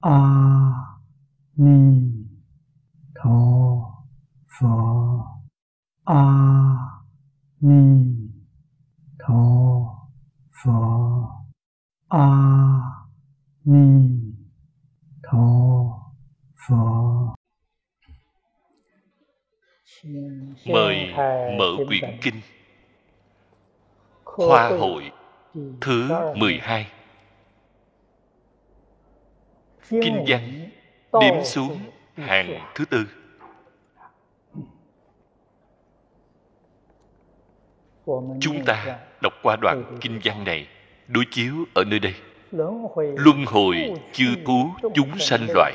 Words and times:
a 0.00 0.18
ni 1.56 2.12
tho 3.14 3.36
phở 4.60 4.68
a 6.04 6.24
ni 7.60 8.16
tho 9.18 9.42
phở 10.64 10.72
a 12.08 12.26
ni 13.64 14.10
tho 15.22 15.46
phở 16.68 16.76
mời 20.66 21.14
mở 21.58 21.76
quyển 21.88 22.18
kinh 22.22 22.40
Hoa 24.24 24.68
hội 24.68 25.12
thứ 25.80 26.08
12 26.36 26.86
Kinh 29.90 30.24
văn 30.28 30.70
đếm 31.20 31.44
xuống 31.44 31.78
hàng 32.14 32.72
thứ 32.74 32.84
tư. 32.84 33.06
Chúng 38.40 38.64
ta 38.66 38.98
đọc 39.22 39.32
qua 39.42 39.56
đoạn 39.56 39.98
kinh 40.00 40.20
văn 40.24 40.44
này 40.44 40.68
đối 41.08 41.24
chiếu 41.30 41.54
ở 41.74 41.84
nơi 41.84 41.98
đây. 41.98 42.14
Luân 43.16 43.44
hồi 43.46 43.94
chư 44.12 44.26
thú 44.46 44.70
chúng 44.94 45.18
sanh 45.18 45.46
loại 45.54 45.72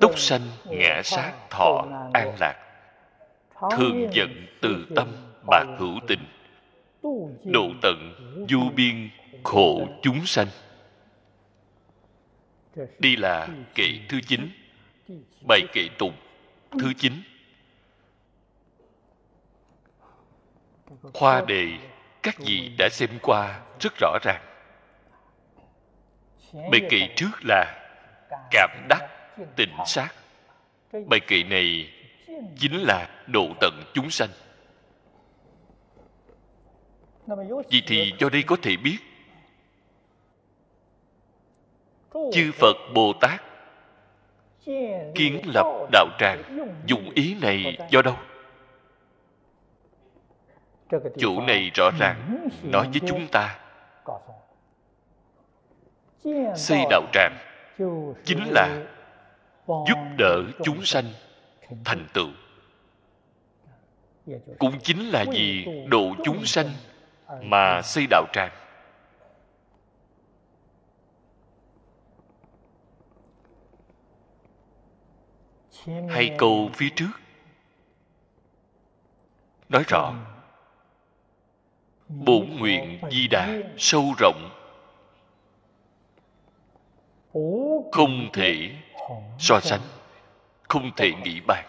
Túc 0.00 0.18
sanh 0.18 0.40
ngã 0.64 1.02
sát 1.04 1.32
thọ 1.50 1.86
an 2.12 2.34
lạc. 2.40 2.56
Thường 3.70 4.08
giận 4.12 4.46
từ 4.62 4.86
tâm 4.96 5.08
bạc 5.46 5.66
hữu 5.78 5.94
tình. 6.08 6.20
Độ 7.44 7.68
tận 7.82 8.14
du 8.48 8.60
biên 8.76 9.10
khổ 9.44 9.86
chúng 10.02 10.26
sanh 10.26 10.46
đây 12.76 13.16
là 13.16 13.48
kệ 13.74 13.88
thứ 14.08 14.20
chín 14.26 14.50
Bài 15.48 15.62
kệ 15.72 15.88
tụng 15.98 16.16
thứ 16.80 16.92
chín. 16.98 17.12
Khoa 21.02 21.44
đề 21.48 21.78
các 22.22 22.38
vị 22.38 22.72
đã 22.78 22.88
xem 22.92 23.10
qua 23.22 23.60
rất 23.80 23.92
rõ 24.00 24.18
ràng. 24.22 24.42
Bài 26.52 26.80
kệ 26.90 27.08
trước 27.16 27.30
là 27.44 27.82
Cảm 28.50 28.86
đắc 28.88 29.02
tịnh 29.56 29.76
sát. 29.86 30.14
Bài 31.06 31.20
kệ 31.26 31.42
này 31.42 31.92
chính 32.58 32.82
là 32.82 33.24
độ 33.26 33.48
tận 33.60 33.82
chúng 33.94 34.10
sanh. 34.10 34.30
Vì 37.70 37.82
thì 37.86 38.12
do 38.18 38.28
đây 38.28 38.42
có 38.42 38.56
thể 38.62 38.76
biết 38.76 38.98
Chư 42.32 42.52
Phật 42.52 42.76
Bồ 42.94 43.12
Tát 43.20 43.42
Kiến 45.14 45.40
lập 45.44 45.86
đạo 45.92 46.06
tràng, 46.18 46.68
dùng 46.86 47.10
ý 47.14 47.36
này 47.42 47.78
do 47.90 48.02
đâu? 48.02 48.14
Chủ 51.18 51.40
này 51.40 51.70
rõ 51.74 51.90
ràng 51.98 52.48
Nói 52.62 52.88
với 52.92 53.00
chúng 53.08 53.26
ta, 53.28 53.58
Xây 56.56 56.84
đạo 56.90 57.02
tràng 57.12 57.36
Chính 58.24 58.44
là 58.50 58.86
Giúp 59.66 59.98
đỡ 60.18 60.42
chúng 60.62 60.84
sanh 60.84 61.04
Thành 61.84 62.06
tựu 62.12 62.28
Cũng 64.58 64.80
chính 64.82 65.10
là 65.10 65.24
vì 65.32 65.66
độ 65.86 66.14
chúng 66.24 66.44
sanh 66.44 66.68
Mà 67.42 67.82
xây 67.82 68.06
đạo 68.10 68.24
tràng 68.32 68.52
Hay 75.86 76.34
câu 76.38 76.70
phía 76.74 76.88
trước? 76.96 77.10
Nói 79.68 79.84
rõ. 79.88 80.14
Bổn 82.08 82.48
nguyện 82.58 83.00
di 83.10 83.28
đà 83.28 83.58
sâu 83.78 84.04
rộng. 84.18 84.50
Không 87.92 88.28
thể 88.32 88.70
so 89.38 89.60
sánh, 89.60 89.80
Không 90.68 90.90
thể 90.96 91.12
nghĩ 91.24 91.40
bàn. 91.46 91.66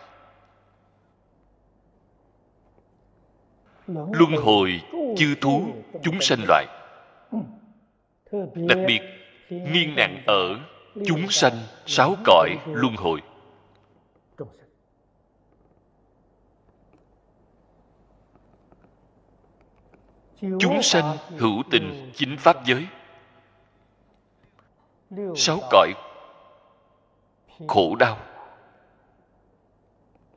Luân 3.87 4.35
hồi 4.43 4.81
chư 5.17 5.35
thú 5.41 5.67
chúng 6.03 6.21
sanh 6.21 6.39
loại. 6.47 6.65
Đặc 8.55 8.77
biệt, 8.87 9.01
nghiêng 9.49 9.95
nặng 9.95 10.23
ở 10.27 10.59
chúng 11.05 11.29
sanh 11.29 11.53
sáu 11.85 12.15
cõi 12.25 12.57
luân 12.65 12.95
hồi. 12.95 13.21
Chúng 20.41 20.81
sanh 20.81 21.17
hữu 21.37 21.63
tình 21.71 22.11
chính 22.15 22.37
pháp 22.37 22.65
giới. 22.65 22.87
Sáu 25.35 25.59
cõi 25.71 25.93
khổ 27.67 27.95
đau. 27.95 28.17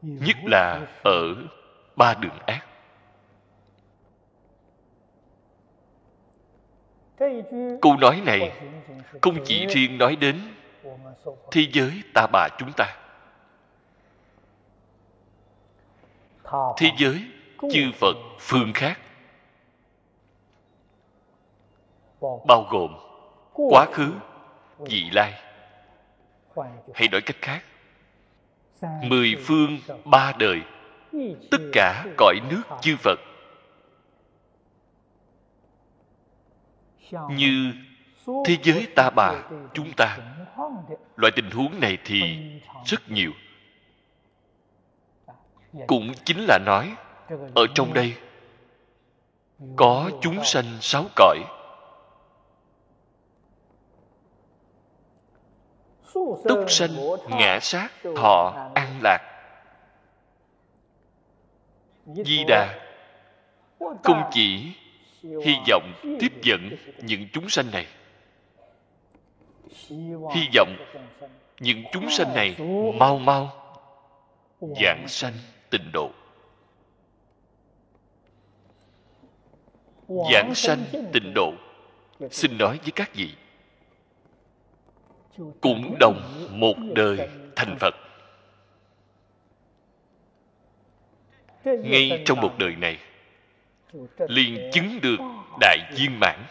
Nhất 0.02 0.36
là 0.44 0.86
ở 1.04 1.34
ba 1.96 2.14
đường 2.14 2.38
ác. 2.46 2.66
Câu 7.82 7.96
nói 8.00 8.22
này 8.26 8.60
không 9.22 9.44
chỉ 9.44 9.66
riêng 9.66 9.98
nói 9.98 10.16
đến 10.16 10.40
thế 11.50 11.66
giới 11.72 12.02
ta 12.14 12.26
bà 12.32 12.48
chúng 12.58 12.72
ta. 12.76 12.96
Thế 16.76 16.90
giới 16.98 17.24
chư 17.72 17.90
phật 17.94 18.16
phương 18.38 18.72
khác. 18.74 18.98
Bao 22.20 22.66
gồm 22.70 22.96
quá 23.52 23.86
khứ, 23.92 24.12
vị 24.78 25.10
lai. 25.12 25.42
Hay 26.94 27.08
nói 27.08 27.20
cách 27.20 27.36
khác. 27.40 27.62
Mười 29.02 29.36
phương 29.44 29.78
ba 30.04 30.32
đời, 30.38 30.60
tất 31.50 31.58
cả 31.72 32.04
cõi 32.16 32.34
nước 32.50 32.62
chư 32.80 32.96
phật. 32.96 33.20
Như 37.30 37.72
thế 38.44 38.56
giới 38.62 38.86
ta 38.96 39.10
bà 39.10 39.42
chúng 39.74 39.92
ta. 39.96 40.18
Loại 41.16 41.32
tình 41.36 41.50
huống 41.50 41.80
này 41.80 41.98
thì 42.04 42.22
rất 42.84 43.10
nhiều. 43.10 43.32
Cũng 45.86 46.12
chính 46.24 46.44
là 46.48 46.58
nói, 46.66 46.94
ở 47.54 47.66
trong 47.74 47.94
đây 47.94 48.14
có 49.76 50.10
chúng 50.20 50.44
sanh 50.44 50.78
sáu 50.80 51.04
cõi. 51.16 51.38
Túc 56.48 56.70
sanh 56.70 56.90
ngã 57.28 57.58
sát, 57.60 57.88
thọ, 58.16 58.70
an 58.74 59.00
lạc. 59.02 59.18
Di 62.06 62.44
đà 62.48 62.78
không 64.02 64.22
chỉ, 64.32 64.72
hy 65.22 65.56
vọng 65.68 65.92
tiếp 66.20 66.32
dẫn 66.42 66.70
những 67.02 67.26
chúng 67.32 67.48
sanh 67.48 67.70
này. 67.70 67.86
Hy 70.34 70.48
vọng 70.56 70.76
những 71.60 71.82
chúng 71.92 72.10
sanh 72.10 72.34
này 72.34 72.56
mau 72.94 73.18
mau 73.18 73.50
giảng 74.60 75.04
sanh 75.08 75.32
tịnh 75.70 75.92
độ. 75.92 76.10
Giảng 80.32 80.54
sanh 80.54 80.78
tịnh 81.12 81.34
độ, 81.34 81.52
xin 82.30 82.58
nói 82.58 82.78
với 82.82 82.92
các 82.94 83.10
vị 83.14 83.34
cũng 85.60 85.96
đồng 86.00 86.46
một 86.50 86.74
đời 86.94 87.28
thành 87.56 87.76
phật. 87.80 87.94
Ngay 91.64 92.22
trong 92.26 92.40
một 92.40 92.52
đời 92.58 92.76
này, 92.76 92.98
liền 94.18 94.70
chứng 94.72 95.00
được 95.02 95.16
đại 95.60 95.78
viên 95.96 96.20
mãn. 96.20 96.44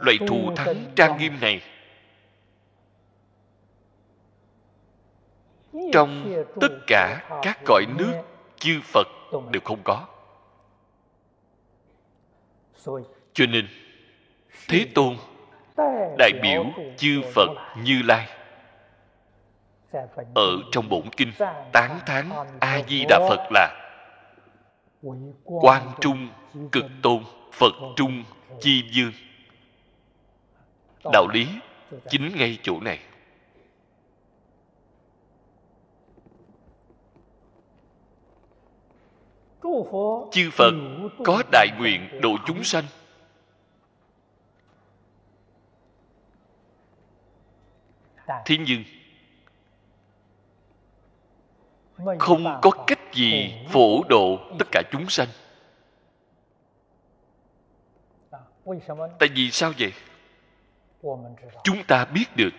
Loại 0.00 0.18
thù 0.28 0.54
thắng 0.56 0.84
trang 0.96 1.18
nghiêm 1.18 1.40
này, 1.40 1.62
trong 5.92 6.42
tất 6.60 6.68
cả 6.86 7.28
các 7.42 7.58
cõi 7.64 7.86
nước 7.98 8.22
chư 8.56 8.80
phật 8.84 9.06
đều 9.52 9.60
không 9.64 9.80
có. 9.84 10.08
Cho 13.32 13.46
nên 13.46 13.66
thế 14.68 14.86
tôn, 14.94 15.16
đại 16.18 16.32
biểu 16.42 16.64
chư 16.96 17.22
phật 17.34 17.48
như 17.84 18.02
lai, 18.02 18.28
ở 20.34 20.50
trong 20.72 20.88
bổn 20.88 21.02
kinh 21.16 21.32
tán 21.72 21.98
thán 22.06 22.30
a 22.60 22.82
di 22.88 23.04
đà 23.08 23.18
phật 23.28 23.48
là 23.50 23.92
quan 25.44 25.82
trung, 26.00 26.28
cực 26.72 26.84
tôn, 27.02 27.22
phật 27.52 27.72
trung, 27.96 28.24
chi 28.60 28.82
dương 28.92 29.12
đạo 31.12 31.28
lý 31.32 31.46
chính 32.08 32.36
ngay 32.36 32.58
chỗ 32.62 32.80
này. 32.80 32.98
Chư 40.30 40.50
phật 40.52 40.74
có 41.24 41.42
đại 41.52 41.68
nguyện 41.78 42.20
độ 42.22 42.30
chúng 42.46 42.64
sanh 42.64 42.84
thế 48.26 48.56
nhưng 48.66 48.84
không 52.18 52.44
có 52.62 52.70
cách 52.86 53.00
gì 53.12 53.54
phổ 53.68 54.02
độ 54.08 54.38
tất 54.58 54.68
cả 54.72 54.82
chúng 54.92 55.08
sanh. 55.08 55.28
Tại 59.18 59.28
vì 59.34 59.50
sao 59.50 59.72
vậy? 59.78 59.92
Chúng 61.64 61.84
ta 61.88 62.04
biết 62.04 62.24
được. 62.36 62.50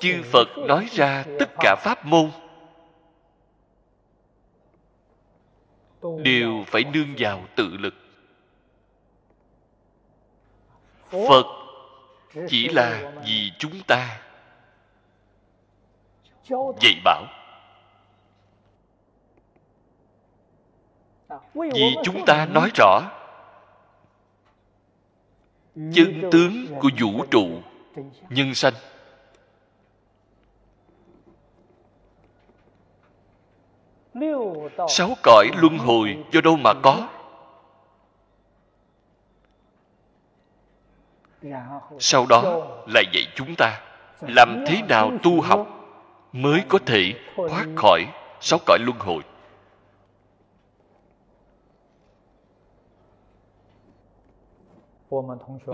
Chư 0.00 0.22
phật 0.32 0.48
nói 0.68 0.88
ra 0.90 1.24
tất 1.38 1.50
cả 1.58 1.76
pháp 1.78 2.06
môn. 2.06 2.30
Đều 6.22 6.64
phải 6.66 6.84
nương 6.84 7.14
vào 7.18 7.44
tự 7.56 7.68
lực. 7.68 7.94
Phật 11.10 11.46
chỉ 12.48 12.68
là 12.68 13.12
vì 13.26 13.52
chúng 13.58 13.82
ta 13.86 14.29
dạy 16.80 17.00
bảo. 17.04 17.24
Vì 21.54 21.96
chúng 22.02 22.24
ta 22.26 22.46
nói 22.46 22.70
rõ 22.74 23.00
chân 25.74 26.28
tướng 26.32 26.66
của 26.80 26.90
vũ 27.00 27.24
trụ 27.30 27.48
nhân 28.28 28.54
sanh. 28.54 28.74
Sáu 34.88 35.10
cõi 35.22 35.50
luân 35.56 35.78
hồi 35.78 36.24
do 36.32 36.40
đâu 36.40 36.56
mà 36.56 36.72
có? 36.82 37.08
Sau 41.98 42.26
đó 42.26 42.42
lại 42.86 43.04
dạy 43.12 43.26
chúng 43.34 43.54
ta 43.58 43.80
làm 44.20 44.64
thế 44.66 44.82
nào 44.88 45.10
tu 45.22 45.40
học 45.40 45.79
mới 46.32 46.64
có 46.68 46.78
thể 46.86 47.14
thoát 47.36 47.66
khỏi 47.76 48.06
sáu 48.40 48.58
cõi 48.66 48.78
luân 48.80 48.98
hồi. 48.98 49.22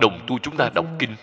Đồng 0.01 0.21
tu 0.27 0.39
chúng 0.43 0.57
ta 0.57 0.71
đọc 0.75 0.87
kinh. 0.99 1.17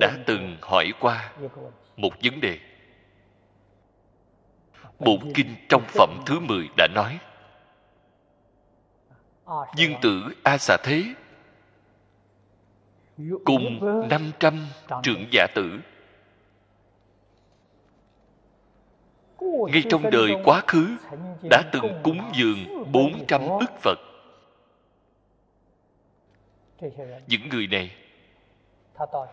Đã 0.00 0.18
từng 0.26 0.56
hỏi 0.62 0.92
qua 1.00 1.32
một 1.96 2.12
vấn 2.24 2.40
đề. 2.40 2.58
Bộ 4.98 5.18
kinh 5.34 5.54
trong 5.68 5.82
phẩm 5.88 6.22
thứ 6.26 6.40
10 6.40 6.68
đã 6.76 6.88
nói 6.94 7.18
dương 9.76 9.94
tử 10.02 10.22
a 10.44 10.58
xà 10.58 10.76
thế 10.84 11.14
cùng 13.44 13.80
500 14.08 14.66
trưởng 15.02 15.26
giả 15.32 15.46
tử 15.54 15.80
ngay 19.70 19.82
trong 19.90 20.10
đời 20.10 20.30
quá 20.44 20.62
khứ, 20.66 20.96
đã 21.50 21.62
từng 21.72 22.00
cúng 22.02 22.32
dường 22.34 22.92
400 22.92 23.40
ức 23.40 23.70
Phật. 23.80 23.98
Những 27.26 27.48
người 27.48 27.66
này, 27.66 27.90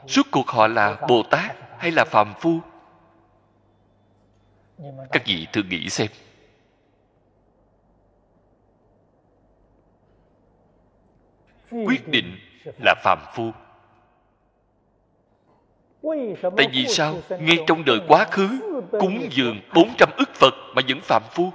suốt 0.07 0.27
cuộc 0.31 0.47
họ 0.47 0.67
là 0.67 1.05
Bồ 1.07 1.23
Tát 1.31 1.55
hay 1.77 1.91
là 1.91 2.05
Phàm 2.05 2.33
Phu? 2.39 2.59
Các 5.11 5.23
vị 5.25 5.47
thử 5.53 5.63
nghĩ 5.63 5.89
xem. 5.89 6.07
Quyết 11.71 12.07
định 12.07 12.37
là 12.83 12.95
Phàm 13.03 13.19
Phu. 13.33 13.51
Tại 16.57 16.67
vì 16.73 16.85
sao? 16.87 17.21
ngay 17.29 17.57
trong 17.67 17.85
đời 17.85 17.99
quá 18.07 18.25
khứ 18.31 18.49
cúng 18.91 19.27
dường 19.31 19.59
400 19.75 20.09
ức 20.17 20.29
Phật 20.33 20.53
mà 20.75 20.81
vẫn 20.87 20.99
phàm 21.01 21.23
phu? 21.31 21.51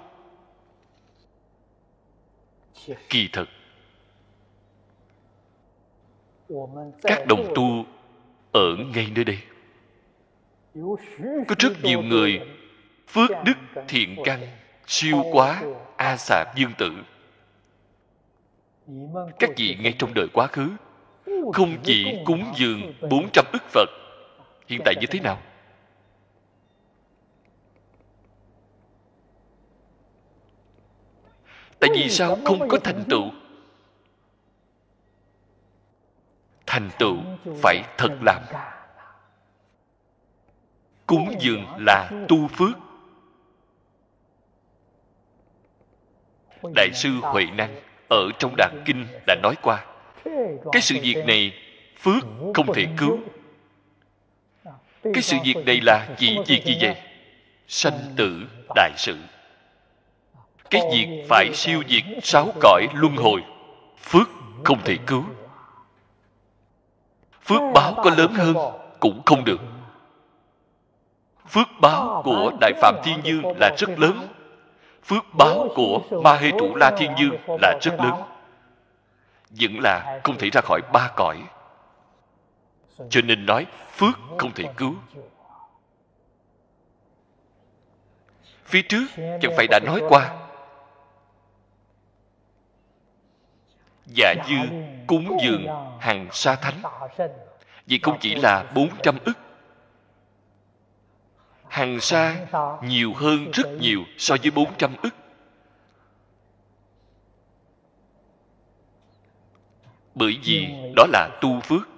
Kỳ 3.09 3.29
thực 3.33 3.49
các 7.03 7.27
đồng 7.27 7.53
tu 7.55 7.85
ở 8.53 8.77
ngay 8.95 9.09
nơi 9.15 9.25
đây. 9.25 9.39
Có 11.49 11.55
rất 11.59 11.73
nhiều 11.83 12.03
người 12.03 12.41
phước 13.09 13.31
đức 13.45 13.83
thiện 13.89 14.17
căn 14.25 14.41
siêu 14.87 15.23
quá 15.33 15.63
a 15.97 16.17
xà 16.17 16.45
dương 16.57 16.73
tử. 16.79 16.93
Các 19.39 19.51
vị 19.57 19.77
ngay 19.81 19.95
trong 19.99 20.15
đời 20.15 20.29
quá 20.33 20.47
khứ 20.47 20.71
không 21.53 21.77
chỉ 21.83 22.17
cúng 22.25 22.45
dường 22.57 22.95
400 23.11 23.45
ức 23.53 23.63
Phật 23.71 24.04
hiện 24.67 24.81
tại 24.85 24.95
như 25.01 25.07
thế 25.07 25.21
nào? 25.21 25.43
Tại 31.81 31.91
vì 31.95 32.09
sao 32.09 32.39
không 32.45 32.69
có 32.69 32.79
thành 32.85 33.05
tựu? 33.11 33.31
Thành 36.67 36.91
tựu 36.99 37.17
phải 37.63 37.83
thật 37.99 38.19
làm. 38.23 38.43
cúng 41.07 41.35
dường 41.41 41.67
là 41.79 42.11
tu 42.29 42.49
phước. 42.49 42.79
Đại 46.75 46.91
sư 46.95 47.11
huệ 47.23 47.45
năng 47.45 47.81
ở 48.09 48.31
trong 48.39 48.55
đàn 48.57 48.83
kinh 48.85 49.07
đã 49.27 49.35
nói 49.43 49.55
qua 49.63 49.85
cái 50.73 50.83
sự 50.83 50.95
việc 51.03 51.25
này 51.27 51.53
phước 51.99 52.23
không 52.55 52.73
thể 52.75 52.87
cứu 52.99 53.19
cái 55.13 55.23
sự 55.23 55.37
việc 55.45 55.57
này 55.67 55.81
là 55.81 56.09
gì 56.19 56.39
việc 56.47 56.65
gì 56.65 56.79
vậy? 56.81 56.97
sanh 57.69 57.99
tử 58.17 58.47
đại 58.75 58.91
sự. 58.97 59.17
Cái 60.71 60.83
việc 60.93 61.25
phải 61.29 61.51
siêu 61.55 61.83
diệt 61.89 62.03
sáu 62.23 62.53
cõi 62.61 62.87
luân 62.95 63.17
hồi. 63.17 63.45
Phước 64.03 64.29
không 64.65 64.81
thể 64.85 64.97
cứu. 65.07 65.25
Phước 67.45 67.61
báo 67.75 67.95
có 68.05 68.11
lớn 68.17 68.35
hơn 68.35 68.57
cũng 69.01 69.23
không 69.27 69.45
được. 69.45 69.61
Phước 71.49 71.69
báo 71.81 72.23
của 72.25 72.53
đại 72.61 72.73
phạm 72.81 72.95
thiên 73.05 73.21
dương 73.25 73.43
là 73.61 73.71
rất 73.79 73.99
lớn. 73.99 74.29
phước 75.05 75.25
báo 75.33 75.69
của 75.75 76.01
ma 76.23 76.37
hê 76.37 76.51
trụ 76.51 76.75
la 76.75 76.91
thiên 76.99 77.13
dương 77.19 77.37
là 77.63 77.79
rất 77.83 77.95
lớn. 77.99 78.23
vẫn 79.61 79.81
là 79.83 80.21
không 80.25 80.39
thể 80.39 80.51
ra 80.53 80.61
khỏi 80.61 80.81
ba 80.93 81.11
cõi 81.17 81.37
cho 83.11 83.21
nên 83.25 83.47
nói, 83.47 83.67
phước 83.93 84.19
không 84.39 84.53
thể 84.55 84.65
cứu. 84.77 84.95
Phía 88.65 88.83
trước 88.83 89.07
chẳng 89.17 89.53
phải 89.57 89.67
đã 89.71 89.81
nói 89.85 90.03
qua. 90.09 90.37
Dạ 94.07 94.35
dư 94.49 94.57
cúng 95.07 95.37
dường 95.45 95.67
hàng 96.01 96.29
sa 96.33 96.55
thánh. 96.55 96.83
Vì 97.87 97.99
không 98.03 98.19
chỉ 98.21 98.35
là 98.35 98.73
400 98.75 99.19
ức. 99.25 99.39
Hàng 101.69 102.01
sa 102.01 102.47
nhiều 102.83 103.13
hơn 103.15 103.51
rất 103.51 103.67
nhiều 103.81 104.05
so 104.19 104.37
với 104.43 104.51
400 104.51 104.97
ức. 105.03 105.15
Bởi 110.15 110.39
vì 110.45 110.75
đó 110.97 111.07
là 111.13 111.39
tu 111.41 111.61
phước 111.61 111.94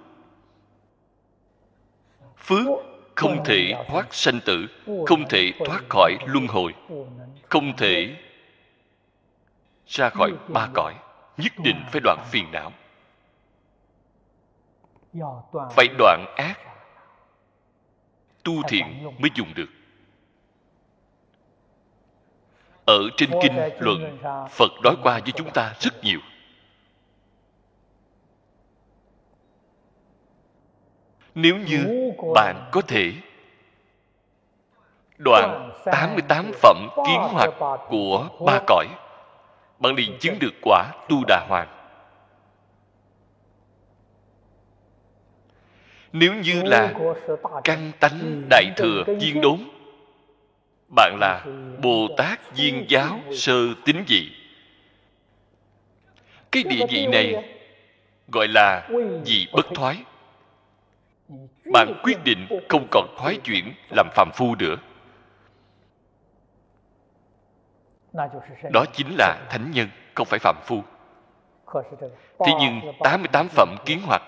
phước, 2.47 2.67
không 3.15 3.43
thể 3.45 3.73
thoát 3.87 4.13
sanh 4.13 4.39
tử, 4.45 4.67
không 5.05 5.27
thể 5.29 5.51
thoát 5.65 5.81
khỏi 5.89 6.17
luân 6.25 6.47
hồi, 6.47 6.73
không 7.49 7.77
thể 7.77 8.15
ra 9.87 10.09
khỏi 10.09 10.31
ba 10.47 10.67
cõi, 10.73 10.93
nhất 11.37 11.51
định 11.63 11.83
phải 11.91 12.01
đoạn 12.03 12.23
phiền 12.31 12.51
não. 12.51 12.73
Phải 15.71 15.87
đoạn 15.97 16.25
ác, 16.37 16.59
tu 18.43 18.53
thiện 18.67 19.03
mới 19.19 19.31
dùng 19.35 19.53
được. 19.53 19.69
Ở 22.85 22.99
trên 23.17 23.29
kinh 23.41 23.53
luận, 23.79 24.17
phật 24.49 24.71
nói 24.83 24.95
qua 25.03 25.19
với 25.19 25.31
chúng 25.35 25.49
ta 25.53 25.75
rất 25.79 26.03
nhiều. 26.03 26.19
Nếu 31.37 31.57
như 31.57 32.11
bạn 32.35 32.69
có 32.71 32.81
thể. 32.81 33.13
Đoạn 35.17 35.71
88 35.85 36.51
phẩm 36.61 36.89
kiến 37.07 37.19
hoạt 37.21 37.49
của 37.89 38.29
ba 38.45 38.59
cõi. 38.67 38.87
Bạn 39.79 39.95
liền 39.95 40.17
chứng 40.19 40.39
được 40.39 40.53
quả 40.61 40.91
tu 41.09 41.23
đà 41.27 41.45
hoàng 41.49 41.67
nếu 46.19 46.33
như 46.33 46.63
là 46.63 46.93
căn 47.63 47.91
tánh 47.99 48.43
đại 48.49 48.71
thừa 48.75 49.03
viên 49.19 49.41
đốn. 49.41 49.59
Bạn 50.95 51.17
là 51.19 51.45
bồ 51.81 52.07
tát 52.17 52.55
viên 52.55 52.85
giáo 52.87 53.19
sơ 53.31 53.53
tín 53.85 54.03
vị. 54.07 54.31
Cái 56.51 56.63
địa 56.63 56.85
vị 56.89 57.07
này 57.07 57.55
gọi 58.27 58.47
là 58.47 58.89
vị 59.25 59.47
bất 59.53 59.65
thoái 59.75 59.97
bạn 61.73 61.99
quyết 62.03 62.23
định 62.23 62.47
không 62.69 62.87
còn 62.91 63.15
thoái 63.17 63.39
chuyển 63.43 63.73
làm 63.89 64.07
phàm 64.15 64.29
phu 64.33 64.55
nữa. 64.55 64.75
Đó 68.71 68.85
chính 68.93 69.15
là 69.17 69.47
thánh 69.49 69.71
nhân, 69.71 69.89
không 70.15 70.27
phải 70.29 70.39
phạm 70.39 70.55
phu. 70.65 70.83
Thế 72.39 72.51
nhưng 72.59 72.81
88 72.99 73.47
phẩm 73.47 73.75
kiến 73.85 74.01
hoạt 74.05 74.21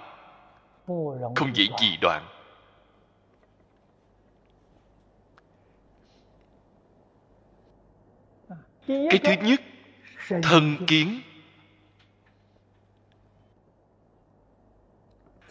không 1.35 1.55
dễ 1.55 1.65
gì 1.79 1.97
đoạn. 2.01 2.25
Cái 8.87 9.19
thứ 9.23 9.33
nhất, 9.41 9.61
thân 10.43 10.75
kiến. 10.87 11.21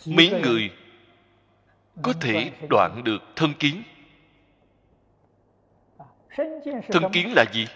Mấy 0.06 0.30
người 0.42 0.70
có 2.02 2.12
thể 2.20 2.50
đoạn 2.68 3.04
được 3.04 3.22
thân 3.36 3.54
kiến. 3.58 3.82
Thân 6.88 7.12
kiến 7.12 7.32
là 7.36 7.44
gì? 7.52 7.66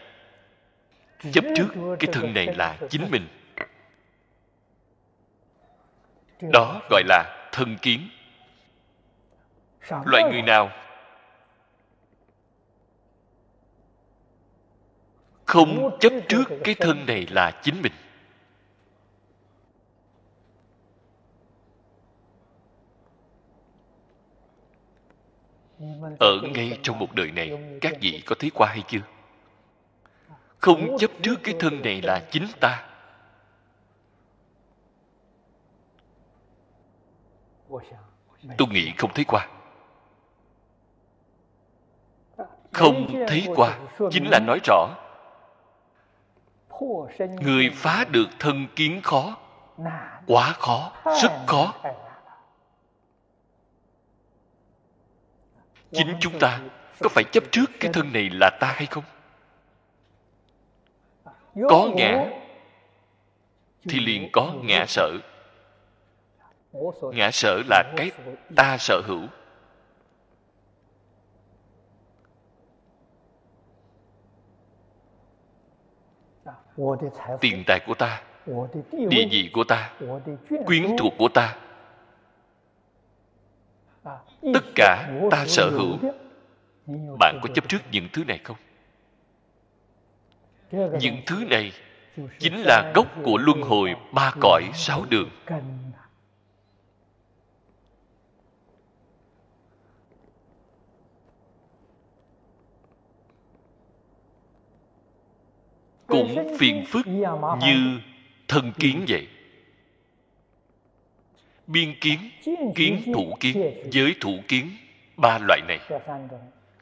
Chấp 1.32 1.44
trước 1.56 1.68
cái 1.98 2.10
thân 2.12 2.34
này 2.34 2.46
là 2.46 2.78
chính 2.90 3.10
mình. 3.10 3.28
Đó 6.40 6.80
gọi 6.90 7.02
là 7.06 7.48
thân 7.52 7.76
kiến. 7.82 8.08
Loại 10.04 10.22
người 10.32 10.42
nào? 10.42 10.70
Không 15.46 15.98
chấp 16.00 16.12
trước 16.28 16.44
cái 16.64 16.74
thân 16.74 17.06
này 17.06 17.26
là 17.30 17.60
chính 17.62 17.82
mình. 17.82 17.92
Ở 26.20 26.40
ngay 26.54 26.78
trong 26.82 26.98
một 26.98 27.14
đời 27.14 27.30
này 27.30 27.78
các 27.80 27.92
vị 28.00 28.22
có 28.26 28.36
thấy 28.38 28.50
qua 28.54 28.68
hay 28.68 28.82
chưa? 28.88 28.98
Không 30.58 30.98
chấp 30.98 31.10
trước 31.22 31.34
cái 31.42 31.54
thân 31.60 31.82
này 31.82 32.02
là 32.02 32.22
chính 32.30 32.46
ta. 32.60 32.88
Tôi 38.58 38.68
nghĩ 38.70 38.92
không 38.98 39.10
thấy 39.14 39.24
qua. 39.24 39.48
Không 42.72 43.24
thấy 43.28 43.46
qua. 43.56 43.78
Chính 44.10 44.24
là 44.30 44.38
nói 44.46 44.60
rõ. 44.64 44.88
Người 47.18 47.70
phá 47.74 48.04
được 48.10 48.28
thân 48.38 48.66
kiến 48.76 49.00
khó 49.02 49.36
quá 50.26 50.52
khó 50.58 50.92
rất 51.22 51.32
khó 51.46 51.74
chính 55.92 56.16
chúng 56.20 56.38
ta 56.38 56.60
có 57.00 57.08
phải 57.08 57.24
chấp 57.32 57.44
trước 57.50 57.70
cái 57.80 57.92
thân 57.92 58.12
này 58.12 58.30
là 58.32 58.50
ta 58.60 58.72
hay 58.76 58.86
không? 58.86 59.04
Có 61.68 61.88
ngã 61.94 62.24
thì 63.88 64.00
liền 64.00 64.28
có 64.32 64.54
ngã 64.62 64.84
sở. 64.88 65.10
Ngã 67.12 67.30
sở 67.30 67.62
là 67.68 67.82
cái 67.96 68.10
ta 68.56 68.76
sở 68.78 69.00
hữu. 69.06 69.22
Tiền 77.40 77.64
tài 77.66 77.80
của 77.86 77.94
ta 77.94 78.22
địa 78.92 79.26
vị 79.30 79.50
của 79.52 79.64
ta 79.64 79.92
quyến 80.66 80.96
thuộc 80.98 81.12
của 81.18 81.28
ta 81.28 81.56
tất 84.54 84.64
cả 84.74 85.10
ta 85.30 85.46
sở 85.46 85.70
hữu. 85.70 85.98
Bạn 87.18 87.40
có 87.42 87.48
chấp 87.54 87.68
trước 87.68 87.78
những 87.92 88.08
thứ 88.12 88.24
này 88.24 88.40
không? 88.44 88.56
Những 91.00 91.16
thứ 91.26 91.44
này 91.50 91.72
chính 92.38 92.62
là 92.62 92.92
gốc 92.94 93.06
của 93.22 93.38
luân 93.38 93.62
hồi 93.62 93.94
ba 94.12 94.32
cõi 94.40 94.70
sáu 94.74 95.04
đường. 95.08 95.30
Cũng 106.06 106.56
phiền 106.58 106.84
phức 106.88 107.06
như 107.60 108.00
thân 108.48 108.72
kiến 108.72 109.04
vậy 109.08 109.28
biên 111.66 111.94
kiến 112.00 112.18
kiến 112.74 113.12
thủ 113.14 113.34
kiến, 113.40 113.82
giới 113.90 114.14
thủ 114.20 114.32
kiến, 114.48 114.70
ba 115.16 115.38
loại 115.38 115.60
này. 115.68 115.78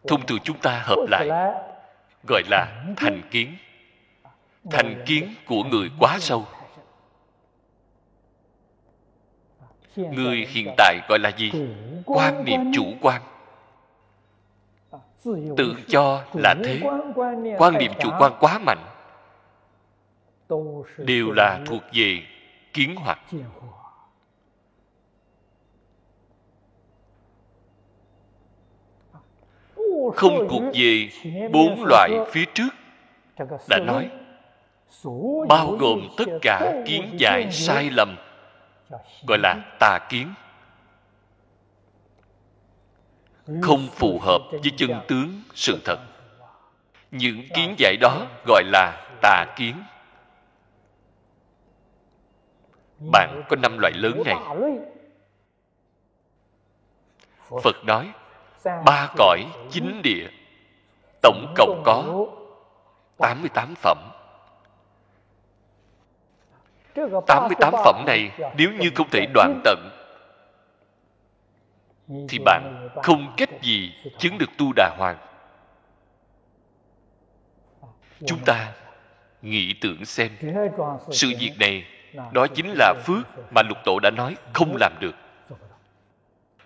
Thông 0.07 0.27
thường 0.27 0.39
chúng 0.45 0.59
ta 0.59 0.83
hợp 0.85 1.07
lại, 1.09 1.29
gọi 2.29 2.43
là 2.51 2.85
thành 2.97 3.23
kiến. 3.31 3.57
Thành 4.71 5.03
kiến 5.07 5.35
của 5.47 5.63
người 5.65 5.91
quá 5.99 6.19
sâu. 6.21 6.47
Người 9.97 10.47
hiện 10.49 10.75
tại 10.77 10.99
gọi 11.09 11.19
là 11.19 11.33
gì? 11.37 11.53
Quan 12.05 12.45
niệm 12.45 12.61
chủ 12.75 12.85
quan. 13.01 13.23
Tự 15.57 15.75
cho 15.89 16.25
là 16.35 16.55
thế. 16.65 16.81
Quan 17.59 17.79
niệm 17.79 17.93
chủ 18.01 18.11
quan 18.19 18.33
quá 18.41 18.59
mạnh. 18.59 18.85
Đều 20.99 21.31
là 21.33 21.61
thuộc 21.67 21.83
về 21.93 22.23
kiến 22.73 22.97
hoặc. 22.97 23.19
Không 30.15 30.49
thuộc 30.51 30.63
về 30.75 31.09
bốn 31.53 31.85
loại 31.85 32.11
phía 32.33 32.45
trước 32.55 32.69
đã 33.69 33.79
nói. 33.79 34.11
bao 35.49 35.71
gồm 35.71 36.09
tất 36.17 36.25
cả 36.43 36.83
kiến 36.87 37.11
giải 37.17 37.53
sai 37.53 37.91
lầm 37.91 38.17
gọi 39.27 39.39
là 39.39 39.77
tà 39.81 39.99
kiến. 40.09 40.35
Không 43.63 43.89
phù 43.93 44.19
hợp 44.23 44.39
với 44.51 44.73
chân 44.77 44.91
tướng 45.09 45.43
sự 45.55 45.81
thật. 45.85 45.99
Những 47.11 47.43
kiến 47.55 47.75
giải 47.79 47.97
đó 48.01 48.27
gọi 48.47 48.63
là 48.67 49.07
tà 49.23 49.47
kiến. 49.57 49.75
Bạn 53.13 53.43
có 53.49 53.57
năm 53.57 53.79
loại 53.79 53.93
lớn 53.93 54.23
này. 54.25 54.37
phật 57.63 57.85
nói 57.85 58.13
ba 58.65 59.09
cõi 59.17 59.47
chín 59.71 60.03
địa 60.03 60.29
tổng 61.23 61.55
cộng 61.57 61.83
có 61.85 62.27
88 63.19 63.75
phẩm. 63.75 63.99
88 67.27 67.73
phẩm 67.85 68.05
này 68.07 68.31
nếu 68.57 68.73
như 68.73 68.91
không 68.95 69.11
thể 69.11 69.27
đoạn 69.35 69.61
tận 69.65 69.91
thì 72.29 72.39
bạn 72.39 72.89
không 73.03 73.35
cách 73.37 73.63
gì 73.63 73.95
chứng 74.19 74.39
được 74.39 74.51
tu 74.59 74.73
đà 74.77 74.95
hoàng 74.99 75.19
chúng 78.27 78.39
ta 78.45 78.73
nghĩ 79.43 79.75
tưởng 79.81 80.05
xem 80.05 80.31
sự 81.11 81.29
việc 81.41 81.53
này 81.59 81.85
đó 82.33 82.47
chính 82.55 82.75
là 82.79 82.95
phước 83.05 83.53
mà 83.55 83.63
lục 83.63 83.79
tổ 83.85 83.99
đã 84.03 84.11
nói 84.11 84.37
không 84.53 84.77
làm 84.81 84.93
được 85.01 85.15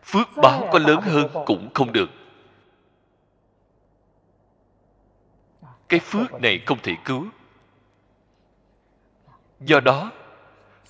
phước 0.04 0.28
báo 0.42 0.68
có 0.72 0.78
lớn 0.78 1.00
hơn 1.00 1.28
cũng 1.46 1.68
không 1.74 1.92
được. 1.92 2.10
Cái 5.88 6.00
phước 6.00 6.32
này 6.42 6.60
không 6.66 6.78
thể 6.82 6.92
cứu. 7.04 7.26
Do 9.60 9.80
đó 9.80 10.12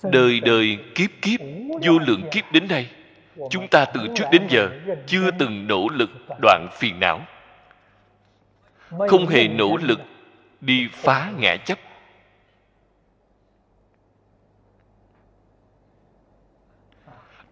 đời 0.03 0.39
đời 0.39 0.77
kiếp 0.95 1.09
kiếp 1.21 1.39
vô 1.83 1.99
lượng 1.99 2.21
kiếp 2.31 2.51
đến 2.51 2.67
đây 2.67 2.89
chúng 3.49 3.67
ta 3.67 3.85
từ 3.85 4.07
trước 4.15 4.25
đến 4.31 4.47
giờ 4.49 4.69
chưa 5.07 5.31
từng 5.39 5.67
nỗ 5.67 5.87
lực 5.89 6.09
đoạn 6.41 6.67
phiền 6.73 6.99
não. 6.99 7.21
Không 8.89 9.27
hề 9.27 9.47
nỗ 9.47 9.77
lực 9.77 9.99
đi 10.61 10.87
phá 10.93 11.31
ngã 11.37 11.57
chấp 11.57 11.79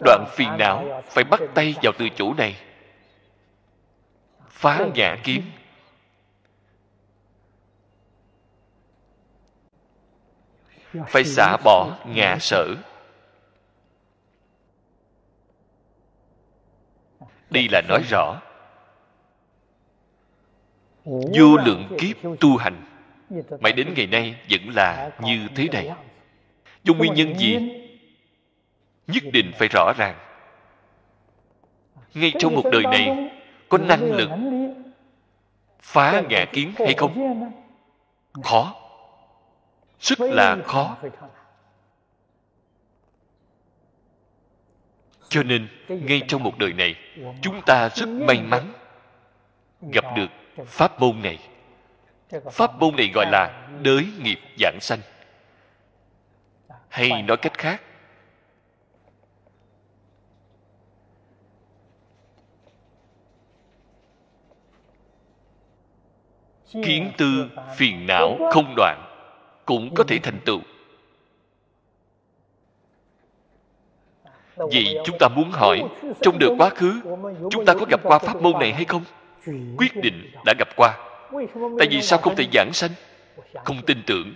đoạn 0.05 0.25
phiền 0.29 0.57
não 0.57 1.03
phải 1.05 1.23
bắt 1.23 1.41
tay 1.53 1.75
vào 1.83 1.93
từ 1.97 2.09
chỗ 2.15 2.33
này. 2.33 2.55
Phá 4.49 4.85
ngã 4.95 5.17
kiếm. 5.23 5.41
Phải 11.07 11.23
xả 11.23 11.57
bỏ 11.63 11.97
ngã 12.05 12.37
sở. 12.39 12.75
Đây 17.49 17.67
là 17.71 17.81
nói 17.81 18.03
rõ. 18.09 18.41
Vô 21.05 21.57
lượng 21.65 21.97
kiếp 21.99 22.17
tu 22.39 22.57
hành. 22.57 22.85
Mãi 23.59 23.73
đến 23.73 23.93
ngày 23.95 24.07
nay 24.07 24.35
vẫn 24.49 24.69
là 24.75 25.11
như 25.21 25.47
thế 25.55 25.67
này. 25.71 25.91
Do 26.83 26.93
nguyên 26.93 27.13
nhân 27.13 27.37
gì? 27.37 27.82
Nhất 29.07 29.23
định 29.33 29.51
phải 29.59 29.67
rõ 29.67 29.93
ràng. 29.97 30.15
Ngay 32.13 32.33
trong 32.39 32.55
một 32.55 32.63
đời 32.71 32.83
này 32.83 33.31
có 33.69 33.77
năng 33.77 34.11
lực 34.11 34.29
phá 35.81 36.21
ngã 36.29 36.45
kiến 36.45 36.73
hay 36.77 36.93
không? 36.97 37.51
khó. 38.43 38.75
Rất 39.99 40.19
là 40.19 40.57
khó. 40.65 40.97
cho 45.29 45.43
nên 45.43 45.67
ngay 45.87 46.21
trong 46.27 46.43
một 46.43 46.57
đời 46.57 46.73
này 46.73 46.95
chúng 47.41 47.61
ta 47.65 47.89
rất 47.89 48.09
may 48.09 48.41
mắn 48.41 48.73
gặp 49.91 50.05
được 50.15 50.27
pháp 50.67 50.99
môn 50.99 51.21
này. 51.21 51.39
Pháp 52.51 52.79
môn 52.79 52.95
này 52.95 53.11
gọi 53.13 53.25
là 53.31 53.67
đới 53.81 54.07
nghiệp 54.23 54.39
giảng 54.59 54.77
sanh. 54.81 54.99
Hay 56.89 57.21
nói 57.21 57.37
cách 57.37 57.57
khác 57.57 57.81
kiến 66.85 67.11
tư 67.17 67.49
phiền 67.77 68.07
não 68.07 68.37
không 68.51 68.73
đoạn 68.75 69.05
cũng 69.65 69.93
có 69.95 70.03
thể 70.03 70.19
thành 70.23 70.39
tựu. 70.45 70.59
Vậy 74.55 74.97
chúng 75.05 75.17
ta 75.19 75.27
muốn 75.27 75.51
hỏi, 75.51 75.83
trong 76.21 76.39
đời 76.39 76.49
quá 76.57 76.69
khứ, 76.69 77.01
chúng 77.51 77.65
ta 77.65 77.73
có 77.73 77.85
gặp 77.89 77.99
qua 78.03 78.19
pháp 78.19 78.41
môn 78.41 78.59
này 78.59 78.73
hay 78.73 78.85
không? 78.85 79.03
Quyết 79.77 79.95
định 79.95 80.31
đã 80.45 80.53
gặp 80.59 80.67
qua. 80.75 80.97
Tại 81.79 81.87
vì 81.91 82.01
sao 82.01 82.19
không 82.19 82.35
thể 82.35 82.45
giảng 82.53 82.69
sanh? 82.73 82.91
Không 83.63 83.81
tin 83.85 83.97
tưởng. 84.07 84.33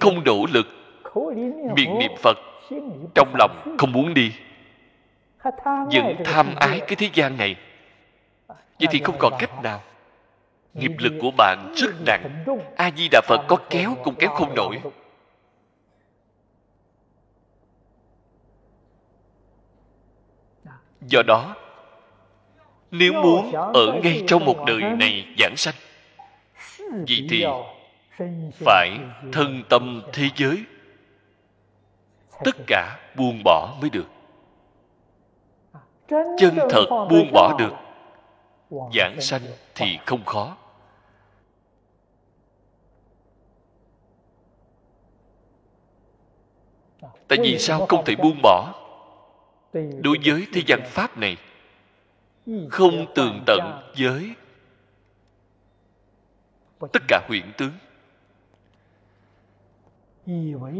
Không 0.00 0.24
nỗ 0.24 0.46
lực. 0.52 0.66
Miệng 1.76 1.98
niệm 1.98 2.12
phật, 2.18 2.38
trong 3.14 3.34
lòng 3.38 3.76
không 3.78 3.92
muốn 3.92 4.14
đi. 4.14 4.32
Vẫn 5.64 6.16
tham 6.24 6.54
ái 6.56 6.80
cái 6.80 6.96
thế 6.96 7.10
gian 7.14 7.36
này 7.36 7.56
vậy 8.78 8.88
thì 8.90 9.00
không 9.04 9.16
còn 9.18 9.32
cách 9.38 9.62
nào. 9.62 9.82
Nghiệp 10.74 10.92
lực 10.98 11.12
của 11.20 11.30
bạn 11.30 11.72
rất 11.76 11.90
nặng. 12.06 12.44
A 12.76 12.90
di 12.96 13.08
đà 13.10 13.20
phật 13.20 13.44
có 13.48 13.56
kéo 13.70 13.96
cũng 14.04 14.14
kéo 14.18 14.30
không 14.30 14.54
nổi. 14.54 14.80
Do 21.00 21.22
đó, 21.26 21.56
nếu 22.90 23.12
muốn 23.12 23.52
ở 23.52 24.00
ngay 24.02 24.22
trong 24.26 24.44
một 24.44 24.64
đời 24.66 24.80
này 24.80 25.26
giảng 25.38 25.56
sanh 25.56 25.74
vì 27.06 27.26
thì 27.30 27.46
phải 28.52 28.98
thân 29.32 29.62
tâm 29.68 30.02
thế 30.12 30.28
giới. 30.36 30.64
Tất 32.44 32.56
cả 32.66 32.98
buông 33.16 33.40
bỏ 33.44 33.76
mới 33.80 33.90
được. 33.90 34.06
Chân 36.38 36.58
thật 36.70 37.06
buông 37.10 37.30
bỏ 37.32 37.56
được 37.58 37.72
giảng 38.94 39.20
sanh 39.20 39.42
thì 39.74 39.98
không 40.06 40.24
khó. 40.24 40.56
Tại 47.28 47.38
vì 47.42 47.58
sao 47.58 47.86
không 47.86 48.04
thể 48.04 48.14
buông 48.16 48.40
bỏ 48.42 48.74
đối 49.72 50.18
với 50.24 50.46
thế 50.52 50.62
gian 50.66 50.80
pháp 50.84 51.18
này? 51.18 51.36
Không 52.70 53.06
tường 53.14 53.42
tận 53.46 53.92
với 53.98 54.34
tất 56.92 57.02
cả 57.08 57.20
huyện 57.28 57.52
tướng. 57.56 57.72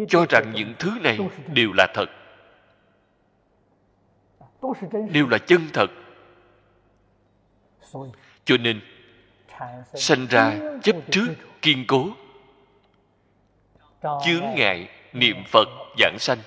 Cho 0.09 0.27
rằng 0.31 0.53
những 0.55 0.75
thứ 0.79 0.91
này 1.01 1.19
đều 1.53 1.73
là 1.73 1.87
thật. 1.95 2.07
Đều 5.11 5.29
là 5.29 5.39
chân 5.39 5.61
thật 5.73 5.87
cho 8.45 8.57
nên 8.57 8.81
sanh 9.95 10.27
ra 10.27 10.57
chấp 10.83 10.97
trước 11.11 11.29
kiên 11.63 11.85
cố. 11.87 12.09
Chướng 14.03 14.45
ngại 14.57 14.89
niệm 15.13 15.37
phật 15.53 15.69
giảng 15.99 16.17
sanh. 16.19 16.39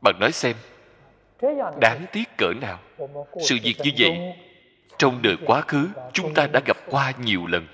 Bạn 0.00 0.14
nói 0.20 0.32
xem 0.32 0.56
đáng 1.80 2.06
tiếc 2.12 2.24
cỡ 2.38 2.52
nào? 2.60 2.78
Sự 3.40 3.56
việc 3.62 3.74
như 3.82 3.90
vậy 3.98 4.34
trong 4.98 5.22
đời 5.22 5.36
quá 5.46 5.60
khứ 5.60 5.88
chúng 6.12 6.34
ta 6.34 6.46
đã 6.46 6.60
gặp 6.66 6.76
qua 6.86 7.12
nhiều 7.18 7.46
lần. 7.46 7.66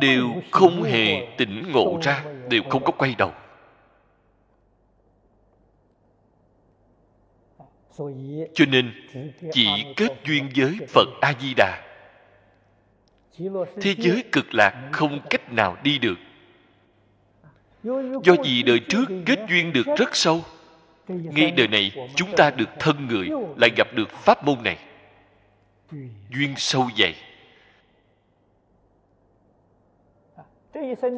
Đều 0.00 0.28
không 0.50 0.82
hề 0.82 1.34
tỉnh 1.38 1.72
ngộ 1.72 1.98
ra 2.02 2.24
đều 2.48 2.62
không 2.70 2.84
có 2.84 2.92
quay 2.92 3.14
đầu 3.18 3.32
cho 8.54 8.64
nên, 8.68 8.92
chỉ 9.52 9.68
kết 9.96 10.12
duyên 10.24 10.48
với 10.56 10.78
phật 10.88 11.08
a 11.20 11.32
di 11.40 11.54
đà 11.56 11.84
thế 13.80 13.94
giới 13.98 14.24
cực 14.32 14.54
lạc 14.54 14.88
không 14.92 15.20
cách 15.30 15.52
nào 15.52 15.76
đi 15.82 15.98
được. 15.98 16.18
Do 18.22 18.34
vì 18.44 18.62
đời 18.62 18.80
trước 18.88 19.04
kết 19.26 19.38
duyên 19.48 19.72
được 19.72 19.86
rất 19.98 20.16
sâu, 20.16 20.40
ngay 21.08 21.50
đời 21.50 21.68
này 21.68 22.10
chúng 22.14 22.28
ta 22.36 22.50
được 22.50 22.68
thân 22.78 23.06
người 23.06 23.28
lại 23.56 23.70
gặp 23.76 23.88
được 23.94 24.10
pháp 24.10 24.44
môn 24.44 24.62
này. 24.64 24.78
Duyên 26.30 26.54
sâu 26.56 26.88
dày. 26.98 27.14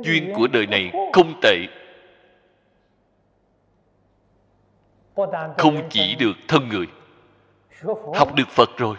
Duyên 0.05 0.33
của 0.37 0.49
đời 0.53 0.67
này 0.67 0.93
không 1.13 1.41
tệ. 1.43 1.57
Không 5.59 5.89
chỉ 5.91 6.15
được 6.15 6.33
thân 6.49 6.69
người, 6.69 6.87
học 8.15 8.35
được 8.35 8.49
phật 8.49 8.71
rồi. 8.77 8.97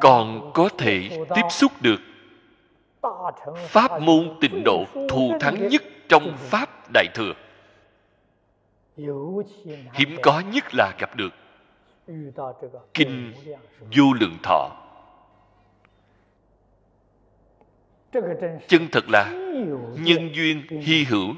Còn 0.00 0.50
có 0.54 0.68
thể 0.78 1.24
tiếp 1.34 1.42
xúc 1.50 1.72
được 1.80 2.00
pháp 3.56 4.00
môn 4.00 4.36
tịnh 4.40 4.62
độ 4.64 4.84
thù 5.08 5.32
thắng 5.40 5.68
nhất 5.68 5.82
trong 6.08 6.36
pháp 6.36 6.68
đại 6.94 7.06
thừa. 7.14 7.32
Hiếm 9.92 10.16
có 10.22 10.42
nhất 10.52 10.64
là 10.74 10.94
gặp 10.98 11.16
được 11.16 11.32
kinh 12.94 13.32
vô 13.96 14.04
lượng 14.20 14.36
thọ. 14.42 14.70
Chân 18.68 18.88
thật 18.92 19.04
là 19.08 19.30
nhân 19.98 20.30
duyên 20.34 20.66
hy 20.68 21.04
hữu 21.04 21.34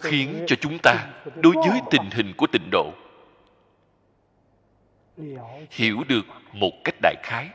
khiến 0.00 0.44
cho 0.46 0.56
chúng 0.60 0.78
ta 0.82 1.06
đối 1.36 1.54
với 1.54 1.80
tình 1.90 2.10
hình 2.12 2.32
của 2.36 2.46
tịnh 2.52 2.70
độ 2.72 2.92
hiểu 5.70 6.04
được 6.08 6.26
một 6.52 6.72
cách 6.84 6.94
đại 7.02 7.14
khái. 7.22 7.48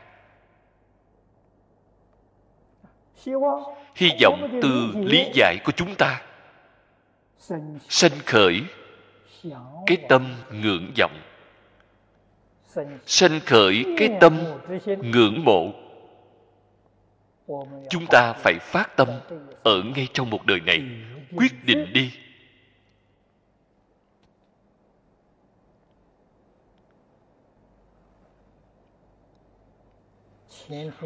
Hy 3.94 4.10
vọng 4.22 4.60
từ 4.62 4.92
lý 4.96 5.30
giải 5.34 5.56
của 5.64 5.72
chúng 5.72 5.94
ta 5.94 6.22
sanh 7.88 8.18
khởi 8.26 8.64
cái 9.86 9.96
tâm 10.08 10.34
ngưỡng 10.52 10.92
vọng. 10.98 11.20
Sanh 13.06 13.40
khởi 13.46 13.84
cái 13.98 14.08
tâm 14.20 14.38
ngưỡng 14.84 15.44
mộ. 15.44 15.72
Chúng 17.90 18.06
ta 18.10 18.32
phải 18.32 18.54
phát 18.60 18.96
tâm 18.96 19.08
ở 19.62 19.82
ngay 19.82 20.08
trong 20.12 20.30
một 20.30 20.46
đời 20.46 20.60
này 20.60 20.82
Ừ. 21.30 21.36
quyết 21.36 21.64
định 21.64 21.92
đi. 21.92 22.12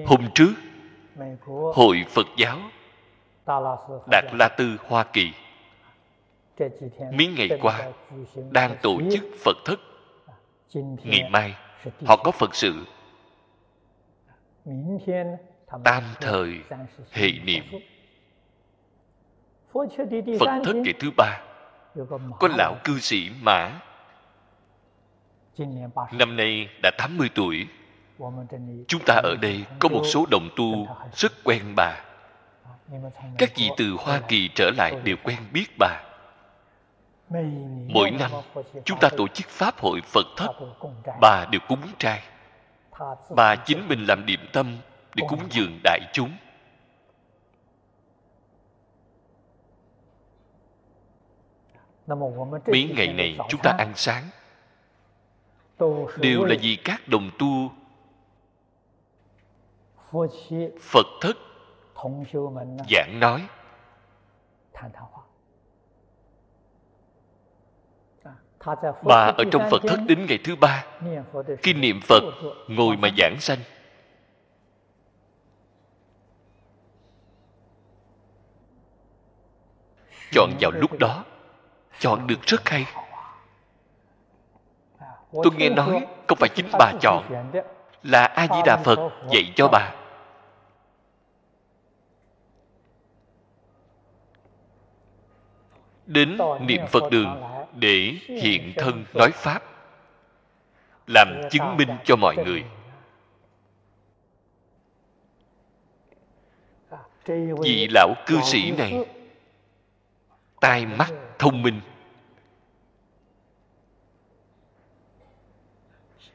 Hôm 0.07 0.29
trước, 0.35 0.53
hội 1.75 2.05
phật 2.09 2.27
giáo 2.37 2.59
đạt 4.11 4.25
la 4.33 4.49
tư, 4.59 4.77
hoa 4.89 5.05
kỳ, 5.13 5.33
mấy 7.13 7.27
ngày 7.27 7.49
qua 7.63 7.93
đang 8.51 8.77
tổ 8.83 9.01
chức 9.13 9.25
phật 9.45 9.57
thất. 9.65 9.81
Ngày 11.05 11.31
mai, 11.31 11.55
họ 12.07 12.17
có 12.17 12.31
phật 12.31 12.55
sự. 12.55 12.85
Tam 15.85 16.03
thời 16.21 16.61
hệ 17.11 17.31
niệm 17.45 17.65
phật 20.41 20.61
thất 20.65 20.77
ngày 20.77 20.95
thứ 21.01 21.11
ba. 21.17 21.41
Có 22.41 22.49
lão 22.59 22.77
cư 22.85 22.99
sĩ 22.99 23.31
mã. 23.41 23.81
Năm 26.13 26.37
nay 26.37 26.69
đã 26.83 26.91
80 26.99 27.31
tuổi. 27.35 27.67
Chúng 28.89 29.01
ta 29.07 29.15
ở 29.15 29.37
đây 29.43 29.65
có 29.79 29.89
một 29.89 30.03
số 30.05 30.27
đồng 30.31 30.49
tu 30.57 30.89
rất 31.15 31.33
quen 31.45 31.63
bà. 31.77 32.01
Các 33.39 33.51
vị 33.57 33.71
từ 33.77 33.97
hoa 33.99 34.21
kỳ 34.29 34.51
trở 34.55 34.71
lại 34.77 34.95
đều 35.05 35.17
quen 35.25 35.39
biết 35.53 35.67
bà. 35.79 36.01
Mỗi 37.89 38.11
năm 38.11 38.31
chúng 38.85 38.99
ta 38.99 39.09
tổ 39.17 39.29
chức 39.29 39.49
pháp 39.49 39.79
hội 39.79 40.01
phật 40.05 40.27
thất 40.37 40.51
bà 41.21 41.47
đều 41.51 41.61
cúng 41.69 41.83
trai. 41.99 42.23
Bà 43.37 43.57
chính 43.57 43.89
mình 43.89 44.05
làm 44.09 44.27
điểm 44.27 44.41
tâm 44.53 44.77
để 45.15 45.27
cúng 45.29 45.41
dường 45.51 45.81
đại 45.85 46.01
chúng 46.13 46.31
mấy 52.07 52.93
ngày 52.97 53.13
này 53.13 53.39
chúng 53.49 53.61
ta 53.63 53.71
ăn 53.79 53.93
sáng. 53.97 54.25
Đều 56.17 56.45
là 56.45 56.55
vì 56.61 56.79
các 56.85 57.09
đồng 57.09 57.31
tu 57.39 57.71
phật 60.81 61.07
thất 61.21 61.37
giảng 62.91 63.21
nói. 63.21 63.47
Bà 69.03 69.33
ở 69.39 69.45
trong 69.53 69.63
phật 69.71 69.83
thất 69.89 69.99
đến 70.09 70.27
ngày 70.27 70.39
thứ 70.45 70.57
ba. 70.57 70.87
Khi 71.63 71.73
niệm 71.73 72.01
phật 72.03 72.23
ngồi 72.69 72.97
mà 72.97 73.09
giảng 73.19 73.37
sanh. 73.41 73.59
Chọn 80.33 80.51
vào 80.61 80.71
lúc 80.71 80.99
đó 80.99 81.25
chọn 81.99 82.27
được 82.27 82.43
rất 82.43 82.69
hay. 82.69 82.87
Tôi 85.33 85.53
nghe 85.57 85.69
nói 85.69 86.07
không 86.29 86.39
phải 86.39 86.49
chính 86.55 86.69
bà 86.79 86.93
chọn 87.01 87.51
là 88.03 88.25
a 88.25 88.47
di 88.47 88.63
đà 88.67 88.77
phật 88.85 89.11
dạy 89.33 89.53
cho 89.57 89.69
bà. 89.69 89.95
Đến 96.07 96.39
niệm 96.61 96.81
phật 96.91 97.11
đường 97.11 97.43
để 97.75 98.13
hiện 98.27 98.73
thân 98.77 99.05
nói 99.15 99.31
pháp, 99.35 99.63
làm 101.07 101.29
chứng 101.51 101.77
minh 101.77 101.89
cho 102.05 102.17
mọi 102.17 102.37
người. 102.37 102.65
Vị 107.63 107.89
lão 107.91 108.15
cư 108.27 108.41
sĩ 108.41 108.71
này, 108.71 109.05
tai 110.61 110.87
mắt 110.87 111.13
thông 111.45 111.63
minh. 111.63 111.81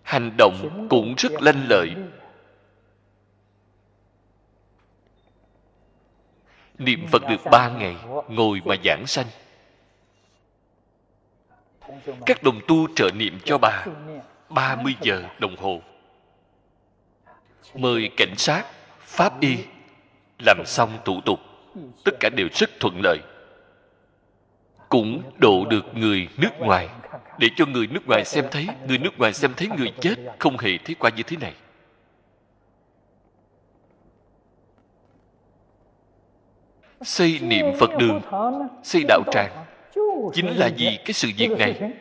Hành 0.03 0.31
động 0.37 0.87
cũng 0.89 1.15
rất 1.17 1.31
lanh 1.41 1.65
lợi. 1.69 1.89
Niệm 6.77 7.07
phật 7.11 7.21
được 7.29 7.41
ba 7.51 7.69
ngày, 7.69 7.95
ngồi 8.27 8.61
mà 8.65 8.75
giảng 8.85 9.07
sanh. 9.07 9.25
Các 12.25 12.43
đồng 12.43 12.59
tu 12.67 12.87
trợ 12.95 13.09
niệm 13.15 13.39
cho 13.45 13.57
bà 13.57 13.85
30 14.49 14.95
giờ 15.01 15.23
đồng 15.39 15.55
hồ. 15.55 15.81
Mời 17.73 18.09
cảnh 18.17 18.33
sát, 18.37 18.63
pháp 18.99 19.41
y, 19.41 19.57
làm 20.45 20.63
xong 20.65 20.99
thủ 21.05 21.21
tục. 21.25 21.39
Tất 22.05 22.11
cả 22.19 22.29
đều 22.29 22.47
rất 22.53 22.69
thuận 22.79 23.01
lợi 23.03 23.19
cũng 24.89 25.21
độ 25.37 25.65
được 25.65 25.85
người 25.93 26.27
nước 26.37 26.59
ngoài. 26.59 26.89
Để 27.37 27.47
cho 27.55 27.65
người 27.65 27.87
nước 27.87 28.07
ngoài 28.07 28.25
xem 28.25 28.45
thấy, 28.51 28.67
người 28.87 28.97
nước 28.97 29.17
ngoài 29.17 29.33
xem 29.33 29.53
thấy 29.57 29.67
người 29.77 29.93
chết 30.01 30.15
không 30.39 30.57
hề 30.57 30.77
thấy 30.85 30.95
qua 30.99 31.11
như 31.15 31.23
thế 31.23 31.37
này. 31.37 31.53
Xây 37.01 37.39
niệm 37.41 37.65
phật 37.79 37.89
đường, 37.99 38.21
xây 38.83 39.03
đạo 39.07 39.21
tràng, 39.31 39.65
chính 40.33 40.57
là 40.57 40.69
vì 40.77 40.99
cái 41.05 41.13
sự 41.13 41.29
việc 41.37 41.51
này. 41.51 41.91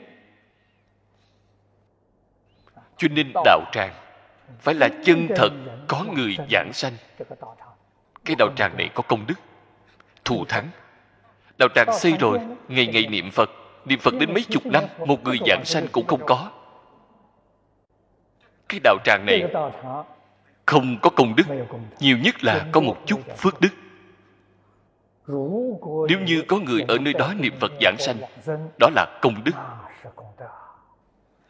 Cho 2.97 3.09
nên 3.09 3.33
đạo 3.45 3.61
tràng 3.73 3.95
phải 4.61 4.75
là 4.75 4.89
chân 5.05 5.29
thật, 5.37 5.51
có 5.89 6.05
người 6.15 6.37
giảng 6.51 6.71
sanh. 6.73 6.93
Cái 8.25 8.37
đạo 8.39 8.49
tràng 8.57 8.77
này 8.77 8.91
có 8.95 9.03
công 9.03 9.27
đức, 9.27 9.35
thù 10.25 10.45
thắng 10.45 10.69
đạo 11.59 11.69
tràng 11.75 11.99
xây 11.99 12.13
rồi 12.21 12.39
ngày 12.69 12.87
ngày 12.87 13.07
niệm 13.07 13.31
phật. 13.31 13.51
Niệm 13.85 13.99
phật 13.99 14.15
đến 14.21 14.35
mấy 14.35 14.45
chục 14.51 14.67
năm 14.67 14.85
một 15.07 15.25
người 15.25 15.39
giảng 15.47 15.65
sanh 15.65 15.87
cũng 15.93 16.07
không 16.07 16.27
có. 16.27 16.51
Cái 18.69 18.81
đạo 18.85 18.97
tràng 19.05 19.27
này 19.27 19.43
không 20.67 20.99
có 21.03 21.11
công 21.11 21.37
đức 21.37 21.45
nhiều 22.01 22.19
nhất 22.19 22.45
là 22.45 22.67
có 22.73 22.81
một 22.81 22.97
chút 23.07 23.21
phước 23.37 23.61
đức. 23.61 23.69
Nếu 26.09 26.21
như 26.27 26.43
có 26.49 26.57
người 26.57 26.85
ở 26.89 26.99
nơi 26.99 27.13
đó 27.13 27.33
niệm 27.39 27.53
phật 27.61 27.73
giảng 27.81 27.97
sanh 27.99 28.17
đó 28.79 28.89
là 28.95 29.19
công 29.23 29.45
đức. 29.45 29.53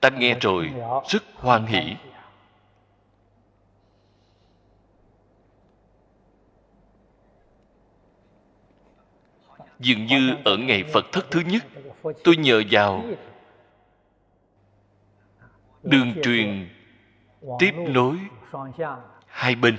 Ta 0.00 0.08
nghe 0.08 0.36
rồi 0.40 0.70
rất 1.08 1.22
hoan 1.34 1.66
hỷ 1.66 1.96
dường 9.78 10.06
như 10.06 10.34
ở 10.44 10.56
ngày 10.56 10.84
phật 10.92 11.12
thất 11.12 11.30
thứ 11.30 11.40
nhất 11.40 11.66
tôi 12.24 12.36
nhờ 12.36 12.62
vào 12.70 13.04
đường 15.82 16.14
truyền 16.22 16.68
tiếp 17.58 17.74
nối 17.74 18.16
hai 19.26 19.54
bên. 19.54 19.76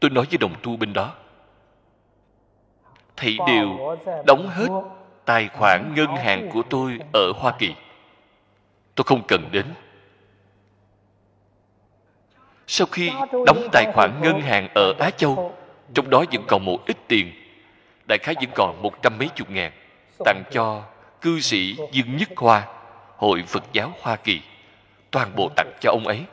Tôi 0.00 0.10
nói 0.10 0.26
với 0.30 0.38
đồng 0.38 0.54
tu 0.62 0.76
bên 0.76 0.92
đó 0.92 1.14
thầy 3.18 3.38
đều 3.46 3.96
đóng 4.26 4.48
hết 4.48 4.68
tài 5.24 5.48
khoản 5.48 5.94
ngân 5.94 6.16
hàng 6.16 6.50
của 6.52 6.62
tôi 6.70 6.98
ở 7.12 7.32
hoa 7.32 7.54
kỳ. 7.58 7.74
tôi 8.94 9.04
không 9.04 9.22
cần 9.28 9.48
đến. 9.52 9.66
Sau 12.66 12.86
khi 12.86 13.10
đóng 13.46 13.68
tài 13.72 13.92
khoản 13.94 14.20
ngân 14.22 14.40
hàng 14.40 14.68
ở 14.74 14.92
á 14.98 15.10
châu 15.10 15.54
trong 15.94 16.10
đó 16.10 16.24
vẫn 16.32 16.44
còn 16.48 16.64
một 16.64 16.78
ít 16.86 16.96
tiền 17.08 17.32
đại 18.08 18.18
khái 18.18 18.34
vẫn 18.34 18.50
còn 18.54 18.82
một 18.82 19.02
trăm 19.02 19.18
mấy 19.18 19.28
chục 19.34 19.50
ngàn, 19.50 19.72
tặng 20.24 20.42
cho 20.50 20.82
cư 21.20 21.40
sĩ 21.40 21.76
Dương 21.92 22.16
Nhất 22.16 22.28
Hoa, 22.36 22.66
Hội 23.16 23.44
Phật 23.46 23.64
giáo 23.72 23.92
Hoa 24.00 24.16
Kỳ. 24.16 24.40
Toàn 25.10 25.32
bộ 25.36 25.48
tặng 25.56 25.72
cho 25.80 25.90
ông 25.90 26.06
ấy. 26.06 26.24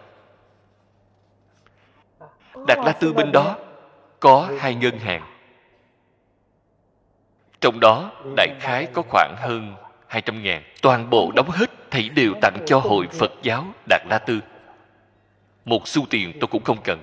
Đạt 2.67 2.77
La 2.85 2.91
Tư 2.91 3.13
bên 3.13 3.31
đó 3.31 3.57
có 4.19 4.49
hai 4.59 4.75
ngân 4.75 4.99
hàng. 4.99 5.35
Trong 7.61 7.79
đó, 7.79 8.11
đại 8.37 8.47
khái 8.59 8.87
có 8.93 9.01
khoảng 9.09 9.35
hơn 9.37 9.75
200 10.07 10.43
ngàn. 10.43 10.63
Toàn 10.81 11.09
bộ 11.09 11.31
đóng 11.35 11.49
hết 11.49 11.71
thầy 11.91 12.09
đều 12.09 12.33
tặng 12.41 12.57
cho 12.65 12.79
hội 12.79 13.07
Phật 13.07 13.31
giáo 13.41 13.65
Đạt 13.89 14.01
La 14.09 14.17
Tư. 14.17 14.41
Một 15.65 15.87
xu 15.87 16.05
tiền 16.09 16.37
tôi 16.39 16.47
cũng 16.47 16.63
không 16.63 16.81
cần. 16.83 16.99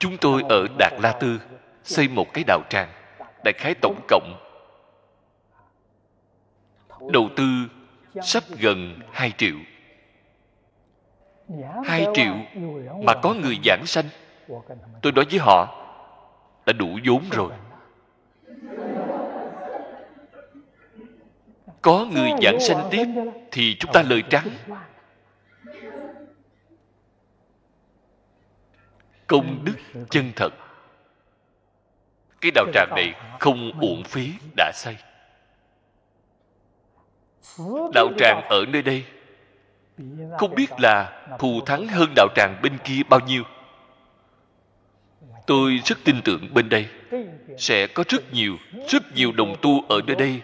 Chúng 0.00 0.16
tôi 0.16 0.42
ở 0.48 0.66
đạt 0.78 0.92
la 1.02 1.12
tư, 1.12 1.40
xây 1.84 2.08
một 2.08 2.26
cái 2.32 2.44
đạo 2.46 2.60
tràng, 2.68 2.88
đại 3.44 3.54
khái 3.58 3.74
tổng 3.82 4.00
cộng 4.08 4.34
đầu 7.12 7.28
tư 7.36 7.44
sắp 8.22 8.42
gần 8.58 9.00
2 9.12 9.32
triệu. 9.38 9.56
2 11.84 12.06
triệu 12.14 12.34
mà 13.04 13.14
có 13.22 13.34
người 13.34 13.58
giảng 13.64 13.86
sanh. 13.86 14.04
Tôi 15.02 15.12
nói 15.12 15.24
với 15.30 15.38
họ, 15.38 15.84
đã 16.66 16.72
đủ 16.72 16.98
vốn 17.06 17.22
rồi. 17.30 17.52
Có 21.82 22.06
người 22.12 22.30
giảng 22.42 22.60
sanh 22.60 22.88
tiếp 22.90 23.06
thì 23.50 23.76
chúng 23.80 23.92
ta 23.92 24.02
lời 24.02 24.22
trắng. 24.30 24.48
Công 29.30 29.64
đức 29.64 30.04
chân 30.10 30.32
thật. 30.36 30.50
Cái 32.40 32.50
đạo 32.54 32.66
tràng 32.74 32.88
này 32.96 33.14
không 33.40 33.80
uổng 33.80 34.04
phí 34.04 34.32
đã 34.56 34.72
xây. 34.74 34.96
Đạo 37.94 38.08
tràng 38.18 38.42
ở 38.48 38.64
nơi 38.68 38.82
đây, 38.82 39.04
không 40.38 40.54
biết 40.54 40.66
là 40.78 41.26
thù 41.38 41.60
thắng 41.66 41.88
hơn 41.88 42.12
đạo 42.16 42.28
tràng 42.34 42.60
bên 42.62 42.78
kia 42.84 43.02
bao 43.08 43.20
nhiêu. 43.20 43.42
Tôi 45.46 45.80
rất 45.84 45.98
tin 46.04 46.16
tưởng 46.24 46.54
bên 46.54 46.68
đây 46.68 46.88
sẽ 47.58 47.86
có 47.86 48.04
rất 48.08 48.32
nhiều 48.32 48.56
rất 48.88 49.02
nhiều 49.14 49.32
đồng 49.32 49.56
tu 49.62 49.84
ở 49.88 50.00
nơi 50.06 50.16
đây, 50.16 50.40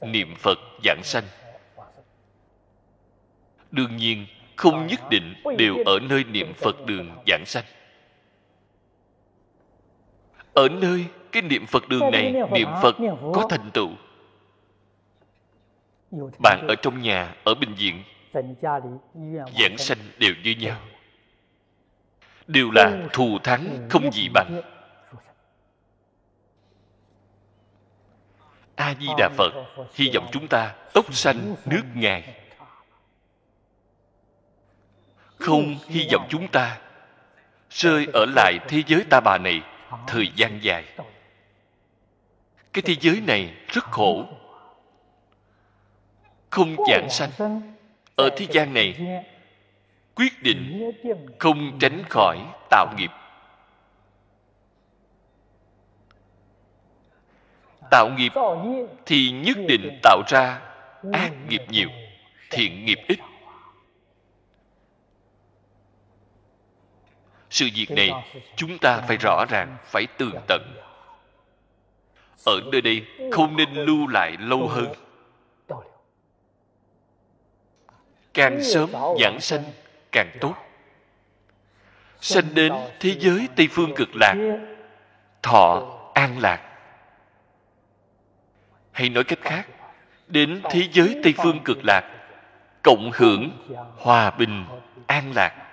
niệm 0.00 0.34
phật 0.38 0.58
giảng 0.84 1.00
sanh. 1.02 1.24
Đương 3.70 3.96
nhiên, 3.96 4.26
không 4.56 4.86
nhất 4.86 5.00
định 5.10 5.34
đều 5.58 5.76
ở 5.86 5.98
nơi 5.98 6.24
niệm 6.24 6.52
phật 6.54 6.86
đường 6.86 7.10
giảng 7.26 7.44
sanh 7.46 7.64
ở 10.58 10.68
nơi 10.68 11.06
cái 11.32 11.42
niệm 11.42 11.66
phật 11.66 11.88
đường 11.88 12.10
này 12.12 12.32
niệm 12.52 12.68
phật 12.82 12.96
có 13.34 13.46
thành 13.50 13.70
tựu. 13.70 13.90
Bạn 16.42 16.66
ở 16.68 16.74
trong 16.82 17.02
nhà 17.02 17.34
ở 17.44 17.54
bệnh 17.54 17.74
viện 17.74 18.02
giảng 19.58 19.78
sanh 19.78 19.98
đều 20.18 20.34
như 20.44 20.54
nhau. 20.58 20.76
Đều 22.46 22.70
là 22.70 23.08
thù 23.12 23.38
thắng 23.44 23.88
không 23.90 24.12
gì 24.12 24.28
bằng. 24.34 24.60
a 28.74 28.94
di 29.00 29.06
đà 29.18 29.28
phật 29.36 29.50
hy 29.94 30.10
vọng 30.14 30.28
chúng 30.32 30.48
ta 30.48 30.74
tốc 30.94 31.14
sanh 31.14 31.56
nước 31.66 31.82
ngài. 31.94 32.34
không 35.36 35.76
hy 35.86 36.08
vọng 36.12 36.26
chúng 36.28 36.48
ta 36.48 36.78
rơi 37.70 38.06
ở 38.12 38.26
lại 38.36 38.58
thế 38.68 38.82
giới 38.86 39.04
ta 39.10 39.20
bà 39.20 39.38
này 39.38 39.62
thời 40.06 40.28
gian 40.36 40.58
dài. 40.62 40.84
Cái 42.72 42.82
thế 42.82 42.94
giới 43.00 43.20
này 43.20 43.54
rất 43.68 43.84
khổ. 43.84 44.24
Không 46.50 46.76
giảng 46.88 47.06
sanh. 47.10 47.30
Ở 48.16 48.30
thế 48.36 48.46
gian 48.50 48.74
này, 48.74 48.96
quyết 50.14 50.42
định 50.42 50.90
không 51.38 51.78
tránh 51.80 52.02
khỏi 52.10 52.38
tạo 52.70 52.86
nghiệp. 52.96 53.10
Tạo 57.90 58.10
nghiệp 58.16 58.32
thì 59.06 59.30
nhất 59.30 59.56
định 59.68 59.98
tạo 60.02 60.22
ra 60.28 60.60
ác 61.12 61.32
nghiệp 61.48 61.62
nhiều, 61.68 61.88
thiện 62.50 62.84
nghiệp 62.84 62.98
ít. 63.08 63.18
Sự 67.58 67.68
việc 67.74 67.90
này 67.90 68.10
chúng 68.56 68.78
ta 68.78 69.00
phải 69.08 69.16
rõ 69.16 69.44
ràng 69.48 69.76
phải 69.84 70.06
tường 70.18 70.34
tận. 70.48 70.62
Ở 72.46 72.60
nơi 72.72 72.80
đây 72.80 73.06
không 73.32 73.56
nên 73.56 73.74
lưu 73.74 74.06
lại 74.06 74.36
lâu 74.38 74.68
hơn. 74.68 74.92
Càng 78.34 78.64
sớm 78.64 78.90
giảng 79.20 79.40
sanh 79.40 79.64
càng 80.12 80.30
tốt. 80.40 80.54
Sanh 82.20 82.54
đến 82.54 82.72
thế 83.00 83.16
giới 83.18 83.48
tây 83.56 83.68
phương 83.70 83.94
cực 83.96 84.08
lạc 84.14 84.34
thọ 85.42 85.98
an 86.14 86.38
lạc. 86.40 86.60
Hay 88.92 89.08
nói 89.08 89.24
cách 89.24 89.38
khác 89.42 89.66
đến 90.26 90.62
thế 90.70 90.88
giới 90.92 91.20
tây 91.22 91.34
phương 91.36 91.60
cực 91.64 91.78
lạc 91.84 92.02
cộng 92.82 93.10
hưởng 93.14 93.50
hòa 93.96 94.30
bình 94.30 94.64
an 95.06 95.32
lạc 95.34 95.67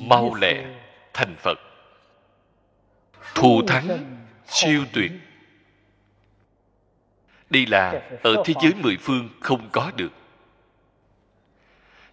mau 0.00 0.34
lẹ, 0.34 0.64
thành 1.12 1.36
phật. 1.38 1.58
Thù 3.34 3.62
thắng, 3.66 3.88
siêu 4.46 4.84
tuyệt. 4.92 5.12
Đây 7.50 7.66
là 7.66 8.02
ở 8.22 8.42
thế 8.44 8.54
giới 8.62 8.74
mười 8.74 8.96
phương 9.00 9.28
không 9.40 9.68
có 9.72 9.90
được. 9.96 10.12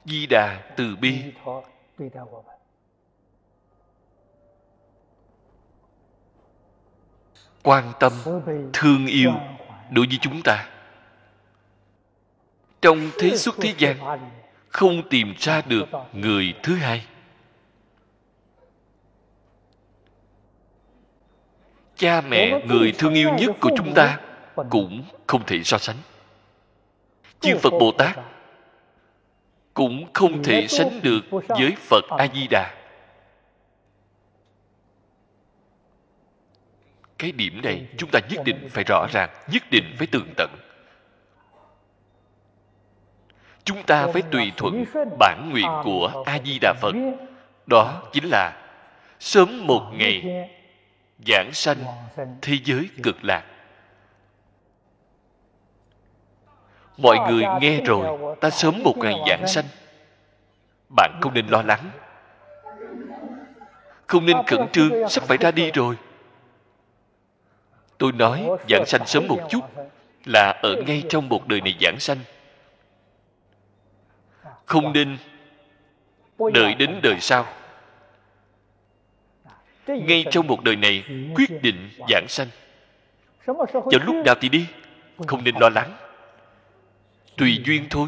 Di 0.05 0.25
đà 0.25 0.73
từ 0.77 0.95
bi. 0.95 1.23
Quan 7.63 7.91
tâm, 7.99 8.13
thương 8.73 9.07
yêu 9.07 9.31
đối 9.89 10.07
với 10.07 10.17
chúng 10.21 10.41
ta. 10.41 10.69
Trong 12.81 13.11
thế 13.19 13.37
xuất 13.37 13.55
thế 13.61 13.73
gian, 13.77 13.97
không 14.69 15.09
tìm 15.09 15.33
ra 15.37 15.61
được 15.61 15.85
người 16.13 16.53
thứ 16.63 16.75
hai. 16.75 17.05
Cha 22.01 22.21
mẹ 22.21 22.61
người 22.65 22.91
thương 22.97 23.13
yêu 23.13 23.29
nhất 23.39 23.51
của 23.59 23.69
chúng 23.77 23.93
ta 23.93 24.19
cũng 24.69 25.03
không 25.27 25.45
thể 25.45 25.63
so 25.63 25.77
sánh. 25.77 25.95
Chư 27.39 27.57
phật 27.57 27.69
bồ 27.69 27.91
tát 27.91 28.19
cũng 29.73 30.13
không 30.13 30.43
thể 30.43 30.67
sánh 30.67 30.99
được 31.03 31.21
với 31.47 31.75
phật 31.79 32.03
a 32.17 32.27
di 32.33 32.47
đà 32.47 32.75
cái 37.17 37.31
điểm 37.31 37.61
này 37.63 37.85
chúng 37.97 38.09
ta 38.11 38.19
nhất 38.29 38.41
định 38.45 38.69
phải 38.69 38.83
rõ 38.87 39.07
ràng 39.11 39.29
nhất 39.51 39.63
định 39.71 39.95
phải 39.97 40.07
tường 40.07 40.33
tận. 40.37 40.49
Chúng 43.63 43.83
ta 43.83 44.07
phải 44.13 44.21
tùy 44.31 44.51
thuận 44.57 44.83
bản 45.19 45.49
nguyện 45.51 45.67
của 45.83 46.23
a 46.25 46.39
di 46.45 46.59
đà 46.61 46.73
phật. 46.81 46.95
đó 47.67 48.03
chính 48.13 48.25
là 48.29 48.67
sớm 49.19 49.67
một 49.67 49.91
ngày 49.93 50.47
giảng 51.27 51.49
sanh, 51.53 51.77
thế 52.41 52.57
giới 52.63 52.89
cực 53.03 53.23
lạc. 53.23 53.45
Mọi 56.97 57.17
người 57.29 57.43
nghe 57.61 57.81
rồi, 57.81 58.35
ta 58.41 58.49
sớm 58.49 58.83
một 58.83 58.97
ngày 58.97 59.15
giảng 59.27 59.47
sanh. 59.47 59.65
Bạn 60.95 61.19
không 61.21 61.33
nên 61.33 61.47
lo 61.47 61.61
lắng. 61.61 61.91
Không 64.07 64.25
nên 64.25 64.37
khẩn 64.47 64.67
trương, 64.71 65.09
sắp 65.09 65.23
phải 65.23 65.37
ra 65.37 65.51
đi 65.51 65.71
rồi. 65.71 65.95
Tôi 67.97 68.11
nói, 68.11 68.47
giảng 68.69 68.85
sanh 68.87 69.07
sớm 69.07 69.27
một 69.27 69.39
chút, 69.49 69.61
là 70.25 70.59
ở 70.63 70.75
ngay 70.87 71.03
trong 71.09 71.29
một 71.29 71.47
đời 71.47 71.61
này 71.61 71.77
giảng 71.81 71.99
sanh. 71.99 72.17
Không 74.65 74.93
nên 74.93 75.17
đợi 76.53 76.73
đến 76.73 76.99
đời 77.03 77.19
sau 77.19 77.45
ngay 79.87 80.25
trong 80.31 80.47
một 80.47 80.63
đời 80.63 80.75
này 80.75 81.03
quyết 81.35 81.61
định 81.61 81.89
giảng 82.09 82.25
sanh. 82.27 82.47
Vào 83.45 83.99
lúc 84.05 84.15
nào 84.25 84.35
thì 84.41 84.49
đi 84.49 84.65
không 85.27 85.43
nên 85.43 85.55
lo 85.59 85.69
lắng. 85.69 85.97
Tùy 87.37 87.61
duyên 87.65 87.85
thôi. 87.89 88.07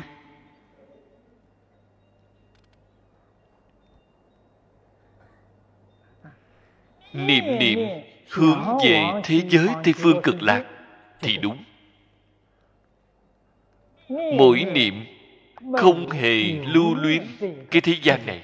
Niệm 7.14 7.44
niệm 7.60 7.80
hướng 8.30 8.78
về 8.84 9.04
thế 9.24 9.42
giới 9.50 9.68
tây 9.84 9.94
phương 9.98 10.22
cực 10.24 10.42
lạc 10.42 10.66
thì 11.22 11.38
đúng. 11.38 11.64
Mỗi 14.10 14.66
niệm 14.74 15.06
không 15.78 16.10
hề 16.10 16.44
lưu 16.44 16.96
luyến 16.96 17.28
cái 17.72 17.82
thế 17.82 17.94
gian 18.02 18.26
này. 18.26 18.44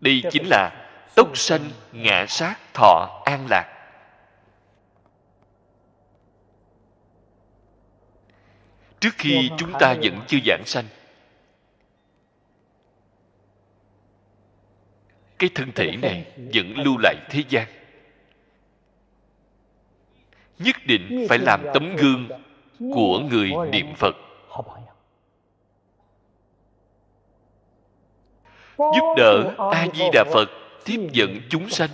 Đây 0.00 0.22
chính 0.30 0.46
là 0.46 0.79
túc 1.16 1.38
sanh 1.38 1.70
ngã 1.92 2.26
sát 2.28 2.56
thọ 2.74 3.22
an 3.24 3.46
lạc. 3.50 3.76
Trước 9.00 9.14
khi 9.18 9.50
chúng 9.58 9.72
ta 9.80 9.94
vẫn 10.02 10.20
chưa 10.28 10.38
giảng 10.46 10.62
sanh, 10.66 10.84
cái 15.38 15.50
thân 15.54 15.72
thể 15.74 15.96
này 15.96 16.32
vẫn 16.36 16.74
lưu 16.76 16.96
lại 16.98 17.14
thế 17.30 17.44
gian. 17.48 17.66
Nhất 20.58 20.76
định 20.86 21.26
phải 21.28 21.38
làm 21.38 21.64
tấm 21.74 21.96
gương 21.96 22.28
của 22.94 23.18
người 23.18 23.52
niệm 23.72 23.94
phật. 23.96 24.16
Giúp 28.78 29.14
đỡ 29.16 29.54
a 29.72 29.86
di 29.94 30.04
đà 30.12 30.24
phật 30.32 30.59
tiếp 30.84 31.08
dẫn 31.12 31.40
chúng 31.50 31.68
sanh. 31.68 31.90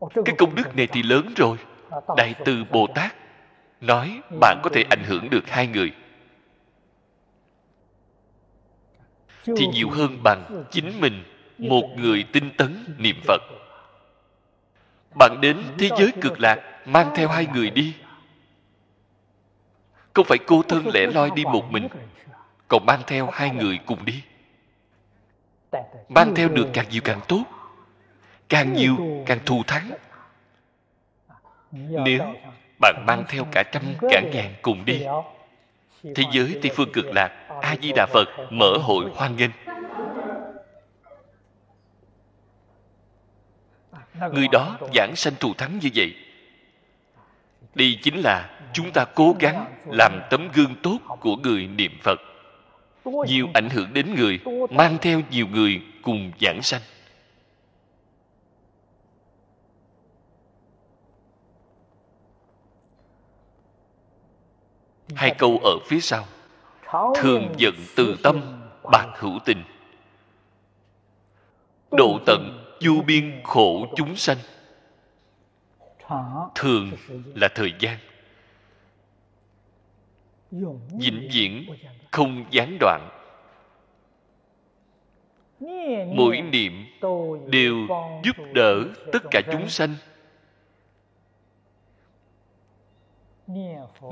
Cái 0.00 0.34
công 0.38 0.54
đức 0.54 0.76
này 0.76 0.86
thì 0.86 1.02
lớn 1.02 1.34
rồi. 1.36 1.56
Đại 2.16 2.34
từ 2.44 2.64
bồ 2.64 2.86
tát 2.94 3.16
nói 3.80 4.20
bạn 4.40 4.60
có 4.62 4.70
thể 4.72 4.84
ảnh 4.90 5.04
hưởng 5.04 5.30
được 5.30 5.48
hai 5.48 5.66
người. 5.66 5.92
Thì 9.44 9.66
nhiều 9.72 9.90
hơn 9.90 10.18
bằng 10.22 10.64
chính 10.70 11.00
mình, 11.00 11.24
một 11.58 11.88
người 11.96 12.24
tinh 12.32 12.50
tấn 12.58 12.96
niệm 12.98 13.16
phật. 13.26 13.42
Bạn 15.18 15.38
đến 15.40 15.62
thế 15.78 15.88
giới 15.98 16.12
cực 16.20 16.40
lạc, 16.40 16.86
mang 16.86 17.12
theo 17.16 17.28
hai 17.28 17.46
người 17.54 17.70
đi. 17.70 17.94
Không 20.14 20.26
phải 20.28 20.38
cô 20.46 20.62
thân 20.68 20.86
lẻ 20.94 21.06
loi 21.06 21.30
đi 21.34 21.44
một 21.44 21.64
mình, 21.70 21.88
còn 22.68 22.86
mang 22.86 23.00
theo 23.06 23.30
hai 23.32 23.50
người 23.50 23.78
cùng 23.86 24.04
đi 24.04 24.22
mang 26.08 26.34
theo 26.34 26.48
được 26.48 26.66
càng 26.72 26.86
nhiều 26.90 27.02
càng 27.04 27.20
tốt. 27.28 27.44
Càng 28.48 28.72
nhiều 28.72 28.96
càng 29.26 29.38
thù 29.46 29.62
thắng. 29.66 29.90
Nếu 31.72 32.20
bạn 32.80 33.04
mang 33.06 33.24
theo 33.28 33.46
cả 33.52 33.62
trăm 33.72 33.82
cả 34.10 34.20
ngàn 34.32 34.54
cùng 34.62 34.84
đi 34.84 35.06
thế 36.14 36.24
giới 36.32 36.58
tây 36.62 36.72
phương 36.76 36.92
cực 36.92 37.04
lạc 37.04 37.28
a 37.62 37.76
di 37.82 37.92
đà 37.96 38.06
phật 38.12 38.28
mở 38.50 38.76
hội 38.82 39.04
hoan 39.14 39.36
nghênh. 39.36 39.50
Người 44.32 44.48
đó 44.52 44.78
giảng 44.94 45.16
sanh 45.16 45.34
thù 45.40 45.54
thắng 45.54 45.78
như 45.78 45.88
vậy 45.94 46.14
đây 47.74 47.98
chính 48.02 48.20
là 48.20 48.50
chúng 48.72 48.92
ta 48.92 49.04
cố 49.04 49.36
gắng 49.40 49.74
làm 49.86 50.20
tấm 50.30 50.48
gương 50.54 50.74
tốt 50.82 50.98
của 51.20 51.36
người 51.36 51.66
niệm 51.66 51.92
phật 52.02 52.20
nhiều 53.04 53.48
ảnh 53.54 53.70
hưởng 53.70 53.92
đến 53.92 54.14
người 54.14 54.40
mang 54.70 54.98
theo 55.00 55.20
nhiều 55.30 55.46
người 55.46 55.82
cùng 56.02 56.32
giảng 56.40 56.62
sanh. 56.62 56.80
Hai 65.14 65.34
câu 65.38 65.60
ở 65.64 65.78
phía 65.86 66.00
sau. 66.00 66.26
thường 67.14 67.54
giận 67.56 67.74
từ 67.96 68.16
tâm 68.22 68.62
bạc 68.92 69.06
hữu 69.18 69.38
tình. 69.44 69.64
Độ 71.90 72.18
tận 72.26 72.64
vô 72.80 72.92
biên 73.06 73.40
khổ 73.44 73.86
chúng 73.96 74.16
sanh. 74.16 74.38
thường 76.54 76.90
là 77.34 77.48
thời 77.54 77.72
gian 77.78 77.98
vĩnh 80.98 81.28
viễn 81.32 81.66
không 82.10 82.44
gián 82.50 82.76
đoạn. 82.80 83.08
Mỗi 86.16 86.40
niệm 86.40 86.86
đều 87.46 87.76
giúp 88.24 88.36
đỡ 88.52 88.84
tất 89.12 89.22
cả 89.30 89.40
chúng 89.52 89.68
sanh. 89.68 89.94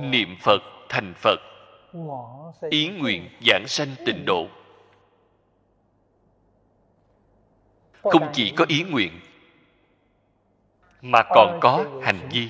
Niệm 0.00 0.37
phật 0.40 0.62
thành 0.88 1.14
phật, 1.16 1.40
ý 2.70 2.88
nguyện 2.88 3.28
giảng 3.46 3.64
sanh 3.66 3.88
tịnh 4.07 4.24
độ. 4.26 4.46
Không 8.02 8.31
chỉ 8.33 8.52
có 8.57 8.64
ý 8.68 8.83
nguyện, 8.83 9.20
mà 11.02 11.22
còn 11.35 11.59
có 11.62 11.85
hành 12.02 12.28
vi. 12.33 12.48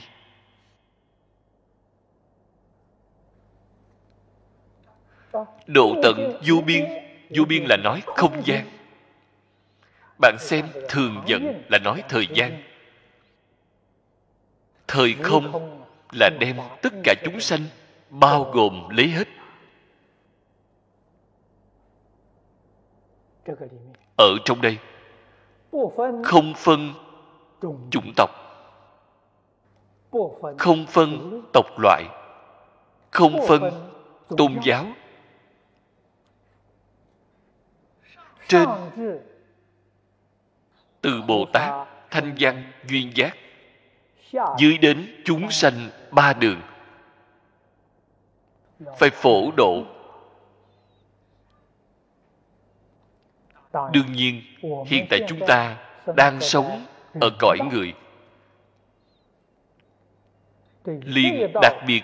Độ 5.67 5.95
tận 6.03 6.41
vô 6.47 6.57
biên. 6.67 6.85
Vô 7.31 7.45
biên 7.45 7.65
là 7.69 7.77
nói 7.77 8.03
không 8.07 8.43
gian. 8.45 8.67
Bạn 10.21 10.37
xem, 10.39 10.67
thường 10.89 11.23
dẫn 11.27 11.63
là 11.69 11.79
nói 11.79 12.03
thời 12.09 12.27
gian. 12.35 12.63
Thời 14.89 15.15
không 15.23 15.79
là 16.13 16.31
đem 16.41 16.57
tất 16.83 16.93
cả 17.05 17.15
chúng 17.25 17.41
sanh, 17.41 17.61
bao 18.11 18.51
gồm 18.53 18.89
lấy 18.91 19.09
hết. 19.09 19.29
Ở 24.17 24.29
trong 24.45 24.61
đây, 24.61 24.79
không 26.25 26.55
phân 26.57 26.93
chủng 27.91 28.13
tộc, 28.17 28.31
không 30.59 30.87
phân 30.87 31.43
tộc 31.53 31.67
loại, 31.79 32.05
không 33.11 33.47
phân 33.49 33.89
tôn 34.37 34.59
giáo 34.65 34.87
trên 38.53 38.69
từ 41.01 41.23
bồ 41.23 41.45
tát 41.53 41.89
thanh 42.11 42.35
văn 42.39 42.73
duyên 42.87 43.13
giác, 43.15 43.37
dưới 44.59 44.79
đến 44.79 45.23
chúng 45.25 45.51
sanh 45.51 45.91
ba 46.11 46.33
đường. 46.33 46.61
Phải 48.99 49.11
phổ 49.11 49.51
độ. 49.57 49.85
Đương 53.93 54.13
nhiên, 54.13 54.43
hiện 54.87 55.07
tại 55.11 55.21
chúng 55.29 55.41
ta 55.47 55.77
đang 56.17 56.41
sống 56.41 56.87
ở 57.21 57.31
cõi 57.39 57.59
người. 57.71 57.95
Liền 60.85 61.53
đặc 61.63 61.75
biệt 61.87 62.03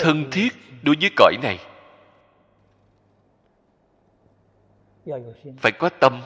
thân 0.00 0.30
thiết 0.30 0.48
đối 0.82 0.96
với 1.00 1.10
cõi 1.16 1.36
này. 1.42 1.58
Phải 5.58 5.72
có 5.72 5.88
tâm, 6.00 6.22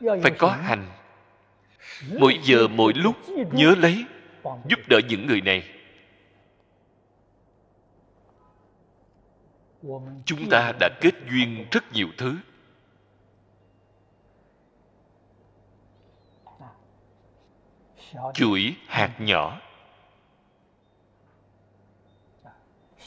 phải 0.00 0.32
có 0.38 0.48
hành. 0.48 0.90
Mỗi 2.18 2.40
giờ, 2.42 2.68
mỗi 2.68 2.92
lúc, 2.96 3.16
nhớ 3.52 3.74
lấy, 3.78 4.04
giúp 4.44 4.80
đỡ 4.88 5.00
những 5.08 5.26
người 5.26 5.40
này. 5.40 5.68
Chúng 10.24 10.48
ta 10.50 10.72
đã 10.80 10.88
kết 11.00 11.14
duyên 11.30 11.66
rất 11.70 11.84
nhiều 11.92 12.08
thứ. 12.18 12.36
Chuỗi 18.34 18.76
hạt 18.86 19.16
nhỏ. 19.18 19.60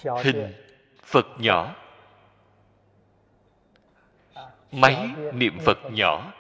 Hình 0.04 0.54
phật 1.04 1.26
nhỏ 1.40 1.76
máy 4.72 5.10
niệm 5.34 5.58
phật 5.66 5.78
nhỏ. 5.92 6.34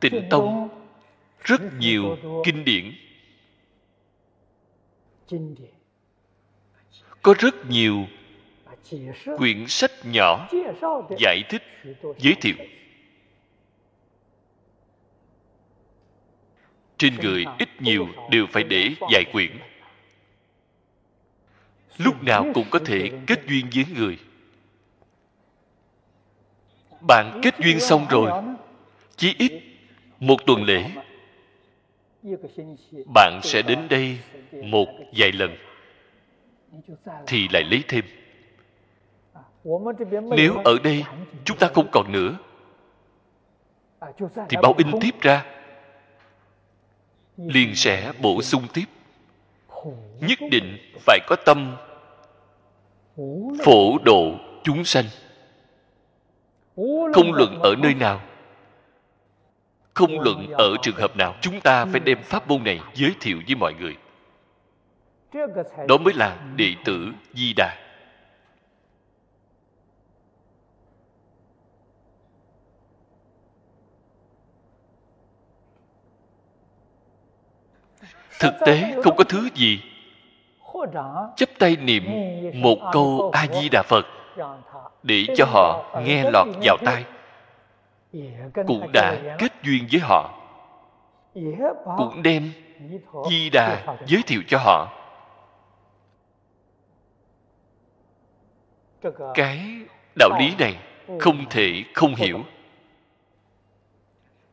Tịnh 0.00 0.26
tông, 0.30 0.68
rất 1.40 1.60
nhiều 1.78 2.16
kinh 2.44 2.64
điển. 2.64 2.92
Có 7.22 7.34
rất 7.38 7.54
nhiều 7.68 8.06
quyển 9.38 9.64
sách 9.68 9.90
nhỏ 10.04 10.48
giải 11.18 11.42
thích, 11.48 11.62
giới 12.18 12.34
thiệu. 12.40 12.56
Trên 16.98 17.14
người 17.16 17.44
ít 17.58 17.68
nhiều 17.82 18.08
đều 18.30 18.46
phải 18.52 18.62
để 18.64 18.88
vài 19.00 19.24
quyển. 19.32 19.58
Lúc 21.98 22.22
nào 22.22 22.46
cũng 22.54 22.66
có 22.70 22.78
thể 22.86 23.10
kết 23.26 23.40
duyên 23.48 23.66
với 23.74 23.84
người 23.94 24.18
bạn 27.08 27.40
kết 27.42 27.54
duyên 27.58 27.80
xong 27.80 28.06
rồi, 28.10 28.30
chí 29.16 29.34
ít 29.38 29.62
một 30.20 30.36
tuần 30.46 30.62
lễ, 30.64 30.84
bạn 33.14 33.40
sẽ 33.42 33.62
đến 33.62 33.78
đây 33.90 34.18
một 34.62 34.88
vài 35.16 35.32
lần 35.32 35.56
thì 37.26 37.48
lại 37.52 37.62
lấy 37.64 37.82
thêm. 37.88 38.04
Nếu 40.36 40.56
ở 40.64 40.78
đây 40.84 41.04
chúng 41.44 41.58
ta 41.58 41.68
không 41.74 41.88
còn 41.92 42.12
nữa, 42.12 42.36
thì 44.48 44.56
báo 44.62 44.74
in 44.78 44.88
tiếp 45.00 45.20
ra, 45.20 45.44
liền 47.36 47.74
sẽ 47.74 48.12
bổ 48.22 48.42
sung 48.42 48.62
tiếp. 48.74 48.84
Nhất 50.20 50.38
định 50.50 50.78
phải 51.00 51.18
có 51.26 51.36
tâm 51.44 51.76
phổ 53.64 53.98
độ 54.04 54.34
chúng 54.62 54.84
sanh 54.84 55.04
không 57.14 57.32
luận 57.32 57.60
ở 57.62 57.74
nơi 57.78 57.94
nào. 57.94 58.20
Không 59.94 60.20
luận 60.20 60.46
ở 60.52 60.76
trường 60.82 60.96
hợp 60.96 61.16
nào. 61.16 61.34
Chúng 61.40 61.60
ta 61.60 61.84
phải 61.84 62.00
đem 62.00 62.22
pháp 62.22 62.48
môn 62.48 62.64
này 62.64 62.80
giới 62.94 63.14
thiệu 63.20 63.38
với 63.46 63.56
mọi 63.56 63.74
người. 63.74 63.96
Đó 65.88 65.96
mới 65.98 66.14
là 66.14 66.38
đệ 66.56 66.74
tử 66.84 67.12
di 67.32 67.52
đà. 67.56 67.76
Thực 78.40 78.54
tế 78.66 78.94
không 79.04 79.16
có 79.16 79.24
thứ 79.24 79.48
gì. 79.54 79.80
Chấp 81.36 81.48
tay 81.58 81.76
niệm 81.76 82.04
một 82.54 82.78
câu 82.92 83.30
a 83.34 83.46
di 83.46 83.68
đà 83.68 83.82
phật 83.82 84.06
để 85.02 85.26
cho 85.36 85.44
họ 85.44 86.00
nghe 86.04 86.30
lọt 86.30 86.46
vào 86.62 86.76
tai. 86.84 87.04
cũng 88.66 88.90
đã 88.92 89.36
kết 89.38 89.52
duyên 89.62 89.86
với 89.92 90.00
họ. 90.00 90.40
Cũng 91.98 92.22
đem 92.22 92.52
di 93.30 93.50
đà 93.50 93.96
giới 94.06 94.22
thiệu 94.26 94.42
cho 94.48 94.58
họ. 94.58 94.92
Cái 99.34 99.60
đạo 100.18 100.30
lý 100.38 100.54
này 100.58 100.76
không 101.20 101.44
thể 101.50 101.84
không 101.94 102.14
hiểu. 102.14 102.40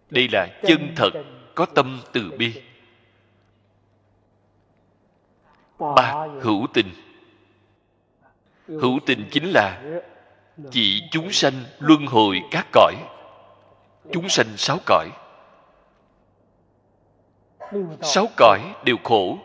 Đây 0.10 0.28
là 0.32 0.48
chân 0.64 0.94
thật 0.96 1.12
có 1.56 1.66
tâm 1.66 2.00
từ 2.14 2.32
bi. 2.38 2.62
ba 5.80 6.28
hữu 6.42 6.68
tình 6.74 6.88
hữu 8.80 9.00
tình 9.06 9.28
chính 9.32 9.52
là 9.52 9.82
chỉ 10.72 11.02
chúng 11.12 11.32
sanh 11.32 11.54
luân 11.80 12.06
hồi 12.06 12.42
các 12.52 12.68
cõi. 12.72 12.96
Chúng 14.12 14.30
sanh 14.30 14.48
sáu 14.58 14.78
cõi. 14.86 15.10
Sáu 18.02 18.28
cõi 18.38 18.60
đều 18.86 18.98
khổ. 19.04 19.38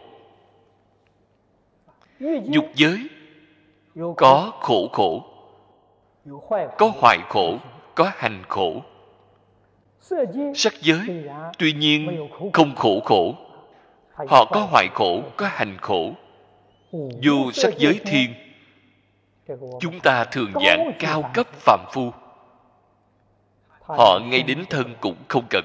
Dục 2.45 2.65
giới 2.75 3.09
có 4.17 4.53
khổ 4.61 4.89
khổ, 4.93 5.25
có 6.79 6.93
hoại 7.01 7.19
khổ, 7.29 7.59
có 7.95 8.11
hành 8.15 8.43
khổ. 8.49 8.83
Sắc 10.55 10.75
giới 10.81 11.25
tuy 11.59 11.73
nhiên 11.73 12.29
không 12.53 12.75
khổ 12.77 13.01
khổ, 13.05 13.35
họ 14.13 14.45
có 14.45 14.67
hoại 14.71 14.89
khổ, 14.95 15.21
có 15.37 15.47
hành 15.51 15.77
khổ. 15.81 16.11
Dù 17.21 17.51
sắc 17.51 17.79
giới 17.79 18.01
thiên 18.05 18.35
chúng 19.81 20.01
ta 20.01 20.25
thường 20.25 20.53
giảng 20.65 20.93
cao 20.99 21.31
cấp 21.35 21.47
phàm 21.53 21.81
phu. 21.93 22.13
Họ 23.81 24.19
ngay 24.25 24.43
đến 24.43 24.65
thân 24.71 24.95
cũng 25.01 25.17
không 25.29 25.47
cần. 25.51 25.65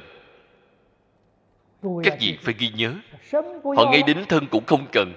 Các 2.04 2.18
vị 2.20 2.38
phải 2.42 2.54
ghi 2.58 2.70
nhớ. 2.76 2.94
họ 3.78 3.92
ngay 3.92 4.04
đến 4.08 4.26
thân 4.30 4.48
cũng 4.52 4.66
không 4.66 4.86
cần. 4.92 5.14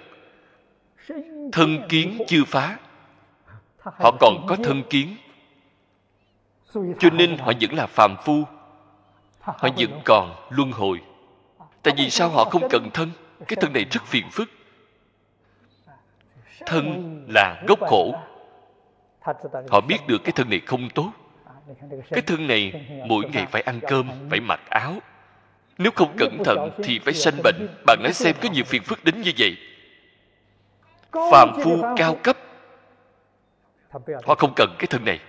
Thân 1.52 1.86
kiến 1.88 2.18
chưa 2.26 2.44
phá. 2.46 2.78
Họ 3.78 4.16
còn 4.20 4.46
có 4.48 4.56
thân 4.64 4.82
kiến. 4.90 5.16
cho 6.74 7.10
nên 7.12 7.38
họ 7.38 7.52
vẫn 7.60 7.74
là 7.74 7.86
phàm 7.86 8.16
phu. 8.24 8.44
họ 9.40 9.68
vẫn 9.76 10.00
còn 10.04 10.46
luân 10.50 10.72
hồi. 10.72 11.00
Tại 11.82 11.94
vì 11.96 12.10
sao 12.10 12.28
họ 12.28 12.44
không 12.44 12.68
cần 12.70 12.90
thân? 12.94 13.10
Cái 13.48 13.56
thân 13.60 13.72
này 13.72 13.84
rất 13.90 14.04
phiền 14.04 14.24
phức. 14.32 14.50
Thân 16.66 17.26
là 17.28 17.62
gốc 17.68 17.80
khổ 17.80 18.14
họ 19.70 19.80
biết 19.80 19.98
được 20.06 20.24
cái 20.24 20.32
thân 20.32 20.50
này 20.50 20.60
không 20.66 20.90
tốt. 20.90 21.12
Cái 22.10 22.22
thân 22.22 22.46
này 22.46 22.86
mỗi 23.06 23.24
ngày 23.32 23.46
phải 23.50 23.62
ăn 23.62 23.80
cơm 23.88 24.10
phải 24.30 24.40
mặc 24.40 24.60
áo. 24.70 24.94
Nếu 25.78 25.92
không 25.94 26.16
cẩn 26.18 26.38
thận 26.44 26.70
thì 26.84 26.98
phải 26.98 27.14
sanh 27.14 27.34
bệnh. 27.42 27.68
bạn 27.86 27.98
nói 28.02 28.12
xem 28.12 28.34
có 28.42 28.48
nhiều 28.52 28.64
phiền 28.64 28.82
phức 28.82 29.04
đến 29.04 29.20
như 29.20 29.32
vậy. 29.38 29.56
Phàm 31.30 31.52
phu 31.64 31.82
cao 31.96 32.16
cấp. 32.22 32.38
Họ 34.24 34.34
không 34.34 34.52
cần 34.56 34.76
cái 34.78 34.86
thân 34.86 35.04
này. 35.04 35.20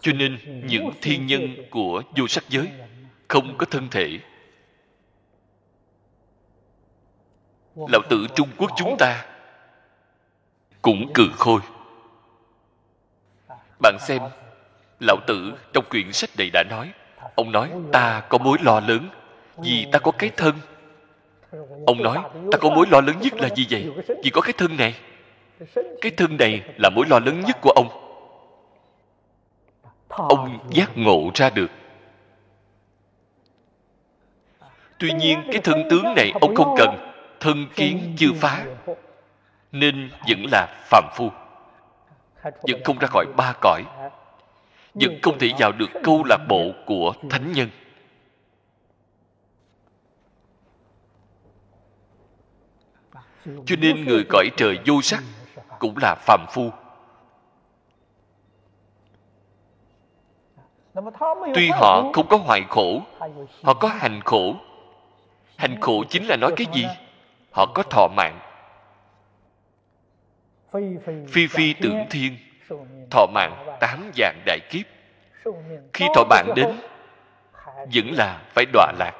Cho 0.00 0.12
nên 0.12 0.38
những 0.66 0.90
thiên 1.02 1.26
nhân 1.26 1.56
của 1.70 2.02
vô 2.16 2.26
sắc 2.28 2.44
giới 2.48 2.68
không 3.28 3.58
có 3.58 3.66
thân 3.70 3.88
thể. 3.90 4.18
Lão 7.76 8.02
tử 8.10 8.26
trung 8.34 8.48
quốc 8.56 8.70
chúng 8.76 8.96
ta 8.98 9.31
cũng 10.82 11.12
cừ 11.12 11.28
khôi. 11.36 11.60
Bạn 13.82 13.96
xem, 14.00 14.22
lão 15.00 15.16
tử 15.26 15.52
trong 15.72 15.84
quyển 15.90 16.12
sách 16.12 16.30
này 16.38 16.50
đã 16.52 16.62
nói, 16.70 16.92
ông 17.34 17.52
nói, 17.52 17.70
ta 17.92 18.22
có 18.28 18.38
mối 18.38 18.58
lo 18.62 18.80
lớn, 18.80 19.08
vì 19.56 19.86
ta 19.92 19.98
có 19.98 20.10
cái 20.18 20.30
thân. 20.36 20.54
Ông 21.86 22.02
nói, 22.02 22.18
ta 22.52 22.58
có 22.58 22.70
mối 22.70 22.86
lo 22.90 23.00
lớn 23.00 23.16
nhất 23.20 23.34
là 23.34 23.48
gì 23.48 23.66
vậy? 23.70 23.90
Vì 24.24 24.30
có 24.30 24.40
cái 24.40 24.52
thân 24.52 24.76
này. 24.76 24.94
Cái 26.00 26.12
thân 26.16 26.36
này 26.36 26.62
là 26.76 26.90
mối 26.90 27.06
lo 27.08 27.18
lớn 27.18 27.40
nhất 27.40 27.56
của 27.62 27.72
ông. 27.76 27.88
Ông 30.08 30.58
giác 30.70 30.90
ngộ 30.94 31.30
ra 31.34 31.50
được. 31.50 31.70
Tuy 34.98 35.12
nhiên, 35.12 35.42
cái 35.52 35.60
thân 35.64 35.82
tướng 35.90 36.14
này 36.16 36.32
ông 36.40 36.54
không 36.54 36.74
cần, 36.78 37.12
thân 37.40 37.66
kiến 37.74 38.14
chưa 38.18 38.32
phá 38.40 38.64
nên 39.72 40.10
vẫn 40.28 40.44
là 40.52 40.66
phàm 40.90 41.04
phu. 41.14 41.30
Vẫn 42.42 42.84
không 42.84 42.98
ra 42.98 43.08
khỏi 43.10 43.26
ba 43.36 43.52
cõi. 43.60 43.84
Vẫn 44.94 45.18
không 45.22 45.38
thể 45.38 45.50
vào 45.58 45.72
được 45.72 45.90
câu 46.04 46.24
lạc 46.24 46.46
bộ 46.48 46.72
của 46.86 47.12
thánh 47.30 47.52
nhân. 47.52 47.68
Cho 53.44 53.76
nên 53.78 54.04
người 54.04 54.24
cõi 54.28 54.50
trời 54.56 54.78
vô 54.86 55.02
sắc 55.02 55.22
cũng 55.78 55.94
là 56.02 56.14
phàm 56.14 56.46
phu. 56.50 56.70
Tuy 61.54 61.68
họ 61.68 62.10
không 62.12 62.26
có 62.28 62.36
hoại 62.36 62.64
khổ, 62.68 63.02
họ 63.62 63.74
có 63.74 63.88
hành 63.88 64.20
khổ. 64.24 64.54
Hành 65.56 65.80
khổ 65.80 66.04
chính 66.08 66.26
là 66.26 66.36
nói 66.36 66.52
cái 66.56 66.66
gì? 66.74 66.86
Họ 67.52 67.66
có 67.74 67.82
thọ 67.82 68.08
mạng 68.16 68.51
phi 71.28 71.46
phi 71.46 71.72
tưởng 71.72 72.06
thiên 72.10 72.36
thọ 73.10 73.26
mạng 73.26 73.76
tám 73.80 74.10
dạng 74.16 74.42
đại 74.46 74.58
kiếp. 74.70 74.86
Khi 75.92 76.06
thọ 76.14 76.24
mạng 76.24 76.52
đến 76.56 76.76
vẫn 77.94 78.12
là 78.12 78.42
phải 78.54 78.64
đọa 78.72 78.92
lạc. 78.98 79.12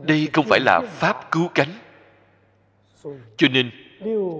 Đây 0.00 0.28
không 0.32 0.44
phải 0.48 0.60
là 0.60 0.80
pháp 0.86 1.30
cứu 1.30 1.48
cánh. 1.54 1.72
Cho 3.36 3.48
nên 3.52 3.70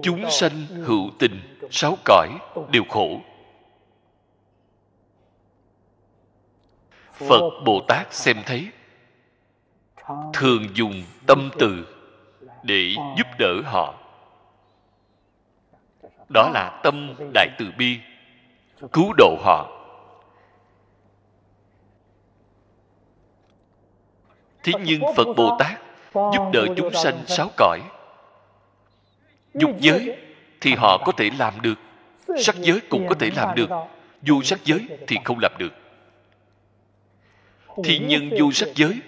chúng 0.03 0.29
sanh 0.29 0.65
hữu 0.67 1.09
tình 1.19 1.57
sáu 1.71 1.97
cõi 2.05 2.29
đều 2.71 2.83
khổ. 2.89 3.21
phật 7.29 7.49
bồ 7.65 7.81
tát 7.87 8.13
xem 8.13 8.37
thấy 8.45 8.67
thường 10.33 10.67
dùng 10.73 11.03
tâm 11.27 11.49
từ 11.59 11.85
để 12.63 12.95
giúp 13.17 13.27
đỡ 13.39 13.61
họ. 13.65 13.93
Đó 16.33 16.49
là 16.53 16.79
tâm 16.83 17.15
đại 17.33 17.47
từ 17.57 17.71
bi 17.77 17.99
cứu 18.91 19.13
độ 19.17 19.37
họ. 19.41 19.77
Thế 24.63 24.73
nhưng 24.83 25.01
phật 25.15 25.27
bồ 25.37 25.57
tát 25.59 25.79
giúp 26.13 26.49
đỡ 26.53 26.65
chúng 26.77 26.93
sanh 26.93 27.23
sáu 27.27 27.49
cõi. 27.57 27.79
Dục 29.53 29.71
giới 29.79 30.17
thì 30.61 30.75
họ 30.75 30.97
có 31.05 31.11
thể 31.17 31.29
làm 31.39 31.61
được 31.61 31.79
sắc 32.39 32.55
giới 32.55 32.79
cũng 32.89 33.07
có 33.07 33.15
thể 33.19 33.31
làm 33.35 33.55
được. 33.55 33.69
vô 34.21 34.41
sắc 34.43 34.59
giới 34.63 34.87
thì 35.07 35.17
không 35.23 35.37
làm 35.41 35.51
được. 35.57 35.73
Thì 37.83 37.99
nhân 37.99 38.29
vô 38.39 38.51
sắc 38.51 38.69
giới 38.75 39.01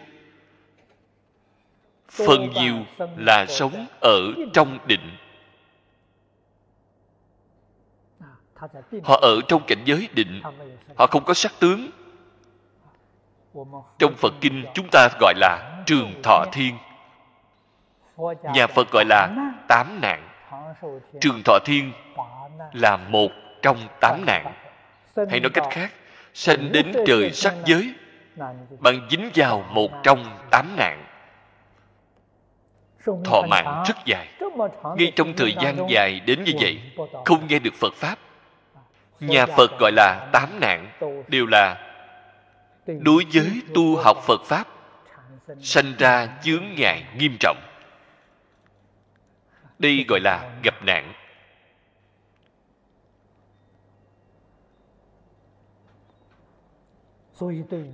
phần 2.13 2.49
nhiều 2.53 2.75
là 3.17 3.45
sống 3.45 3.85
ở 4.01 4.19
trong 4.53 4.79
định. 4.85 5.17
Họ 9.03 9.19
ở 9.21 9.41
trong 9.47 9.63
cảnh 9.67 9.81
giới 9.85 10.09
định. 10.13 10.41
Họ 10.95 11.07
không 11.07 11.23
có 11.25 11.33
sắc 11.33 11.51
tướng. 11.59 11.89
Trong 13.99 14.13
phật 14.17 14.33
kinh 14.41 14.65
chúng 14.73 14.87
ta 14.91 15.09
gọi 15.19 15.33
là 15.37 15.83
trường 15.85 16.21
thọ 16.23 16.45
thiên. 16.53 16.77
Nhà 18.53 18.67
phật 18.67 18.91
gọi 18.91 19.05
là 19.05 19.35
tám 19.67 19.99
nạn. 20.01 20.29
Trường 21.21 21.41
thọ 21.45 21.59
thiên 21.65 21.91
là 22.73 22.97
một 22.97 23.29
trong 23.61 23.77
tám 24.01 24.23
nạn. 24.25 24.53
Hay 25.29 25.39
nói 25.39 25.49
cách 25.53 25.67
khác 25.69 25.91
sanh 26.33 26.71
đến 26.71 26.93
trời 27.07 27.31
sắc 27.31 27.53
giới 27.65 27.93
bạn 28.79 29.07
dính 29.09 29.29
vào 29.35 29.65
một 29.69 29.91
trong 30.03 30.39
tám 30.51 30.75
nạn 30.77 31.02
thọ 33.05 33.41
mạng 33.49 33.83
rất 33.87 33.97
dài. 34.05 34.27
Ngay 34.97 35.11
trong 35.15 35.33
thời 35.33 35.55
gian 35.61 35.89
dài 35.89 36.19
đến 36.19 36.43
như 36.43 36.51
vậy 36.59 36.81
không 37.25 37.47
nghe 37.47 37.59
được 37.59 37.73
phật 37.73 37.93
pháp. 37.93 38.19
Nhà 39.19 39.45
phật 39.45 39.79
gọi 39.79 39.91
là 39.91 40.29
tám 40.33 40.59
nạn 40.59 40.87
đều 41.27 41.45
là 41.45 41.89
đối 42.85 43.25
với 43.33 43.61
tu 43.73 43.95
học 43.95 44.17
phật 44.27 44.41
pháp 44.45 44.67
sanh 45.61 45.93
ra 45.99 46.27
chướng 46.43 46.63
ngại 46.77 47.03
nghiêm 47.17 47.37
trọng. 47.39 47.57
đây 49.79 50.05
gọi 50.07 50.19
là 50.19 50.59
gặp 50.63 50.83
nạn. 50.83 51.13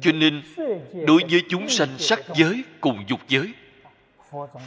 Cho 0.01 0.11
nên 0.13 0.41
đối 1.07 1.21
với 1.29 1.43
chúng 1.49 1.69
sanh 1.69 1.97
sắc 1.97 2.19
giới 2.35 2.63
cùng 2.81 3.03
dục 3.07 3.19
giới 3.27 3.53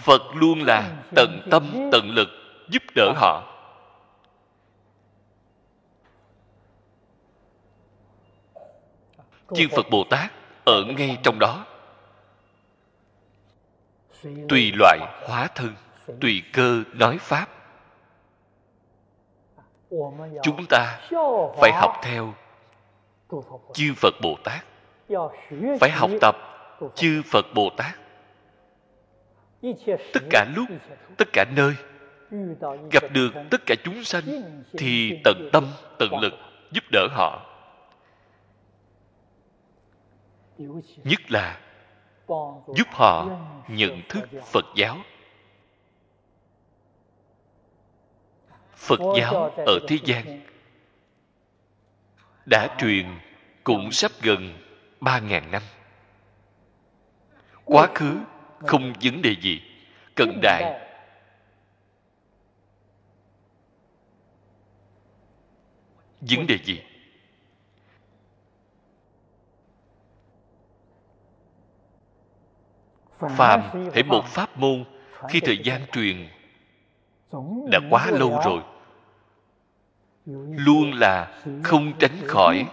phật 0.02 0.22
luôn 0.34 0.62
là 0.62 1.02
tận 1.16 1.48
tâm, 1.50 1.88
tận 1.92 2.10
lực 2.10 2.28
giúp 2.68 2.82
đỡ 2.94 3.12
họ. 3.16 3.48
Chư 9.54 9.68
phật 9.76 9.86
bồ 9.90 10.04
tát 10.10 10.32
ở 10.64 10.84
ngay 10.84 11.18
trong 11.22 11.38
đó. 11.38 11.66
Tùy 14.48 14.72
loại 14.78 14.98
hóa 15.28 15.48
thân, 15.54 15.74
tùy 16.20 16.42
cơ 16.52 16.82
nói 16.92 17.18
pháp. 17.20 17.48
Chúng 20.42 20.66
ta 20.68 21.00
phải 21.60 21.72
học 21.74 22.00
theo 22.02 22.34
chư 23.74 23.94
phật 23.96 24.14
bồ 24.22 24.36
tát, 24.44 24.64
phải 25.80 25.90
học 25.90 26.10
tập 26.20 26.36
chư 26.94 27.22
phật 27.30 27.46
bồ 27.54 27.70
tát 27.76 27.94
tất 30.12 30.20
cả 30.30 30.46
lúc, 30.56 30.68
tất 31.16 31.28
cả 31.32 31.44
nơi, 31.56 31.74
gặp 32.90 33.02
được 33.12 33.30
tất 33.50 33.60
cả 33.66 33.74
chúng 33.84 34.04
sanh 34.04 34.24
thì 34.72 35.20
tận 35.24 35.48
tâm, 35.52 35.66
tận 35.98 36.18
lực 36.20 36.32
giúp 36.70 36.84
đỡ 36.92 37.08
họ. 37.10 37.46
Nhất 41.04 41.20
là 41.28 41.60
giúp 42.76 42.88
họ 42.90 43.26
nhận 43.68 44.02
thức 44.08 44.28
phật 44.44 44.64
giáo. 44.76 44.98
Phật 48.76 49.00
giáo 49.16 49.54
ở 49.66 49.78
thế 49.88 49.98
gian 50.04 50.40
đã 52.46 52.76
truyền 52.78 53.06
cũng 53.64 53.92
sắp 53.92 54.12
gần 54.22 54.58
ba 55.00 55.18
ngàn 55.18 55.50
năm. 55.50 55.62
Quá 57.64 57.88
khứ 57.94 58.18
không 58.66 58.92
vấn 59.02 59.22
đề 59.22 59.36
gì. 59.40 59.62
Cận 60.16 60.40
đại. 60.42 60.78
vấn 66.20 66.46
đề 66.46 66.58
gì? 66.64 66.82
Phàm 73.36 73.60
hãy 73.94 74.02
một 74.02 74.24
pháp 74.26 74.58
môn 74.58 74.84
khi 75.28 75.40
thời 75.40 75.58
gian 75.64 75.80
truyền 75.92 76.28
đã 77.70 77.78
quá 77.90 78.10
lâu 78.10 78.40
rồi. 78.44 78.62
Luôn 80.50 80.92
là 80.92 81.42
không 81.62 81.92
tránh 81.98 82.16
khỏi. 82.26 82.66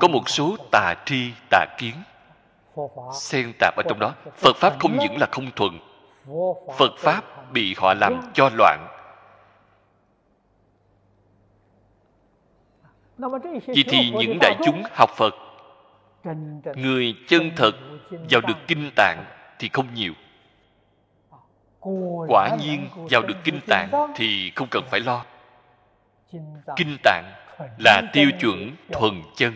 có 0.00 0.08
một 0.08 0.28
số 0.28 0.56
tà 0.72 0.94
tri 1.06 1.32
tà 1.50 1.66
kiến 1.78 1.94
xen 3.14 3.52
tạp 3.58 3.76
ở 3.76 3.82
trong 3.88 3.98
đó. 3.98 4.14
Phật 4.36 4.56
pháp 4.56 4.72
không 4.78 4.98
những 4.98 5.16
là 5.18 5.26
không 5.32 5.50
thuần. 5.56 5.78
Phật 6.78 6.92
pháp 6.98 7.52
bị 7.52 7.74
họ 7.78 7.94
làm 7.94 8.22
cho 8.34 8.50
loạn. 8.54 8.86
Vậy 13.66 13.84
thì 13.88 14.10
những 14.10 14.38
đại 14.40 14.56
chúng 14.64 14.82
học 14.92 15.10
phật 15.16 15.34
người 16.76 17.14
chân 17.28 17.50
thật 17.56 17.72
vào 18.30 18.40
được 18.40 18.56
kinh 18.66 18.90
tạng 18.96 19.24
thì 19.58 19.70
không 19.72 19.94
nhiều. 19.94 20.12
Quả 22.28 22.56
nhiên 22.60 22.88
vào 23.10 23.22
được 23.22 23.36
kinh 23.44 23.60
tạng 23.66 23.90
thì 24.16 24.52
không 24.56 24.68
cần 24.70 24.84
phải 24.90 25.00
lo. 25.00 25.24
Kinh 26.76 26.96
tạng 27.02 27.32
là 27.78 28.02
tiêu 28.12 28.30
chuẩn 28.40 28.76
thuần 28.92 29.22
chân 29.36 29.54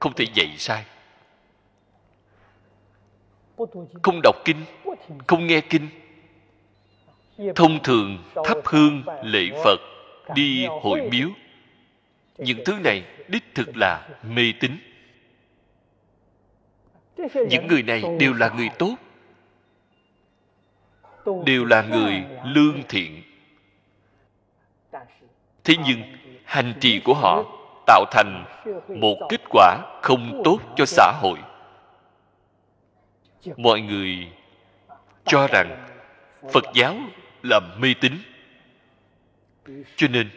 không 0.00 0.12
thể 0.16 0.24
dạy 0.34 0.54
sai. 0.58 0.84
Không 4.02 4.20
đọc 4.22 4.36
kinh, 4.44 4.64
không 5.26 5.46
nghe 5.46 5.60
kinh. 5.60 5.88
Thông 7.54 7.82
thường 7.82 8.24
thắp 8.44 8.58
hương, 8.64 9.02
lễ 9.24 9.50
phật, 9.64 9.80
đi 10.34 10.66
hội 10.66 11.08
miếu. 11.10 11.28
Những 12.38 12.58
thứ 12.64 12.72
này 12.84 13.04
đích 13.28 13.44
thực 13.54 13.76
là 13.76 14.08
mê 14.22 14.52
tín. 14.60 14.76
Những 17.48 17.66
người 17.66 17.82
này 17.82 18.02
đều 18.18 18.32
là 18.32 18.48
người 18.56 18.68
tốt, 18.78 18.96
đều 21.44 21.64
là 21.64 21.82
người 21.82 22.24
lương 22.44 22.82
thiện. 22.88 23.22
Thế 25.64 25.74
nhưng 25.84 26.02
hành 26.44 26.74
trì 26.80 27.00
của 27.00 27.14
họ 27.14 27.44
tạo 27.92 28.04
thành 28.10 28.44
một 28.88 29.18
kết 29.28 29.40
quả 29.50 29.78
không 30.02 30.42
tốt 30.44 30.58
cho 30.76 30.86
xã 30.86 31.12
hội. 31.20 31.38
Mọi 33.56 33.80
người 33.80 34.28
cho 35.24 35.46
rằng 35.46 35.88
phật 36.52 36.64
giáo 36.74 36.96
là 37.42 37.60
mê 37.78 37.94
tín. 38.00 38.12
Cho 39.96 40.08
nên, 40.08 40.30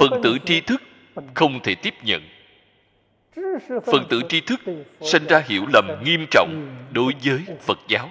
phần 0.00 0.20
tử 0.22 0.38
tri 0.44 0.60
thức 0.60 0.82
không 1.34 1.60
thể 1.62 1.74
tiếp 1.74 1.94
nhận. 2.02 2.22
Phần 3.68 4.06
tử 4.08 4.22
tri 4.28 4.40
thức 4.40 4.60
sinh 5.00 5.26
ra 5.26 5.42
hiểu 5.46 5.64
lầm 5.72 6.02
nghiêm 6.04 6.26
trọng 6.30 6.76
đối 6.92 7.12
với 7.24 7.40
phật 7.60 7.78
giáo. 7.88 8.10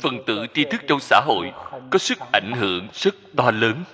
Phần 0.00 0.24
tử 0.26 0.46
tri 0.54 0.64
thức 0.64 0.80
trong 0.88 1.00
xã 1.00 1.20
hội 1.24 1.52
có 1.90 1.98
sức 1.98 2.18
ảnh 2.32 2.52
hưởng 2.52 2.88
rất 2.92 3.14
to 3.36 3.50
lớn. 3.50 3.84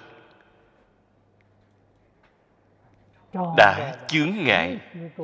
Đã 3.56 3.96
chướng 4.06 4.30
ngại 4.44 4.78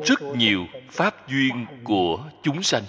rất 0.04 0.22
nhiều 0.22 0.66
pháp 0.90 1.28
duyên 1.28 1.66
của 1.84 2.24
chúng 2.42 2.62
sanh. 2.62 2.82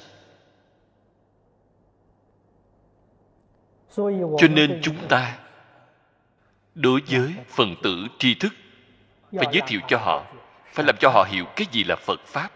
Cho 4.38 4.48
nên 4.50 4.80
chúng 4.84 5.08
ta 5.10 5.38
đối 6.76 7.02
với 7.10 7.34
phần 7.48 7.76
tử 7.84 8.08
tri 8.20 8.34
thức 8.34 8.54
phải 9.32 9.48
giới 9.52 9.62
thiệu 9.68 9.80
cho 9.88 9.98
họ 9.98 10.26
phải 10.74 10.86
làm 10.86 10.96
cho 11.00 11.10
họ 11.10 11.24
hiểu 11.30 11.46
cái 11.56 11.68
gì 11.72 11.84
là 11.84 11.96
phật 11.96 12.20
pháp. 12.26 12.52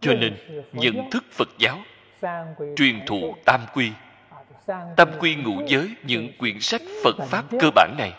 Cho 0.00 0.14
nên 0.14 0.36
nhận 0.72 1.10
thức 1.10 1.24
phật 1.32 1.48
giáo 1.58 1.78
truyền 2.76 3.06
thụ 3.06 3.34
tam 3.44 3.60
quy. 3.74 3.92
Tam 4.96 5.08
quy 5.18 5.34
ngũ 5.34 5.62
giới 5.66 5.94
những 6.02 6.32
quyển 6.38 6.60
sách 6.60 6.82
phật 7.04 7.16
pháp 7.26 7.44
cơ 7.60 7.70
bản 7.74 7.94
này 7.98 8.12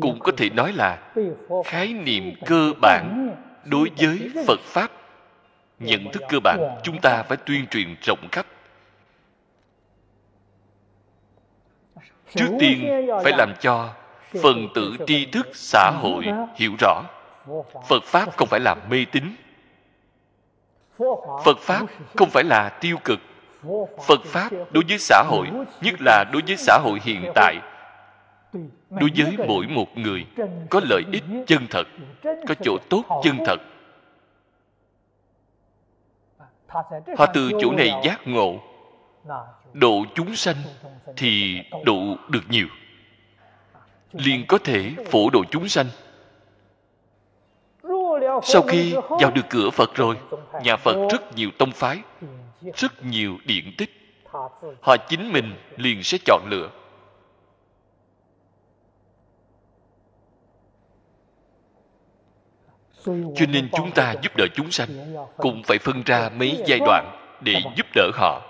cũng 0.00 0.20
có 0.20 0.32
thể 0.36 0.50
nói 0.50 0.72
là 0.72 1.12
khái 1.64 1.92
niệm 1.92 2.34
cơ 2.46 2.72
bản 2.80 3.30
đối 3.64 3.90
với 3.98 4.30
phật 4.46 4.60
pháp. 4.60 4.90
Nhận 5.78 6.12
thức 6.12 6.22
cơ 6.28 6.38
bản 6.44 6.78
chúng 6.82 7.00
ta 7.02 7.22
phải 7.22 7.36
tuyên 7.36 7.66
truyền 7.66 7.96
rộng 8.02 8.28
khắp. 8.32 8.46
Trước 12.34 12.56
tiên 12.60 13.08
phải 13.24 13.32
làm 13.38 13.54
cho 13.60 13.94
phần 14.42 14.68
tử 14.74 14.96
tri 15.06 15.26
thức 15.26 15.48
xã 15.54 15.90
hội 15.90 16.24
hiểu 16.54 16.72
rõ, 16.80 17.02
phật 17.88 18.04
pháp 18.04 18.36
không 18.36 18.48
phải 18.48 18.60
là 18.60 18.74
mê 18.90 19.04
tín. 19.12 19.24
Phật 21.44 21.58
pháp 21.58 21.86
không 22.16 22.30
phải 22.30 22.44
là 22.44 22.68
tiêu 22.68 22.96
cực. 23.04 23.18
Phật 24.06 24.24
pháp 24.24 24.50
đối 24.70 24.84
với 24.88 24.98
xã 24.98 25.22
hội, 25.26 25.46
nhất 25.80 25.94
là 26.00 26.24
đối 26.32 26.42
với 26.46 26.56
xã 26.56 26.78
hội 26.82 26.98
hiện 27.02 27.32
tại 27.34 27.58
đối 28.90 29.10
với 29.16 29.36
mỗi 29.48 29.66
một 29.66 29.98
người 29.98 30.26
có 30.70 30.80
lợi 30.90 31.02
ích 31.12 31.24
chân 31.46 31.66
thật 31.70 31.84
có 32.22 32.54
chỗ 32.64 32.76
tốt 32.90 33.20
chân 33.24 33.38
thật. 33.46 33.60
Họ 37.16 37.26
từ 37.34 37.50
chỗ 37.60 37.72
này 37.72 37.90
giác 38.04 38.20
ngộ. 38.24 38.58
Độ 39.72 40.04
chúng 40.14 40.36
sanh 40.36 40.56
thì 41.16 41.62
độ 41.84 42.16
được 42.28 42.42
nhiều. 42.48 42.66
Liền 44.12 44.44
có 44.48 44.58
thể 44.58 44.92
phổ 45.10 45.30
độ 45.30 45.44
chúng 45.50 45.68
sanh. 45.68 45.86
Sau 48.42 48.62
khi 48.62 48.94
vào 49.08 49.30
được 49.34 49.46
cửa 49.50 49.70
phật 49.70 49.94
rồi 49.94 50.16
nhà 50.62 50.76
phật 50.76 51.08
rất 51.10 51.36
nhiều 51.36 51.50
tông 51.58 51.72
phái 51.72 52.02
rất 52.74 53.04
nhiều 53.04 53.36
điển 53.44 53.64
tích. 53.78 53.90
Họ 54.80 54.96
chính 55.08 55.32
mình 55.32 55.54
liền 55.76 56.02
sẽ 56.02 56.18
chọn 56.26 56.42
lựa 56.50 56.70
cho 63.04 63.46
nên 63.48 63.68
chúng 63.72 63.90
ta 63.90 64.14
giúp 64.22 64.32
đỡ 64.36 64.46
chúng 64.54 64.70
sanh, 64.70 64.88
cũng 65.36 65.62
phải 65.62 65.78
phân 65.78 66.02
ra 66.02 66.28
mấy 66.28 66.62
giai 66.66 66.78
đoạn 66.78 67.18
để 67.40 67.54
giúp 67.76 67.86
đỡ 67.94 68.10
họ. 68.14 68.42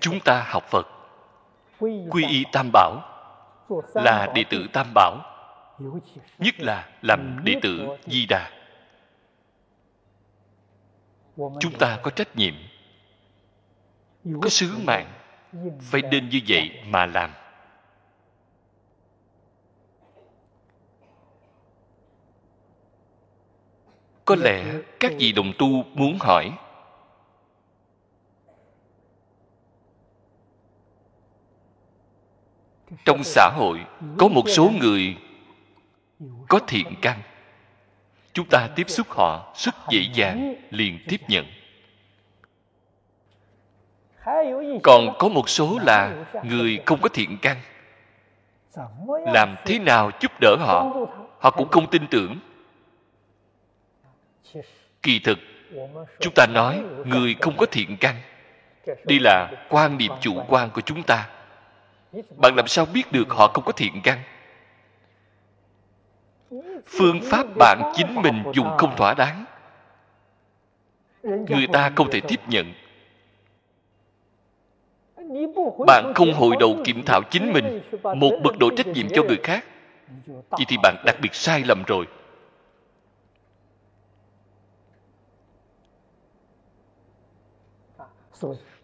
Chúng 0.00 0.20
ta 0.24 0.44
học 0.48 0.64
phật. 0.70 0.86
Quy 2.10 2.26
y 2.28 2.44
tam 2.52 2.70
bảo 2.72 3.02
là 3.94 4.32
đệ 4.34 4.44
tử 4.50 4.66
tam 4.72 4.86
bảo, 4.94 5.16
nhất 6.38 6.54
là 6.60 6.88
làm 7.02 7.44
đệ 7.44 7.54
tử 7.62 7.88
di 8.06 8.26
đà. 8.26 8.50
Chúng 11.36 11.78
ta 11.78 11.98
có 12.02 12.10
trách 12.10 12.36
nhiệm, 12.36 12.54
có 14.42 14.48
sứ 14.48 14.78
mạng, 14.86 15.12
phải 15.80 16.02
nên 16.02 16.28
như 16.28 16.40
vậy 16.48 16.82
mà 16.86 17.06
làm. 17.06 17.30
Có 24.24 24.36
lẽ 24.36 24.64
các 25.00 25.12
vị 25.18 25.32
đồng 25.32 25.52
tu 25.58 25.84
muốn 25.94 26.18
hỏi 26.20 26.50
trong 33.04 33.24
xã 33.24 33.50
hội 33.56 33.80
có 34.18 34.28
một 34.28 34.48
số 34.48 34.70
người 34.80 35.16
có 36.48 36.58
thiện 36.66 36.86
căn. 37.02 37.22
Chúng 38.32 38.46
ta 38.50 38.68
tiếp 38.76 38.90
xúc 38.90 39.06
họ 39.10 39.54
rất 39.56 39.74
dễ 39.90 40.00
dàng 40.14 40.54
liền 40.70 40.98
tiếp 41.08 41.20
nhận. 41.28 41.46
Còn 44.82 45.14
có 45.18 45.28
một 45.28 45.48
số 45.48 45.78
là 45.82 46.24
người 46.44 46.80
không 46.86 47.00
có 47.00 47.08
thiện 47.08 47.38
căn. 47.42 47.56
Làm 49.26 49.56
thế 49.64 49.78
nào 49.78 50.10
giúp 50.20 50.32
đỡ 50.40 50.56
họ? 50.60 50.92
Họ 51.40 51.50
cũng 51.50 51.68
không 51.68 51.90
tin 51.90 52.06
tưởng 52.10 52.38
kỳ 55.02 55.18
thực, 55.18 55.38
chúng 56.20 56.34
ta 56.34 56.46
nói 56.46 56.82
người 57.04 57.36
không 57.40 57.56
có 57.56 57.66
thiện 57.66 57.96
căn. 58.00 58.14
Đây 58.86 59.18
là 59.20 59.50
quan 59.68 59.98
niệm 59.98 60.12
chủ 60.20 60.42
quan 60.48 60.70
của 60.70 60.80
chúng 60.80 61.02
ta. 61.02 61.28
Bạn 62.36 62.56
làm 62.56 62.66
sao 62.66 62.86
biết 62.86 63.12
được 63.12 63.30
họ 63.30 63.48
không 63.48 63.64
có 63.64 63.72
thiện 63.72 64.00
căn? 64.04 64.18
Phương 66.86 67.20
pháp 67.22 67.46
bạn 67.58 67.92
chính 67.96 68.14
mình 68.14 68.42
dùng 68.54 68.68
không 68.78 68.96
thỏa 68.96 69.14
đáng. 69.14 69.44
Người 71.22 71.66
ta 71.72 71.92
không 71.96 72.10
thể 72.10 72.20
tiếp 72.20 72.40
nhận. 72.48 72.72
Bạn 75.86 76.12
không 76.14 76.32
hồi 76.34 76.56
đầu 76.60 76.76
kiểm 76.84 77.02
thảo 77.06 77.22
chính 77.30 77.52
mình, 77.52 77.82
một 78.02 78.32
bậc 78.42 78.58
độ 78.58 78.70
trách 78.76 78.86
nhiệm 78.86 79.08
cho 79.08 79.22
người 79.22 79.38
khác 79.42 79.64
vậy 80.50 80.64
thì 80.68 80.76
bạn 80.82 80.96
đặc 81.06 81.16
biệt 81.22 81.34
sai 81.34 81.62
lầm 81.66 81.82
rồi. 81.82 82.06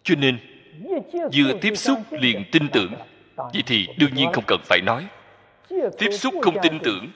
Cho 0.03 0.15
nên 0.15 0.37
vừa 1.11 1.53
tiếp 1.61 1.75
xúc 1.75 1.99
liền 2.11 2.43
tin 2.51 2.69
tưởng. 2.69 2.93
vậy 3.35 3.63
thì 3.65 3.87
đương 3.97 4.13
nhiên 4.13 4.29
không 4.33 4.43
cần 4.47 4.59
phải 4.65 4.81
nói. 4.81 5.07
Tiếp 5.69 6.09
xúc 6.11 6.33
không 6.41 6.55
tin 6.61 6.79
tưởng 6.79 7.07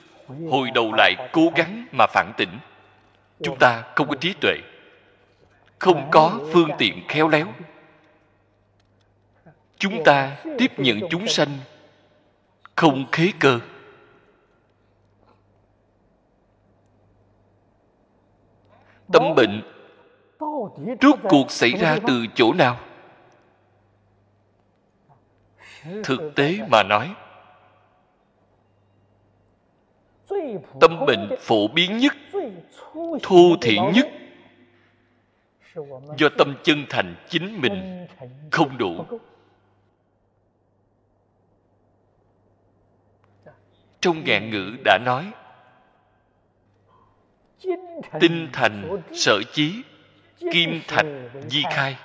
hồi 0.50 0.70
đầu 0.74 0.92
lại 0.92 1.14
cố 1.32 1.52
gắng 1.56 1.86
mà 1.92 2.06
phản 2.06 2.32
tỉnh. 2.36 2.50
Chúng 3.42 3.58
ta 3.58 3.84
không 3.94 4.08
có 4.08 4.14
trí 4.14 4.32
tuệ 4.40 4.54
không 5.78 6.08
có 6.10 6.40
phương 6.52 6.70
tiện 6.78 7.02
khéo 7.08 7.28
léo. 7.28 7.46
Chúng 9.78 10.04
ta 10.04 10.36
tiếp 10.58 10.78
nhận 10.78 11.00
chúng 11.10 11.28
sanh 11.28 11.58
không 12.74 13.06
khế 13.12 13.32
cơ. 13.40 13.60
Tâm 19.12 19.34
bệnh 19.36 19.73
rốt 21.00 21.18
cuộc 21.28 21.50
xảy 21.50 21.70
ra 21.70 21.98
từ 22.06 22.26
chỗ 22.34 22.52
nào? 22.52 22.80
Thực 26.04 26.32
tế 26.36 26.58
mà 26.68 26.82
nói 26.82 27.14
tâm 30.80 31.06
bệnh 31.06 31.30
phổ 31.40 31.68
biến 31.68 31.98
nhất 31.98 32.16
thô 33.22 33.56
thiện 33.62 33.92
nhất 33.94 34.08
do 36.18 36.28
tâm 36.38 36.56
chân 36.62 36.84
thành 36.90 37.14
chính 37.28 37.60
mình 37.60 38.06
không 38.50 38.78
đủ. 38.78 39.04
Trong 44.00 44.24
ngạn 44.24 44.50
ngữ 44.50 44.76
đã 44.84 44.98
nói 45.04 45.32
tinh 48.20 48.48
thành 48.52 49.02
sở 49.12 49.42
chí 49.52 49.82
kim 50.52 50.80
thạch 50.88 51.06
di 51.48 51.62
khai. 51.70 51.98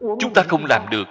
Chúng 0.00 0.34
ta 0.34 0.42
không 0.42 0.64
làm 0.68 0.86
được. 0.90 1.08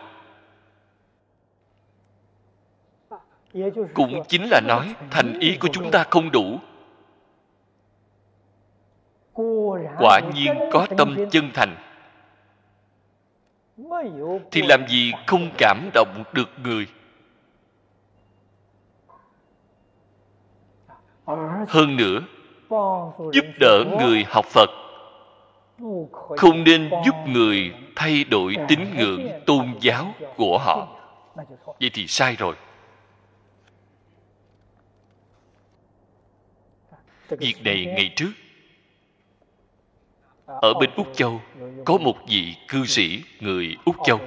Cũng 3.94 4.24
chính 4.28 4.50
là 4.52 4.62
nói 4.68 4.96
thành 5.12 5.40
ý 5.40 5.58
của 5.58 5.68
chúng 5.72 5.92
ta 5.92 6.06
không 6.10 6.32
đủ. 6.32 6.60
Quả 9.98 10.20
nhiên 10.34 10.54
có 10.72 10.88
tâm 10.98 11.16
chân 11.32 11.52
thành. 11.54 11.76
Thì 14.52 14.62
làm 14.62 14.88
gì 14.88 15.12
không 15.28 15.50
cảm 15.58 15.90
động 15.94 16.24
được 16.34 16.50
người? 16.64 16.88
Hơn 21.68 21.98
nữa 21.98 22.20
giúp 23.34 23.46
đỡ 23.60 23.84
người 24.00 24.26
học 24.28 24.46
phật. 24.46 24.70
Không 26.38 26.64
nên 26.64 26.90
giúp 27.06 27.16
người 27.28 27.74
thay 27.96 28.24
đổi 28.24 28.56
tín 28.68 28.80
ngưỡng 28.98 29.30
tôn 29.46 29.74
giáo 29.82 30.14
của 30.38 30.58
họ. 30.58 30.88
Vậy 31.80 31.92
thì 31.94 32.08
sai 32.08 32.36
rồi. 32.36 32.56
Việc 37.30 37.56
này 37.64 37.86
ngày 37.86 38.14
trước 38.16 38.32
ở 40.46 40.74
bên 40.74 40.90
úc 40.96 41.08
châu 41.14 41.42
có 41.86 41.98
một 41.98 42.16
vị 42.28 42.56
cư 42.68 42.86
sĩ 42.86 43.24
người 43.40 43.76
úc 43.86 43.96
châu. 44.04 44.20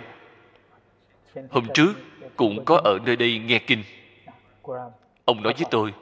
Hôm 1.50 1.66
trước 1.74 1.92
cũng 2.36 2.64
có 2.64 2.80
ở 2.84 2.98
nơi 3.06 3.16
đây 3.16 3.38
nghe 3.38 3.58
kinh. 3.58 3.82
Ông 5.24 5.42
nói 5.42 5.54
với 5.58 5.66
tôi 5.70 5.94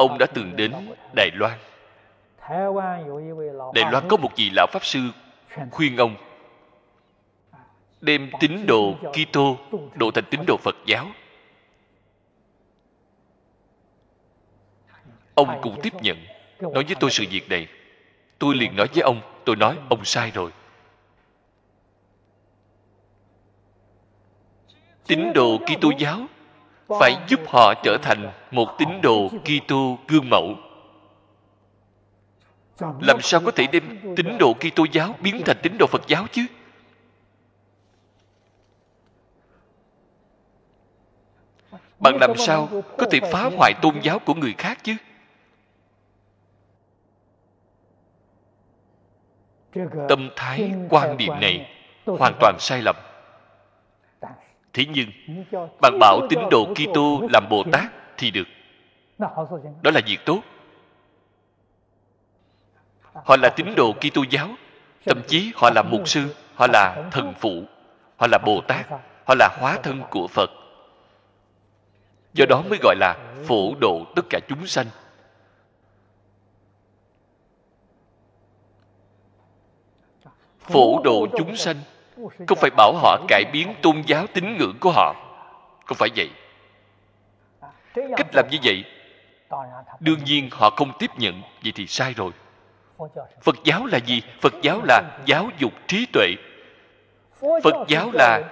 ông 0.00 0.18
đã 0.18 0.26
từng 0.26 0.56
đến 0.56 0.72
đài 1.16 1.30
loan 1.34 1.58
đài 3.74 3.90
loan 3.92 4.08
có 4.08 4.16
một 4.16 4.30
vị 4.36 4.50
lão 4.56 4.66
pháp 4.72 4.84
sư 4.84 5.00
khuyên 5.70 5.96
ông 5.96 6.16
đem 8.00 8.30
tín 8.40 8.66
đồ 8.66 8.94
Kitô 9.12 9.56
độ 9.94 10.10
thành 10.10 10.24
tín 10.30 10.40
đồ 10.46 10.56
Phật 10.56 10.76
giáo. 10.86 11.06
Ông 15.34 15.58
cũng 15.62 15.80
tiếp 15.82 15.92
nhận, 16.02 16.16
nói 16.60 16.84
với 16.84 16.96
tôi 17.00 17.10
sự 17.10 17.24
việc 17.30 17.48
này. 17.48 17.66
Tôi 18.38 18.54
liền 18.54 18.76
nói 18.76 18.86
với 18.94 19.02
ông, 19.02 19.20
tôi 19.44 19.56
nói 19.56 19.78
ông 19.90 20.04
sai 20.04 20.30
rồi. 20.30 20.50
Tín 25.06 25.32
đồ 25.34 25.58
Kitô 25.58 25.90
giáo 25.98 26.20
phải 26.98 27.16
giúp 27.28 27.40
họ 27.48 27.74
trở 27.82 27.96
thành 28.02 28.32
một 28.50 28.68
tín 28.78 28.88
đồ 29.02 29.28
Kitô 29.28 29.98
gương 30.08 30.30
mẫu. 30.30 30.54
Làm 33.00 33.20
sao 33.20 33.40
có 33.44 33.50
thể 33.50 33.66
đem 33.72 34.14
tín 34.16 34.38
đồ 34.38 34.54
Kitô 34.54 34.84
giáo 34.92 35.14
biến 35.20 35.42
thành 35.46 35.56
tín 35.62 35.72
đồ 35.78 35.86
Phật 35.86 36.02
giáo 36.08 36.26
chứ? 36.32 36.46
bạn 42.00 42.16
làm 42.20 42.36
sao 42.36 42.68
có 42.98 43.06
thể 43.10 43.20
phá 43.32 43.50
hoại 43.56 43.72
tôn 43.82 44.00
giáo 44.02 44.18
của 44.18 44.34
người 44.34 44.54
khác 44.58 44.78
chứ 44.82 44.96
tâm 50.08 50.30
thái 50.36 50.72
quan 50.88 51.16
điểm 51.16 51.32
này 51.40 51.76
hoàn 52.06 52.34
toàn 52.40 52.56
sai 52.58 52.82
lầm 52.82 52.96
thế 54.72 54.84
nhưng 54.94 55.08
bạn 55.80 55.98
bảo 56.00 56.26
tín 56.30 56.38
đồ 56.50 56.74
kitô 56.74 57.28
làm 57.32 57.48
bồ 57.50 57.64
tát 57.72 57.92
thì 58.16 58.30
được. 58.30 58.46
Đó 59.82 59.90
là 59.94 60.00
việc 60.06 60.18
tốt. 60.24 60.40
Họ 63.12 63.36
là 63.42 63.48
tín 63.56 63.74
đồ 63.76 63.92
kitô 63.92 64.22
giáo. 64.30 64.48
Thậm 65.06 65.22
chí 65.26 65.52
họ 65.54 65.70
là 65.74 65.82
mục 65.82 66.08
sư 66.08 66.34
họ 66.54 66.66
là 66.72 67.08
thần 67.10 67.34
phụ 67.40 67.62
họ 68.16 68.26
là 68.30 68.38
bồ 68.38 68.60
tát 68.68 68.86
họ 69.26 69.34
là 69.38 69.48
hóa 69.60 69.78
thân 69.82 70.02
của 70.10 70.28
phật. 70.28 70.50
Do 72.32 72.46
đó 72.48 72.62
mới 72.68 72.78
gọi 72.82 72.96
là 72.96 73.34
phổ 73.46 73.74
độ 73.80 74.04
tất 74.16 74.22
cả 74.30 74.40
chúng 74.48 74.66
sanh. 74.66 74.86
Phổ 80.58 81.00
độ 81.04 81.26
chúng 81.38 81.56
sanh 81.56 81.76
không 82.48 82.58
phải 82.60 82.70
bảo 82.76 82.92
họ 82.92 83.18
cải 83.28 83.44
biến 83.52 83.74
tôn 83.82 84.02
giáo 84.06 84.26
tín 84.26 84.56
ngưỡng 84.56 84.76
của 84.80 84.92
họ. 84.92 85.14
Không 85.84 85.96
phải 85.96 86.08
vậy. 86.16 86.30
Cách 88.16 88.34
làm 88.34 88.48
như 88.50 88.58
vậy, 88.62 88.84
đương 90.00 90.24
nhiên 90.24 90.48
họ 90.52 90.70
không 90.70 90.92
tiếp 90.98 91.10
nhận, 91.18 91.42
vậy 91.62 91.72
thì 91.74 91.86
sai 91.86 92.14
rồi. 92.16 92.32
Phật 93.42 93.56
giáo 93.64 93.86
là 93.86 93.98
gì? 93.98 94.22
Phật 94.40 94.54
giáo 94.62 94.80
là 94.84 95.02
giáo 95.26 95.48
dục 95.58 95.72
trí 95.86 96.06
tuệ. 96.12 96.28
Phật 97.40 97.88
giáo 97.88 98.10
là 98.12 98.42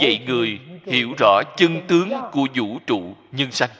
dạy 0.00 0.24
người 0.26 0.58
hiểu 0.86 1.08
rõ 1.18 1.42
chân 1.56 1.86
tướng 1.88 2.12
của 2.32 2.46
vũ 2.54 2.78
trụ, 2.86 3.02
nhân 3.32 3.50
sanh. 3.50 3.70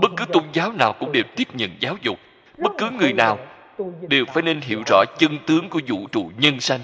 Bất 0.00 0.10
cứ 0.16 0.24
tôn 0.32 0.44
giáo 0.52 0.72
nào 0.72 0.92
cũng 0.92 1.12
đều 1.12 1.24
tiếp 1.36 1.54
nhận 1.54 1.70
giáo 1.80 1.96
dục. 2.02 2.18
Bất 2.58 2.72
cứ 2.78 2.90
người 2.90 3.12
nào 3.12 3.38
đều 4.08 4.24
phải 4.34 4.42
nên 4.42 4.60
hiểu 4.60 4.82
rõ 4.86 5.04
chân 5.18 5.38
tướng 5.46 5.68
của 5.68 5.80
vũ 5.88 6.06
trụ, 6.12 6.30
nhân 6.36 6.60
sanh. 6.60 6.80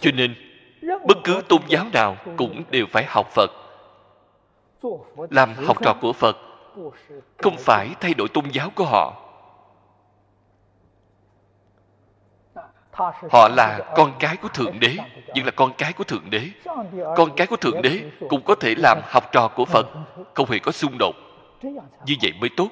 Cho 0.00 0.10
nên 0.14 0.34
bất 0.82 1.18
cứ 1.24 1.42
tôn 1.48 1.60
giáo 1.68 1.86
nào 1.92 2.16
cũng 2.36 2.62
đều 2.70 2.86
phải 2.92 3.04
học 3.08 3.30
phật. 3.34 3.50
Làm 5.30 5.54
học 5.66 5.76
trò 5.84 5.94
của 6.00 6.12
phật 6.12 6.36
không 7.38 7.56
phải 7.58 7.88
thay 8.00 8.14
đổi 8.14 8.28
tôn 8.28 8.44
giáo 8.52 8.70
của 8.74 8.84
họ. 8.84 9.26
Họ 13.30 13.48
là 13.56 13.92
con 13.96 14.12
cái 14.18 14.36
của 14.36 14.48
thượng 14.48 14.80
đế 14.80 14.96
nhưng 15.34 15.44
là 15.44 15.50
con 15.56 15.72
cái 15.78 15.92
của 15.92 16.04
thượng 16.04 16.30
đế. 16.30 16.42
Con 17.16 17.30
cái 17.36 17.46
của 17.46 17.56
thượng 17.56 17.82
đế 17.82 18.00
cũng 18.28 18.42
có 18.44 18.54
thể 18.54 18.74
làm 18.78 19.00
học 19.04 19.32
trò 19.32 19.48
của 19.48 19.64
phật 19.64 19.86
không 20.34 20.50
hề 20.50 20.58
có 20.58 20.72
xung 20.72 20.96
đột. 20.98 21.14
Như 22.06 22.14
vậy 22.22 22.32
mới 22.40 22.50
tốt. 22.56 22.68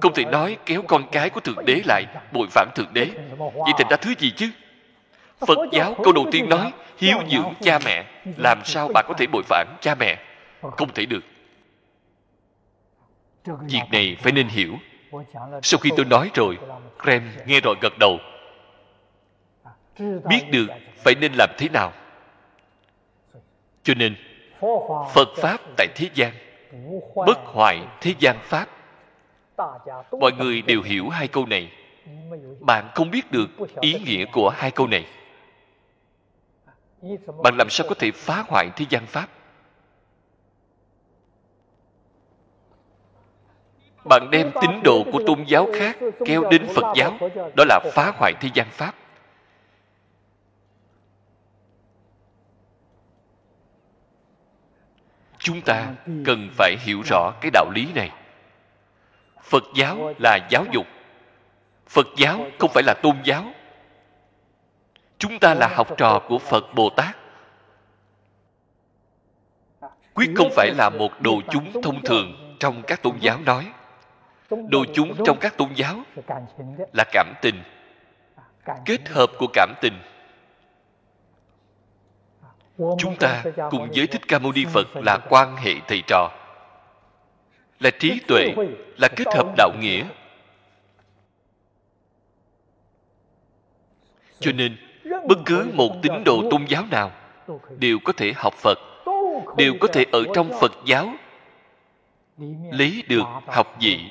Không 0.00 0.14
thể 0.14 0.24
nói 0.24 0.56
kéo 0.66 0.82
con 0.88 1.02
cái 1.12 1.30
của 1.30 1.40
thượng 1.40 1.64
đế 1.66 1.82
lại 1.84 2.04
bội 2.32 2.46
phạm 2.50 2.68
thượng 2.74 2.92
đế. 2.92 3.10
Vậy 3.38 3.72
thành 3.78 3.86
ra 3.90 3.96
thứ 3.96 4.14
gì 4.18 4.32
chứ 4.36 4.50
phật 5.38 5.58
giáo 5.72 5.94
câu 6.04 6.12
đầu 6.12 6.26
tiên 6.32 6.48
nói 6.48 6.72
hiếu 6.98 7.16
dưỡng 7.30 7.52
cha 7.60 7.78
mẹ 7.84 8.04
làm 8.36 8.60
sao 8.64 8.88
bạn 8.94 9.04
có 9.08 9.14
thể 9.18 9.26
bội 9.26 9.42
phạm 9.48 9.66
cha 9.80 9.94
mẹ? 9.94 10.18
Không 10.60 10.94
thể 10.94 11.06
được. 11.06 11.24
Việc 13.44 13.82
này 13.92 14.16
phải 14.20 14.32
nên 14.32 14.48
hiểu. 14.48 14.74
Sau 15.62 15.80
khi 15.80 15.90
tôi 15.96 16.04
nói 16.04 16.30
rồi 16.34 16.58
Krem 17.02 17.30
nghe 17.46 17.60
rồi 17.60 17.76
gật 17.80 17.92
đầu. 17.98 18.18
Biết 20.24 20.42
được 20.50 20.66
phải 20.96 21.14
nên 21.20 21.32
làm 21.38 21.50
thế 21.58 21.68
nào. 21.68 21.92
Cho 23.82 23.94
nên 23.94 24.16
phật 25.14 25.28
pháp 25.36 25.60
tại 25.76 25.86
thế 25.94 26.08
gian 26.14 26.32
bất 27.14 27.38
hoại 27.44 27.80
thế 28.00 28.14
gian 28.18 28.36
pháp. 28.42 28.68
Mọi 30.20 30.32
người 30.38 30.62
đều 30.62 30.82
hiểu 30.82 31.08
hai 31.08 31.28
câu 31.28 31.46
này. 31.46 31.70
Bạn 32.60 32.88
không 32.94 33.10
biết 33.10 33.32
được 33.32 33.46
ý 33.80 33.94
nghĩa 34.04 34.24
của 34.32 34.48
hai 34.48 34.70
câu 34.70 34.86
này 34.86 35.06
bạn 37.42 37.56
làm 37.56 37.70
sao 37.70 37.86
có 37.88 37.94
thể 37.98 38.10
phá 38.14 38.44
hoại 38.48 38.70
thế 38.76 38.86
gian 38.88 39.06
pháp? 39.06 39.28
Bạn 44.04 44.28
đem 44.30 44.50
tín 44.60 44.70
đồ 44.84 45.04
của 45.12 45.22
tôn 45.26 45.44
giáo 45.46 45.68
khác 45.74 45.96
kéo 46.24 46.42
đến 46.50 46.66
phật 46.74 46.94
giáo, 46.96 47.18
đó 47.56 47.64
là 47.68 47.80
phá 47.92 48.12
hoại 48.18 48.32
thế 48.40 48.48
gian 48.54 48.66
pháp. 48.70 48.94
Chúng 55.38 55.60
ta 55.60 55.94
cần 56.24 56.48
phải 56.56 56.76
hiểu 56.80 57.02
rõ 57.10 57.32
cái 57.40 57.50
đạo 57.50 57.70
lý 57.74 57.92
này. 57.94 58.10
Phật 59.42 59.64
giáo 59.74 60.14
là 60.18 60.38
giáo 60.50 60.64
dục. 60.72 60.86
Phật 61.86 62.06
giáo 62.16 62.46
không 62.58 62.70
phải 62.74 62.82
là 62.82 62.94
tôn 63.02 63.16
giáo 63.24 63.44
chúng 65.24 65.38
ta 65.38 65.54
là 65.54 65.68
học 65.68 65.88
trò 65.96 66.22
của 66.28 66.38
phật 66.38 66.64
bồ 66.74 66.90
tát. 66.90 67.16
Quyết 70.14 70.30
không 70.36 70.50
phải 70.56 70.70
là 70.74 70.90
một 70.90 71.20
đồ 71.20 71.40
chúng 71.50 71.82
thông 71.82 72.02
thường 72.02 72.56
trong 72.60 72.82
các 72.86 73.02
tôn 73.02 73.16
giáo 73.20 73.38
nói. 73.40 73.72
Đồ 74.50 74.84
chúng 74.94 75.24
trong 75.26 75.38
các 75.40 75.56
tôn 75.56 75.68
giáo 75.74 76.02
là 76.92 77.04
cảm 77.12 77.34
tình, 77.42 77.62
kết 78.84 79.08
hợp 79.08 79.30
của 79.38 79.46
cảm 79.52 79.74
tình. 79.80 79.94
Chúng 82.98 83.16
ta 83.20 83.44
cùng 83.70 83.88
với 83.96 84.06
thích 84.06 84.22
ca 84.28 84.38
mâu 84.38 84.52
ni 84.52 84.64
phật 84.64 84.86
là 84.94 85.18
quan 85.28 85.56
hệ 85.56 85.74
thầy 85.88 86.02
trò, 86.06 86.30
là 87.80 87.90
trí 87.98 88.20
tuệ, 88.28 88.54
là 88.98 89.08
kết 89.16 89.26
hợp 89.34 89.46
đạo 89.56 89.70
nghĩa. 89.80 90.04
Cho 94.40 94.52
nên 94.52 94.76
bất 95.28 95.38
cứ 95.46 95.70
một 95.74 95.90
tín 96.02 96.24
đồ 96.24 96.42
tôn 96.50 96.64
giáo 96.64 96.84
nào 96.90 97.10
đều 97.78 97.98
có 98.04 98.12
thể 98.16 98.32
học 98.36 98.54
phật, 98.54 98.78
đều 99.56 99.74
có 99.80 99.88
thể 99.88 100.04
ở 100.12 100.24
trong 100.34 100.50
phật 100.60 100.72
giáo 100.84 101.08
lấy 102.70 103.02
được 103.08 103.24
học 103.46 103.76
vị. 103.80 104.10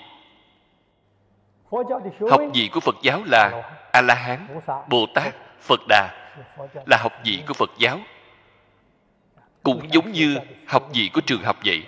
Học 2.29 2.41
vị 2.53 2.69
của 2.73 2.79
phật 2.79 2.95
giáo 3.01 3.21
là 3.25 3.73
a 3.91 4.01
la 4.01 4.15
hán 4.15 4.59
bồ 4.89 5.05
tát 5.13 5.33
phật 5.61 5.79
đà 5.89 6.09
là 6.85 6.97
học 6.97 7.13
vị 7.23 7.43
của 7.47 7.53
phật 7.53 7.69
giáo. 7.77 7.99
Cũng 9.63 9.91
giống 9.91 10.11
như 10.11 10.37
học 10.67 10.89
vị 10.93 11.09
của 11.13 11.21
trường 11.21 11.43
học 11.43 11.57
vậy. 11.65 11.83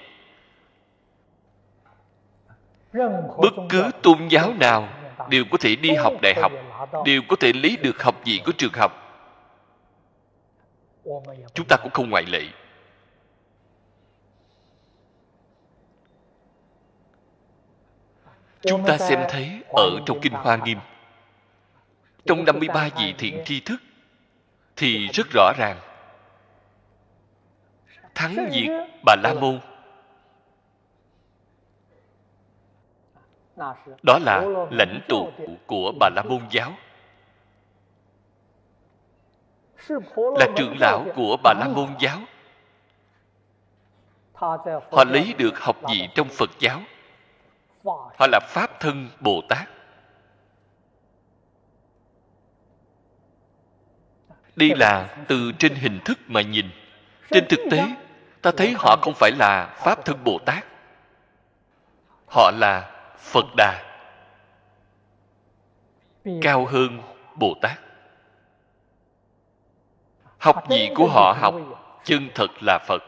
Bất 3.38 3.54
cứ 3.70 3.92
tôn 4.02 4.28
giáo 4.28 4.54
nào 4.60 4.90
đều 5.30 5.44
có 5.52 5.58
thể 5.58 5.76
đi 5.76 5.94
học 5.94 6.14
đại 6.22 6.34
học, 6.42 6.52
đều 7.06 7.22
có 7.28 7.36
thể 7.36 7.54
lấy 7.54 7.78
được 7.82 8.04
học 8.04 8.16
vị 8.26 8.42
của 8.46 8.52
trường 8.58 8.74
học 8.74 9.05
chúng 11.54 11.68
ta 11.70 11.78
cũng 11.84 11.92
không 11.92 12.10
ngoại 12.10 12.24
lệ. 12.28 12.42
Chúng 18.62 18.86
ta 18.88 18.98
xem 18.98 19.20
thấy 19.30 19.64
ở 19.70 19.90
trong 20.06 20.20
kinh 20.22 20.34
hoa 20.34 20.56
nghiêm, 20.56 20.78
trong 22.26 22.46
53 22.46 22.90
vị 22.98 23.14
thiện 23.18 23.42
tri 23.46 23.60
thức, 23.60 23.82
thì 24.76 25.08
rất 25.14 25.28
rõ 25.34 25.52
ràng, 25.58 25.80
thắng 28.16 28.50
diệt 28.52 28.70
bà 29.06 29.16
la 29.24 29.34
môn, 29.34 29.60
đó 34.04 34.20
là 34.22 34.46
lãnh 34.72 35.00
tụ 35.10 35.32
của 35.68 35.92
bà 36.00 36.10
la 36.16 36.24
môn 36.24 36.42
giáo 36.52 36.74
là 40.40 40.48
trưởng 40.56 40.76
lão 40.80 41.06
của 41.16 41.38
bà 41.44 41.54
la 41.54 41.68
môn 41.68 41.96
giáo. 42.00 42.20
Họ 44.92 45.04
lấy 45.08 45.34
được 45.38 45.60
học 45.60 45.76
vị 45.90 46.10
trong 46.16 46.28
phật 46.30 46.50
giáo. 46.60 46.82
Họ 47.86 48.28
là 48.32 48.40
pháp 48.48 48.80
thân 48.80 49.10
bồ 49.20 49.42
tát. 49.50 49.70
Đây 54.56 54.76
là 54.76 55.18
từ 55.28 55.52
trên 55.60 55.76
hình 55.76 56.00
thức 56.06 56.18
mà 56.28 56.42
nhìn. 56.42 56.70
Trên 57.32 57.46
thực 57.50 57.60
tế 57.72 57.84
ta 58.42 58.52
thấy 58.58 58.74
họ 58.78 58.98
không 59.02 59.14
phải 59.14 59.32
là 59.32 59.76
pháp 59.78 60.06
thân 60.06 60.24
bồ 60.24 60.40
tát. 60.46 60.66
Họ 62.28 62.52
là 62.52 62.92
phật 63.18 63.46
đà. 63.58 63.84
Cao 66.42 66.66
hơn 66.66 67.02
bồ 67.36 67.54
tát 67.62 67.85
học 70.46 70.70
gì 70.70 70.90
của 70.96 71.08
họ 71.08 71.36
học 71.42 71.56
chân 72.04 72.30
thật 72.36 72.52
là 72.62 72.80
phật. 72.88 73.04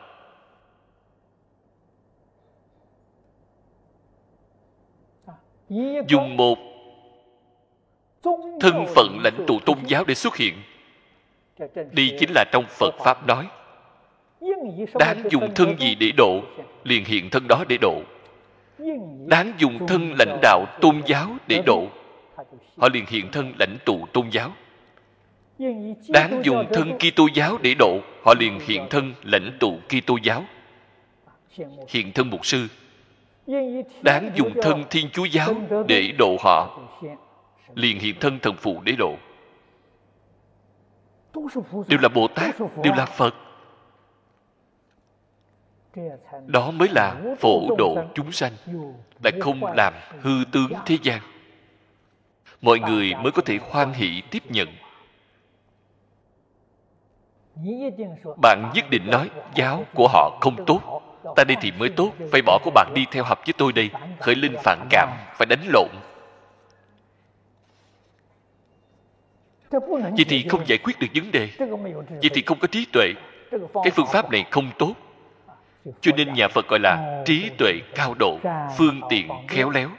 Dùng 6.07 6.37
một 6.37 6.57
thân 8.59 8.85
phận 8.95 9.17
lãnh 9.23 9.45
tụ 9.47 9.59
tôn 9.59 9.77
giáo 9.87 10.03
để 10.07 10.15
xuất 10.15 10.35
hiện. 10.35 10.53
Đây 11.91 12.17
chính 12.19 12.29
là 12.35 12.45
trong 12.51 12.65
phật 12.69 12.95
pháp 12.99 13.27
nói. 13.27 13.47
Đáng 14.99 15.23
dùng 15.31 15.53
thân 15.55 15.79
gì 15.79 15.95
để 15.95 16.11
độ 16.17 16.41
liền 16.83 17.05
hiện 17.05 17.29
thân 17.29 17.47
đó 17.47 17.63
để 17.69 17.77
độ. 17.81 18.01
Đáng 19.25 19.53
dùng 19.57 19.87
thân 19.87 20.13
lãnh 20.19 20.39
đạo 20.41 20.65
tôn 20.81 21.01
giáo 21.05 21.27
để 21.47 21.61
độ. 21.65 21.87
Họ 22.77 22.89
liền 22.93 23.05
hiện 23.07 23.31
thân 23.31 23.53
lãnh 23.59 23.77
tụ 23.85 24.05
tôn 24.13 24.29
giáo 24.29 24.51
đáng 26.09 26.41
dùng 26.43 26.65
thân 26.73 26.97
Kitô 26.97 27.27
giáo 27.33 27.57
để 27.61 27.75
độ 27.79 27.99
họ 28.23 28.33
liền 28.39 28.59
hiện 28.59 28.87
thân 28.89 29.13
lãnh 29.23 29.57
tụ 29.59 29.79
Kitô 29.87 30.17
giáo. 30.23 30.43
Hiện 31.89 32.11
thân 32.13 32.29
mục 32.29 32.45
sư. 32.45 32.67
Đáng 34.01 34.31
dùng 34.35 34.53
thân 34.61 34.83
thiên 34.89 35.09
chúa 35.09 35.25
giáo 35.25 35.55
để 35.87 36.11
độ 36.17 36.37
họ. 36.39 36.79
liền 37.75 37.99
hiện 37.99 38.15
thân 38.19 38.39
thần 38.39 38.55
phụ 38.55 38.81
để 38.83 38.93
độ. 38.97 39.15
Đều 41.87 41.99
là 42.01 42.09
bồ 42.09 42.27
tát 42.27 42.55
đều 42.83 42.93
là 42.93 43.05
phật. 43.05 43.35
Đó 46.45 46.71
mới 46.71 46.89
là 46.91 47.21
phổ 47.39 47.75
độ 47.77 47.97
chúng 48.15 48.31
sanh 48.31 48.53
lại 49.23 49.33
không 49.39 49.63
làm 49.75 49.93
hư 50.21 50.31
tướng 50.51 50.71
thế 50.85 50.97
gian. 51.03 51.21
Mọi 52.61 52.79
người 52.79 53.13
mới 53.23 53.31
có 53.31 53.41
thể 53.41 53.59
hoan 53.69 53.93
hỷ 53.93 54.21
tiếp 54.31 54.51
nhận 54.51 54.67
bạn 58.41 58.71
nhất 58.73 58.85
định 58.89 59.11
nói, 59.11 59.29
giáo 59.55 59.85
của 59.93 60.07
họ 60.07 60.37
không 60.41 60.65
tốt. 60.65 61.01
Ta 61.35 61.43
đi 61.43 61.55
thì 61.61 61.71
mới 61.71 61.89
tốt. 61.89 62.11
Phải 62.31 62.41
bỏ 62.41 62.59
của 62.63 62.71
bạn 62.71 62.91
đi 62.95 63.05
theo 63.11 63.23
học 63.23 63.39
với 63.45 63.53
tôi 63.57 63.73
đây. 63.73 63.89
Khởi 64.19 64.35
linh 64.35 64.55
phản 64.63 64.87
cảm, 64.89 65.09
phải 65.37 65.45
đánh 65.45 65.67
lộn. 65.73 65.89
Vậy 69.91 70.25
thì 70.29 70.45
không 70.49 70.67
giải 70.67 70.77
quyết 70.77 70.99
được 70.99 71.07
vấn 71.15 71.31
đề. 71.31 71.49
Vậy 72.09 72.29
thì 72.33 72.41
không 72.45 72.59
có 72.59 72.67
trí 72.67 72.85
tuệ. 72.93 73.13
Cái 73.51 73.91
phương 73.95 74.07
pháp 74.07 74.31
này 74.31 74.45
không 74.51 74.71
tốt. 74.79 74.93
Cho 76.01 76.11
nên 76.17 76.33
nhà 76.33 76.47
phật 76.47 76.67
gọi 76.67 76.79
là 76.79 77.23
trí 77.25 77.49
tuệ 77.57 77.73
cao 77.95 78.13
độ, 78.19 78.39
phương 78.77 79.01
tiện 79.09 79.29
khéo 79.47 79.69
léo. 79.69 79.89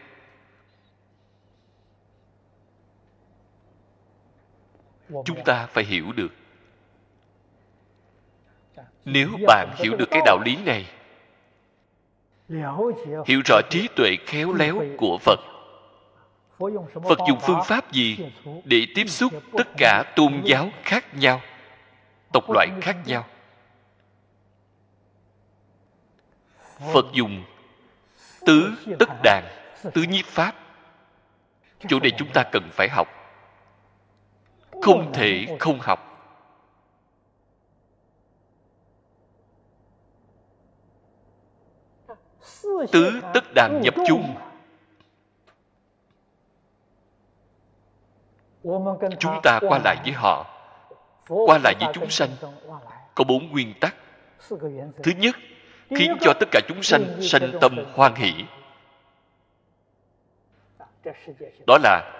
Chúng 5.25 5.45
ta 5.45 5.67
phải 5.67 5.85
hiểu 5.85 6.13
được 6.13 6.29
nếu 9.05 9.29
bạn 9.47 9.69
hiểu 9.77 9.97
được 9.97 10.11
cái 10.11 10.23
đạo 10.25 10.39
lý 10.45 10.57
này, 10.57 10.87
hiểu 13.27 13.41
rõ 13.45 13.61
trí 13.71 13.89
tuệ 13.97 14.17
khéo 14.27 14.53
léo 14.53 14.83
của 14.97 15.19
phật 15.19 15.39
phật 17.09 17.19
dùng 17.29 17.39
phương 17.41 17.61
pháp 17.65 17.93
gì 17.93 18.19
để 18.65 18.87
tiếp 18.95 19.05
xúc 19.09 19.33
tất 19.53 19.69
cả 19.77 20.13
tôn 20.17 20.43
giáo 20.45 20.71
khác 20.83 21.15
nhau, 21.15 21.41
tộc 22.33 22.51
loại 22.51 22.69
khác 22.83 22.97
nhau? 23.07 23.25
Phật 26.93 27.07
dùng 27.13 27.45
tứ 28.47 28.73
tất 28.99 29.09
đàn, 29.23 29.45
tứ 29.95 30.03
nhiếp 30.03 30.25
pháp. 30.25 30.55
Chỗ 31.89 32.01
này 32.01 32.13
chúng 32.19 32.29
ta 32.33 32.43
cần 32.43 32.71
phải 32.73 32.89
học. 32.89 33.09
Không 34.83 35.13
thể 35.13 35.57
không 35.61 35.79
học. 35.81 36.08
Tứ 42.93 43.21
tất 43.35 43.45
đàn 43.55 43.81
nhập 43.81 43.95
chung. 44.07 44.35
Chúng 49.19 49.41
ta 49.43 49.61
qua 49.69 49.79
lại 49.85 49.97
với 50.05 50.13
họ, 50.13 50.47
qua 51.29 51.59
lại 51.65 51.75
với 51.81 51.89
chúng 51.95 52.11
sanh. 52.11 52.31
Có 53.15 53.25
bốn 53.25 53.51
nguyên 53.51 53.75
tắc. 53.81 53.95
Thứ 55.03 55.13
nhất, 55.19 55.37
khiến 55.91 56.17
cho 56.21 56.33
tất 56.41 56.49
cả 56.51 56.61
chúng 56.69 56.83
sanh 56.83 57.23
sanh 57.23 57.53
tâm 57.61 57.77
hoan 57.95 58.15
hỷ. 58.15 58.33
Đó 61.67 61.79
là 61.83 62.15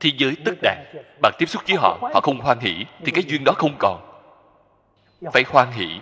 thế 0.00 0.10
giới 0.18 0.36
tất 0.44 0.52
đàn. 0.62 0.84
Bạn 1.22 1.32
tiếp 1.38 1.46
xúc 1.46 1.62
với 1.68 1.76
họ 1.76 1.98
họ 2.14 2.20
không 2.20 2.40
hoan 2.40 2.58
hỷ, 2.58 2.84
thì 3.04 3.12
cái 3.12 3.24
duyên 3.26 3.44
đó 3.44 3.52
không 3.52 3.76
còn. 3.78 4.20
Phải 5.32 5.44
hoan 5.48 5.72
hỷ. 5.72 6.00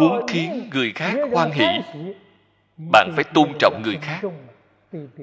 Muốn 0.00 0.26
khiến 0.28 0.70
người 0.72 0.92
khác 0.94 1.14
hoan 1.32 1.50
hỷ 1.50 1.66
bạn 2.92 3.12
phải 3.14 3.24
tôn 3.34 3.52
trọng 3.58 3.82
người 3.84 3.98
khác. 4.02 4.20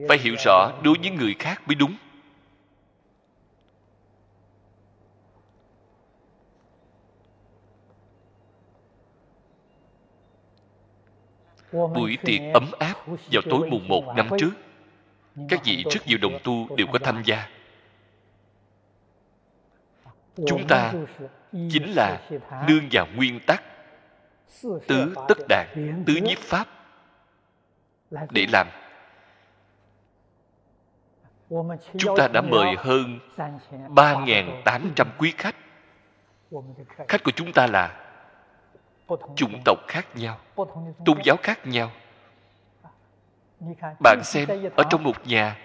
phải 0.10 0.18
hiểu 0.18 0.36
rõ 0.46 0.72
đối 0.84 0.96
với 1.02 1.10
người 1.10 1.36
khác 1.40 1.62
mới 1.68 1.76
đúng. 1.76 1.96
Buổi 11.72 12.18
tiệc 12.26 12.42
ấm 12.54 12.72
áp 12.80 12.96
vào 13.32 13.42
tối 13.50 13.70
mùng 13.70 13.88
một 13.88 14.04
năm 14.16 14.30
trước. 14.40 14.52
Các 15.50 15.66
vị 15.66 15.84
rất 15.92 16.08
nhiều 16.08 16.18
đồng 16.22 16.40
tu 16.44 16.76
đều 16.76 16.88
có 16.88 17.00
tham 17.00 17.22
gia. 17.26 17.50
Chúng 20.48 20.68
ta 20.68 20.94
chính 21.52 21.92
là 21.96 22.30
nương 22.68 22.84
vào 22.92 23.08
nguyên 23.16 23.40
tắc 23.48 23.64
tứ 24.62 25.16
tất 25.28 25.38
đạt 25.50 25.68
tứ 26.08 26.16
nhiếp 26.16 26.38
pháp. 26.38 26.68
Để 28.32 28.46
làm. 28.52 28.68
Chúng 31.98 32.18
ta 32.18 32.28
đã 32.28 32.42
mời 32.42 32.76
hơn 32.78 33.20
3.800 33.90 35.06
quý 35.18 35.34
khách. 35.38 35.56
Khách 37.08 37.24
của 37.24 37.32
chúng 37.36 37.54
ta 37.54 37.68
là 37.68 38.02
chủng 39.36 39.62
tộc 39.66 39.78
khác 39.88 40.08
nhau, 40.16 40.40
tôn 41.06 41.18
giáo 41.24 41.38
khác 41.44 41.68
nhau. 41.68 41.92
Bạn 44.04 44.22
xem, 44.24 44.50
ở 44.76 44.84
trong 44.90 45.04
một 45.04 45.28
nhà, 45.28 45.58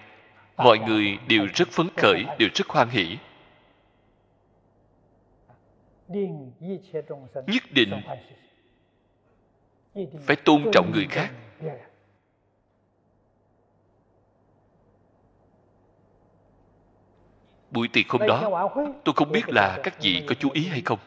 mọi 0.57 0.79
người 0.79 1.19
đều 1.27 1.47
rất 1.53 1.67
phấn 1.71 1.87
khởi, 1.97 2.25
đều 2.39 2.49
rất 2.55 2.67
hoan 2.67 2.89
hỷ. 2.89 3.17
Nhất 7.47 7.63
định 7.71 8.01
phải 9.95 10.35
tôn 10.35 10.71
trọng 10.73 10.91
người 10.91 11.07
khác. 11.09 11.31
Buổi 17.71 17.87
tiệc 17.93 18.09
hôm 18.09 18.27
đó, 18.27 18.69
tôi 19.03 19.13
không 19.15 19.31
biết 19.31 19.49
là 19.49 19.79
các 19.83 20.01
vị 20.01 20.25
có 20.27 20.35
chú 20.39 20.49
ý 20.53 20.67
hay 20.67 20.81
không. 20.85 20.99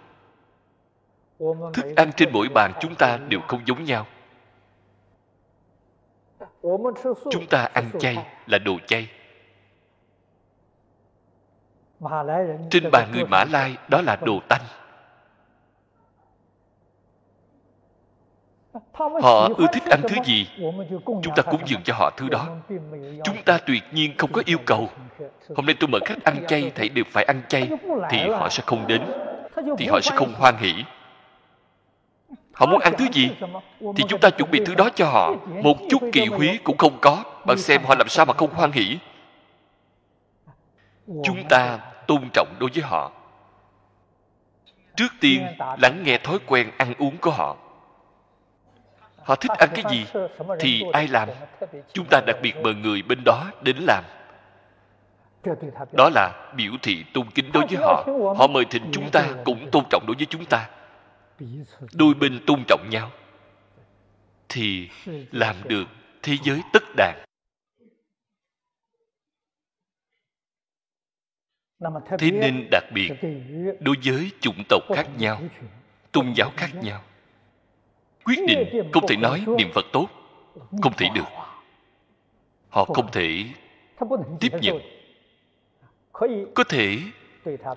Thức 1.74 1.96
ăn 1.96 2.10
trên 2.16 2.32
mỗi 2.32 2.48
bàn 2.54 2.72
chúng 2.80 2.94
ta 2.94 3.16
đều 3.28 3.40
không 3.40 3.60
giống 3.66 3.84
nhau. 3.84 4.06
Chúng 7.30 7.46
ta 7.50 7.64
ăn 7.64 7.90
chay 7.98 8.16
là 8.46 8.58
đồ 8.58 8.78
chay. 8.86 9.10
Trên 12.70 12.90
bàn 12.92 13.12
người 13.12 13.24
mã 13.24 13.44
lai, 13.44 13.76
đó 13.88 14.00
là 14.00 14.16
đồ 14.16 14.40
tanh. 14.48 14.62
Họ 19.22 19.48
ưa 19.56 19.66
thích 19.72 19.82
ăn 19.90 20.02
thứ 20.08 20.16
gì? 20.24 20.46
chúng 21.04 21.34
ta 21.36 21.42
cúng 21.42 21.60
dường 21.66 21.82
cho 21.84 21.94
họ 21.94 22.10
thứ 22.16 22.28
đó. 22.28 22.48
Chúng 23.24 23.42
ta 23.44 23.58
tuyệt 23.66 23.82
nhiên 23.92 24.14
không 24.18 24.32
có 24.32 24.42
yêu 24.46 24.58
cầu. 24.66 24.88
Hôm 25.56 25.66
nay 25.66 25.76
tôi 25.80 25.88
mời 25.88 26.00
khách 26.04 26.24
ăn 26.24 26.36
chay 26.48 26.72
thầy 26.74 26.88
đều 26.88 27.04
phải 27.10 27.24
ăn 27.24 27.42
chay 27.48 27.70
thì 28.10 28.18
họ 28.30 28.48
sẽ 28.48 28.62
không 28.66 28.86
đến 28.86 29.02
thì 29.78 29.86
họ 29.86 30.00
sẽ 30.00 30.16
không 30.16 30.34
hoan 30.34 30.56
hỷ. 30.56 30.84
Họ 32.52 32.66
muốn 32.66 32.80
ăn 32.80 32.92
thứ 32.98 33.04
gì? 33.12 33.30
Thì 33.96 34.04
chúng 34.08 34.20
ta 34.20 34.30
chuẩn 34.30 34.50
bị 34.50 34.60
thứ 34.66 34.74
đó 34.74 34.88
cho 34.94 35.06
họ. 35.06 35.34
Một 35.62 35.76
chút 35.90 36.02
kỳ 36.12 36.26
húy 36.26 36.58
cũng 36.64 36.76
không 36.76 36.98
có. 37.00 37.24
Bạn 37.46 37.58
xem 37.58 37.82
họ 37.84 37.94
làm 37.94 38.08
sao 38.08 38.26
mà 38.26 38.32
không 38.32 38.54
hoan 38.54 38.72
hỷ. 38.72 38.98
Chúng 41.06 41.48
ta 41.48 41.78
tôn 42.06 42.28
trọng 42.32 42.48
đối 42.58 42.70
với 42.74 42.82
họ. 42.82 43.12
Trước 44.96 45.08
tiên 45.20 45.46
lắng 45.78 46.02
nghe 46.04 46.18
thói 46.18 46.38
quen 46.46 46.70
ăn 46.76 46.94
uống 46.98 47.16
của 47.16 47.30
họ 47.30 47.56
họ 49.24 49.34
thích 49.34 49.50
ăn 49.58 49.68
cái 49.74 49.84
gì 49.90 50.06
thì 50.60 50.82
ai 50.92 51.08
làm? 51.08 51.28
Chúng 51.92 52.06
ta 52.10 52.20
đặc 52.26 52.36
biệt 52.42 52.56
mời 52.62 52.74
người 52.74 53.02
bên 53.02 53.18
đó 53.24 53.50
đến 53.62 53.76
làm. 53.80 54.04
Đó 55.92 56.10
là 56.14 56.52
biểu 56.56 56.72
thị 56.82 57.04
tôn 57.14 57.30
kính 57.30 57.52
đối 57.52 57.66
với 57.66 57.76
họ. 57.80 58.04
Họ 58.38 58.46
mời 58.46 58.64
thỉnh 58.70 58.90
chúng 58.92 59.10
ta 59.10 59.28
cũng 59.44 59.70
tôn 59.72 59.84
trọng 59.90 60.04
đối 60.06 60.16
với 60.16 60.26
chúng 60.26 60.44
ta. 60.44 60.70
Đôi 61.92 62.14
bên 62.14 62.44
tôn 62.46 62.64
trọng 62.68 62.90
nhau 62.90 63.10
thì 64.48 64.88
làm 65.32 65.56
được 65.64 65.84
thế 66.22 66.36
giới 66.42 66.60
tất 66.72 66.82
đàn. 66.96 67.24
Thế 72.18 72.30
nên 72.30 72.68
đặc 72.70 72.84
biệt, 72.94 73.10
đối 73.80 73.96
với 74.04 74.30
chủng 74.40 74.62
tộc 74.68 74.82
khác 74.94 75.06
nhau, 75.18 75.40
tôn 76.12 76.32
giáo 76.36 76.52
khác 76.56 76.70
nhau 76.82 77.02
quyết 78.24 78.38
định 78.46 78.90
không 78.92 79.06
thể 79.06 79.16
nói 79.16 79.44
niệm 79.58 79.70
phật 79.74 79.84
tốt, 79.92 80.08
không 80.82 80.92
thể 80.96 81.08
được. 81.14 81.24
Họ 82.68 82.84
không 82.84 83.10
thể 83.12 83.44
tiếp 84.40 84.52
nhận. 84.62 84.80
Có 86.54 86.64
thể 86.68 86.98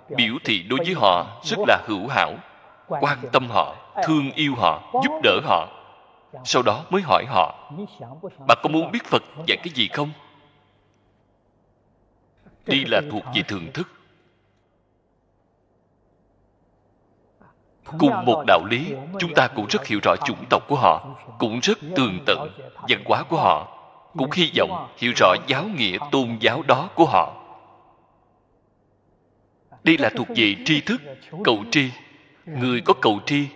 biểu 0.10 0.34
thị 0.44 0.64
đối 0.70 0.80
với 0.80 0.94
họ 0.94 1.42
rất 1.44 1.60
là 1.68 1.84
hữu 1.88 2.08
hảo, 2.08 2.34
quan 2.88 3.18
tâm 3.32 3.48
họ, 3.50 3.76
thương 4.04 4.32
yêu 4.32 4.54
họ, 4.58 4.92
giúp 5.04 5.20
đỡ 5.24 5.40
họ. 5.44 5.68
Sau 6.44 6.62
đó 6.62 6.86
mới 6.90 7.02
hỏi 7.02 7.26
họ 7.28 7.72
bạn 8.48 8.58
có 8.64 8.70
muốn 8.70 8.92
biết 8.92 9.06
phật 9.06 9.24
dạy 9.48 9.58
cái 9.64 9.74
gì 9.76 9.88
không? 9.88 10.12
Đây 12.66 12.84
là 12.88 13.02
thuộc 13.12 13.24
về 13.36 13.42
thường 13.48 13.72
thức 13.74 13.88
cùng 18.00 18.26
một 18.26 18.44
đạo 18.48 18.66
lý 18.70 18.94
chúng 19.20 19.34
ta 19.34 19.48
cũng 19.48 19.66
rất 19.70 19.88
hiểu 19.88 20.00
rõ 20.04 20.16
chủng 20.26 20.46
tộc 20.50 20.64
của 20.68 20.76
họ 20.76 21.16
cũng 21.40 21.60
rất 21.60 21.78
tường 21.96 22.20
tận 22.26 22.50
văn 22.90 23.02
hóa 23.06 23.24
của 23.24 23.38
họ 23.38 23.68
cũng 24.18 24.32
hy 24.32 24.52
vọng 24.58 24.88
hiểu 24.98 25.12
rõ 25.16 25.36
giáo 25.48 25.64
nghĩa 25.64 25.98
tôn 26.12 26.38
giáo 26.40 26.64
đó 26.68 26.90
của 26.96 27.06
họ. 27.06 27.34
Đây 29.84 29.98
là 29.98 30.10
thuộc 30.16 30.28
về 30.36 30.56
tri 30.66 30.82
thức 30.82 31.02
cầu 31.44 31.64
tri. 31.72 31.92
Người 32.46 32.82
có 32.82 32.94
cầu 33.02 33.20
tri 33.26 33.48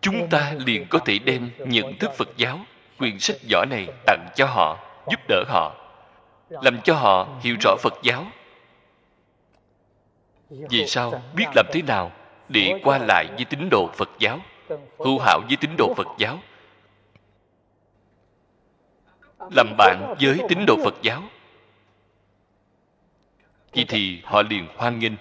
chúng 0.00 0.28
ta 0.30 0.54
liền 0.66 0.86
có 0.90 0.98
thể 0.98 1.18
đem 1.18 1.50
nhận 1.58 1.98
thức 1.98 2.10
phật 2.16 2.28
giáo 2.36 2.58
quyển 2.98 3.18
sách 3.18 3.36
vở 3.50 3.64
này 3.70 3.86
tặng 4.06 4.28
cho 4.34 4.46
họ 4.46 4.78
giúp 5.10 5.20
đỡ 5.28 5.44
họ 5.48 5.74
làm 6.50 6.80
cho 6.84 6.94
họ 6.94 7.28
hiểu 7.40 7.56
rõ 7.60 7.76
phật 7.82 7.94
giáo 8.02 8.24
vì 10.50 10.86
sao? 10.86 11.22
biết 11.34 11.46
làm 11.54 11.66
thế 11.72 11.82
nào 11.82 12.12
để 12.48 12.80
qua 12.84 12.98
lại 12.98 13.26
với 13.36 13.44
tín 13.44 13.68
đồ 13.70 13.90
phật 13.94 14.10
giáo? 14.18 14.38
Hữu 14.98 15.18
hảo 15.18 15.40
với 15.48 15.56
tín 15.56 15.70
đồ 15.78 15.94
phật 15.96 16.06
giáo? 16.18 16.38
Làm 19.50 19.76
bạn 19.78 20.14
với 20.20 20.38
tín 20.48 20.66
đồ 20.66 20.76
phật 20.84 20.94
giáo? 21.02 21.22
Vậy 23.74 23.84
thì 23.88 24.20
họ 24.24 24.42
liền 24.42 24.66
hoan 24.76 24.98
nghênh. 24.98 25.12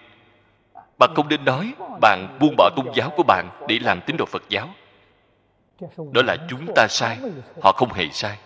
Bạn 0.99 1.09
không 1.15 1.29
nên 1.29 1.45
nói 1.45 1.73
bạn 2.01 2.37
buông 2.39 2.55
bỏ 2.57 2.69
tôn 2.75 2.85
giáo 2.95 3.09
của 3.17 3.23
bạn 3.23 3.49
để 3.67 3.79
làm 3.81 4.01
tín 4.01 4.17
đồ 4.17 4.25
phật 4.25 4.43
giáo. 4.49 4.69
Đó 6.11 6.21
là 6.25 6.37
chúng 6.49 6.73
ta 6.75 6.87
sai 6.89 7.17
họ 7.61 7.71
không 7.71 7.93
hề 7.93 8.09
sai. 8.09 8.37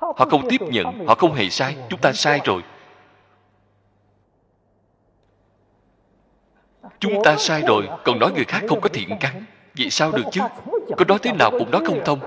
Họ 0.00 0.26
không 0.30 0.48
tiếp 0.48 0.60
nhận 0.60 1.06
họ 1.06 1.14
không 1.14 1.34
hề 1.34 1.48
sai 1.48 1.76
chúng 1.88 2.00
ta 2.00 2.12
sai 2.12 2.40
rồi 2.44 2.62
chúng 6.98 7.24
ta 7.24 7.36
sai 7.36 7.62
rồi, 7.66 7.88
còn 8.04 8.18
nói 8.18 8.32
người 8.32 8.44
khác 8.44 8.62
không 8.68 8.80
có 8.80 8.88
thiện 8.88 9.08
căn. 9.20 9.44
Vậy 9.78 9.90
sao 9.90 10.12
được 10.12 10.24
chứ? 10.32 10.40
Có 10.96 11.04
nói 11.08 11.18
thế 11.22 11.32
nào 11.32 11.50
cũng 11.50 11.70
nói 11.70 11.82
không 11.86 12.02
thông. 12.04 12.20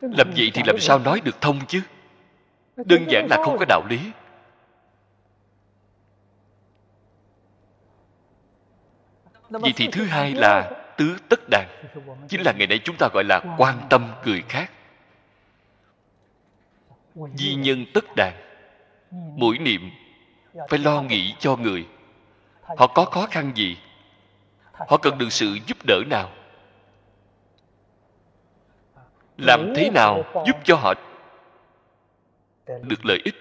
Làm 0.00 0.30
vậy 0.36 0.50
thì 0.54 0.62
làm 0.66 0.78
sao 0.80 0.98
nói 0.98 1.20
được 1.24 1.40
thông 1.40 1.66
chứ? 1.66 1.82
Đơn 2.76 3.04
giản 3.08 3.26
là 3.30 3.36
không 3.44 3.58
có 3.58 3.64
đạo 3.68 3.82
lý. 3.88 3.98
Vậy 9.50 9.72
thì 9.76 9.88
thứ 9.92 10.04
hai 10.04 10.34
là 10.34 10.70
tứ 10.96 11.16
tất 11.28 11.40
đàn. 11.50 11.68
Chính 12.28 12.40
là 12.44 12.52
ngày 12.58 12.66
nay 12.66 12.80
chúng 12.84 12.96
ta 12.98 13.08
gọi 13.12 13.24
là 13.24 13.56
quan 13.58 13.86
tâm 13.90 14.12
người 14.24 14.42
khác. 14.48 14.70
Di 17.34 17.54
nhân 17.54 17.84
tất 17.94 18.04
đàn. 18.16 18.32
Mỗi 19.36 19.58
niệm 19.58 19.90
phải 20.68 20.78
lo 20.78 21.02
nghĩ 21.02 21.34
cho 21.38 21.56
người. 21.56 21.86
Họ 22.62 22.86
có 22.86 23.04
khó 23.04 23.26
khăn 23.30 23.52
gì? 23.54 23.76
Họ 24.72 24.96
cần 24.96 25.18
được 25.18 25.32
sự 25.32 25.58
giúp 25.66 25.78
đỡ 25.84 26.00
nào? 26.10 26.30
Làm 29.38 29.72
thế 29.76 29.90
nào 29.90 30.22
giúp 30.46 30.56
cho 30.64 30.76
họ 30.76 30.94
được 32.66 33.04
lợi 33.04 33.18
ích? 33.24 33.34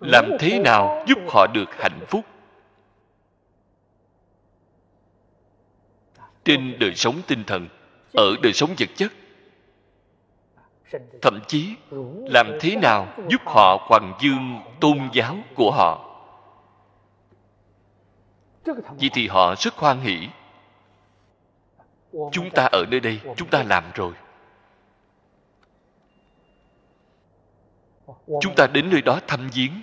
Làm 0.00 0.30
thế 0.38 0.58
nào 0.58 1.04
giúp 1.08 1.18
họ 1.28 1.46
được 1.46 1.68
hạnh 1.78 2.00
phúc? 2.08 2.24
Trên 6.44 6.78
đời 6.80 6.94
sống 6.94 7.22
tinh 7.26 7.44
thần, 7.44 7.68
ở 8.14 8.34
đời 8.42 8.52
sống 8.52 8.70
vật 8.78 8.88
chất, 8.96 9.12
thậm 11.22 11.40
chí 11.48 11.74
làm 12.30 12.58
thế 12.60 12.76
nào 12.76 13.14
giúp 13.28 13.40
họ 13.46 13.86
hoàng 13.88 14.14
dương 14.20 14.60
tôn 14.80 14.98
giáo 15.12 15.36
của 15.54 15.70
họ? 15.70 16.07
Vậy 18.74 19.10
thì 19.12 19.28
họ 19.28 19.54
rất 19.58 19.74
hoan 19.74 20.00
hỷ. 20.00 20.28
Chúng 22.32 22.50
ta 22.50 22.68
ở 22.72 22.84
nơi 22.90 23.00
đây, 23.00 23.20
chúng 23.36 23.50
ta 23.50 23.62
làm 23.62 23.84
rồi. 23.94 24.12
Chúng 28.40 28.54
ta 28.56 28.66
đến 28.72 28.90
nơi 28.90 29.02
đó 29.02 29.20
thăm 29.26 29.48
viếng. 29.52 29.82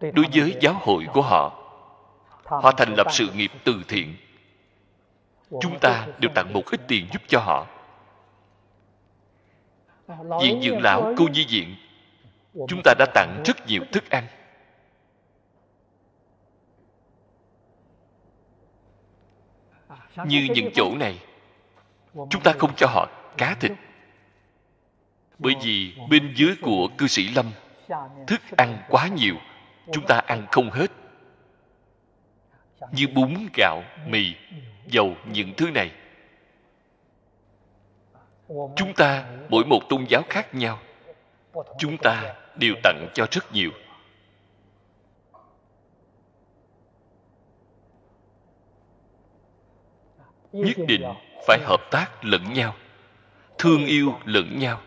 Đối 0.00 0.26
với 0.34 0.56
giáo 0.60 0.74
hội 0.80 1.06
của 1.12 1.22
họ 1.22 1.60
họ 2.44 2.72
thành 2.76 2.94
lập 2.96 3.06
sự 3.10 3.28
nghiệp 3.34 3.50
từ 3.64 3.82
thiện. 3.88 4.16
Chúng 5.60 5.78
ta 5.80 6.06
đều 6.18 6.30
tặng 6.34 6.52
một 6.52 6.62
ít 6.70 6.80
tiền 6.88 7.06
giúp 7.12 7.22
cho 7.28 7.40
họ. 7.40 7.66
Viện 10.42 10.60
dưỡng 10.62 10.82
lão 10.82 11.14
cô 11.16 11.24
nhi 11.28 11.46
viện, 11.48 11.76
chúng 12.68 12.80
ta 12.84 12.94
đã 12.98 13.06
tặng 13.14 13.42
rất 13.44 13.66
nhiều 13.66 13.82
thức 13.92 14.10
ăn. 14.10 14.26
Như 20.26 20.48
những 20.54 20.70
chỗ 20.74 20.94
này 20.96 21.18
chúng 22.14 22.42
ta 22.42 22.52
không 22.58 22.74
cho 22.76 22.86
họ 22.86 23.08
cá 23.36 23.54
thịt. 23.60 23.72
bởi 25.38 25.54
vì 25.62 25.94
bên 26.10 26.32
dưới 26.36 26.54
của 26.62 26.88
cư 26.98 27.06
sĩ 27.06 27.28
lâm 27.28 27.46
thức 28.26 28.40
ăn 28.56 28.78
quá 28.88 29.08
nhiều 29.08 29.34
chúng 29.92 30.06
ta 30.06 30.18
ăn 30.26 30.46
không 30.52 30.70
hết. 30.70 30.90
Như 32.92 33.06
bún 33.14 33.34
gạo 33.54 33.82
mì 34.06 34.34
dầu 34.86 35.14
những 35.32 35.54
thứ 35.56 35.70
này. 35.70 35.90
Chúng 38.48 38.94
ta 38.96 39.24
mỗi 39.48 39.64
một 39.64 39.80
tôn 39.88 40.04
giáo 40.08 40.22
khác 40.28 40.54
nhau. 40.54 40.78
chúng 41.78 41.96
ta 42.02 42.34
đều 42.60 42.74
tặng 42.82 43.08
cho 43.14 43.26
rất 43.30 43.52
nhiều 43.52 43.70
nhất 50.54 50.76
định 50.88 51.02
phải 51.46 51.58
hợp 51.62 51.80
tác 51.90 52.24
lẫn 52.24 52.52
nhau. 52.52 52.74
Thương 53.58 53.86
yêu 53.86 54.14
lẫn 54.24 54.58
nhau. 54.58 54.80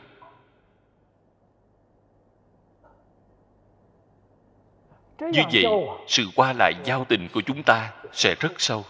Như 5.20 5.42
vậy 5.54 5.66
sự 6.08 6.24
qua 6.36 6.54
lại 6.54 6.74
giao 6.84 7.06
tình 7.06 7.28
của 7.34 7.42
chúng 7.42 7.64
ta 7.64 7.94
sẽ 8.12 8.36
rất 8.40 8.52
sâu. 8.58 8.86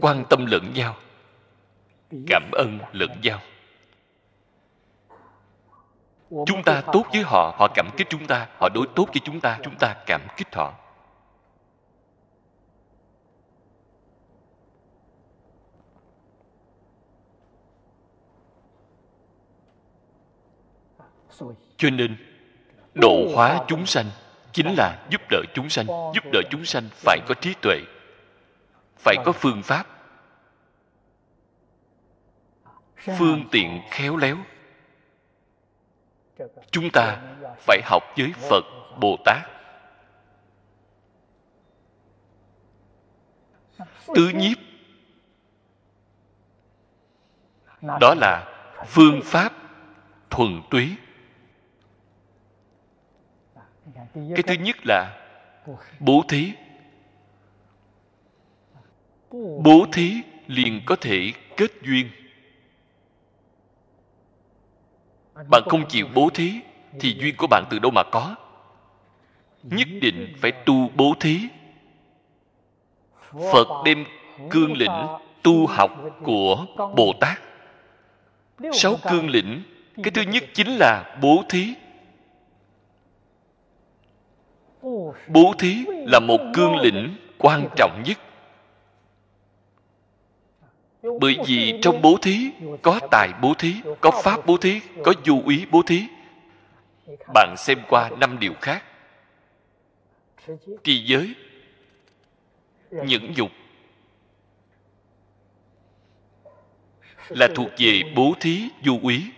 Quan 0.00 0.24
tâm 0.30 0.46
lẫn 0.46 0.72
nhau. 0.74 0.96
Cảm 2.26 2.50
ơn 2.52 2.78
lẫn 2.92 3.10
nhau. 3.22 3.40
Chúng 6.30 6.62
ta 6.64 6.82
tốt 6.92 7.04
với 7.12 7.22
họ 7.22 7.54
họ 7.58 7.68
cảm 7.74 7.90
kích 7.96 8.06
chúng 8.10 8.26
ta 8.26 8.48
họ 8.60 8.68
đối 8.74 8.86
tốt 8.94 9.06
với 9.06 9.20
chúng 9.24 9.40
ta 9.40 9.58
chúng 9.62 9.74
ta 9.78 9.94
cảm 10.06 10.20
kích 10.36 10.54
họ 10.54 10.74
cho 21.76 21.90
nên, 21.90 22.16
độ 22.94 23.28
hóa 23.34 23.64
chúng 23.68 23.86
sanh 23.86 24.06
chính 24.52 24.74
là 24.76 25.06
giúp 25.10 25.20
đỡ 25.30 25.42
chúng 25.54 25.68
sanh, 25.68 25.86
giúp 25.86 26.24
đỡ 26.32 26.40
chúng 26.50 26.64
sanh 26.64 26.88
phải 26.92 27.18
có 27.28 27.34
trí 27.40 27.54
tuệ, 27.62 27.80
phải 28.98 29.16
có 29.24 29.32
phương 29.32 29.62
pháp. 29.62 29.86
Phương 33.18 33.48
tiện 33.50 33.80
khéo 33.90 34.16
léo. 34.16 34.36
Chúng 36.70 36.90
ta 36.90 37.22
phải 37.58 37.80
học 37.84 38.02
với 38.16 38.32
phật, 38.50 38.64
bồ 39.00 39.16
tát. 39.24 39.42
Tứ 44.14 44.28
nhiếp. 44.34 44.58
Đó 48.00 48.14
là 48.14 48.54
phương 48.86 49.20
pháp 49.24 49.52
thuần 50.30 50.62
túy 50.70 50.96
cái 54.14 54.42
thứ 54.46 54.54
nhất 54.54 54.76
là 54.84 55.16
bố 56.00 56.24
thí. 56.28 56.52
Bố 59.64 59.86
thí 59.92 60.14
liền 60.46 60.82
có 60.86 60.96
thể 60.96 61.32
kết 61.56 61.70
duyên. 61.82 62.10
Bạn 65.50 65.62
không 65.66 65.88
chịu 65.88 66.08
bố 66.14 66.30
thí 66.34 66.60
thì 67.00 67.16
duyên 67.20 67.34
của 67.38 67.46
bạn 67.46 67.64
từ 67.70 67.78
đâu 67.78 67.90
mà 67.90 68.02
có? 68.12 68.34
Nhất 69.62 69.88
định 70.00 70.34
phải 70.40 70.52
tu 70.52 70.90
bố 70.94 71.14
thí. 71.20 71.40
Phật 73.52 73.68
đem 73.84 74.04
cương 74.50 74.76
lĩnh 74.76 75.06
tu 75.42 75.66
học 75.66 75.90
của 76.22 76.66
bồ 76.76 77.12
tát. 77.20 77.38
Sáu 78.72 78.96
cương 79.10 79.30
lĩnh, 79.30 79.62
cái 80.02 80.10
thứ 80.10 80.22
nhất 80.22 80.44
chính 80.54 80.76
là 80.76 81.18
bố 81.22 81.42
thí 81.48 81.74
bố 85.28 85.54
thí 85.58 85.84
là 85.88 86.20
một 86.20 86.40
cương 86.54 86.76
lĩnh 86.76 87.16
quan 87.38 87.68
trọng 87.76 88.02
nhất. 88.04 88.18
Bởi 91.20 91.36
vì 91.46 91.78
trong 91.82 92.02
bố 92.02 92.16
thí, 92.22 92.50
có 92.82 93.00
tài 93.10 93.28
bố 93.42 93.54
thí, 93.54 93.74
có 94.00 94.10
pháp 94.24 94.46
bố 94.46 94.56
thí, 94.56 94.80
có 95.04 95.12
du 95.24 95.42
ý 95.48 95.66
bố 95.70 95.82
thí. 95.82 96.06
Bạn 97.34 97.54
xem 97.58 97.78
qua 97.88 98.10
năm 98.18 98.38
điều 98.38 98.52
khác. 98.60 98.82
Trì 100.84 101.04
giới, 101.06 101.34
nhẫn 102.90 103.32
dục 103.36 103.50
là 107.28 107.48
thuộc 107.54 107.68
về 107.78 108.02
bố 108.16 108.34
thí 108.40 108.68
du 108.84 109.08
ý 109.08 109.30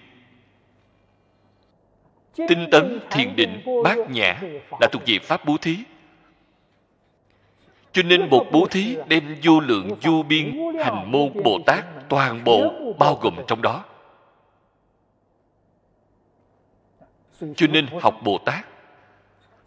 tinh 2.48 2.68
tấn 2.70 3.00
thiền 3.10 3.36
định 3.36 3.62
bát 3.84 3.98
nhã 4.10 4.40
là 4.80 4.88
thuộc 4.92 5.02
về 5.06 5.18
pháp 5.18 5.44
bố 5.44 5.56
thí. 5.56 5.76
Cho 7.92 8.02
nên 8.02 8.30
một 8.30 8.46
bố 8.52 8.66
thí 8.70 8.96
đem 9.08 9.36
vô 9.42 9.60
lượng 9.60 9.90
vô 10.02 10.22
biên 10.22 10.58
hành 10.84 11.12
môn 11.12 11.42
bồ 11.44 11.58
tát 11.66 11.84
toàn 12.08 12.44
bộ 12.44 12.72
bao 12.98 13.14
gồm 13.14 13.34
trong 13.46 13.62
đó. 13.62 13.84
Cho 17.56 17.66
nên 17.66 17.86
học 18.00 18.14
bồ 18.22 18.38
tát 18.38 18.66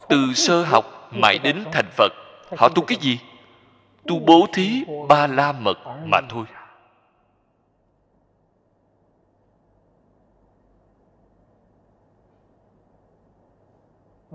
từ 0.10 0.34
sơ 0.34 0.64
học 0.64 1.10
mãi 1.12 1.40
đến 1.44 1.64
thành 1.72 1.90
phật 1.98 2.12
họ 2.58 2.70
tu 2.70 2.84
cái 2.84 2.98
gì? 3.02 3.20
tu 4.08 4.20
bố 4.20 4.48
thí 4.54 4.84
ba 5.10 5.28
la 5.28 5.52
mật 5.52 5.78
mà 6.06 6.18
thôi 6.30 6.46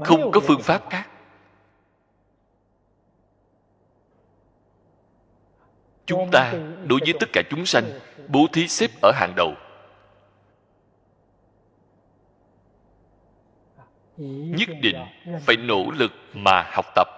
không 0.04 0.30
có 0.32 0.40
phương 0.40 0.62
pháp 0.62 0.90
khác. 0.90 1.10
Chúng 6.06 6.28
ta 6.32 6.52
đối 6.86 7.00
với 7.04 7.14
tất 7.20 7.26
cả 7.32 7.42
chúng 7.50 7.66
sanh 7.66 7.84
bố 8.28 8.46
thí 8.52 8.68
xếp 8.68 8.90
ở 9.02 9.12
hàng 9.14 9.32
đầu. 9.36 9.54
Nhất 14.56 14.68
định 14.82 14.96
phải 15.40 15.56
nỗ 15.56 15.90
lực 15.90 16.12
mà 16.34 16.70
học 16.72 16.86
tập. 16.94 17.08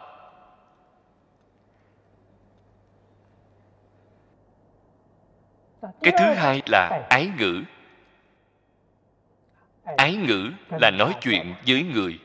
Cái 5.80 6.12
thứ 6.18 6.34
hai 6.34 6.62
là 6.66 7.06
ái 7.10 7.30
ngữ. 7.38 7.62
Ái 9.96 10.16
ngữ 10.16 10.50
là 10.80 10.90
nói 10.90 11.14
chuyện 11.20 11.54
với 11.66 11.82
người 11.82 12.18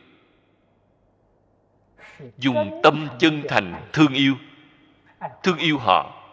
dùng 2.38 2.80
tâm 2.84 3.08
chân 3.20 3.42
thành 3.50 3.90
thương 3.94 4.14
yêu. 4.14 4.36
Thương 5.44 5.58
yêu 5.58 5.78
họ. 5.78 6.24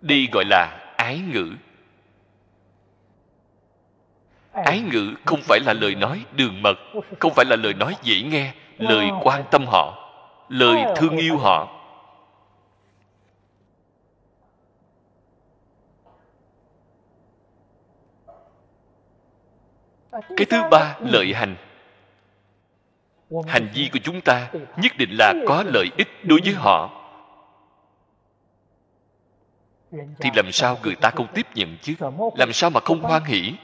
Đi 0.00 0.28
gọi 0.32 0.44
là 0.44 0.92
ái 0.96 1.18
ngữ. 1.18 1.52
Ái 4.52 4.80
ngữ 4.80 5.14
không 5.24 5.40
phải 5.42 5.60
là 5.60 5.72
lời 5.72 5.94
nói 5.94 6.24
đường 6.32 6.62
mật, 6.62 6.78
không 7.18 7.32
phải 7.34 7.44
là 7.44 7.56
lời 7.56 7.74
nói 7.74 7.96
dễ 8.02 8.22
nghe, 8.22 8.54
lời 8.78 9.08
quan 9.22 9.44
tâm 9.50 9.64
họ, 9.66 10.12
lời 10.48 10.84
thương 10.96 11.16
yêu 11.16 11.38
họ. 11.38 11.76
Cái 20.12 20.46
thứ 20.50 20.62
ba, 20.70 20.96
lợi 21.00 21.34
hành 21.34 21.56
hành 23.46 23.68
vi 23.74 23.90
của 23.92 23.98
chúng 24.02 24.20
ta 24.20 24.50
nhất 24.76 24.92
định 24.98 25.10
là 25.18 25.34
có 25.46 25.64
lợi 25.66 25.90
ích 25.96 26.08
đối 26.24 26.40
với 26.44 26.54
họ. 26.54 26.96
Thì 29.92 30.30
làm 30.34 30.52
sao 30.52 30.78
người 30.82 30.94
ta 30.94 31.10
không 31.10 31.26
tiếp 31.34 31.46
nhận 31.54 31.76
chứ? 31.82 31.94
Làm 32.36 32.52
sao 32.52 32.70
mà 32.70 32.80
không 32.80 33.00
hoan 33.00 33.24
hỷ? 33.24 33.54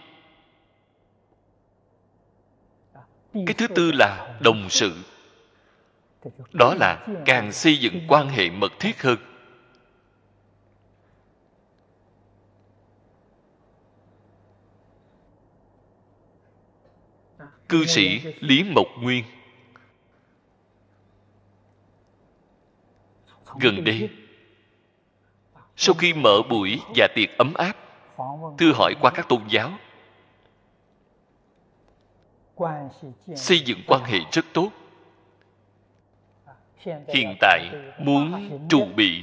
Cái 3.33 3.55
thứ 3.59 3.67
tư 3.69 3.93
là 3.93 4.39
đồng 4.41 4.67
sự. 4.71 4.93
Đó 6.53 6.75
là 6.75 7.07
càng 7.25 7.53
xây 7.53 7.77
dựng 7.77 8.01
quan 8.09 8.29
hệ 8.29 8.51
mật 8.51 8.73
thiết 8.81 9.03
hơn. 9.03 9.19
Cư 17.69 17.87
sĩ 17.87 18.21
lý 18.41 18.62
mộc 18.62 18.87
nguyên 19.01 19.25
gần 23.61 23.85
đây 23.85 24.11
sau 25.77 25.95
khi 25.95 26.13
mở 26.13 26.43
buổi 26.51 26.81
và 26.97 27.09
tiệc 27.15 27.39
ấm 27.39 27.55
áp 27.55 27.77
thưa 28.59 28.73
hỏi 28.75 28.95
qua 29.01 29.11
các 29.15 29.29
tôn 29.29 29.43
giáo. 29.49 29.71
Xây 33.37 33.61
dựng 33.61 33.79
quan 33.87 34.05
hệ 34.05 34.19
rất 34.33 34.45
tốt. 34.53 34.71
Hiện 37.09 37.37
tại 37.41 37.71
muốn 37.99 38.51
trụ 38.69 38.85
bị 38.97 39.23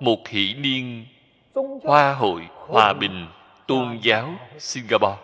một 0.00 0.28
hỷ 0.28 0.54
niên 0.54 1.06
hoa 1.84 2.14
hội 2.14 2.48
hòa 2.52 2.92
bình 2.92 3.28
tôn 3.66 3.98
giáo 4.02 4.34
singapore. 4.58 5.16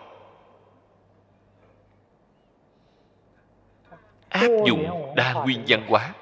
Áp 4.28 4.48
dụng 4.66 5.12
đa 5.16 5.32
nguyên 5.32 5.64
văn 5.68 5.86
hóa. 5.88 6.14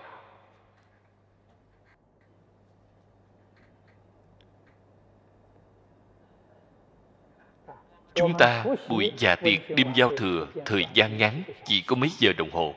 Chúng 8.14 8.38
ta 8.38 8.64
buổi 8.88 9.12
dạ 9.18 9.36
tiệc 9.36 9.70
đêm 9.76 9.86
giao 9.94 10.16
thừa 10.16 10.46
thời 10.64 10.86
gian 10.94 11.18
ngắn 11.18 11.42
chỉ 11.64 11.80
có 11.80 11.96
mấy 11.96 12.10
giờ 12.18 12.32
đồng 12.32 12.50
hồ. 12.50 12.74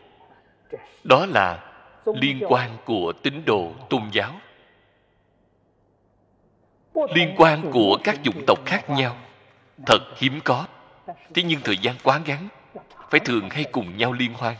Đó 1.03 1.25
là 1.25 1.63
liên 2.05 2.39
quan 2.47 2.77
của 2.85 3.13
tín 3.23 3.45
đồ 3.45 3.73
tôn 3.89 4.01
giáo. 4.11 4.39
Liên 7.15 7.33
quan 7.37 7.71
của 7.71 7.97
các 8.03 8.19
chủng 8.23 8.45
tộc 8.47 8.65
khác 8.65 8.89
nhau. 8.89 9.17
Thật 9.85 9.99
hiếm 10.17 10.39
có. 10.43 10.67
Thế 11.07 11.43
nhưng 11.43 11.59
thời 11.63 11.77
gian 11.77 11.95
quá 12.03 12.21
ngắn, 12.25 12.47
phải 13.09 13.19
thường 13.19 13.49
hay 13.49 13.63
cùng 13.71 13.97
nhau 13.97 14.13
liên 14.13 14.33
hoan. 14.33 14.55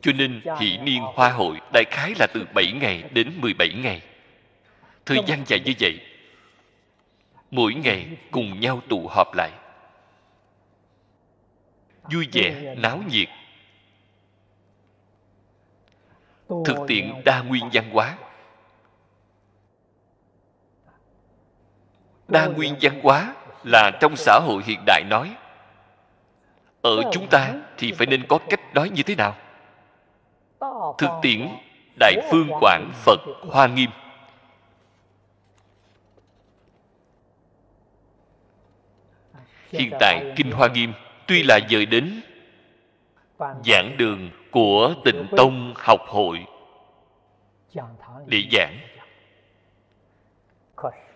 Cho 0.00 0.12
nên 0.12 0.40
hỷ 0.60 0.78
niên 0.78 1.02
hoa 1.02 1.30
hội 1.30 1.56
đại 1.72 1.84
khái 1.90 2.12
là 2.18 2.26
từ 2.34 2.46
7 2.54 2.72
ngày 2.72 3.02
đến 3.12 3.32
17 3.40 3.68
ngày. 3.72 4.02
Thời 5.06 5.18
gian 5.26 5.42
dài 5.46 5.60
như 5.64 5.72
vậy 5.80 6.00
mỗi 7.52 7.74
ngày 7.74 8.06
cùng 8.30 8.60
nhau 8.60 8.80
tụ 8.88 9.08
họp 9.08 9.34
lại. 9.34 9.50
Vui 12.12 12.28
vẻ, 12.32 12.74
náo 12.78 12.98
nhiệt. 13.08 13.28
Thực 16.48 16.76
tiễn 16.88 17.12
đa 17.24 17.42
nguyên 17.42 17.68
văn 17.72 17.90
hóa. 17.92 18.18
Đa 22.28 22.46
nguyên 22.46 22.76
văn 22.80 23.00
hóa 23.02 23.34
là 23.64 23.90
trong 24.00 24.16
xã 24.16 24.40
hội 24.44 24.62
hiện 24.66 24.80
đại 24.86 25.02
nói, 25.10 25.36
ở 26.82 27.02
chúng 27.12 27.26
ta 27.30 27.54
thì 27.78 27.92
phải 27.92 28.06
nên 28.06 28.26
có 28.28 28.38
cách 28.50 28.74
nói 28.74 28.90
như 28.90 29.02
thế 29.02 29.14
nào? 29.14 29.36
Thực 30.98 31.10
tiễn 31.22 31.48
đại 32.00 32.16
phương 32.30 32.48
quảng 32.60 32.90
phật 32.94 33.20
hoa 33.48 33.66
nghiêm. 33.66 33.90
Hiện 39.72 39.90
tại 40.00 40.32
kinh 40.36 40.50
hoa 40.50 40.68
nghiêm 40.68 40.92
tuy 41.26 41.42
là 41.42 41.60
dời 41.70 41.86
đến 41.86 42.20
giảng 43.64 43.96
đường 43.96 44.30
của 44.50 44.94
tịnh 45.04 45.26
tông 45.36 45.74
học 45.76 46.00
hội 46.06 46.44
để 48.26 48.42
giảng. 48.52 48.78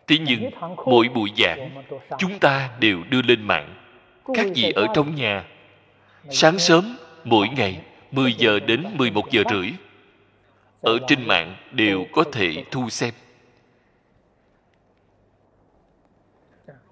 Thế 0.07 0.19
nhưng 0.19 0.51
mỗi 0.87 1.09
buổi 1.09 1.31
giảng 1.37 1.71
chúng 2.19 2.39
ta 2.39 2.71
đều 2.81 3.03
đưa 3.11 3.23
lên 3.23 3.43
mạng. 3.43 3.75
Các 4.35 4.47
vị 4.55 4.73
ở 4.77 4.87
trong 4.95 5.15
nhà. 5.15 5.45
sáng 6.31 6.59
sớm 6.59 6.97
mỗi 7.25 7.49
ngày 7.49 7.81
10 8.11 8.33
giờ 8.33 8.61
đến 8.61 8.85
11 8.95 9.31
giờ 9.31 9.43
rưỡi. 9.51 9.71
Ở 10.81 10.99
trên 11.09 11.27
mạng 11.27 11.57
đều 11.73 12.05
có 12.13 12.25
thể 12.33 12.65
thu 12.71 12.89
xem 12.89 13.15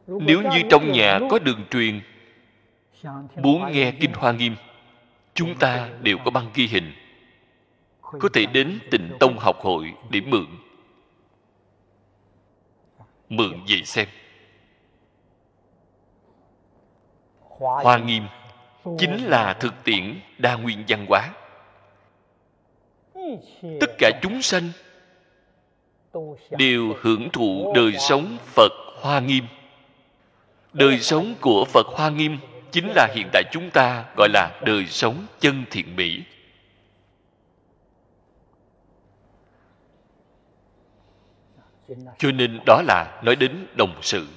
nếu 0.07 0.43
như 0.43 0.63
trong 0.71 0.93
nhà 0.93 1.19
có 1.31 1.39
đường 1.39 1.65
truyền 1.71 2.01
muốn 3.37 3.73
nghe 3.73 3.93
kinh 4.01 4.13
hoa 4.13 4.33
nghiêm 4.33 4.57
chúng 5.35 5.59
ta 5.59 5.91
đều 6.03 6.19
có 6.25 6.31
băng 6.31 6.51
ghi 6.55 6.67
hình. 6.67 6.93
Có 8.01 8.29
thể 8.35 8.47
đến 8.47 8.79
tịnh 8.91 9.13
tông 9.21 9.39
học 9.39 9.57
hội 9.61 9.95
để 10.11 10.21
mượn. 10.21 10.47
Mượn 13.29 13.65
vậy 13.69 13.83
xem. 13.85 14.09
Hoa 17.59 17.99
nghiêm 17.99 18.23
chính 18.99 19.25
là 19.25 19.53
thực 19.53 19.75
tiễn 19.85 20.21
đa 20.39 20.55
nguyên 20.55 20.85
văn 20.89 21.07
hóa. 21.09 21.31
Tất 23.81 23.91
cả 23.99 24.11
chúng 24.23 24.43
sanh 24.43 24.71
đều 26.51 26.95
hưởng 27.01 27.29
thụ 27.33 27.73
đời 27.75 27.93
sống 27.99 28.37
phật 28.41 28.73
hoa 29.01 29.21
nghiêm 29.21 29.45
đời 30.75 31.01
sống 31.01 31.35
của 31.41 31.65
phật 31.65 31.87
hoa 31.87 32.11
nghiêm 32.11 32.39
chính 32.73 32.93
là 32.95 33.09
hiện 33.15 33.29
tại 33.33 33.43
chúng 33.53 33.71
ta, 33.71 34.05
gọi 34.17 34.29
là 34.33 34.61
đời 34.65 34.87
sống 34.87 35.27
chân 35.41 35.65
thiện 35.71 35.97
mỹ. 35.97 36.23
Cho 42.19 42.33
nên 42.33 42.61
đó 42.67 42.83
là 42.83 43.21
nói 43.25 43.37
đến 43.37 43.67
đồng 43.77 43.99
sự. 44.03 44.29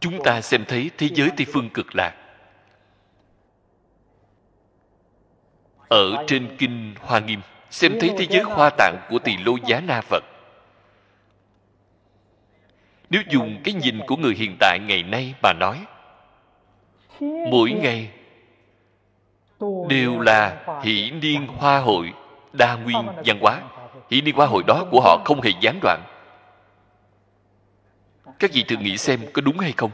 Chúng 0.00 0.22
ta 0.24 0.40
xem 0.40 0.64
thấy 0.68 0.90
thế 0.98 1.08
giới 1.14 1.30
tây 1.36 1.46
phương 1.52 1.70
cực 1.70 1.86
lạc. 1.94 2.14
Ở 5.88 6.24
trên 6.26 6.56
kinh 6.58 6.94
hoa 7.00 7.20
nghiêm, 7.20 7.40
xem 7.70 7.92
thấy 8.00 8.10
thế 8.18 8.26
giới 8.30 8.42
hoa 8.42 8.70
tạng 8.78 9.06
của 9.10 9.18
tỳ 9.18 9.36
lô 9.36 9.56
giá 9.66 9.80
na 9.80 10.00
phật 10.00 10.24
nếu 13.10 13.22
dùng 13.28 13.60
cái 13.64 13.74
nhìn 13.74 14.00
của 14.06 14.16
người 14.16 14.34
hiện 14.34 14.56
tại 14.60 14.78
ngày 14.78 15.02
nay 15.02 15.34
mà 15.42 15.52
nói, 15.52 15.86
mỗi 17.50 17.70
ngày 17.70 18.10
đều 19.88 20.20
là 20.20 20.66
hỷ 20.82 21.10
niên 21.10 21.46
hoa 21.46 21.78
hội 21.78 22.12
đa 22.52 22.74
nguyên 22.74 23.06
văn 23.26 23.38
hóa. 23.40 23.62
Hỷ 24.10 24.20
niên 24.20 24.34
hoa 24.34 24.46
hội 24.46 24.62
đó 24.66 24.86
của 24.90 25.00
họ 25.00 25.22
không 25.24 25.40
hề 25.40 25.50
gián 25.60 25.78
đoạn. 25.82 26.02
Các 28.38 28.50
vị 28.52 28.64
thử 28.68 28.76
nghĩ 28.76 28.96
xem 28.96 29.20
có 29.32 29.42
đúng 29.42 29.58
hay 29.58 29.72
không? 29.72 29.90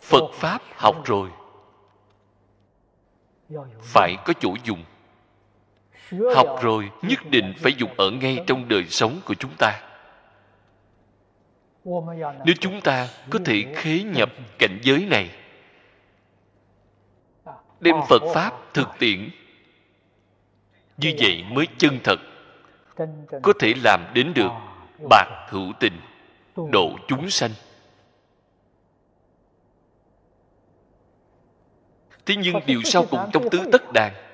Phật 0.00 0.30
pháp 0.32 0.62
học 0.76 0.96
rồi. 1.04 1.30
Phải 3.82 4.16
có 4.24 4.32
chỗ 4.40 4.54
dùng 4.64 4.84
học 6.34 6.58
rồi 6.62 6.90
nhất 7.02 7.18
định 7.30 7.54
phải 7.58 7.72
dùng 7.72 7.90
ở 7.96 8.10
ngay 8.10 8.38
trong 8.46 8.68
đời 8.68 8.84
sống 8.84 9.20
của 9.24 9.34
chúng 9.34 9.50
ta. 9.58 9.80
Nếu 12.44 12.54
chúng 12.60 12.80
ta 12.80 13.08
có 13.30 13.38
thể 13.44 13.74
khế 13.76 14.02
nhập 14.02 14.32
cảnh 14.58 14.78
giới 14.82 15.06
này 15.06 15.30
đem 17.80 17.96
phật 18.08 18.22
pháp 18.34 18.52
thực 18.74 18.88
tiễn 18.98 19.30
như 20.96 21.14
vậy 21.18 21.44
mới 21.50 21.66
chân 21.78 21.98
thật 22.04 22.20
có 23.42 23.52
thể 23.58 23.74
làm 23.84 24.04
đến 24.14 24.34
được 24.34 24.50
bạc 25.10 25.46
hữu 25.48 25.72
tình 25.80 26.00
độ 26.72 26.90
chúng 27.08 27.30
sanh. 27.30 27.50
Thế 32.26 32.34
nhưng 32.36 32.54
điều 32.66 32.82
sau 32.82 33.06
cùng 33.10 33.30
trong 33.32 33.50
tứ 33.50 33.68
tất 33.72 33.92
đàn 33.92 34.27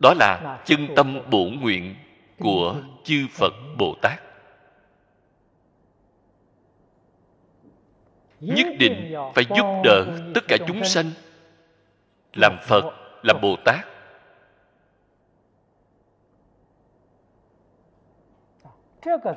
đó 0.00 0.14
là 0.14 0.62
chân 0.64 0.88
tâm 0.96 1.30
bổn 1.30 1.58
nguyện 1.60 1.96
của 2.38 2.82
chư 3.04 3.26
phật 3.30 3.52
bồ 3.78 3.94
tát. 4.02 4.20
Nhất 8.40 8.66
định 8.78 9.14
phải 9.34 9.44
giúp 9.56 9.80
đỡ 9.84 10.04
tất 10.34 10.44
cả 10.48 10.56
chúng 10.66 10.84
sanh. 10.84 11.10
làm 12.34 12.58
phật 12.62 12.84
làm 13.22 13.40
bồ 13.40 13.56
tát. 13.64 13.86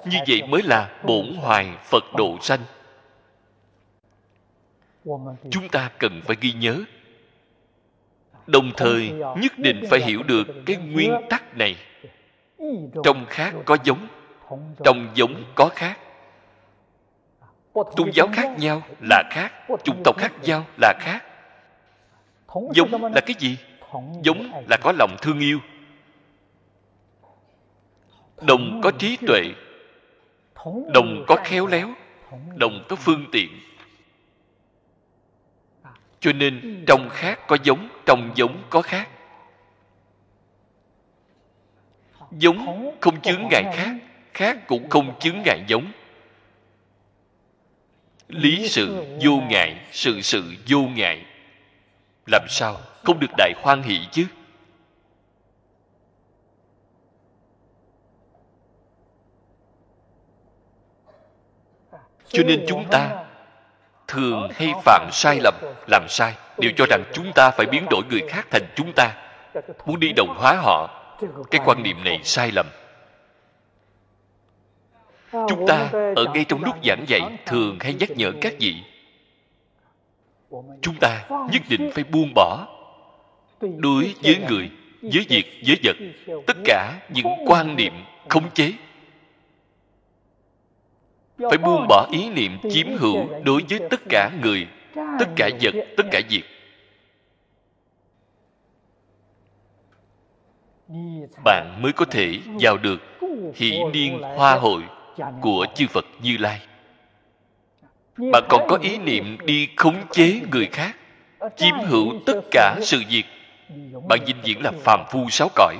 Như 0.06 0.20
vậy 0.28 0.42
mới 0.50 0.62
là 0.64 1.02
bổn 1.04 1.36
hoài 1.36 1.78
phật 1.84 2.04
độ 2.18 2.38
sanh. 2.42 2.60
Chúng 5.50 5.70
ta 5.72 5.92
cần 6.00 6.22
phải 6.26 6.38
ghi 6.42 6.54
nhớ 6.54 6.84
đồng 8.48 8.72
thời 8.78 9.14
nhất 9.38 9.54
định 9.58 9.84
phải 9.90 10.00
hiểu 10.00 10.24
được 10.24 10.48
cái 10.66 10.76
nguyên 10.76 11.14
tắc 11.30 11.58
này. 11.58 11.76
Trong 13.04 13.26
khác 13.30 13.54
có 13.66 13.78
giống 13.84 14.08
trong 14.84 15.08
giống 15.14 15.44
có 15.56 15.70
khác. 15.76 16.00
Tôn 17.74 18.12
giáo 18.14 18.28
khác 18.34 18.56
nhau 18.58 18.82
là 19.02 19.24
khác 19.32 19.52
chủng 19.84 20.02
tộc 20.04 20.18
khác 20.18 20.32
nhau 20.42 20.66
là 20.82 20.94
khác. 21.00 21.24
Giống 22.74 23.04
là 23.14 23.22
cái 23.26 23.36
gì? 23.40 23.58
Giống 24.24 24.66
là 24.70 24.78
có 24.82 24.94
lòng 25.00 25.16
thương 25.22 25.40
yêu. 25.40 25.60
Đồng 28.42 28.82
có 28.84 28.92
trí 28.92 29.18
tuệ. 29.28 29.42
Đồng 30.94 31.26
có 31.28 31.38
khéo 31.44 31.68
léo. 31.68 31.90
Đồng 32.56 32.86
có 32.90 32.96
phương 32.96 33.26
tiện 33.32 33.50
cho 36.24 36.34
nên 36.34 36.84
trong 36.88 37.10
khác 37.10 37.40
có 37.48 37.58
giống 37.64 37.90
trong 38.06 38.32
giống 38.36 38.64
có 38.70 38.82
khác. 38.82 39.10
Giống 42.32 42.96
không 43.02 43.22
chướng 43.22 43.48
ngại 43.50 43.64
khác 43.76 43.96
khác 44.34 44.58
cũng 44.68 44.90
không 44.90 45.20
chướng 45.20 45.42
ngại 45.46 45.64
giống. 45.68 45.92
Lý 48.28 48.68
sự 48.68 49.06
vô 49.24 49.32
ngại 49.50 49.88
sự 49.92 50.22
sự 50.22 50.44
vô 50.68 50.80
ngại. 50.80 51.26
Làm 52.32 52.46
sao 52.50 52.78
không 53.04 53.20
được 53.20 53.32
đại 53.38 53.54
hoan 53.58 53.82
hỷ 53.82 54.00
chứ? 54.12 54.26
Cho 62.28 62.44
nên 62.44 62.66
chúng 62.68 62.86
ta 62.92 63.23
thường 64.14 64.50
hay 64.56 64.74
phạm 64.86 65.10
sai 65.12 65.40
lầm, 65.44 65.54
làm 65.88 66.06
sai, 66.10 66.34
đều 66.58 66.72
cho 66.78 66.86
rằng 66.90 67.04
chúng 67.14 67.32
ta 67.36 67.52
phải 67.52 67.66
biến 67.66 67.86
đổi 67.90 68.02
người 68.10 68.22
khác 68.30 68.48
thành 68.52 68.64
chúng 68.76 68.92
ta. 68.96 69.12
Muốn 69.86 70.00
đi 70.00 70.12
đồng 70.16 70.36
hóa 70.38 70.54
họ, 70.54 70.90
cái 71.52 71.62
quan 71.66 71.84
niệm 71.84 72.04
này 72.04 72.20
sai 72.24 72.52
lầm. 72.56 72.66
Chúng 75.32 75.68
ta 75.68 75.90
ở 76.16 76.26
ngay 76.34 76.46
trong 76.50 76.64
lúc 76.64 76.76
giảng 76.84 77.06
dạy, 77.08 77.22
thường 77.46 77.78
hay 77.80 77.94
nhắc 77.94 78.10
nhở 78.16 78.32
các 78.42 78.54
vị. 78.60 78.76
Chúng 80.82 80.96
ta 81.02 81.26
nhất 81.30 81.62
định 81.70 81.92
phải 81.94 82.04
buông 82.04 82.34
bỏ. 82.36 82.68
Đối 83.62 84.16
với 84.24 84.38
người, 84.50 84.70
với 85.02 85.26
việc, 85.30 85.62
với 85.68 85.78
vật, 85.84 85.96
tất 86.48 86.58
cả 86.66 87.00
những 87.10 87.28
quan 87.48 87.76
niệm 87.76 87.94
khống 88.30 88.52
chế 88.54 88.74
phải 91.50 91.58
buông 91.58 91.88
bỏ 91.88 92.08
ý 92.12 92.30
niệm 92.30 92.58
chiếm 92.72 92.88
hữu 92.98 93.28
đối 93.44 93.62
với 93.70 93.80
tất 93.90 94.02
cả 94.10 94.32
người 94.42 94.68
tất 94.96 95.26
cả 95.36 95.50
vật 95.62 95.74
tất 95.98 96.04
cả 96.12 96.22
việc. 96.30 96.44
Bạn 101.44 101.80
mới 101.82 101.94
có 101.94 102.06
thể 102.06 102.40
vào 102.60 102.78
được 102.78 103.02
hỷ 103.56 103.80
niên 103.94 104.22
hoa 104.22 104.56
hội 104.56 104.82
của 105.42 105.66
chư 105.76 105.88
phật 105.88 106.06
như 106.22 106.38
lai. 106.38 106.62
Bạn 108.18 108.44
còn 108.50 108.68
có 108.68 108.78
ý 108.82 108.98
niệm 108.98 109.38
đi 109.46 109.70
khống 109.76 109.96
chế 110.12 110.42
người 110.52 110.66
khác 110.66 110.96
chiếm 111.56 111.76
hữu 111.86 112.14
tất 112.26 112.42
cả 112.52 112.76
sự 112.82 113.02
việc. 113.10 113.24
bạn 114.08 114.20
vĩnh 114.26 114.42
viễn 114.44 114.64
là 114.64 114.72
phàm 114.72 115.06
phu 115.12 115.30
sáu 115.30 115.50
cõi. 115.56 115.76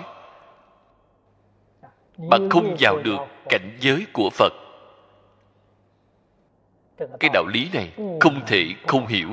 Bạn 2.18 2.50
không 2.50 2.76
vào 2.80 2.98
được 3.04 3.18
cảnh 3.50 3.78
giới 3.80 4.06
của 4.14 4.30
phật 4.30 4.54
cái 7.20 7.30
đạo 7.34 7.46
lý 7.48 7.70
này 7.74 7.92
không 8.20 8.42
thể 8.48 8.66
không 8.88 9.08
hiểu. 9.08 9.30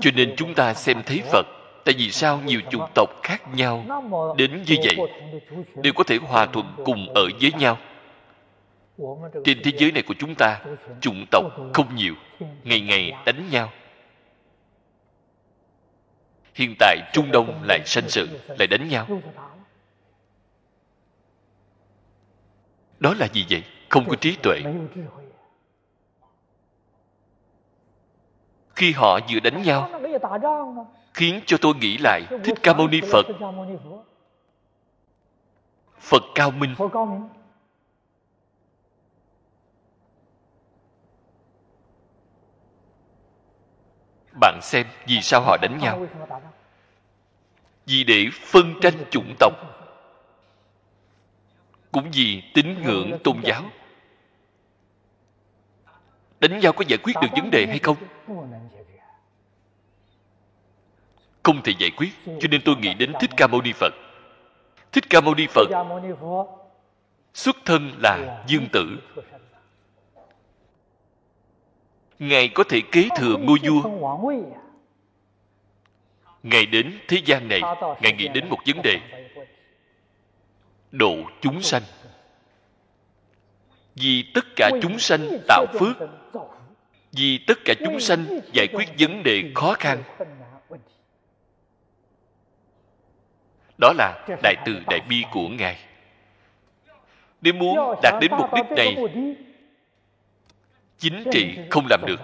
Cho 0.00 0.10
nên 0.14 0.34
chúng 0.36 0.54
ta 0.54 0.74
xem 0.74 1.02
thấy 1.06 1.22
phật 1.32 1.46
tại 1.84 1.94
vì 1.98 2.10
sao 2.10 2.40
nhiều 2.40 2.60
chủng 2.70 2.86
tộc 2.94 3.10
khác 3.22 3.54
nhau 3.54 3.84
đến 4.36 4.62
như 4.66 4.76
vậy 4.84 4.96
đều 5.82 5.92
có 5.92 6.04
thể 6.04 6.16
hòa 6.16 6.46
thuận 6.46 6.66
cùng 6.84 7.14
ở 7.14 7.28
với 7.40 7.52
nhau. 7.58 7.78
Trên 9.44 9.62
thế 9.64 9.72
giới 9.78 9.92
này 9.92 10.02
của 10.02 10.14
chúng 10.18 10.34
ta 10.38 10.60
chủng 11.00 11.26
tộc 11.30 11.44
không 11.74 11.94
nhiều 11.94 12.14
ngày 12.64 12.80
ngày 12.80 13.12
đánh 13.26 13.48
nhau. 13.50 13.72
Hiện 16.54 16.74
tại 16.78 16.96
trung 17.12 17.30
đông 17.32 17.62
lại 17.68 17.80
sanh 17.86 18.08
sự 18.08 18.28
lại 18.58 18.66
đánh 18.66 18.88
nhau. 18.88 19.06
Đó 22.98 23.14
là 23.18 23.28
gì 23.32 23.46
vậy 23.50 23.62
không 23.90 24.08
có 24.08 24.16
trí 24.16 24.36
tuệ. 24.42 24.60
Khi 28.76 28.92
họ 28.92 29.20
vừa 29.30 29.40
đánh 29.40 29.62
nhau, 29.62 29.90
khiến 31.14 31.40
cho 31.46 31.56
tôi 31.60 31.74
nghĩ 31.74 31.98
lại 31.98 32.22
thích 32.44 32.58
ca 32.62 32.74
mâu 32.74 32.88
ni 32.88 33.00
phật. 33.12 33.26
Phật 35.98 36.22
cao 36.34 36.50
minh. 36.50 36.74
Bạn 44.40 44.58
xem 44.62 44.86
vì 45.06 45.20
sao 45.22 45.40
họ 45.40 45.56
đánh 45.62 45.78
nhau. 45.78 46.06
Vì 47.86 48.04
để 48.04 48.26
phân 48.32 48.74
tranh 48.80 48.94
chủng 49.10 49.34
tộc, 49.38 49.52
cũng 51.92 52.10
vì 52.12 52.42
tín 52.54 52.82
ngưỡng 52.82 53.18
tôn 53.24 53.40
giáo 53.44 53.62
đánh 56.40 56.60
nhau 56.60 56.72
có 56.72 56.84
giải 56.88 56.98
quyết 57.02 57.12
được 57.22 57.28
vấn 57.36 57.50
đề 57.50 57.66
hay 57.66 57.78
không? 57.78 57.96
Không 61.42 61.62
thể 61.62 61.72
giải 61.78 61.90
quyết, 61.96 62.10
cho 62.26 62.48
nên 62.50 62.60
tôi 62.64 62.76
nghĩ 62.76 62.94
đến 62.94 63.12
thích 63.20 63.30
ca 63.36 63.46
mâu 63.46 63.62
ni 63.62 63.72
phật. 63.72 63.94
Thích 64.92 65.04
ca 65.10 65.20
mâu 65.20 65.34
ni 65.34 65.46
phật 65.46 65.68
xuất 67.34 67.56
thân 67.64 67.92
là 67.98 68.44
dương 68.46 68.66
tử. 68.72 68.98
Ngài 72.18 72.48
có 72.48 72.64
thể 72.68 72.80
kế 72.92 73.08
thừa 73.16 73.36
ngôi 73.36 73.58
vua. 73.62 73.82
Ngài 76.42 76.66
đến 76.66 76.98
thế 77.08 77.22
gian 77.24 77.48
này, 77.48 77.60
ngài 78.00 78.12
nghĩ 78.12 78.28
đến 78.28 78.48
một 78.48 78.58
vấn 78.66 78.82
đề. 78.82 79.00
Độ 80.92 81.16
chúng 81.40 81.62
sanh 81.62 81.82
vì 84.00 84.24
tất 84.34 84.44
cả 84.56 84.70
chúng 84.82 84.98
sanh 84.98 85.38
tạo 85.48 85.66
phước. 85.78 85.96
vì 87.12 87.38
tất 87.46 87.58
cả 87.64 87.74
chúng 87.84 88.00
sanh 88.00 88.40
giải 88.52 88.66
quyết 88.72 88.88
vấn 88.98 89.22
đề 89.22 89.52
khó 89.54 89.74
khăn. 89.78 90.02
Đó 93.78 93.92
là 93.98 94.26
đại 94.42 94.54
từ 94.66 94.80
đại 94.86 95.00
bi 95.08 95.24
của 95.32 95.48
ngài. 95.48 95.78
Nếu 97.40 97.54
muốn 97.54 97.78
đạt 98.02 98.14
đến 98.20 98.30
mục 98.38 98.54
đích 98.54 98.70
này 98.76 98.96
chính 100.98 101.24
trị 101.32 101.58
không 101.70 101.86
làm 101.90 102.00
được. 102.06 102.20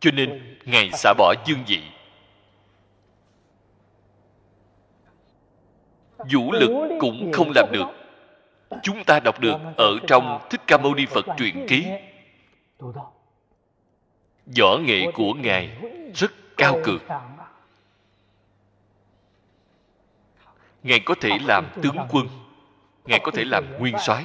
Cho 0.00 0.10
nên 0.10 0.56
ngài 0.64 0.90
xả 0.92 1.14
bỏ 1.18 1.34
dương 1.46 1.64
vị. 1.66 1.82
Vũ 6.32 6.52
lực 6.52 6.98
cũng 7.00 7.32
không 7.32 7.52
làm 7.54 7.68
được 7.72 8.01
chúng 8.82 9.04
ta 9.04 9.20
đọc 9.20 9.40
được 9.40 9.56
ở 9.76 9.98
trong 10.06 10.46
thích 10.50 10.60
ca 10.66 10.76
mâu 10.78 10.94
ni 10.94 11.06
phật 11.06 11.26
truyện 11.38 11.66
ký 11.68 11.86
võ 14.58 14.76
nghệ 14.76 15.06
của 15.14 15.34
ngài 15.34 15.70
rất 16.14 16.32
cao 16.56 16.80
cường 16.84 17.02
ngài 20.82 21.00
có 21.00 21.14
thể 21.20 21.30
làm 21.46 21.66
tướng 21.82 21.96
quân 22.10 22.28
ngài 23.04 23.20
có 23.22 23.30
thể 23.34 23.44
làm 23.44 23.64
nguyên 23.78 23.94
soái 23.98 24.24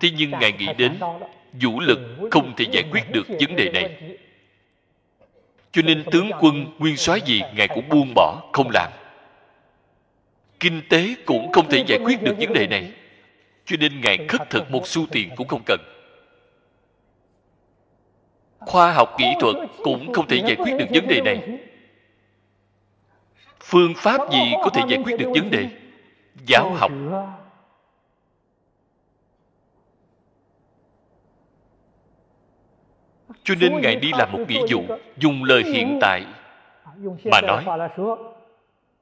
thế 0.00 0.10
nhưng 0.16 0.30
ngài 0.30 0.52
nghĩ 0.52 0.66
đến 0.78 0.98
vũ 1.62 1.80
lực 1.80 1.98
không 2.30 2.56
thể 2.56 2.64
giải 2.72 2.84
quyết 2.92 3.02
được 3.12 3.26
vấn 3.28 3.56
đề 3.56 3.70
này 3.70 4.16
cho 5.72 5.82
nên 5.82 6.04
tướng 6.10 6.30
quân 6.40 6.66
nguyên 6.78 6.96
soái 6.96 7.20
gì 7.20 7.42
ngài 7.54 7.68
cũng 7.68 7.88
buông 7.88 8.12
bỏ 8.14 8.42
không 8.52 8.70
làm 8.70 8.92
kinh 10.60 10.82
tế 10.88 11.14
cũng 11.26 11.52
không 11.52 11.68
thể 11.68 11.84
giải 11.86 11.98
quyết 12.04 12.22
được 12.22 12.34
vấn 12.38 12.52
đề 12.52 12.66
này. 12.66 12.92
Cho 13.64 13.76
nên 13.80 14.00
ngài 14.00 14.26
khất 14.28 14.50
thực 14.50 14.70
một 14.70 14.86
xu 14.86 15.06
tiền 15.10 15.30
cũng 15.36 15.48
không 15.48 15.62
cần. 15.66 15.80
Khoa 18.58 18.92
học 18.92 19.14
kỹ 19.18 19.26
thuật 19.40 19.56
cũng 19.82 20.12
không 20.12 20.26
thể 20.28 20.36
giải 20.36 20.56
quyết 20.56 20.72
được 20.78 20.86
vấn 20.90 21.08
đề 21.08 21.20
này. 21.20 21.58
Phương 23.60 23.92
pháp 23.96 24.32
gì 24.32 24.52
có 24.64 24.70
thể 24.74 24.82
giải 24.88 25.00
quyết 25.04 25.16
được 25.18 25.30
vấn 25.34 25.50
đề? 25.50 25.68
Giáo 26.46 26.74
học. 26.74 26.92
Cho 33.44 33.54
nên 33.60 33.80
ngài 33.80 33.96
đi 33.96 34.10
làm 34.12 34.32
một 34.32 34.44
ví 34.48 34.58
dụ 34.68 34.82
dùng 35.16 35.44
lời 35.44 35.62
hiện 35.64 35.98
tại 36.00 36.26
mà 37.24 37.40
nói 37.40 37.64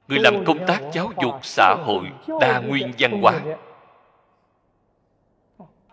người 0.07 0.19
làm 0.19 0.45
công 0.45 0.67
tác 0.67 0.81
giáo 0.93 1.11
dục 1.21 1.35
xã 1.41 1.75
hội 1.85 2.05
đa 2.41 2.59
nguyên 2.59 2.91
văn 2.99 3.21
hóa 3.21 3.39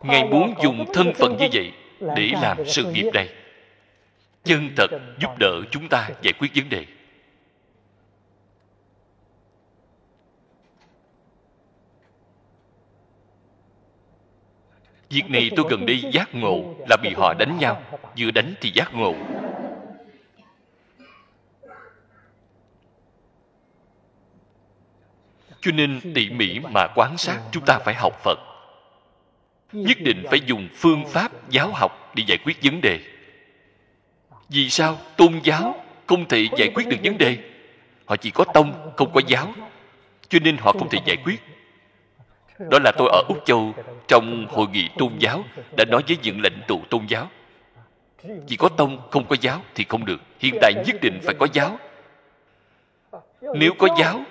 ngài 0.02 0.24
muốn 0.24 0.54
dùng 0.62 0.84
thân 0.94 1.12
phận 1.14 1.36
như 1.36 1.48
vậy 1.52 1.72
để 2.16 2.30
làm 2.42 2.66
sự 2.66 2.92
nghiệp 2.92 3.10
này 3.14 3.28
chân 4.44 4.70
thật 4.76 4.90
giúp 5.20 5.30
đỡ 5.38 5.60
chúng 5.70 5.88
ta 5.88 6.08
giải 6.22 6.32
quyết 6.38 6.50
vấn 6.54 6.68
đề 6.68 6.86
Việc 15.12 15.30
này 15.30 15.50
tôi 15.56 15.66
gần 15.70 15.86
đây 15.86 16.02
giác 16.12 16.34
ngộ 16.34 16.74
là 16.88 16.96
bị 17.02 17.14
họ 17.16 17.34
đánh 17.38 17.58
nhau. 17.58 17.82
Vừa 18.18 18.30
đánh 18.30 18.54
thì 18.60 18.70
giác 18.74 18.94
ngộ. 18.94 19.14
Cho 25.62 25.70
nên 25.72 26.00
tỉ 26.14 26.30
mỉ 26.30 26.58
mà 26.58 26.86
quan 26.94 27.18
sát 27.18 27.38
chúng 27.52 27.64
ta 27.64 27.78
phải 27.78 27.94
học 27.94 28.20
Phật. 28.24 28.38
Nhất 29.72 29.98
định 30.00 30.24
phải 30.30 30.40
dùng 30.46 30.68
phương 30.74 31.04
pháp 31.08 31.50
giáo 31.50 31.70
học 31.74 32.12
để 32.14 32.24
giải 32.26 32.38
quyết 32.44 32.56
vấn 32.62 32.80
đề. 32.80 33.00
Vì 34.48 34.68
sao? 34.68 34.98
tôn 35.16 35.40
giáo 35.42 35.84
không 36.06 36.28
thể 36.28 36.48
giải 36.58 36.70
quyết 36.74 36.88
được 36.88 36.96
vấn 37.04 37.18
đề? 37.18 37.38
Họ 38.04 38.16
chỉ 38.16 38.30
có 38.30 38.44
tông, 38.54 38.92
không 38.96 39.12
có 39.12 39.20
giáo. 39.26 39.54
Cho 40.28 40.38
nên 40.42 40.56
họ 40.56 40.72
không 40.72 40.88
thể 40.88 40.98
giải 41.04 41.16
quyết. 41.24 41.42
đó 42.70 42.78
là 42.84 42.92
tôi 42.98 43.08
ở 43.12 43.22
úc 43.28 43.42
châu 43.44 43.74
trong 44.08 44.46
hội 44.50 44.66
nghị 44.72 44.88
tôn 44.98 45.12
giáo 45.18 45.44
đã 45.76 45.84
nói 45.84 46.02
với 46.08 46.18
những 46.22 46.40
lãnh 46.42 46.60
tụ 46.68 46.82
tôn 46.90 47.06
giáo. 47.06 47.30
Chỉ 48.46 48.56
có 48.56 48.68
tông 48.68 49.10
không 49.10 49.24
có 49.26 49.36
giáo 49.40 49.60
thì 49.74 49.84
không 49.88 50.04
được. 50.04 50.20
Hiện 50.38 50.54
tại 50.60 50.72
nhất 50.86 50.96
định 51.02 51.20
phải 51.22 51.34
có 51.38 51.46
giáo. 51.52 51.78
nếu 53.54 53.72
có 53.78 53.88
giáo 53.98 54.24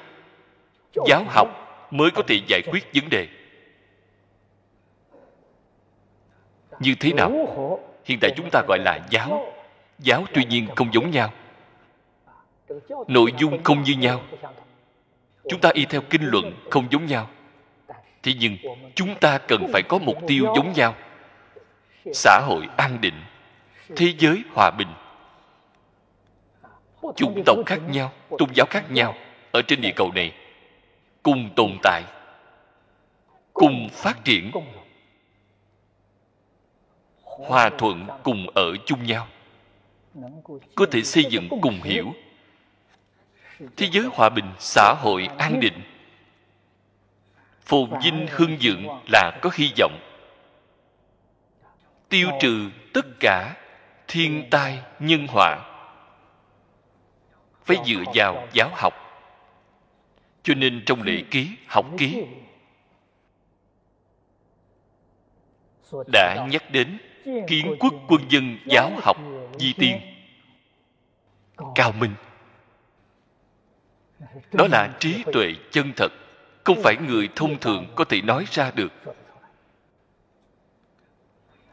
giáo 1.07 1.23
học 1.27 1.47
mới 1.91 2.11
có 2.11 2.23
thể 2.27 2.41
giải 2.47 2.61
quyết 2.72 2.84
vấn 2.93 3.09
đề. 3.09 3.27
Như 6.80 6.95
thế 6.99 7.13
nào? 7.13 7.31
Hiện 8.05 8.19
tại 8.22 8.31
chúng 8.38 8.49
ta 8.51 8.61
gọi 8.68 8.80
là 8.80 8.99
giáo. 9.09 9.53
Giáo 9.99 10.26
tuy 10.34 10.45
nhiên 10.45 10.68
không 10.76 10.93
giống 10.93 11.11
nhau. 11.11 11.34
Nội 13.07 13.34
dung 13.38 13.63
không 13.63 13.84
như 13.84 13.93
nhau. 13.93 14.22
Chúng 15.49 15.61
ta 15.61 15.69
y 15.73 15.85
theo 15.85 16.01
kinh 16.09 16.23
luận 16.23 16.53
không 16.69 16.88
giống 16.91 17.05
nhau. 17.05 17.30
Thế 18.23 18.34
nhưng 18.39 18.57
chúng 18.95 19.15
ta 19.15 19.38
cần 19.38 19.68
phải 19.73 19.81
có 19.89 19.97
mục 19.97 20.18
tiêu 20.27 20.45
giống 20.55 20.73
nhau. 20.73 20.95
Xã 22.13 22.39
hội 22.39 22.68
an 22.77 23.01
định. 23.01 23.22
Thế 23.95 24.13
giới 24.18 24.43
hòa 24.53 24.72
bình. 24.77 24.88
Chủng 27.15 27.43
tộc 27.45 27.57
khác 27.65 27.80
nhau. 27.89 28.11
Tôn 28.38 28.49
giáo 28.53 28.65
khác 28.69 28.91
nhau. 28.91 29.15
Ở 29.51 29.61
trên 29.61 29.81
địa 29.81 29.91
cầu 29.95 30.11
này 30.15 30.34
cùng 31.23 31.49
tồn 31.56 31.77
tại, 31.84 32.03
cùng 33.53 33.89
phát 33.91 34.23
triển. 34.23 34.52
Hòa 37.23 37.69
thuận 37.77 38.07
cùng 38.23 38.48
ở 38.56 38.76
chung 38.85 39.03
nhau, 39.03 39.27
có 40.76 40.85
thể 40.91 41.02
xây 41.02 41.26
dựng 41.30 41.49
cùng 41.61 41.81
hiểu. 41.84 42.14
Thế 43.77 43.89
giới 43.91 44.06
hòa 44.14 44.30
bình, 44.30 44.53
xã 44.60 44.93
hội 44.93 45.30
an 45.38 45.60
định. 45.60 45.81
Phồn 47.61 47.89
vinh 48.03 48.27
hưng 48.31 48.57
vượng 48.61 48.88
là 49.11 49.39
có 49.41 49.49
hy 49.53 49.72
vọng. 49.80 49.99
Tiêu 52.10 52.30
trừ 52.39 52.69
tất 52.93 53.06
cả 53.19 53.56
thiên 54.07 54.48
tai 54.49 54.80
nhân 54.99 55.27
họa. 55.27 55.57
Phải 57.65 57.77
dựa 57.85 58.03
vào 58.15 58.48
giáo 58.53 58.69
học 58.73 58.93
cho 60.43 60.53
nên 60.53 60.84
trong 60.85 61.01
lễ 61.01 61.23
ký, 61.31 61.49
học 61.68 61.85
ký, 61.97 62.23
đã 66.11 66.47
nhắc 66.49 66.72
đến 66.72 66.97
kiến 67.47 67.76
quốc 67.80 67.93
quân 68.07 68.22
dân 68.30 68.57
giáo 68.65 68.91
học 69.01 69.18
di 69.59 69.73
tiên. 69.73 69.99
Cao 71.76 71.91
minh. 71.91 72.13
Đó 74.51 74.68
là 74.72 74.97
trí 74.99 75.23
tuệ 75.34 75.53
chân 75.72 75.91
thật, 75.95 76.11
không 76.63 76.81
phải 76.84 76.95
người 77.07 77.30
thông 77.35 77.59
thường 77.59 77.93
có 77.95 78.03
thể 78.03 78.22
nói 78.22 78.45
ra 78.51 78.72
được. 78.72 78.91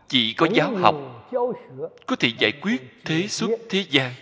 Chỉ 0.09 0.33
có 0.33 0.49
giáo 0.55 0.77
học 0.77 0.95
có 2.07 2.17
thể 2.17 2.31
giải 2.39 2.53
quyết 2.61 2.83
thế 3.05 3.27
xuất 3.29 3.51
thế 3.69 3.85
gian 3.91 4.13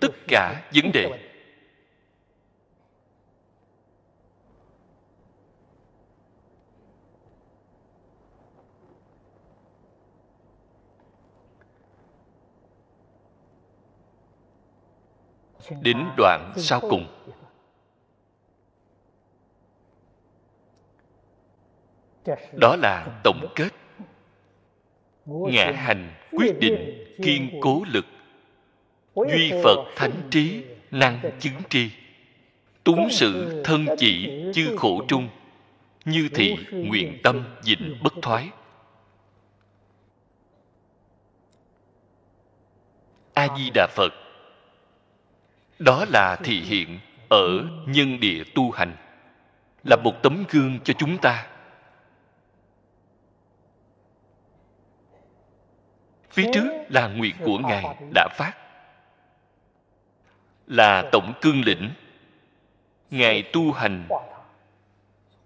tất 0.00 0.12
cả 0.28 0.62
vấn 0.74 0.92
đề. 0.92 1.29
Đến 15.80 15.96
đoạn 16.16 16.52
sau 16.56 16.80
cùng. 16.80 17.06
Đó 22.52 22.76
là 22.76 23.20
tổng 23.24 23.52
kết. 23.56 23.68
Ngã 25.26 25.72
hành 25.72 26.14
quyết 26.32 26.58
định 26.60 27.04
kiên 27.22 27.58
cố 27.60 27.82
lực. 27.92 28.06
Duy 29.14 29.52
phật 29.64 29.78
thánh 29.96 30.28
trí 30.30 30.64
năng 30.90 31.30
chứng 31.38 31.62
tri. 31.68 31.90
Túng 32.84 33.08
sự 33.10 33.62
thân 33.64 33.86
chỉ 33.98 34.42
chư 34.54 34.76
khổ 34.76 35.04
trung. 35.08 35.28
Như 36.04 36.28
thị 36.34 36.56
nguyện 36.72 37.20
tâm 37.22 37.44
dịnh 37.62 37.98
bất 38.02 38.12
thoái. 38.22 38.50
A 43.34 43.48
di 43.56 43.70
đà 43.74 43.86
phật 43.96 44.12
đó 45.80 46.04
là 46.08 46.36
thị 46.36 46.60
hiện 46.60 46.98
ở 47.30 47.48
nhân 47.86 48.20
địa 48.20 48.44
tu 48.54 48.70
hành, 48.70 48.96
là 49.84 49.96
một 49.96 50.22
tấm 50.22 50.44
gương 50.48 50.78
cho 50.84 50.94
chúng 50.94 51.18
ta. 51.18 51.46
Phía 56.30 56.50
trước 56.54 56.70
là 56.88 57.08
nguyện 57.08 57.34
của 57.44 57.58
ngài 57.58 57.84
đã 58.14 58.28
phát, 58.36 58.52
là 60.66 61.08
tổng 61.12 61.32
cương 61.40 61.64
lĩnh. 61.64 61.90
Ngài 63.10 63.42
tu 63.42 63.72
hành, 63.72 64.08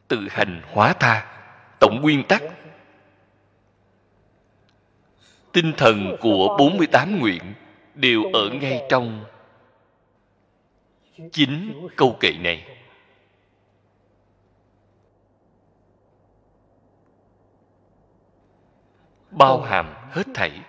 tự 0.08 0.28
hành 0.30 0.62
hóa 0.72 0.92
tha, 0.92 1.26
tổng 1.80 2.00
nguyên 2.02 2.24
tắc. 2.28 2.42
Tinh 5.52 5.72
thần 5.76 6.16
của 6.20 6.56
48 6.58 7.20
nguyện 7.20 7.54
đều 7.94 8.22
ở 8.32 8.50
ngay 8.50 8.82
trong 8.88 9.24
chính 11.32 11.88
câu 11.96 12.16
kệ 12.20 12.32
này. 12.40 12.78
Bao 19.30 19.60
hàm 19.60 19.94
hết 20.10 20.26
thảy. 20.34 20.60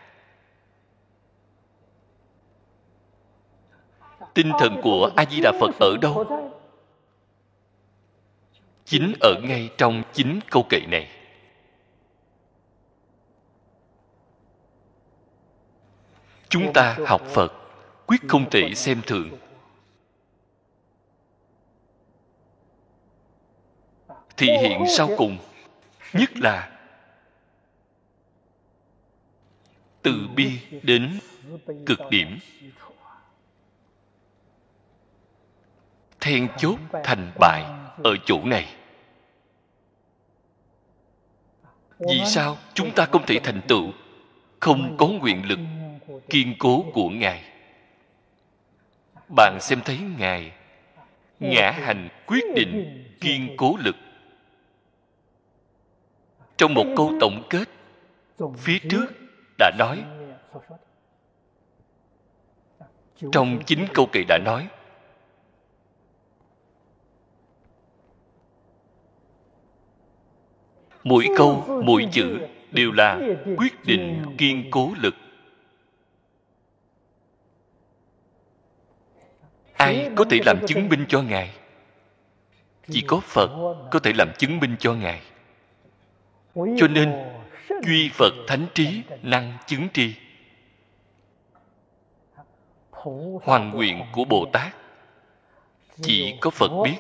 Tinh 4.34 4.52
thần 4.60 4.82
của 4.84 5.12
a 5.16 5.26
di 5.26 5.42
đà 5.42 5.52
phật 5.60 5.72
ở 5.80 5.98
đâu? 6.02 6.52
Chính 8.86 9.14
ở 9.20 9.42
ngay 9.44 9.70
trong 9.78 10.04
chính 10.14 10.40
câu 10.52 10.64
kệ 10.70 10.80
này. 10.88 11.10
Chúng 16.50 16.74
ta 16.74 16.98
học 17.06 17.22
phật, 17.22 17.54
quyết 18.06 18.22
không 18.28 18.50
thể 18.50 18.74
xem 18.76 19.02
thường. 19.08 19.30
Thị 24.38 24.48
hiện 24.62 24.84
sau 24.88 25.10
cùng 25.18 25.38
nhất 26.14 26.30
là 26.36 26.72
từ 30.02 30.28
bi 30.36 30.60
đến 30.84 31.20
cực 31.86 32.00
điểm. 32.10 32.40
Then 36.20 36.48
chốt 36.58 36.78
thành 37.04 37.32
bại 37.40 37.64
ở 38.04 38.16
chỗ 38.26 38.44
này. 38.44 38.76
Vì 42.00 42.22
sao 42.26 42.58
chúng 42.74 42.92
ta 42.96 43.06
không 43.06 43.26
thể 43.26 43.40
thành 43.44 43.62
tựu 43.68 43.92
không 44.60 44.96
có 44.98 45.08
nguyện 45.08 45.48
lực 45.48 45.60
kiên 46.30 46.56
cố 46.60 46.86
của 46.94 47.10
ngài? 47.10 47.44
Bạn 49.36 49.58
xem 49.62 49.82
thấy 49.86 50.00
ngài 50.18 50.52
ngã 51.40 51.72
hành 51.72 52.10
quyết 52.26 52.44
định 52.56 53.04
kiên 53.22 53.54
cố 53.58 53.78
lực 53.78 53.96
trong 56.58 56.74
một 56.74 56.86
câu 56.98 57.14
tổng 57.20 57.48
kết, 57.50 57.70
phía 58.58 58.80
trước 58.90 59.06
đã 59.58 59.72
nói, 59.78 60.04
trong 63.32 63.60
chính 63.66 63.86
câu 63.94 64.06
kệ 64.12 64.24
đã 64.28 64.38
nói, 64.46 64.68
mỗi 71.04 71.28
câu, 71.38 71.82
mỗi 71.84 72.08
chữ 72.12 72.38
đều 72.72 72.92
là 72.92 73.20
quyết 73.58 73.86
định 73.86 74.36
kiên 74.38 74.68
cố 74.72 74.92
lực. 74.98 75.16
Ai 79.74 80.10
có 80.16 80.26
thể 80.30 80.40
làm 80.46 80.58
chứng 80.68 80.90
minh 80.90 81.06
cho 81.08 81.22
ngài? 81.22 81.56
Chỉ 82.88 83.04
có 83.08 83.20
phật 83.20 83.50
có 83.92 84.00
thể 84.00 84.14
làm 84.14 84.32
chứng 84.38 84.60
minh 84.60 84.76
cho 84.80 84.94
ngài 84.94 85.22
cho 86.56 86.88
nên 86.88 87.14
duy 87.84 88.10
phật 88.14 88.34
thánh 88.48 88.68
trí 88.74 89.02
năng 89.22 89.58
chứng 89.68 89.88
tri. 89.94 90.16
Hoàn 93.44 93.70
nguyện 93.70 94.06
của 94.14 94.26
bồ 94.26 94.46
tát 94.54 94.76
chỉ 96.02 96.38
có 96.42 96.50
phật 96.50 96.72
biết. 96.84 96.98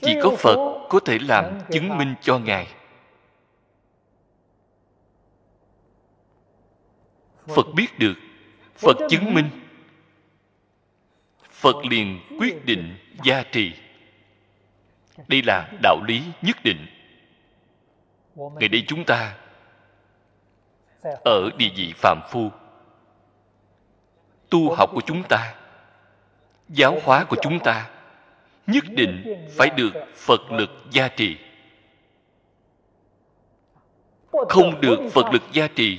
Chỉ 0.00 0.14
có 0.22 0.30
phật 0.38 0.86
có 0.88 1.00
thể 1.00 1.18
làm 1.18 1.58
chứng 1.70 1.98
minh 1.98 2.14
cho 2.20 2.38
ngài. 2.38 2.66
Phật 7.46 7.66
biết 7.74 7.98
được 7.98 8.14
phật 8.74 8.96
chứng 9.10 9.34
minh. 9.34 9.50
phật 11.50 11.76
liền 11.90 12.20
quyết 12.38 12.64
định. 12.64 12.96
gia 13.24 13.42
trì 13.42 13.72
đây 15.28 15.42
là 15.46 15.68
đạo 15.82 16.00
lý 16.08 16.22
nhất 16.42 16.56
định. 16.64 16.86
Ngày 18.34 18.68
đây 18.68 18.84
chúng 18.86 19.04
ta 19.04 19.36
ở 21.24 21.50
địa 21.56 21.70
vị 21.76 21.92
phạm 21.96 22.20
phu, 22.30 22.50
tu 24.50 24.74
học 24.74 24.90
của 24.92 25.00
chúng 25.06 25.22
ta, 25.28 25.54
giáo 26.68 26.98
hóa 27.04 27.24
của 27.24 27.36
chúng 27.42 27.58
ta 27.60 27.90
nhất 28.66 28.84
định 28.90 29.46
phải 29.56 29.70
được 29.76 29.92
phật 30.16 30.52
lực 30.52 30.70
gia 30.90 31.08
trì. 31.08 31.36
Không 34.48 34.80
được 34.80 34.98
phật 35.12 35.32
lực 35.32 35.42
gia 35.52 35.68
trì, 35.68 35.98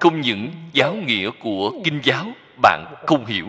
không 0.00 0.20
những 0.20 0.50
giáo 0.72 0.94
nghĩa 0.94 1.30
của 1.40 1.72
kinh 1.84 2.00
giáo 2.02 2.26
bạn 2.62 2.94
không 3.06 3.26
hiểu. 3.26 3.46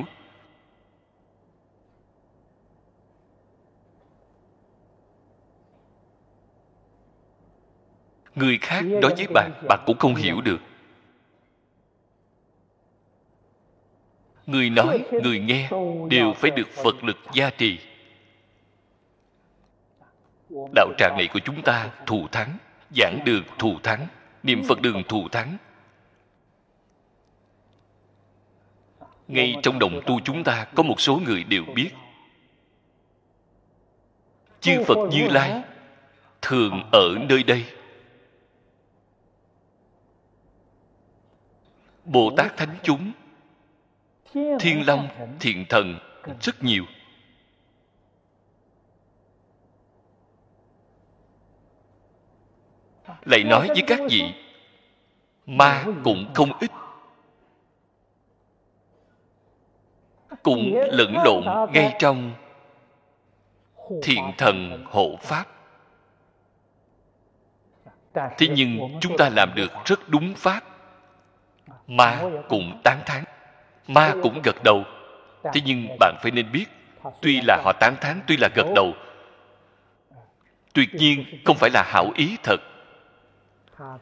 Người 8.36 8.58
khác 8.62 8.82
nói 8.86 9.14
với 9.18 9.28
bạn 9.34 9.52
bạn 9.70 9.80
cũng 9.86 9.98
không 9.98 10.16
hiểu 10.16 10.42
được. 10.42 10.60
Người 14.46 14.70
nói 14.70 15.04
người 15.24 15.40
nghe 15.40 15.70
đều 16.10 16.34
phải 16.34 16.52
được 16.52 16.68
phật 16.84 17.04
lực 17.04 17.18
gia 17.34 17.50
trì. 17.50 17.80
Đạo 20.76 20.88
tràng 20.98 21.16
này 21.18 21.28
của 21.34 21.40
chúng 21.40 21.62
ta 21.62 21.90
thù 22.06 22.28
thắng 22.32 22.58
giảng 22.96 23.20
đường 23.26 23.44
thù 23.60 23.80
thắng 23.84 24.08
niệm 24.44 24.64
phật 24.68 24.82
đường 24.82 25.04
thù 25.10 25.28
thắng. 25.28 25.58
Ngay 29.28 29.56
trong 29.64 29.80
đồng 29.80 30.02
tu 30.06 30.20
chúng 30.20 30.44
ta 30.44 30.68
có 30.76 30.84
một 30.84 31.02
số 31.02 31.22
người 31.26 31.44
đều 31.44 31.64
biết. 31.76 31.90
Chư 34.62 34.84
phật 34.88 35.10
như 35.12 35.28
lai 35.28 35.62
thường 36.42 36.90
ở 36.92 37.16
nơi 37.30 37.44
đây 37.44 37.66
bồ 42.06 42.32
tát 42.38 42.58
thánh 42.58 42.78
chúng. 42.84 43.12
Thiên 44.34 44.88
long, 44.88 45.08
thiện 45.40 45.66
thần, 45.70 46.00
rất 46.42 46.64
nhiều. 46.64 46.86
Lại 53.26 53.44
nói 53.44 53.68
với 53.68 53.84
các 53.88 54.00
vị, 54.10 54.34
ma 55.46 55.86
cũng 56.04 56.32
không 56.34 56.50
ít. 56.60 56.72
Cũng 60.44 60.76
lẫn 60.92 61.14
lộn 61.26 61.72
ngay 61.74 61.96
trong 62.00 62.34
thiện 64.04 64.32
thần 64.38 64.86
hộ 64.86 65.16
pháp. 65.22 65.46
Thế 68.14 68.48
nhưng 68.56 68.98
chúng 69.02 69.18
ta 69.18 69.30
làm 69.30 69.54
được 69.56 69.72
rất 69.86 70.10
đúng 70.10 70.34
pháp 70.38 70.73
ma 71.88 72.22
cũng 72.50 72.82
tán 72.84 73.00
thán. 73.06 73.24
Ma 73.88 74.14
cũng 74.24 74.42
gật 74.44 74.64
đầu. 74.64 74.84
Thế 75.44 75.62
nhưng 75.66 75.88
bạn 76.00 76.16
phải 76.22 76.32
nên 76.32 76.52
biết, 76.52 76.66
tuy 77.22 77.42
là 77.42 77.62
họ 77.64 77.74
tán 77.80 77.96
thán, 78.02 78.22
tuy 78.28 78.38
là 78.38 78.50
gật 78.56 78.68
đầu 78.76 78.94
tuyệt 80.74 80.96
nhiên 80.96 81.26
không 81.46 81.58
phải 81.58 81.70
là 81.70 81.84
hảo 81.84 82.12
ý 82.16 82.38
thật. 82.44 82.58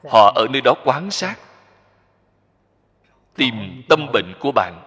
Họ 0.10 0.32
ở 0.36 0.48
nơi 0.49 0.62
đó 0.62 0.74
quán 0.86 1.12
sát, 1.12 1.36
tìm 3.36 3.84
tâm 3.90 4.08
bệnh 4.14 4.34
của 4.40 4.52
bạn. 4.52 4.82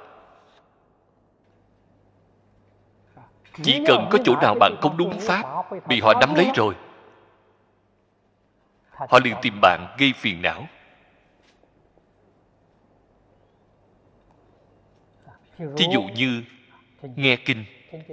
Chỉ 3.62 3.84
cần 3.86 4.08
có 4.10 4.18
chỗ 4.24 4.36
nào 4.42 4.54
bạn 4.60 4.76
không 4.82 4.96
đúng 4.96 5.20
pháp 5.20 5.44
bị 5.86 6.00
họ 6.00 6.14
nắm 6.20 6.34
lấy 6.34 6.50
rồi, 6.54 6.74
họ 8.90 9.18
liền 9.24 9.34
tìm 9.42 9.58
bạn 9.62 9.94
gây 9.98 10.12
phiền 10.16 10.42
não. 10.42 10.66
Thí 15.58 15.84
dụ 15.92 16.02
như, 16.02 16.42
nghe 17.16 17.36
kinh. 17.36 17.64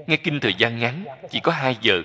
Nghe 0.08 0.16
kinh 0.16 0.40
thời 0.40 0.54
gian 0.54 0.80
ngắn, 0.80 1.06
chỉ 1.30 1.40
có 1.40 1.52
hai 1.52 1.78
giờ. 1.82 2.02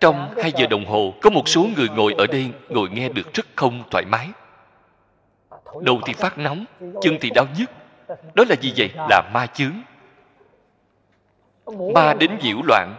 Trong 0.00 0.34
hai 0.42 0.52
giờ 0.56 0.66
đồng 0.66 0.84
hồ, 0.84 1.14
có 1.22 1.30
một 1.30 1.48
số 1.48 1.66
người 1.76 1.88
ngồi 1.88 2.14
ở 2.18 2.26
đây 2.26 2.50
ngồi 2.68 2.90
nghe 2.90 3.08
được 3.08 3.34
rất 3.34 3.46
không 3.56 3.82
thoải 3.90 4.04
mái. 4.04 4.28
Đầu 5.82 6.00
thì 6.06 6.12
phát 6.12 6.38
nóng, 6.38 6.64
chân 6.80 7.18
thì 7.20 7.30
đau 7.34 7.46
nhức. 7.58 7.70
Đó 8.34 8.44
là 8.48 8.56
gì 8.60 8.72
vậy? 8.76 8.90
Là 9.10 9.30
ma 9.34 9.46
chướng. 9.46 9.72
Ma 11.94 12.14
đến 12.14 12.30
nhiễu 12.42 12.62
loạn. 12.64 12.94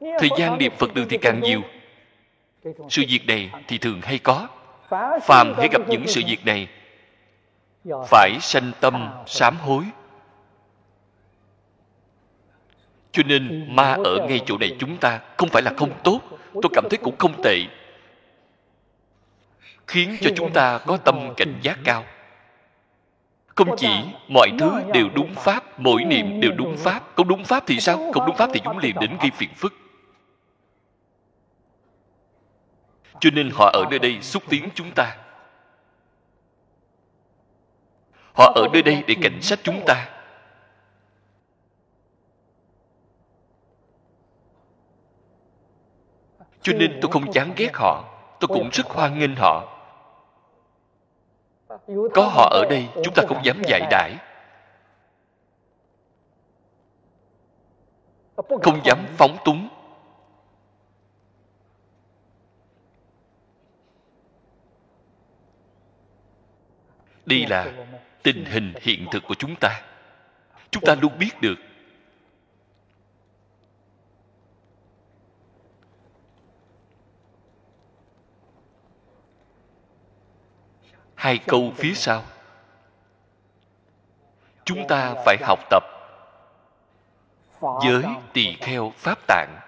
Thời 0.00 0.30
gian 0.38 0.58
niệm 0.58 0.72
phật 0.78 0.94
đường 0.94 1.06
thì 1.08 1.18
càng 1.18 1.40
nhiều. 1.40 1.62
Sự 2.64 3.02
việc 3.08 3.26
này 3.26 3.50
thì 3.68 3.78
thường 3.78 4.00
hay 4.02 4.18
có. 4.18 4.48
Phàm 5.22 5.54
hãy 5.56 5.68
gặp 5.72 5.82
những 5.88 6.06
sự 6.06 6.22
việc 6.26 6.46
này 6.46 6.68
phải 7.84 8.38
sanh 8.40 8.72
tâm 8.80 9.08
sám 9.26 9.56
hối. 9.56 9.84
Cho 13.12 13.22
nên 13.26 13.66
ma 13.76 13.96
ở 14.04 14.26
ngay 14.28 14.40
chỗ 14.46 14.58
này 14.58 14.76
chúng 14.78 14.96
ta 14.96 15.20
không 15.36 15.48
phải 15.48 15.62
là 15.62 15.72
không 15.76 15.90
tốt. 16.04 16.20
tôi 16.52 16.70
cảm 16.72 16.84
thấy 16.90 16.98
cũng 17.02 17.16
không 17.18 17.42
tệ. 17.42 17.58
Khiến 19.86 20.16
cho 20.20 20.30
chúng 20.36 20.52
ta 20.52 20.78
có 20.78 20.96
tâm 20.96 21.34
cảnh 21.36 21.54
giác 21.62 21.78
cao. 21.84 22.04
Không 23.46 23.76
chỉ 23.76 23.88
mọi 24.28 24.50
thứ 24.58 24.72
đều 24.92 25.08
đúng 25.14 25.34
pháp 25.34 25.80
mỗi 25.80 26.04
niệm 26.04 26.40
đều 26.40 26.52
đúng 26.52 26.76
pháp. 26.76 27.02
Không 27.16 27.28
đúng 27.28 27.44
pháp 27.44 27.64
thì 27.66 27.80
sao? 27.80 28.12
không 28.14 28.26
đúng 28.26 28.36
pháp 28.36 28.50
thì 28.54 28.60
chúng 28.64 28.78
liền 28.78 28.96
đến 29.00 29.16
gây 29.20 29.30
phiền 29.30 29.50
phức. 29.56 29.72
Cho 33.20 33.30
nên 33.30 33.50
họ 33.54 33.70
ở 33.72 33.84
nơi 33.90 33.98
đây 33.98 34.22
xúc 34.22 34.42
tiến 34.48 34.68
chúng 34.74 34.90
ta 34.90 35.16
họ 38.34 38.52
ở 38.54 38.68
nơi 38.72 38.82
đây 38.82 39.04
để 39.06 39.14
cảnh 39.22 39.38
sát 39.42 39.58
chúng 39.62 39.80
ta. 39.86 40.10
Cho 46.62 46.72
nên 46.72 46.98
tôi 47.02 47.12
không 47.12 47.32
chán 47.32 47.52
ghét 47.56 47.70
họ, 47.74 48.04
tôi 48.40 48.48
cũng 48.48 48.68
rất 48.72 48.86
hoan 48.86 49.18
nghênh 49.18 49.36
họ. 49.36 49.70
Có 52.14 52.28
họ 52.32 52.48
ở 52.50 52.64
đây, 52.70 52.88
chúng 53.04 53.14
ta 53.14 53.22
không 53.28 53.44
dám 53.44 53.62
dạy 53.68 53.80
đãi 53.90 54.16
không 58.62 58.80
dám 58.84 59.06
phóng 59.16 59.36
túng. 59.44 59.68
Đi 67.26 67.46
là 67.46 67.72
tình 68.24 68.44
hình 68.44 68.74
hiện 68.80 69.06
thực 69.12 69.22
của 69.28 69.34
chúng 69.34 69.54
ta. 69.60 69.82
Chúng 70.70 70.84
ta 70.86 70.94
luôn 70.94 71.18
biết 71.18 71.40
được. 71.40 71.54
Hai 81.14 81.38
câu 81.46 81.72
phía 81.76 81.94
sau. 81.94 82.24
Chúng 84.64 84.86
ta 84.88 85.14
phải 85.26 85.36
học 85.42 85.58
tập 85.70 85.82
giới 87.84 88.04
tỳ 88.32 88.56
kheo 88.60 88.92
pháp 88.96 89.18
tạng. 89.26 89.60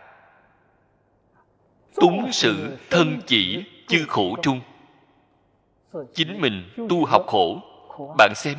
Túng 1.94 2.32
sự 2.32 2.76
thân 2.90 3.20
chỉ 3.26 3.64
chư 3.88 4.04
khổ 4.08 4.36
trung. 4.42 4.60
Chính 6.14 6.40
mình 6.40 6.86
tu 6.88 7.04
học 7.04 7.24
khổ 7.26 7.65
bạn 8.18 8.32
xem, 8.34 8.58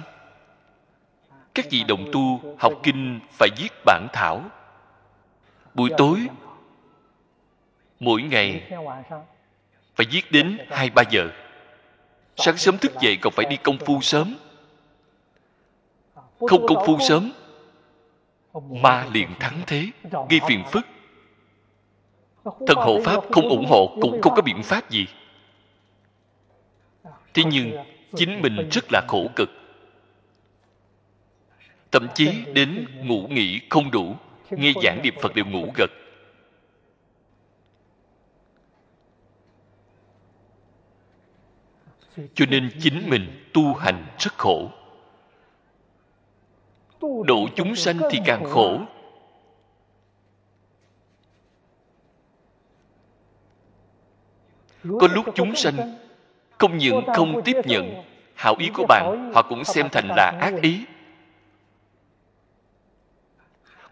các 1.54 1.66
vị 1.72 1.84
đồng 1.88 2.06
tu 2.12 2.56
học 2.60 2.74
kinh 2.84 3.20
phải 3.32 3.50
viết 3.58 3.70
bản 3.86 4.08
thảo. 4.14 4.42
Buổi 5.74 5.90
tối, 5.98 6.28
mỗi 8.00 8.22
ngày 8.22 8.72
phải 9.96 10.06
viết 10.12 10.32
đến 10.32 10.58
hai, 10.70 10.90
ba 10.90 11.04
giờ. 11.10 11.30
Sáng 12.36 12.58
sớm 12.58 12.78
thức 12.78 12.92
dậy 13.02 13.18
còn 13.22 13.34
phải 13.34 13.46
đi 13.50 13.58
công 13.58 13.78
phu 13.78 14.02
sớm. 14.02 14.38
Không 16.40 16.68
công 16.68 16.86
phu 16.86 17.00
sớm, 17.00 17.32
ma 18.54 19.08
liền 19.12 19.30
thắng 19.40 19.62
thế, 19.68 19.88
gây 20.30 20.40
phiền 20.48 20.64
phức. 20.72 20.86
Thần 22.44 22.78
hộ 22.78 23.00
pháp 23.06 23.24
không 23.32 23.50
ủng 23.50 23.66
hộ 23.70 23.98
cũng 24.02 24.22
không 24.22 24.36
có 24.36 24.42
biện 24.42 24.64
pháp 24.64 24.90
gì. 24.90 25.08
Thế 27.34 27.44
nhưng 27.52 27.72
chính 28.16 28.42
mình 28.42 28.70
rất 28.72 28.86
là 28.92 29.02
khổ 29.08 29.28
cực. 29.36 29.50
Thậm 31.92 32.08
chí 32.16 32.46
đến 32.54 32.88
ngủ 33.08 33.28
nghỉ 33.28 33.62
không 33.70 33.92
đủ, 33.92 34.16
nghe 34.50 34.74
giảng 34.84 35.02
niệm 35.04 35.14
phật 35.22 35.36
đều 35.36 35.46
ngủ 35.46 35.72
gật. 35.76 35.92
Cho 42.34 42.46
nên 42.50 42.72
chính 42.80 43.10
mình 43.10 43.50
tu 43.54 43.74
hành 43.74 44.06
rất 44.20 44.34
khổ. 44.38 44.72
Độ 47.02 47.48
chúng 47.56 47.76
sanh 47.76 48.00
thì 48.12 48.20
càng 48.26 48.44
khổ. 48.44 48.80
Có 54.84 55.08
lúc 55.14 55.26
chúng 55.36 55.56
sanh 55.56 56.07
không 56.58 56.78
những 56.78 57.06
không 57.14 57.42
tiếp 57.46 57.58
nhận 57.66 58.04
hảo 58.36 58.56
ý 58.60 58.70
của 58.74 58.86
bạn 58.90 59.32
họ 59.36 59.42
cũng 59.42 59.64
xem 59.64 59.90
thành 59.92 60.08
là 60.16 60.32
ác 60.42 60.54
ý. 60.62 60.86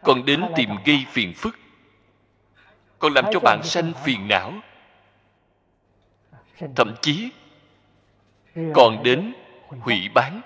Còn 0.02 0.26
đến 0.26 0.46
tìm 0.56 0.70
gây 0.86 1.06
phiền 1.10 1.34
phức. 1.34 1.60
Còn 3.00 3.14
làm 3.14 3.26
cho 3.32 3.40
bạn 3.40 3.64
sanh 3.64 3.94
phiền 4.04 4.28
não. 4.28 4.54
Thậm 6.76 6.96
chí 7.02 7.30
còn 8.74 9.04
đến 9.04 9.34
hủy 9.70 10.10
bán. 10.14 10.42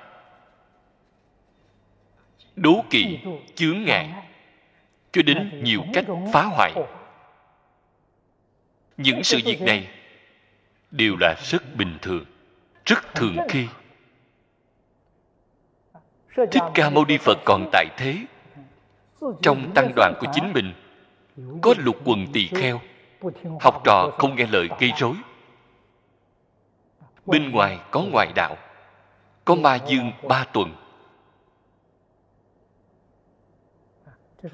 Đố 2.56 2.84
kỵ 2.90 3.20
chướng 3.56 3.84
ngại. 3.84 4.10
cho 5.12 5.22
đến 5.22 5.64
nhiều 5.64 5.84
cách 5.94 6.06
phá 6.34 6.44
hoại. 6.44 6.74
Những 8.98 9.24
sự 9.24 9.40
việc 9.46 9.62
này 9.62 9.88
đều 10.92 11.16
là 11.20 11.36
rất 11.44 11.76
bình 11.76 11.98
thường, 12.02 12.26
rất 12.86 13.16
thường 13.16 13.38
khi. 13.50 13.68
Thích 16.36 16.64
ca 16.74 16.90
mâu 16.90 17.06
ni 17.06 17.18
phật 17.18 17.38
còn 17.46 17.70
tại 17.72 17.86
thế. 17.98 18.18
Trong 19.42 19.72
tăng 19.76 19.92
đoàn 19.96 20.14
của 20.20 20.28
chính 20.34 20.54
mình, 20.54 20.74
có 21.62 21.74
lục 21.78 21.96
quần 22.06 22.28
tỳ 22.34 22.48
kheo, 22.48 22.82
học 23.60 23.82
trò 23.86 24.12
không 24.18 24.36
nghe 24.36 24.48
lời 24.48 24.70
gây 24.80 24.92
rối. 24.98 25.16
Bên 27.26 27.52
ngoài 27.52 27.80
có 27.92 28.02
ngoại 28.02 28.32
đạo, 28.36 28.58
có 29.46 29.56
ma 29.56 29.80
dương 29.88 30.12
ba 30.28 30.46
tuần. 30.54 30.76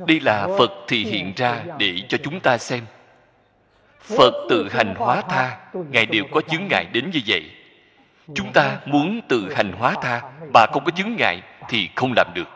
Đây 0.07 0.19
là 0.19 0.47
phật 0.57 0.71
thì 0.87 1.03
hiện 1.03 1.33
ra 1.35 1.65
để 1.79 1.95
cho 2.09 2.17
chúng 2.23 2.39
ta 2.39 2.57
xem 2.57 2.85
phật 4.05 4.33
tự 4.49 4.69
hành 4.71 4.95
hóa 4.97 5.21
tha, 5.21 5.57
ngài 5.89 6.05
đều 6.05 6.23
có 6.31 6.41
chứng 6.41 6.67
ngại 6.67 6.85
đến 6.93 7.09
như 7.13 7.19
vậy. 7.27 7.51
Chúng 8.35 8.53
ta 8.53 8.79
muốn 8.85 9.21
tự 9.27 9.53
hành 9.53 9.71
hóa 9.71 9.95
tha 10.01 10.21
mà 10.53 10.65
không 10.73 10.83
có 10.85 10.91
chứng 10.91 11.15
ngại 11.15 11.41
thì 11.69 11.89
không 11.95 12.13
làm 12.15 12.27
được. 12.35 12.47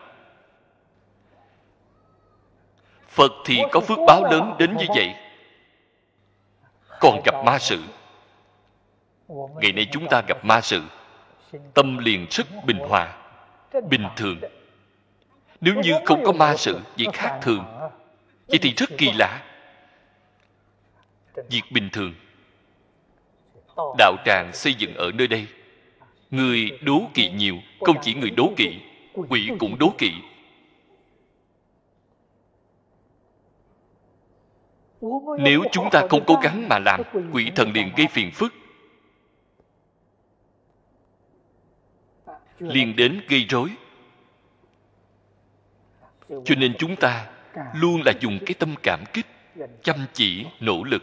Phật 3.08 3.32
thì 3.44 3.62
có 3.72 3.80
phước 3.80 3.98
báo 4.06 4.24
lớn 4.24 4.54
đến 4.58 4.76
như 4.76 4.84
vậy. 4.96 5.14
Còn 7.00 7.20
gặp 7.24 7.34
ma 7.44 7.58
sự. 7.58 7.82
Ngày 9.28 9.72
nay 9.72 9.86
chúng 9.92 10.06
ta 10.10 10.22
gặp 10.28 10.44
ma 10.44 10.60
sự. 10.60 10.82
Tâm 11.74 11.98
liền 11.98 12.26
rất 12.30 12.46
bình 12.64 12.78
hòa, 12.78 13.12
bình 13.88 14.06
thường. 14.16 14.40
Nếu 15.60 15.74
như 15.74 15.92
không 16.04 16.24
có 16.24 16.32
ma 16.32 16.56
sự 16.56 16.80
việc 16.96 17.08
khác 17.12 17.38
thường. 17.42 17.64
Vậy 18.48 18.58
thì 18.62 18.74
rất 18.76 18.90
kỳ 18.98 19.12
lạ 19.12 19.42
việc 21.48 21.62
bình 21.70 21.88
thường. 21.92 22.14
Đạo 23.98 24.16
tràng 24.24 24.50
xây 24.52 24.74
dựng 24.74 24.94
ở 24.94 25.10
nơi 25.14 25.28
đây, 25.28 25.46
người 26.30 26.78
đố 26.82 27.02
kỵ 27.14 27.30
nhiều, 27.30 27.56
không 27.80 27.96
chỉ 28.02 28.14
người 28.14 28.30
đố 28.30 28.52
kỵ, 28.56 28.80
quỷ 29.28 29.50
cũng 29.58 29.78
đố 29.78 29.92
kỵ. 29.98 30.12
Nếu 35.38 35.62
chúng 35.72 35.88
ta 35.90 36.06
không 36.10 36.24
cố 36.26 36.34
gắng 36.42 36.68
mà 36.68 36.78
làm, 36.78 37.02
quỷ 37.32 37.50
thần 37.56 37.72
liền 37.72 37.92
gây 37.96 38.06
phiền 38.10 38.30
phức. 38.30 38.54
Liền 42.58 42.96
đến 42.96 43.20
gây 43.28 43.46
rối. 43.48 43.70
Cho 46.28 46.54
nên 46.58 46.74
chúng 46.78 46.96
ta 46.96 47.30
luôn 47.74 48.02
là 48.04 48.12
dùng 48.20 48.38
cái 48.46 48.54
tâm 48.54 48.74
cảm 48.82 49.04
kích, 49.12 49.26
chăm 49.82 49.96
chỉ, 50.12 50.46
nỗ 50.60 50.84
lực 50.84 51.02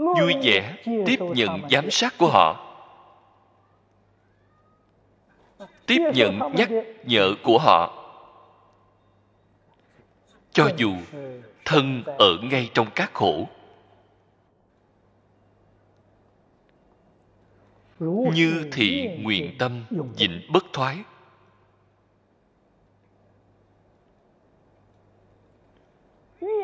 vui 0.00 0.34
vẻ 0.42 0.76
tiếp 0.84 1.18
nhận 1.20 1.60
giám 1.70 1.90
sát 1.90 2.14
của 2.18 2.28
họ. 2.28 2.66
Tiếp 5.86 5.98
nhận 6.14 6.38
nhắc 6.56 6.68
nhở 7.04 7.34
của 7.42 7.58
họ. 7.58 7.96
Cho 10.52 10.70
dù 10.76 10.92
thân 11.64 12.02
ở 12.06 12.36
ngay 12.42 12.70
trong 12.74 12.86
các 12.94 13.10
khổ. 13.14 13.48
Như 18.34 18.68
thị 18.72 19.18
nguyện 19.20 19.54
tâm 19.58 19.84
dịnh 20.16 20.40
bất 20.52 20.64
thoái. 20.72 20.98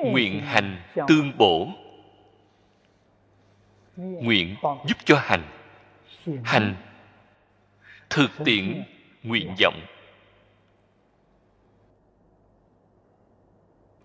Nguyện 0.05 0.41
hành 0.41 0.83
tương 1.09 1.33
bổ 1.39 1.69
nguyện 3.97 4.57
giúp 4.63 4.99
cho 5.05 5.19
hành. 5.19 5.43
Hành 6.45 6.77
thực 8.11 8.31
tiện 8.45 8.85
nguyện 9.23 9.55
vọng. 9.63 9.81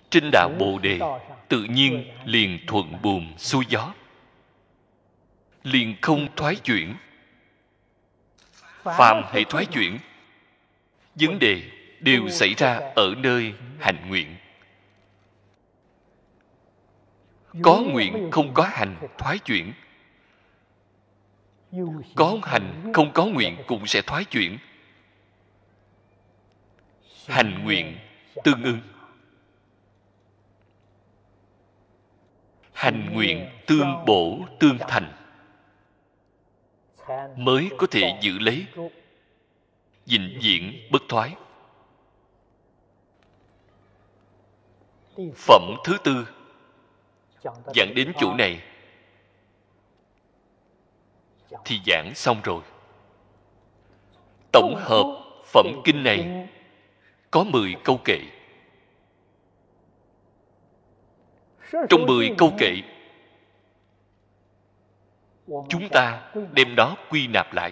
Trên 0.09 0.29
đạo 0.31 0.49
bồ 0.59 0.79
đề, 0.79 0.99
tự 1.47 1.63
nhiên 1.63 2.11
liền 2.25 2.59
thuận 2.67 3.01
buồm 3.01 3.37
xuôi 3.37 3.65
gió. 3.69 3.93
Liền 5.63 5.95
không 6.01 6.27
thoái 6.35 6.55
chuyển. 6.55 6.95
Phàm 8.83 9.23
hệ 9.31 9.43
thoái 9.43 9.65
chuyển, 9.65 9.97
vấn 11.15 11.39
đề 11.39 11.61
đều 11.99 12.29
xảy 12.29 12.53
ra 12.57 12.79
ở 12.95 13.15
nơi 13.17 13.53
hành 13.79 14.09
nguyện. 14.09 14.35
Có 17.63 17.81
nguyện 17.81 18.31
không 18.31 18.53
có 18.53 18.63
hành, 18.63 18.95
thoái 19.17 19.39
chuyển. 19.39 19.73
Có 22.15 22.37
hành, 22.43 22.91
không 22.93 23.11
có 23.13 23.25
nguyện 23.25 23.57
cũng 23.67 23.87
sẽ 23.87 24.01
thoái 24.01 24.23
chuyển. 24.25 24.57
Hành 27.27 27.63
nguyện 27.63 27.97
tương 28.43 28.63
ưng 28.63 28.79
hành 32.81 33.13
nguyện 33.13 33.49
tương 33.67 34.05
bổ, 34.05 34.39
tương 34.59 34.77
thành. 34.79 35.13
Mới 37.37 37.69
có 37.77 37.87
thể 37.91 38.19
giữ 38.21 38.39
lấy. 38.39 38.65
Vĩnh 40.05 40.39
viễn 40.41 40.73
bất 40.91 41.01
thoái. 41.09 41.35
Phẩm 45.35 45.75
thứ 45.83 45.97
tư 46.03 46.27
giảng 47.75 47.95
đến 47.95 48.13
chỗ 48.17 48.33
này. 48.33 48.61
Thì 51.65 51.79
giảng 51.85 52.15
xong 52.15 52.41
rồi. 52.43 52.61
Tổng 54.51 54.75
hợp 54.77 55.05
phẩm 55.45 55.81
kinh 55.83 56.03
này. 56.03 56.47
có 57.31 57.43
10 57.43 57.75
câu 57.83 57.99
kệ. 58.05 58.19
Trong 61.89 62.05
10 62.05 62.35
câu 62.37 62.51
kệ 62.57 62.81
chúng 65.69 65.89
ta 65.89 66.31
đem 66.51 66.75
đó 66.75 66.95
quy 67.09 67.27
nạp 67.27 67.53
lại. 67.53 67.71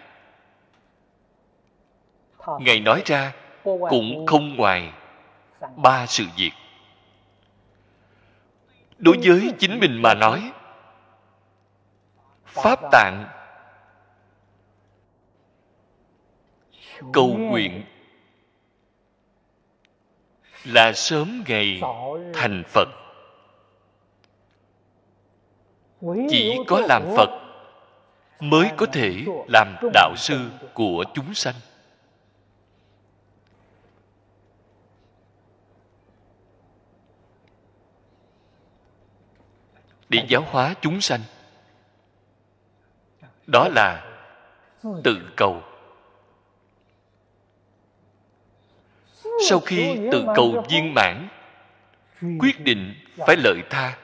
Ngài 2.60 2.80
nói 2.80 3.02
ra 3.06 3.34
cũng 3.90 4.26
không 4.26 4.56
ngoài 4.56 4.94
ba 5.76 6.06
sự 6.06 6.26
việc 6.38 6.52
đối 9.00 9.18
với 9.24 9.54
chính 9.60 9.80
mình 9.80 10.02
mà 10.02 10.14
nói, 10.14 10.52
pháp 12.46 12.80
tạng 12.92 13.28
cầu 17.14 17.28
nguyện 17.38 17.84
là 20.66 20.94
sớm 20.94 21.44
ngày 21.48 21.82
thành 22.34 22.64
phật. 22.68 22.88
Chỉ 26.30 26.58
có 26.68 26.80
làm 26.80 27.04
phật 27.18 27.30
mới 28.40 28.70
có 28.78 28.86
thể 28.86 29.26
làm 29.48 29.76
đạo 29.94 30.14
sư 30.18 30.50
của 30.74 31.04
chúng 31.14 31.34
sanh. 31.34 31.56
Để 40.10 40.26
giáo 40.28 40.42
hóa 40.42 40.74
chúng 40.82 41.02
sanh. 41.02 41.20
Đó 43.48 43.68
là 43.76 44.06
tự 45.04 45.18
cầu. 45.36 45.62
Sau 49.50 49.60
khi 49.60 49.98
tự 50.12 50.26
cầu 50.36 50.66
viên 50.70 50.94
mãn, 50.94 51.28
quyết 52.40 52.64
định 52.64 52.94
phải 53.18 53.36
lợi 53.38 53.62
tha. 53.70 53.98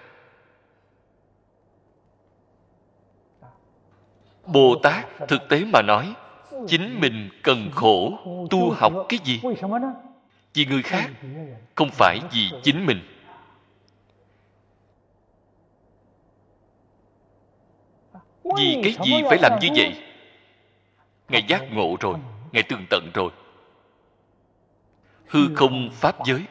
Bồ 4.46 4.76
tát 4.84 5.06
thực 5.28 5.50
tế 5.50 5.64
mà 5.74 5.82
nói, 5.82 6.14
chính 6.68 7.00
mình 7.00 7.30
cần 7.44 7.72
khổ 7.76 8.12
tu 8.50 8.72
học 8.72 8.94
cái 9.10 9.20
gì? 9.24 9.42
Vì 10.54 10.66
người 10.66 10.84
khác 10.84 11.10
không 11.76 11.90
phải 11.90 12.20
vì 12.32 12.52
chính 12.64 12.86
mình. 12.86 13.15
Vì 18.58 18.80
cái 18.84 18.96
gì 19.06 19.22
phải 19.30 19.38
làm 19.42 19.60
như 19.62 19.70
vậy? 19.76 20.02
Ngài 21.30 21.44
giác 21.48 21.64
ngộ 21.72 21.96
rồi 22.00 22.16
ngài 22.52 22.64
tường 22.64 22.86
tận 22.90 23.12
rồi. 23.14 23.32
Hư 25.28 25.56
không 25.56 25.90
pháp 25.94 26.16
giới 26.26 26.42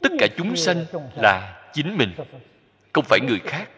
tất 0.00 0.12
cả 0.18 0.26
chúng 0.36 0.56
sanh 0.56 0.84
là 1.16 1.62
chính 1.72 1.96
mình 1.96 2.12
không 2.92 3.04
phải 3.04 3.20
người 3.20 3.38
khác. 3.38 3.68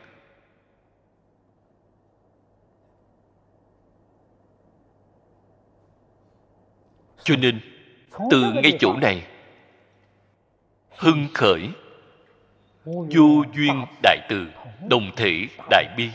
Cho 7.25 7.37
nên 7.37 7.61
từ 8.31 8.53
ngay 8.53 8.73
chỗ 8.81 8.97
này 8.97 9.27
hưng 10.97 11.27
khởi 11.35 11.69
vô 12.85 13.45
duyên 13.55 13.85
đại 14.03 14.19
từ 14.29 14.47
đồng 14.89 15.11
thể 15.17 15.47
đại 15.71 15.85
bi 15.97 16.11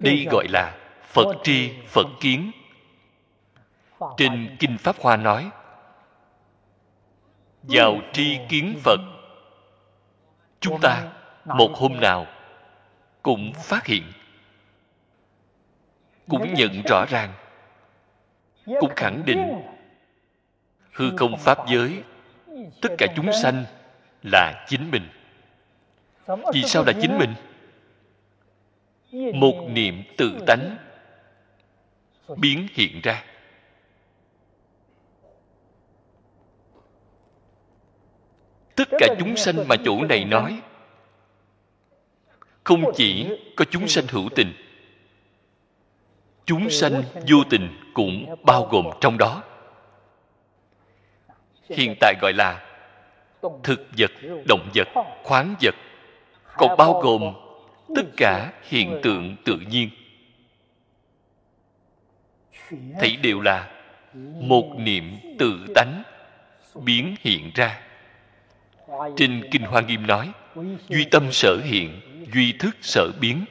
đây 0.00 0.26
gọi 0.30 0.46
là 0.48 0.76
phật 1.02 1.36
tri 1.42 1.72
phật 1.86 2.06
kiến. 2.20 2.50
Trên 4.16 4.56
kinh 4.58 4.78
pháp 4.78 4.96
hoa 5.00 5.16
nói, 5.16 5.50
vào 7.62 8.00
tri 8.12 8.38
kiến 8.48 8.78
phật, 8.84 9.00
chúng 10.60 10.80
ta 10.80 11.12
một 11.44 11.70
hôm 11.74 12.00
nào 12.00 12.26
cũng 13.22 13.52
phát 13.52 13.86
hiện, 13.86 14.02
cũng 16.28 16.54
nhận 16.54 16.82
rõ 16.88 17.04
ràng, 17.08 17.32
cũng 18.66 18.92
khẳng 18.96 19.22
định 19.26 19.62
hư 20.92 21.16
không 21.16 21.38
pháp 21.38 21.58
giới, 21.68 22.02
tất 22.82 22.88
cả 22.98 23.06
chúng 23.16 23.32
sanh 23.42 23.64
là 24.22 24.64
chính 24.68 24.90
mình. 24.90 25.08
Vì 26.54 26.62
sao 26.62 26.84
là 26.84 26.92
chính 27.02 27.18
mình? 27.18 27.34
Một 29.12 29.66
niệm 29.68 30.02
tự 30.16 30.38
tánh 30.46 30.76
biến 32.36 32.66
hiện 32.72 33.00
ra. 33.02 33.24
Tất 38.76 38.88
cả 38.98 39.06
chúng 39.18 39.36
sanh 39.36 39.68
mà 39.68 39.76
chủ 39.84 40.04
này 40.04 40.24
nói, 40.24 40.60
không 42.64 42.84
chỉ 42.94 43.28
có 43.56 43.64
chúng 43.70 43.88
sanh 43.88 44.04
hữu 44.08 44.28
tình, 44.36 44.52
chúng 46.44 46.70
sanh 46.70 47.02
vô 47.28 47.36
tình 47.50 47.90
cũng 47.94 48.36
bao 48.42 48.68
gồm 48.70 48.86
trong 49.00 49.18
đó. 49.18 49.42
Hiện 51.68 51.94
tại 52.00 52.14
gọi 52.20 52.32
là 52.32 52.66
thực 53.62 53.88
vật, 53.98 54.10
động 54.48 54.68
vật, 54.74 54.88
khoáng 55.24 55.54
vật, 55.62 55.74
còn 56.56 56.76
bao 56.76 57.00
gồm 57.00 57.34
tất 57.94 58.02
cả 58.16 58.52
hiện 58.62 59.00
tượng 59.02 59.36
tự 59.44 59.56
nhiên. 59.70 59.90
Thấy 63.00 63.16
đều 63.22 63.40
là 63.40 63.70
một 64.40 64.74
niệm 64.78 65.18
tự 65.38 65.66
tánh 65.74 66.02
biến 66.74 67.16
hiện 67.20 67.50
ra. 67.54 67.82
Trên 69.16 69.48
kinh 69.50 69.62
hoa 69.62 69.80
nghiêm 69.80 70.06
nói 70.06 70.32
duy 70.88 71.04
tâm 71.10 71.32
sở 71.32 71.60
hiện 71.64 72.00
duy 72.32 72.52
thức 72.52 72.76
sở 72.80 73.10
biến. 73.20 73.44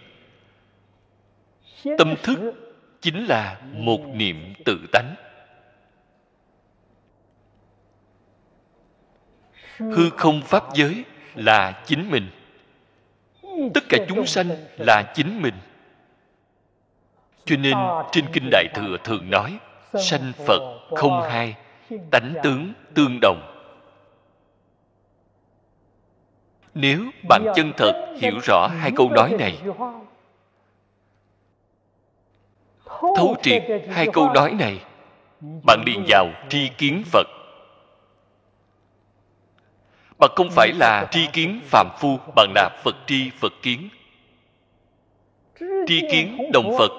Tâm 1.97 2.15
thức 2.23 2.53
chính 3.01 3.25
là 3.25 3.61
một 3.73 4.01
niệm 4.07 4.53
tự 4.65 4.79
tánh. 4.91 5.15
Hư 9.77 10.09
không 10.09 10.41
pháp 10.41 10.63
giới 10.75 11.03
là 11.35 11.83
chính 11.85 12.11
mình 12.11 12.29
tất 13.73 13.83
cả 13.89 13.97
chúng 14.09 14.25
sanh 14.25 14.49
là 14.77 15.11
chính 15.15 15.41
mình. 15.41 15.53
Cho 17.45 17.55
nên 17.55 17.77
trên 18.11 18.25
kinh 18.33 18.49
đại 18.51 18.65
thừa 18.73 18.97
thường 19.03 19.29
nói, 19.29 19.59
sanh 19.93 20.31
phật 20.47 20.79
không 20.95 21.21
hai, 21.21 21.55
tánh 22.11 22.33
tướng 22.43 22.73
tương 22.93 23.19
đồng. 23.21 23.55
Nếu 26.73 26.99
bạn 27.29 27.45
chân 27.55 27.71
thật 27.77 28.15
hiểu 28.21 28.39
rõ 28.43 28.67
hai 28.67 28.91
câu 28.95 29.09
nói 29.09 29.35
này, 29.39 29.57
thấu 33.15 33.35
triệt 33.41 33.63
hai 33.89 34.07
câu 34.13 34.29
nói 34.33 34.53
này, 34.59 34.81
bạn 35.65 35.83
liền 35.85 36.05
vào 36.07 36.27
tri 36.49 36.69
kiến 36.77 37.03
phật 37.05 37.27
bạn 40.19 40.31
không 40.35 40.49
phải 40.51 40.73
là 40.73 41.07
tri 41.11 41.27
kiến 41.33 41.61
phạm 41.65 41.89
phu 41.99 42.19
bạn 42.35 42.51
là 42.55 42.81
phật 42.83 42.95
tri 43.07 43.29
phật 43.29 43.53
kiến. 43.61 43.89
Tri 45.87 46.01
kiến 46.11 46.51
đồng 46.53 46.75
phật, 46.77 46.91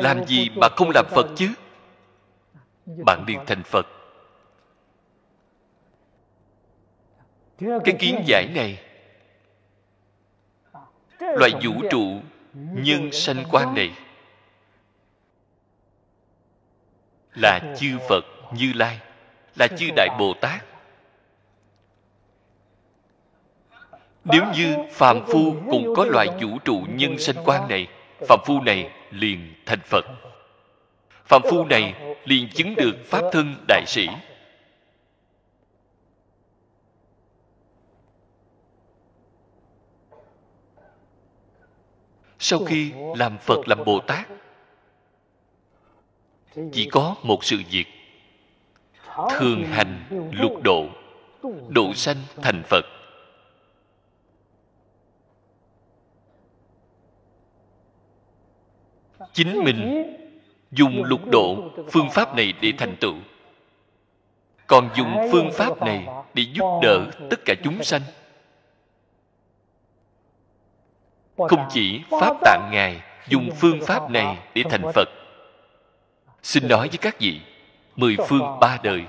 làm 0.00 0.24
gì 0.26 0.50
mà 0.56 0.68
không 0.76 0.90
làm 0.94 1.06
phật 1.10 1.26
chứ? 1.36 1.52
Bạn 2.86 3.24
liền 3.26 3.38
thành 3.46 3.62
phật. 3.62 3.86
Cái 7.58 7.94
kiến 7.98 8.22
giải 8.26 8.46
này, 8.54 8.78
loại 11.18 11.50
vũ 11.64 11.72
trụ 11.90 12.20
nhân 12.54 13.12
sanh 13.12 13.44
quan 13.50 13.74
này, 13.74 13.92
là 17.34 17.74
chư 17.78 17.98
phật 18.08 18.24
như 18.52 18.72
lai, 18.74 19.00
là 19.56 19.68
chư 19.68 19.86
đại 19.96 20.08
bồ 20.18 20.34
tát. 20.40 20.64
Nếu 24.32 24.44
như 24.54 24.76
phàm 24.90 25.26
phu 25.26 25.54
cũng 25.70 25.94
có 25.96 26.04
loại 26.04 26.28
vũ 26.40 26.58
trụ 26.64 26.82
nhân 26.88 27.18
sanh 27.18 27.36
quan 27.44 27.68
này, 27.68 27.86
phàm 28.28 28.40
phu 28.44 28.60
này 28.60 28.90
liền 29.10 29.54
thành 29.66 29.80
phật. 29.84 30.04
Phàm 31.24 31.42
phu 31.50 31.64
này 31.64 31.94
liền 32.24 32.48
chứng 32.48 32.74
được 32.74 32.96
pháp 33.04 33.22
thân 33.32 33.54
đại 33.68 33.84
sĩ. 33.86 34.08
Sau 42.38 42.64
khi 42.64 42.92
làm 43.16 43.38
phật 43.38 43.68
làm 43.68 43.84
bồ 43.84 44.00
tát, 44.00 44.28
chỉ 46.72 46.88
có 46.92 47.14
một 47.22 47.44
sự 47.44 47.56
việc, 47.70 47.86
thường 49.30 49.64
hành 49.64 50.04
lục 50.32 50.62
độ 50.62 50.86
độ 51.68 51.94
sanh 51.94 52.16
thành 52.42 52.62
phật. 52.68 52.97
Chính 59.38 59.64
mình 59.64 60.04
dùng 60.70 61.04
lục 61.04 61.20
độ 61.30 61.70
phương 61.92 62.10
pháp 62.10 62.36
này 62.36 62.52
để 62.60 62.72
thành 62.78 62.96
tựu. 63.00 63.14
Còn 64.66 64.90
dùng 64.96 65.28
phương 65.32 65.50
pháp 65.52 65.82
này 65.82 66.06
để 66.34 66.44
giúp 66.52 66.80
đỡ 66.82 67.06
tất 67.30 67.40
cả 67.44 67.54
chúng 67.64 67.84
sanh. 67.84 68.02
Không 71.36 71.66
chỉ 71.70 72.00
pháp 72.20 72.36
tạng 72.44 72.68
ngài 72.72 73.00
dùng 73.28 73.50
phương 73.56 73.80
pháp 73.86 74.10
này 74.10 74.38
để 74.54 74.62
thành 74.70 74.82
phật. 74.94 75.08
Xin 76.42 76.68
nói 76.68 76.88
với 76.88 76.98
các 76.98 77.20
vị, 77.20 77.40
mười 77.96 78.16
phương 78.28 78.58
ba 78.60 78.78
đời, 78.82 79.02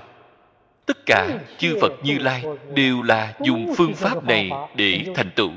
tất 0.86 0.96
cả 1.06 1.28
chư 1.58 1.78
phật 1.80 1.92
như 2.02 2.18
lai 2.18 2.44
đều 2.74 3.02
là 3.02 3.34
dùng 3.40 3.74
phương 3.76 3.94
pháp 3.94 4.24
này 4.24 4.50
để 4.74 5.04
thành 5.14 5.30
tựu. 5.36 5.50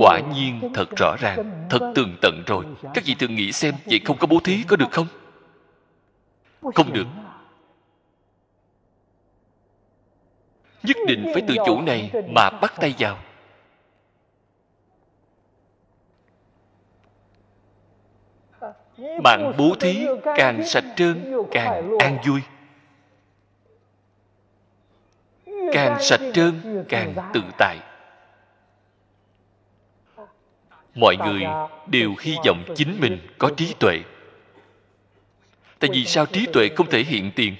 Quả 0.00 0.20
nhiên, 0.34 0.70
thật 0.74 0.96
rõ 0.96 1.16
ràng, 1.20 1.66
thật 1.70 1.92
tường 1.94 2.16
tận 2.22 2.42
rồi. 2.46 2.64
Các 2.94 3.04
vị 3.04 3.14
thường 3.14 3.34
nghĩ 3.34 3.52
xem, 3.52 3.74
vậy 3.86 4.00
không 4.04 4.16
có 4.18 4.26
bố 4.26 4.40
thí 4.44 4.64
có 4.68 4.76
được 4.76 4.90
không? 4.90 5.06
Không 6.74 6.92
được. 6.92 7.06
Nhất 10.82 10.96
định 11.06 11.30
phải 11.32 11.42
từ 11.48 11.54
chỗ 11.66 11.80
này 11.80 12.10
mà 12.28 12.50
bắt 12.50 12.74
tay 12.80 12.94
vào. 12.98 13.18
Bạn 19.22 19.52
bố 19.58 19.74
thí 19.80 20.06
càng 20.36 20.66
sạch 20.66 20.84
trơn, 20.96 21.32
càng 21.50 21.98
an 21.98 22.18
vui. 22.26 22.40
Càng 25.72 25.96
sạch 26.00 26.20
trơn, 26.34 26.84
càng 26.88 27.14
tự 27.32 27.42
tại 27.58 27.78
mọi 30.94 31.16
người 31.16 31.42
đều 31.86 32.14
hy 32.20 32.36
vọng 32.46 32.64
chính 32.76 33.00
mình 33.00 33.18
có 33.38 33.50
trí 33.56 33.74
tuệ. 33.78 34.00
Tại 35.78 35.90
vì 35.92 36.04
sao 36.04 36.26
trí 36.26 36.46
tuệ 36.52 36.68
không 36.76 36.90
thể 36.90 37.02
hiện 37.02 37.30
tiền? 37.36 37.56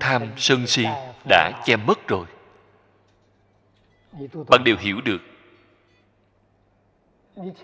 Tham 0.00 0.22
sân 0.36 0.66
si 0.66 0.84
đã 1.28 1.62
che 1.64 1.76
mất 1.76 2.08
rồi. 2.08 2.26
Bạn 4.48 4.64
đều 4.64 4.76
hiểu 4.78 5.00
được. 5.00 5.20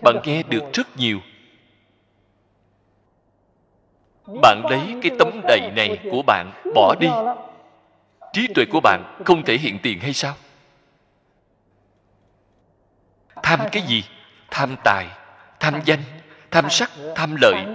Bạn 0.01 0.15
nghe 0.23 0.43
được 0.43 0.63
rất 0.73 0.97
nhiều. 0.97 1.19
Bạn 4.41 4.61
lấy 4.69 4.95
cái 5.01 5.11
tấm 5.19 5.41
đầy 5.47 5.71
này 5.75 5.99
của 6.11 6.21
bạn 6.27 6.51
bỏ 6.75 6.95
đi. 6.99 7.07
trí 8.33 8.47
tuệ 8.55 8.65
của 8.71 8.79
bạn 8.83 9.21
không 9.25 9.43
thể 9.45 9.57
hiện 9.57 9.79
tiền 9.83 9.99
hay 9.99 10.13
sao 10.13 10.35
tham 13.49 13.59
cái 13.71 13.83
gì? 13.83 14.03
Tham 14.51 14.75
tài, 14.83 15.07
tham 15.59 15.81
danh, 15.85 15.99
tham 16.51 16.69
sắc, 16.69 16.91
tham 17.15 17.35
lợi. 17.41 17.65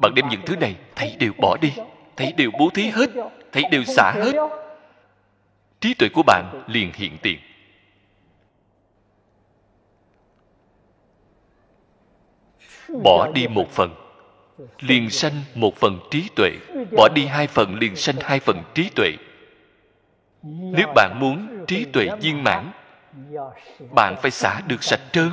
Bạn 0.00 0.14
đem 0.14 0.28
những 0.28 0.40
thứ 0.46 0.56
này, 0.56 0.76
thấy 0.94 1.16
đều 1.18 1.32
bỏ 1.38 1.56
đi, 1.60 1.72
thấy 2.16 2.32
đều 2.36 2.50
bố 2.58 2.70
thí 2.74 2.82
hết, 2.82 3.10
thấy 3.52 3.62
đều 3.70 3.84
xả 3.84 4.12
hết. 4.14 4.32
Trí 5.80 5.94
tuệ 5.94 6.08
của 6.08 6.22
bạn 6.22 6.62
liền 6.66 6.90
hiện 6.94 7.18
tiền. 7.22 7.38
Bỏ 13.02 13.32
đi 13.34 13.48
một 13.48 13.70
phần, 13.70 13.94
liền 14.80 15.10
sanh 15.10 15.42
một 15.54 15.76
phần 15.76 15.98
trí 16.10 16.28
tuệ. 16.36 16.50
Bỏ 16.96 17.08
đi 17.08 17.26
hai 17.26 17.46
phần, 17.46 17.74
liền 17.74 17.96
sanh 17.96 18.16
hai 18.20 18.40
phần 18.40 18.62
trí 18.74 18.90
tuệ. 18.94 19.10
Nếu 20.42 20.86
bạn 20.94 21.20
muốn 21.20 21.64
trí 21.66 21.84
tuệ 21.84 22.08
viên 22.20 22.44
mãn 22.44 22.72
bạn 23.94 24.16
phải 24.22 24.30
xả 24.30 24.60
được 24.66 24.82
sạch 24.82 25.00
trơn. 25.12 25.30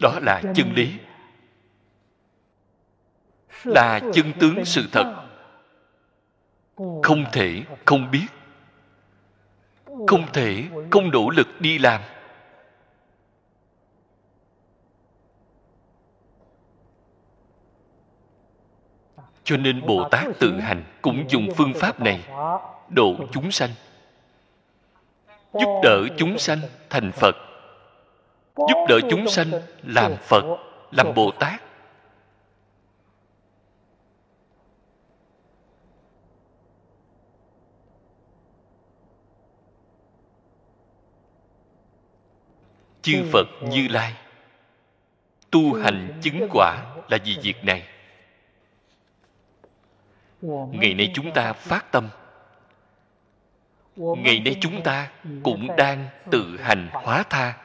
Đó 0.00 0.18
là 0.22 0.42
chân 0.54 0.72
lý. 0.74 0.98
Là 3.64 4.00
chân 4.12 4.32
tướng 4.40 4.64
sự 4.64 4.88
thật. 4.92 5.24
Không 6.76 7.24
thể 7.32 7.62
không 7.84 8.10
biết. 8.10 8.26
Không 9.84 10.32
thể 10.32 10.64
không 10.90 11.10
nỗ 11.10 11.30
lực 11.30 11.60
đi 11.60 11.78
làm. 11.78 12.00
Cho 19.48 19.56
nên 19.56 19.86
bồ 19.86 20.08
tát 20.10 20.26
tự 20.38 20.60
hành 20.60 20.84
cũng 21.02 21.24
dùng 21.28 21.48
phương 21.56 21.72
pháp 21.74 22.00
này 22.00 22.24
độ 22.88 23.14
chúng 23.32 23.50
sanh. 23.50 23.70
Giúp 25.52 25.80
đỡ 25.82 26.06
chúng 26.16 26.38
sanh 26.38 26.58
thành 26.90 27.12
phật. 27.12 27.36
Giúp 28.56 28.86
đỡ 28.88 29.00
chúng 29.10 29.28
sanh 29.28 29.50
làm 29.82 30.16
phật. 30.16 30.44
Làm 30.90 31.14
bồ 31.14 31.30
tát. 31.30 31.62
Chư 43.02 43.24
phật 43.32 43.46
như 43.62 43.88
lai 43.88 44.14
tu 45.50 45.74
hành 45.74 46.20
chứng 46.22 46.48
quả 46.52 46.84
là 47.08 47.18
vì 47.24 47.36
việc 47.42 47.64
này 47.64 47.97
ngày 50.42 50.94
nay 50.94 51.10
chúng 51.14 51.32
ta 51.32 51.52
phát 51.52 51.92
tâm. 51.92 52.08
Ngày 53.96 54.40
nay 54.40 54.56
chúng 54.60 54.82
ta 54.82 55.10
cũng 55.42 55.76
đang 55.76 56.08
tự 56.30 56.58
hành 56.62 56.88
hóa 56.92 57.22
tha. 57.30 57.56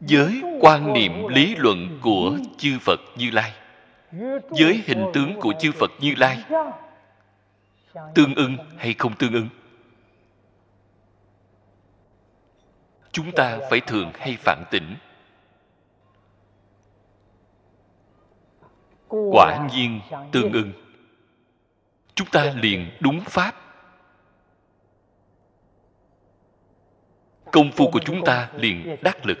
Với 0.00 0.42
quan 0.60 0.92
niệm 0.92 1.26
lý 1.28 1.54
luận 1.54 1.98
của 2.02 2.38
chư 2.58 2.78
phật 2.80 3.00
như 3.16 3.30
lai 3.30 3.52
với 4.50 4.82
hình 4.86 5.04
tướng 5.14 5.40
của 5.40 5.54
chư 5.60 5.72
phật 5.72 5.90
như 6.00 6.14
lai, 6.16 6.44
tương 8.14 8.34
ưng 8.34 8.56
hay 8.76 8.94
không 8.98 9.16
tương 9.16 9.32
ưng? 9.32 9.48
Chúng 13.12 13.32
ta 13.32 13.58
phải 13.70 13.80
thường 13.80 14.12
hay 14.18 14.36
phản 14.40 14.64
tỉnh. 14.70 14.96
Quả 19.08 19.68
nhiên 19.72 20.00
tương 20.32 20.52
ưng. 20.52 20.72
Chúng 22.14 22.28
ta 22.32 22.52
liền 22.56 22.90
đúng 23.00 23.20
pháp. 23.20 23.54
Công 27.52 27.72
phu 27.72 27.90
của 27.90 28.00
chúng 28.04 28.24
ta 28.24 28.50
liền 28.54 28.96
đắc 29.02 29.26
lực. 29.26 29.38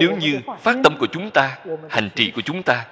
Nếu 0.00 0.16
như 0.20 0.40
phát 0.58 0.76
tâm 0.84 0.96
của 1.00 1.06
chúng 1.12 1.30
ta 1.30 1.58
hành 1.90 2.10
trì 2.14 2.30
của 2.30 2.40
chúng 2.40 2.62
ta 2.62 2.88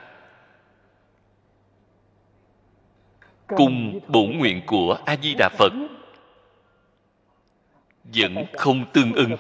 cùng 3.47 4.01
bổn 4.09 4.39
nguyện 4.39 4.63
của 4.67 4.99
a 5.07 5.17
di 5.17 5.35
đà 5.39 5.49
phật 5.59 5.73
vẫn 8.05 8.45
không 8.53 8.85
tương 8.93 9.13
ưng. 9.13 9.37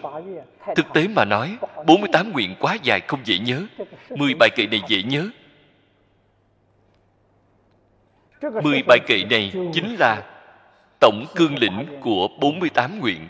Thực 0.76 0.86
tế 0.94 1.08
mà 1.08 1.24
nói 1.24 1.58
48 1.86 2.32
nguyện 2.32 2.54
quá 2.60 2.76
dài 2.82 3.00
không 3.00 3.20
dễ 3.24 3.38
nhớ. 3.38 3.66
10 4.10 4.34
bài 4.34 4.50
kệ 4.56 4.66
này 4.66 4.80
dễ 4.88 5.02
nhớ. 5.02 5.28
10 8.62 8.82
bài 8.82 8.98
kệ 9.06 9.24
này 9.30 9.52
chính 9.72 9.96
là 9.98 10.22
tổng 11.00 11.24
cương 11.34 11.58
lĩnh 11.58 11.86
của 12.00 12.28
48 12.40 13.00
nguyện. 13.00 13.28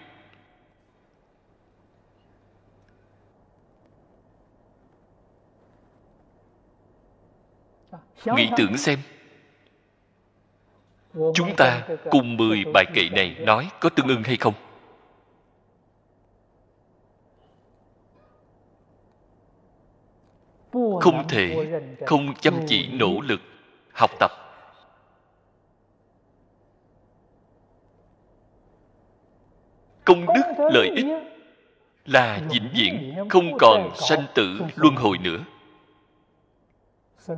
Nghĩ 8.25 8.49
tưởng 8.57 8.79
xem. 8.79 8.99
Chúng 11.15 11.57
ta 11.57 11.89
cùng 12.11 12.37
10 12.37 12.65
bài 12.75 12.85
kệ 12.95 13.09
này 13.09 13.37
nói 13.41 13.71
có 13.81 13.89
tương 13.89 14.09
ưng 14.09 14.23
hay 14.23 14.37
không? 14.37 14.55
Không 21.01 21.29
thể 21.29 21.81
không 22.07 22.35
chăm 22.41 22.55
chỉ 22.67 22.89
nỗ 22.93 23.21
lực 23.21 23.41
học 23.93 24.11
tập. 24.21 24.31
Công 30.05 30.27
đức 30.27 30.43
lợi 30.73 30.91
ích 30.97 31.07
là 32.05 32.41
vĩnh 32.51 32.69
viễn 32.75 33.15
không 33.29 33.59
còn 33.59 33.91
sanh 33.97 34.25
tử 34.35 34.61
luân 34.77 34.95
hồi 34.95 35.19
nữa. 35.19 35.39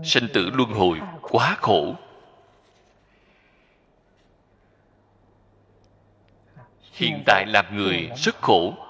Sanh 0.05 0.29
tử 0.33 0.51
luân 0.55 0.71
hồi 0.71 1.01
quá 1.23 1.57
khổ. 1.61 1.95
Hiện 6.93 7.23
tại 7.27 7.45
làm 7.47 7.77
người 7.77 8.11
rất 8.17 8.35
khổ 8.41 8.84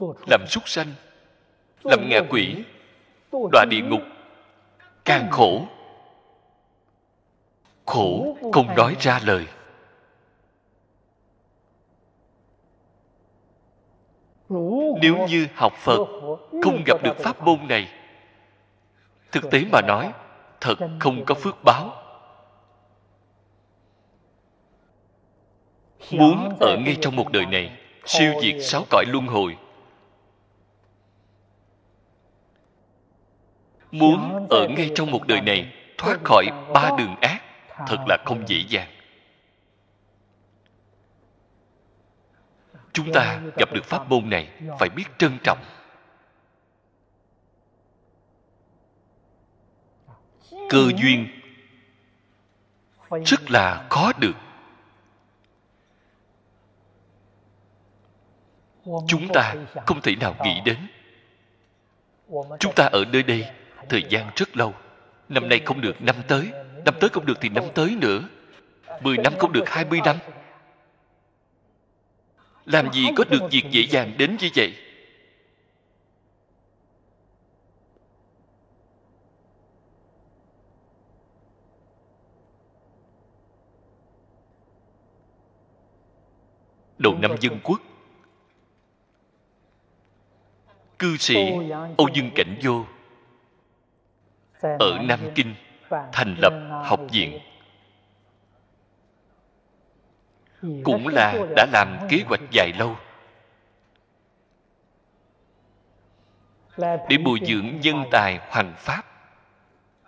làm 0.00 0.46
súc 0.48 0.68
sanh 0.68 0.94
làm 1.84 2.08
ngạ 2.08 2.20
quỷ 2.30 2.64
đọa 3.52 3.64
địa 3.70 3.80
ngục 3.80 4.02
càng 5.04 5.30
khổ. 5.30 5.66
khổ 7.86 8.36
không 8.52 8.74
nói 8.74 8.96
ra 9.00 9.20
lời. 9.24 9.46
Nếu 15.02 15.26
như 15.28 15.46
học 15.54 15.72
phật 15.78 15.98
không 16.62 16.82
gặp 16.86 17.02
được 17.02 17.16
pháp 17.18 17.42
môn 17.42 17.68
này 17.68 17.88
thực 19.32 19.50
tế 19.50 19.64
mà 19.72 19.80
nói 19.80 20.12
thật 20.60 20.74
không 21.00 21.24
có 21.24 21.34
phước 21.34 21.56
báo. 21.64 22.02
Muốn 26.10 26.56
ở 26.60 26.76
ngay 26.76 26.96
trong 27.00 27.16
một 27.16 27.32
đời 27.32 27.46
này 27.46 27.78
siêu 28.04 28.32
diệt 28.42 28.54
sáu 28.60 28.84
cõi 28.90 29.04
luân 29.08 29.26
hồi 29.26 29.56
muốn 33.90 34.46
ở 34.50 34.68
ngay 34.68 34.90
trong 34.94 35.10
một 35.10 35.26
đời 35.26 35.40
này 35.40 35.72
thoát 35.98 36.18
khỏi 36.24 36.46
ba 36.74 36.90
đường 36.98 37.16
ác 37.20 37.42
thật 37.86 38.04
là 38.08 38.18
không 38.24 38.48
dễ 38.48 38.56
dàng. 38.68 38.88
Chúng 42.92 43.12
ta 43.12 43.40
gặp 43.56 43.72
được 43.72 43.84
pháp 43.84 44.10
môn 44.10 44.30
này 44.30 44.48
phải 44.78 44.88
biết 44.88 45.04
trân 45.18 45.38
trọng. 45.44 45.58
Cơ 50.70 50.90
duyên 50.96 51.40
rất 53.24 53.50
là 53.50 53.86
khó 53.90 54.12
được. 54.18 54.36
Chúng 58.84 59.28
ta 59.34 59.54
không 59.86 60.00
thể 60.00 60.16
nào 60.16 60.36
nghĩ 60.44 60.60
đến. 60.64 60.78
Chúng 62.60 62.74
ta 62.76 62.86
ở 62.86 63.04
nơi 63.04 63.22
đây 63.22 63.50
thời 63.88 64.02
gian 64.08 64.30
rất 64.36 64.56
lâu. 64.56 64.74
Năm 65.28 65.48
nay 65.48 65.60
không 65.64 65.80
được 65.80 66.02
năm 66.02 66.16
tới. 66.28 66.50
Năm 66.84 66.94
tới 67.00 67.10
không 67.10 67.26
được 67.26 67.38
thì 67.40 67.48
năm 67.48 67.64
tới 67.74 67.96
nữa. 68.00 68.20
Mười 69.02 69.16
năm 69.16 69.32
không 69.38 69.52
được 69.52 69.68
hai 69.68 69.84
mươi 69.84 70.00
năm. 70.04 70.16
Làm 72.64 72.92
gì 72.92 73.06
có 73.16 73.24
được 73.24 73.42
việc 73.50 73.64
dễ 73.70 73.86
dàng 73.86 74.12
đến 74.18 74.36
như 74.40 74.48
vậy? 74.54 74.74
Đầu 86.98 87.14
năm 87.18 87.30
dân 87.40 87.58
quốc. 87.62 87.80
Cư 90.98 91.16
sĩ 91.16 91.36
âu 91.96 92.08
dương 92.14 92.30
cảnh 92.34 92.58
vô 92.62 92.84
ở 94.60 94.98
nam 95.02 95.20
kinh 95.34 95.54
thành 96.12 96.34
lập 96.38 96.52
học 96.84 97.00
viện. 97.12 97.38
Cũng 100.84 101.08
là 101.08 101.34
đã 101.56 101.66
làm 101.72 101.98
kế 102.10 102.22
hoạch 102.26 102.40
dài 102.50 102.72
lâu. 102.78 102.96
Để 106.78 107.18
bồi 107.24 107.38
dưỡng 107.46 107.80
nhân 107.80 108.04
tài 108.10 108.40
hoành 108.48 108.74
pháp 108.76 109.02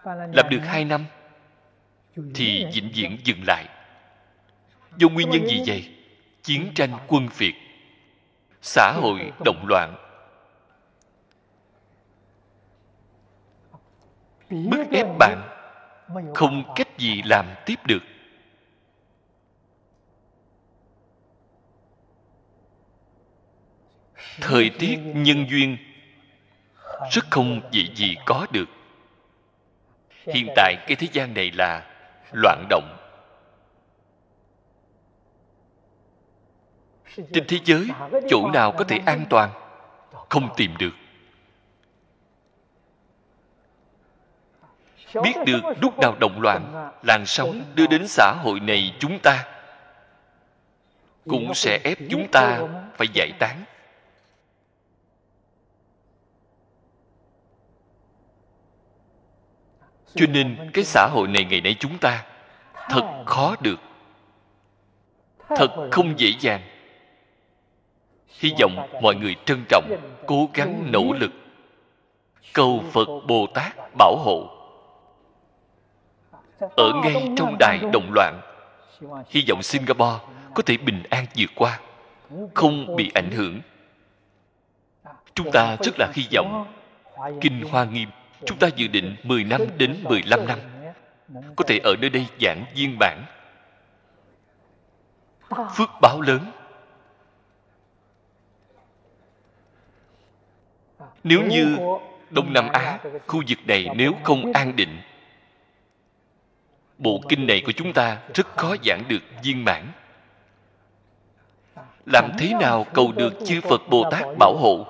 làm 0.05 0.49
được 0.51 0.61
hai 0.65 0.85
năm 0.85 1.05
thì 2.35 2.67
vĩnh 2.75 2.91
viễn 2.95 3.19
dừng 3.25 3.43
lại. 3.47 3.65
Do 4.97 5.09
nguyên 5.09 5.31
nhân 5.31 5.47
gì 5.47 5.63
vậy? 5.67 5.95
chiến 6.49 6.71
tranh 6.75 6.91
quân 7.07 7.29
việt 7.37 7.55
xã 8.63 8.93
hội 8.93 9.33
động 9.45 9.65
loạn 9.69 10.08
bức 14.51 14.91
ép 14.91 15.07
bạn 15.19 15.43
không 16.35 16.73
cách 16.77 16.99
gì 16.99 17.23
làm 17.25 17.47
tiếp 17.67 17.77
được. 17.87 18.03
Thời 24.41 24.71
tiết 24.79 24.99
nhân 25.15 25.47
duyên 25.51 25.77
rất 27.11 27.25
không 27.31 27.61
dễ 27.71 27.83
gì 27.95 28.17
có 28.27 28.47
được. 28.53 28.69
hiện 30.35 30.49
tại 30.57 30.77
cái 30.87 30.97
thế 30.97 31.09
gian 31.13 31.35
này 31.35 31.51
là 31.55 31.87
loạn 32.33 32.67
động. 32.71 32.97
Trên 37.17 37.45
thế 37.49 37.59
giới 37.65 37.89
chỗ 38.29 38.51
nào 38.51 38.73
có 38.79 38.85
thể 38.85 38.99
an 39.07 39.25
toàn 39.31 39.51
không 40.29 40.49
tìm 40.57 40.77
được 40.79 40.93
biết 45.15 45.35
được 45.47 45.61
lúc 45.81 45.99
nào 45.99 46.17
động 46.21 46.41
loạn 46.41 46.91
làn 47.03 47.27
sóng 47.27 47.63
đưa 47.75 47.87
đến 47.87 48.09
xã 48.09 48.33
hội 48.43 48.61
này 48.61 48.95
chúng 48.99 49.19
ta 49.19 49.45
cũng 51.29 51.55
sẽ 51.55 51.81
ép 51.85 51.99
chúng 52.11 52.29
ta 52.33 52.61
phải 52.97 53.09
giải 53.13 53.33
tán. 53.39 53.65
Cho 60.15 60.27
nên 60.27 60.71
cái 60.75 60.85
xã 60.85 61.09
hội 61.13 61.29
này 61.29 61.45
ngày 61.45 61.61
nay 61.61 61.77
chúng 61.79 61.99
ta 61.99 62.25
thật 62.89 63.23
khó 63.27 63.57
được 63.61 63.81
thật 65.49 65.89
không 65.91 66.21
dễ 66.21 66.33
dàng. 66.41 66.61
Hy 68.29 68.53
vọng 68.61 68.89
mọi 69.03 69.15
người 69.15 69.37
trân 69.45 69.65
trọng 69.69 69.97
cố 70.27 70.49
gắng 70.55 70.93
nỗ 70.93 71.13
lực. 71.13 71.31
Cầu 72.53 72.85
phật 72.93 73.09
bồ 73.27 73.47
tát 73.55 73.77
bảo 73.99 74.17
hộ 74.17 74.58
ở 76.61 76.93
ngay 77.03 77.29
trong 77.37 77.57
đại 77.59 77.79
động 77.93 78.11
loạn 78.15 78.41
hy 79.29 79.45
vọng 79.49 79.63
singapore 79.63 80.19
có 80.55 80.63
thể 80.67 80.77
bình 80.77 81.03
an 81.11 81.27
vượt 81.37 81.51
qua 81.55 81.81
không 82.55 82.97
bị 82.97 83.11
ảnh 83.15 83.31
hưởng. 83.31 83.61
Chúng 85.35 85.51
ta 85.51 85.77
rất 85.81 85.99
là 85.99 86.13
hy 86.15 86.27
vọng 86.35 86.67
kinh 87.41 87.63
hoa 87.71 87.85
nghiêm 87.85 88.09
chúng 88.45 88.59
ta 88.59 88.69
dự 88.77 88.89
định 88.89 89.17
10 89.23 89.45
năm 89.45 89.61
đến 89.79 89.97
15 90.03 90.47
năm 90.47 90.59
có 91.57 91.65
thể 91.67 91.79
ở 91.79 91.97
nơi 92.01 92.11
đây 92.11 92.27
giảng 92.41 92.65
viên 92.75 92.97
bản 92.99 93.25
phước 95.77 95.89
báo 96.01 96.21
lớn. 96.21 96.41
Nếu 101.25 101.43
như 101.43 101.77
đông 102.31 102.53
nam 102.53 102.69
á 102.69 102.99
khu 103.27 103.43
vực 103.49 103.59
này 103.67 103.87
nếu 103.97 104.13
không 104.23 104.53
an 104.53 104.77
định 104.77 105.01
bộ 106.99 107.21
kinh 107.29 107.47
này 107.47 107.63
của 107.67 107.73
chúng 107.73 107.93
ta 107.93 108.19
rất 108.35 108.57
khó 108.57 108.77
giảng 108.85 109.03
được 109.09 109.23
viên 109.43 109.65
mãn. 109.65 109.87
Làm 112.07 112.31
thế 112.39 112.53
nào 112.61 112.87
cầu 112.95 113.13
được 113.13 113.35
chư 113.47 113.61
phật 113.61 113.83
bồ 113.91 114.11
tát 114.11 114.27
bảo 114.39 114.57
hộ? 114.57 114.87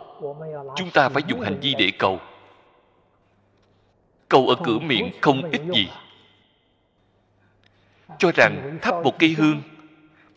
Chúng 0.77 0.91
ta 0.91 1.09
phải 1.09 1.23
dùng 1.27 1.41
hành 1.41 1.59
vi 1.61 1.75
để 1.79 1.91
cầu. 1.99 2.21
Cầu 4.29 4.49
ở 4.49 4.55
cửa 4.65 4.79
miệng 4.79 5.11
không 5.21 5.51
ít 5.51 5.61
gì. 5.75 5.89
Cho 8.19 8.31
rằng 8.35 8.79
thắp 8.83 8.95
một 9.05 9.19
cây 9.19 9.35
hương, 9.39 9.63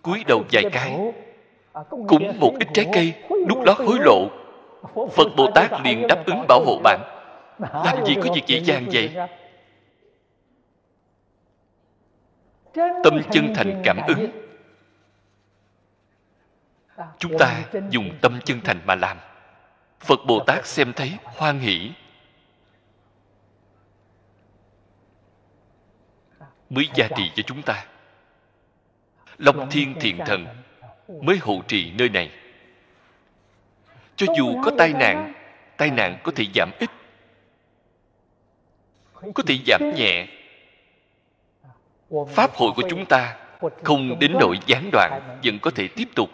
cúi 0.01 0.23
đầu 0.27 0.43
vài 0.51 0.63
cái 0.71 0.97
cúng 2.07 2.39
một 2.39 2.53
ít 2.59 2.67
trái 2.73 2.87
cây 2.93 3.13
đút 3.47 3.57
lót 3.65 3.77
hối 3.77 3.97
lộ. 3.99 4.27
Phật 5.15 5.27
bồ 5.37 5.51
tát 5.55 5.71
liền 5.83 6.07
đáp 6.07 6.23
ứng 6.25 6.45
bảo 6.47 6.63
hộ 6.65 6.79
bạn. 6.83 6.99
Làm 7.59 8.05
gì 8.05 8.15
có 8.15 8.33
việc 8.35 8.43
dễ 8.47 8.59
dàng 8.59 8.85
vậy? 8.91 9.09
Tâm 12.73 13.21
chân 13.31 13.53
thành 13.55 13.81
cảm 13.83 13.97
ứng. 14.07 14.31
chúng 17.17 17.37
ta 17.39 17.63
dùng 17.89 18.17
tâm 18.21 18.39
chân 18.45 18.61
thành 18.61 18.81
mà 18.85 18.95
làm. 18.95 19.17
Phật 19.99 20.19
bồ 20.27 20.43
tát 20.47 20.65
xem 20.65 20.93
thấy 20.93 21.17
hoan 21.23 21.59
hỷ. 21.59 21.91
Mới 26.69 26.89
gia 26.95 27.07
trì 27.07 27.31
cho 27.35 27.43
chúng 27.43 27.61
ta. 27.61 27.85
Long 29.37 29.69
thiên 29.69 29.95
thiện 29.99 30.17
thần 30.25 30.47
mới 31.21 31.37
hộ 31.37 31.61
trì 31.67 31.91
nơi 31.91 32.09
này. 32.09 32.31
Cho 34.15 34.27
dù 34.37 34.61
có 34.63 34.71
tai 34.77 34.93
nạn 34.93 35.33
tai 35.77 35.91
nạn 35.91 36.17
có 36.23 36.31
thể 36.35 36.45
giảm 36.55 36.71
ít 36.79 36.89
có 39.33 39.43
thể 39.47 39.57
giảm 39.67 39.91
nhẹ 39.95 40.27
pháp 42.29 42.51
hội 42.53 42.71
của 42.75 42.83
chúng 42.89 43.05
ta 43.05 43.37
không 43.83 44.19
đến 44.19 44.31
nỗi 44.39 44.59
gián 44.65 44.89
đoạn, 44.91 45.39
vẫn 45.43 45.59
có 45.59 45.71
thể 45.71 45.87
tiếp 45.87 46.07
tục. 46.15 46.29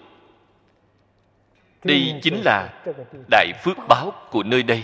Đây 1.83 2.19
chính 2.21 2.41
là 2.45 2.83
đại 3.31 3.53
phước 3.63 3.77
báo 3.87 4.11
của 4.31 4.43
nơi 4.43 4.63
đây. 4.63 4.83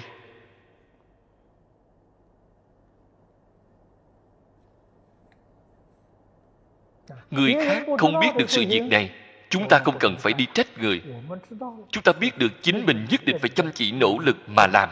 Người 7.32 7.56
khác 7.66 7.84
không 7.98 8.20
biết 8.20 8.30
được 8.38 8.50
sự 8.50 8.66
việc 8.70 8.84
này. 8.92 9.12
Chúng 9.50 9.68
ta 9.70 9.80
không 9.80 9.98
cần 10.00 10.16
phải 10.20 10.34
đi 10.34 10.48
trách 10.54 10.78
người. 10.78 11.02
Chúng 11.92 12.04
ta 12.04 12.14
biết 12.14 12.38
được 12.38 12.52
chính 12.62 12.86
mình 12.86 13.08
nhất 13.10 13.22
định 13.26 13.38
phải 13.40 13.50
chăm 13.50 13.72
chỉ 13.72 13.92
nỗ 13.92 14.18
lực 14.20 14.38
mà 14.48 14.68
làm. 14.68 14.90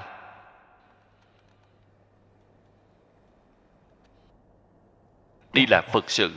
Đi 5.54 5.66
là 5.70 5.82
phật 5.94 6.10
sự. 6.10 6.32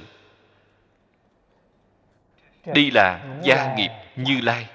Đi 2.66 2.90
là 2.90 3.38
gia 3.42 3.74
nghiệp 3.74 3.90
như 4.16 4.40
lai. 4.40 4.68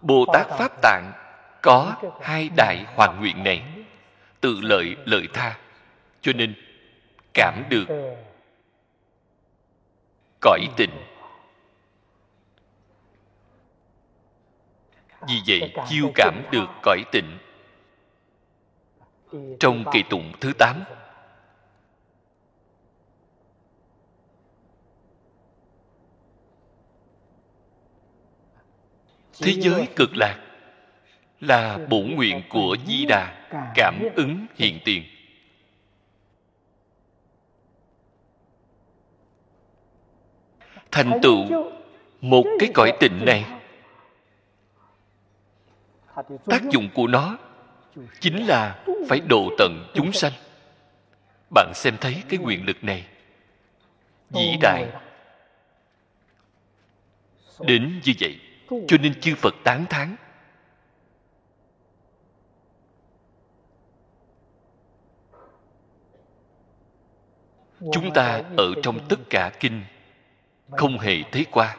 Bồ 0.00 0.24
tát 0.32 0.46
pháp 0.48 0.82
tạng 0.82 1.12
có 1.62 1.96
hai 2.22 2.48
đại 2.56 2.84
hoàn 2.96 3.20
nguyện 3.20 3.44
này, 3.44 3.62
tự 4.40 4.60
lợi 4.60 4.96
lợi 5.04 5.28
tha, 5.34 5.58
cho 6.20 6.32
nên 6.32 6.54
cảm 7.34 7.64
được 7.68 7.86
cõi 10.40 10.66
tịnh 10.76 10.90
vì 15.28 15.42
vậy, 15.46 15.72
chiêu 15.88 16.12
cảm 16.14 16.42
được 16.50 16.66
cõi 16.82 17.02
tịnh 17.12 17.38
trong 19.60 19.84
kỳ 19.92 20.02
tụng 20.10 20.32
thứ 20.40 20.52
tám. 20.58 20.84
Thế 29.42 29.52
giới 29.52 29.88
cực 29.96 30.16
lạc 30.16 30.38
là 31.40 31.78
bổn 31.90 32.10
nguyện 32.14 32.42
của 32.50 32.76
di 32.86 33.06
đà 33.06 33.48
cảm 33.74 33.98
ứng 34.16 34.46
hiện 34.54 34.78
tiền. 34.84 35.04
Thành 40.90 41.20
tựu 41.22 41.44
một 42.20 42.44
cái 42.58 42.70
cõi 42.74 42.92
tịnh 43.00 43.24
này, 43.24 43.44
tác 46.46 46.62
dụng 46.70 46.88
của 46.94 47.06
nó 47.06 47.38
chính 48.20 48.46
là 48.46 48.84
phải 49.08 49.20
độ 49.20 49.50
tận 49.58 49.90
chúng 49.94 50.12
sanh. 50.12 50.32
Bạn 51.54 51.72
xem 51.74 51.96
thấy 52.00 52.22
cái 52.28 52.38
quyền 52.42 52.66
lực 52.66 52.84
này. 52.84 53.06
Vĩ 54.30 54.56
đại. 54.60 54.86
Đến 57.60 58.00
như 58.04 58.12
vậy, 58.20 58.40
cho 58.88 58.96
nên 58.98 59.20
chư 59.20 59.34
phật 59.34 59.54
tán 59.64 59.86
thán. 59.90 60.16
Chúng 67.92 68.12
ta 68.14 68.42
ở 68.56 68.74
trong 68.82 69.08
tất 69.08 69.16
cả 69.30 69.50
kinh 69.60 69.84
không 70.70 70.98
hề 70.98 71.22
thấy 71.32 71.46
qua. 71.50 71.76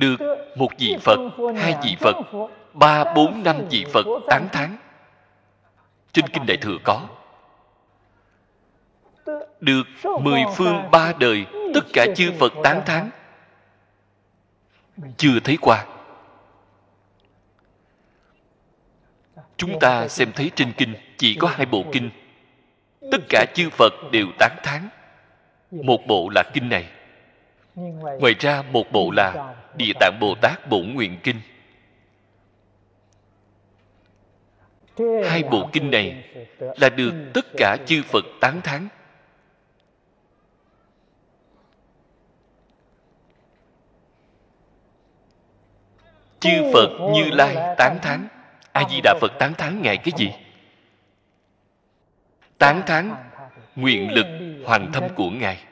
Được 0.00 0.16
một 0.56 0.68
vị 0.78 0.96
phật 1.00 1.18
hai 1.56 1.74
vị 1.82 1.96
phật 2.00 2.16
ba 2.72 3.14
bốn 3.14 3.42
năm 3.42 3.56
vị 3.70 3.84
phật 3.92 4.06
tán 4.28 4.48
thán. 4.52 4.76
Trên 6.12 6.28
kinh 6.28 6.46
đại 6.46 6.56
thừa 6.56 6.76
có. 6.84 7.08
Được 9.60 9.82
mười 10.20 10.42
phương 10.56 10.90
ba 10.90 11.12
đời 11.20 11.46
tất 11.74 11.84
cả 11.92 12.06
chư 12.16 12.32
phật 12.38 12.52
tán 12.64 12.82
thán. 12.86 13.10
Chưa 15.16 15.40
thấy 15.44 15.58
qua. 15.60 15.86
Chúng 19.56 19.78
ta 19.80 20.08
xem 20.08 20.32
thấy 20.32 20.50
trên 20.54 20.72
kinh 20.76 20.94
chỉ 21.18 21.34
có 21.34 21.48
hai 21.48 21.66
bộ 21.66 21.84
kinh. 21.92 22.10
Tất 23.12 23.18
cả 23.28 23.46
chư 23.54 23.70
phật 23.70 23.92
đều 24.12 24.26
tán 24.38 24.56
thán. 24.62 24.88
Một 25.70 26.00
bộ 26.06 26.28
là 26.34 26.42
kinh 26.54 26.68
này 26.68 26.86
ngoài 27.74 28.34
ra 28.38 28.62
một 28.62 28.92
bộ 28.92 29.10
là 29.10 29.54
địa 29.76 29.92
tạng 30.00 30.18
bồ 30.20 30.34
tát 30.42 30.68
bổn 30.68 30.94
nguyện 30.94 31.18
kinh. 31.22 31.40
Hai 35.28 35.42
bộ 35.42 35.68
kinh 35.72 35.90
này 35.90 36.24
là 36.58 36.88
được 36.88 37.12
tất 37.34 37.46
cả 37.56 37.76
chư 37.86 38.02
phật 38.02 38.24
tán 38.40 38.60
thán. 38.64 38.88
Chư 46.40 46.70
phật 46.72 46.88
như 47.14 47.30
lai 47.30 47.74
tán 47.78 47.98
thán. 48.02 48.28
a 48.72 48.88
di 48.90 49.00
đà 49.00 49.14
phật 49.20 49.32
tán 49.38 49.54
thán 49.54 49.82
ngài 49.82 49.96
cái 49.96 50.12
gì? 50.16 50.32
Tán 52.58 52.82
thán 52.86 53.14
nguyện 53.76 54.12
lực 54.12 54.26
hoàn 54.66 54.92
thâm 54.92 55.04
của 55.14 55.30
ngài 55.30 55.64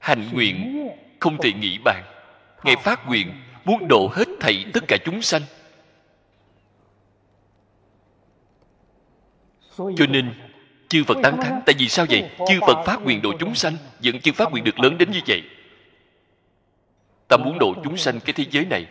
hành 0.00 0.28
nguyện, 0.32 0.88
không 1.20 1.38
thể 1.42 1.52
nghĩ 1.52 1.78
bàn. 1.84 2.04
Ngài 2.64 2.76
phát 2.76 3.06
nguyện, 3.06 3.32
muốn 3.64 3.88
độ 3.88 4.10
hết 4.12 4.28
thảy 4.40 4.64
tất 4.72 4.84
cả 4.88 4.96
chúng 5.04 5.22
sanh. 5.22 5.42
Cho 9.76 10.06
nên, 10.08 10.32
chư 10.88 11.04
phật 11.04 11.16
tán 11.22 11.36
thán, 11.42 11.60
tại 11.66 11.74
vì 11.78 11.88
sao 11.88 12.06
vậy? 12.08 12.30
Chư 12.48 12.60
phật 12.60 12.84
phát 12.86 13.02
nguyện 13.02 13.22
độ 13.22 13.32
chúng 13.38 13.54
sanh, 13.54 13.76
vẫn 14.04 14.20
chưa 14.20 14.32
phát 14.32 14.50
nguyện 14.50 14.64
được 14.64 14.80
lớn 14.80 14.98
đến 14.98 15.10
như 15.10 15.20
vậy. 15.26 15.42
Ta 17.28 17.36
muốn 17.36 17.58
độ 17.58 17.74
chúng 17.84 17.96
sanh 17.96 18.20
cái 18.20 18.32
thế 18.32 18.44
giới 18.50 18.64
này. 18.64 18.86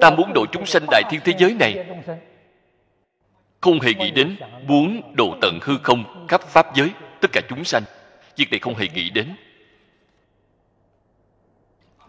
Ta 0.00 0.10
muốn 0.10 0.32
độ 0.34 0.46
chúng 0.52 0.66
sanh 0.66 0.82
đại 0.90 1.02
thiên 1.10 1.20
thế 1.24 1.32
giới 1.38 1.54
này. 1.54 1.86
Không 3.60 3.80
hề 3.80 3.94
nghĩ 3.94 4.10
đến 4.10 4.36
muốn 4.66 5.14
độ 5.16 5.36
tận 5.42 5.58
hư 5.62 5.78
không 5.82 6.26
khắp 6.28 6.42
pháp 6.42 6.76
giới, 6.76 6.90
tất 7.20 7.30
cả 7.32 7.40
chúng 7.48 7.64
sanh. 7.64 7.82
Việc 8.36 8.50
này 8.50 8.58
không 8.58 8.74
hề 8.74 8.88
nghĩ 8.94 9.10
đến 9.10 9.36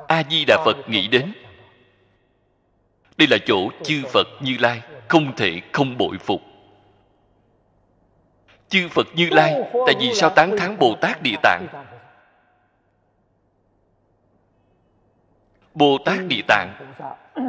a 0.08 0.24
di 0.30 0.46
đà 0.46 0.58
phật 0.66 0.78
nghĩ 0.88 1.08
đến. 1.08 1.34
Đây 3.18 3.28
là 3.28 3.38
chỗ 3.46 3.70
chư 3.84 4.04
phật 4.14 4.28
như 4.42 4.58
lai 4.60 4.82
không 5.08 5.36
thể 5.36 5.62
không 5.74 5.98
bội 5.98 6.18
phục. 6.18 6.42
Chư 8.70 8.88
phật 8.90 9.08
như 9.16 9.30
lai, 9.32 9.56
tại 9.86 9.96
vì 10.00 10.14
sao 10.14 10.30
tán 10.30 10.58
thán 10.58 10.80
bồ 10.80 10.96
tát 11.02 11.22
địa 11.22 11.36
tạng? 11.44 11.68
Bồ 15.74 15.98
tát 16.06 16.20
địa 16.28 16.42
tạng, 16.48 16.96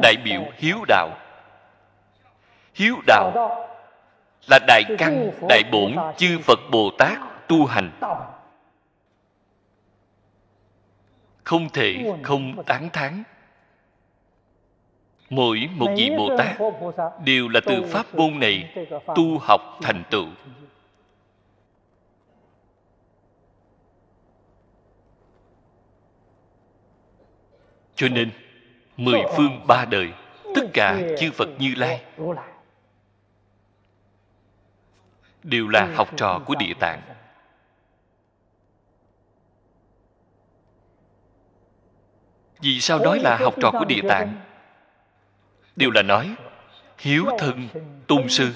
đại 0.03 0.15
biểu 0.25 0.43
hiếu 0.57 0.79
đạo. 0.89 1.09
Hiếu 2.75 2.97
đạo 3.07 3.33
là 4.47 4.59
đại 4.67 4.83
căn, 4.99 5.31
đại 5.49 5.63
bổn 5.73 5.97
chư 6.17 6.39
phật 6.43 6.59
bồ 6.71 6.91
tát 6.99 7.19
tu 7.49 7.67
hành. 7.67 7.91
Không 11.47 11.69
thể 11.69 12.13
không 12.23 12.65
tán 12.67 12.89
thán. 12.93 13.23
Mỗi 15.31 15.69
một 15.73 15.87
vị 15.97 16.11
bồ 16.17 16.37
tát 16.39 16.57
đều 17.25 17.49
là 17.49 17.61
từ 17.67 17.83
pháp 17.83 18.15
môn 18.15 18.39
này 18.39 18.87
tu 19.15 19.39
học 19.39 19.61
thành 19.83 20.03
tựu. 20.11 20.27
Cho 27.95 28.09
nên 28.09 28.31
mười 28.97 29.21
phương 29.37 29.61
ba 29.67 29.85
đời 29.85 30.13
tất 30.55 30.63
cả 30.73 31.01
chư 31.19 31.31
phật 31.31 31.49
như 31.59 31.75
lai 31.77 32.05
đều 35.43 35.69
là 35.69 35.93
học 35.95 36.09
trò 36.17 36.41
của 36.47 36.55
địa 36.55 36.75
tạng 36.81 37.03
vì 42.61 42.81
sao 42.81 42.99
nói 42.99 43.19
là 43.19 43.37
học 43.37 43.55
trò 43.61 43.71
của 43.71 43.85
địa 43.85 44.01
tạng? 44.09 44.35
Đều 45.77 45.91
là 45.91 46.03
nói, 46.03 46.35
hiếu 46.99 47.25
thân 47.39 47.69
tôn 48.07 48.29
sư, 48.29 48.55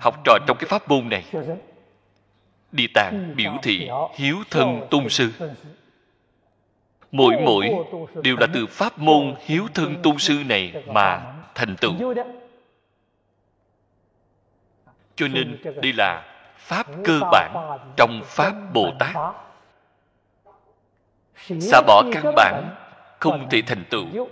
học 0.00 0.20
trò 0.24 0.38
trong 0.46 0.56
cái 0.60 0.68
pháp 0.68 0.88
môn 0.88 1.08
này. 1.08 1.24
Địa 2.72 2.86
tạng 2.94 3.32
biểu 3.36 3.52
thị 3.62 3.88
hiếu 4.14 4.36
thân 4.50 4.86
tôn 4.90 5.08
sư. 5.08 5.32
Mỗi 7.12 7.34
mỗi 7.44 7.70
đều 8.22 8.36
là 8.40 8.46
từ 8.54 8.66
pháp 8.66 8.98
môn 8.98 9.34
hiếu 9.44 9.66
thân 9.74 10.02
tôn 10.02 10.18
sư 10.18 10.34
này 10.46 10.84
mà 10.86 11.34
thành 11.54 11.76
tựu. 11.76 12.14
Cho 15.16 15.28
nên 15.28 15.58
đây 15.82 15.92
là 15.92 16.22
pháp 16.58 16.86
cơ 17.04 17.20
bản 17.32 17.78
trong 17.96 18.20
pháp 18.24 18.54
bồ 18.72 18.90
tát. 18.98 19.16
Xả 21.60 21.80
bỏ 21.86 22.02
căn 22.12 22.32
bản 22.36 22.83
không 23.24 23.48
thể 23.50 23.62
thành 23.66 23.84
tựu. 23.90 24.28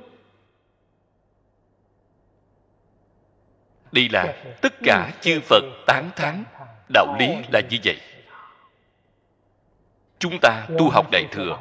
Đây 3.93 4.09
là 4.09 4.45
tất 4.63 4.73
cả 4.85 5.13
chư 5.21 5.41
phật 5.41 5.63
tán 5.87 6.11
thán, 6.17 6.45
đạo 6.95 7.17
lý 7.19 7.27
là 7.53 7.61
như 7.71 7.79
vậy. 7.85 8.01
Chúng 10.19 10.39
ta 10.43 10.67
tu 10.79 10.91
học 10.91 11.07
đại 11.13 11.27
thừa, 11.31 11.59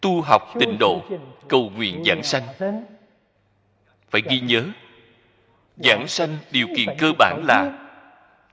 tu 0.00 0.20
học 0.20 0.42
tịnh 0.60 0.76
độ, 0.80 1.02
cầu 1.48 1.70
nguyện 1.76 2.02
giảng 2.06 2.22
sanh. 2.22 2.42
Phải 4.10 4.22
ghi 4.30 4.40
nhớ, 4.40 4.64
giảng 5.76 6.08
sanh 6.08 6.38
điều 6.50 6.66
kiện 6.76 6.88
cơ 6.98 7.12
bản 7.18 7.44
là 7.48 7.88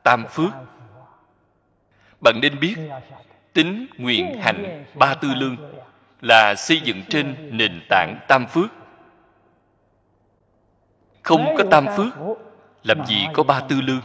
tam 0.04 0.26
phước. 0.30 0.52
Bạn 2.22 2.40
nên 2.42 2.60
biết 2.60 2.76
tính 3.54 3.88
nguyện 3.98 4.40
hành 4.42 4.86
ba 4.96 5.14
tư 5.14 5.34
lương 5.36 5.58
là 6.22 6.56
xây 6.56 6.82
dựng 6.82 7.04
trên 7.10 7.58
nền 7.58 7.82
tảng 7.90 8.20
tam 8.28 8.46
phước. 8.48 8.70
Không 11.22 11.46
có 11.58 11.64
tam 11.72 11.86
phước, 11.98 12.14
làm 12.84 13.06
gì 13.06 13.26
có 13.34 13.44
ba 13.44 13.62
tư 13.62 13.82
lương? 13.82 14.02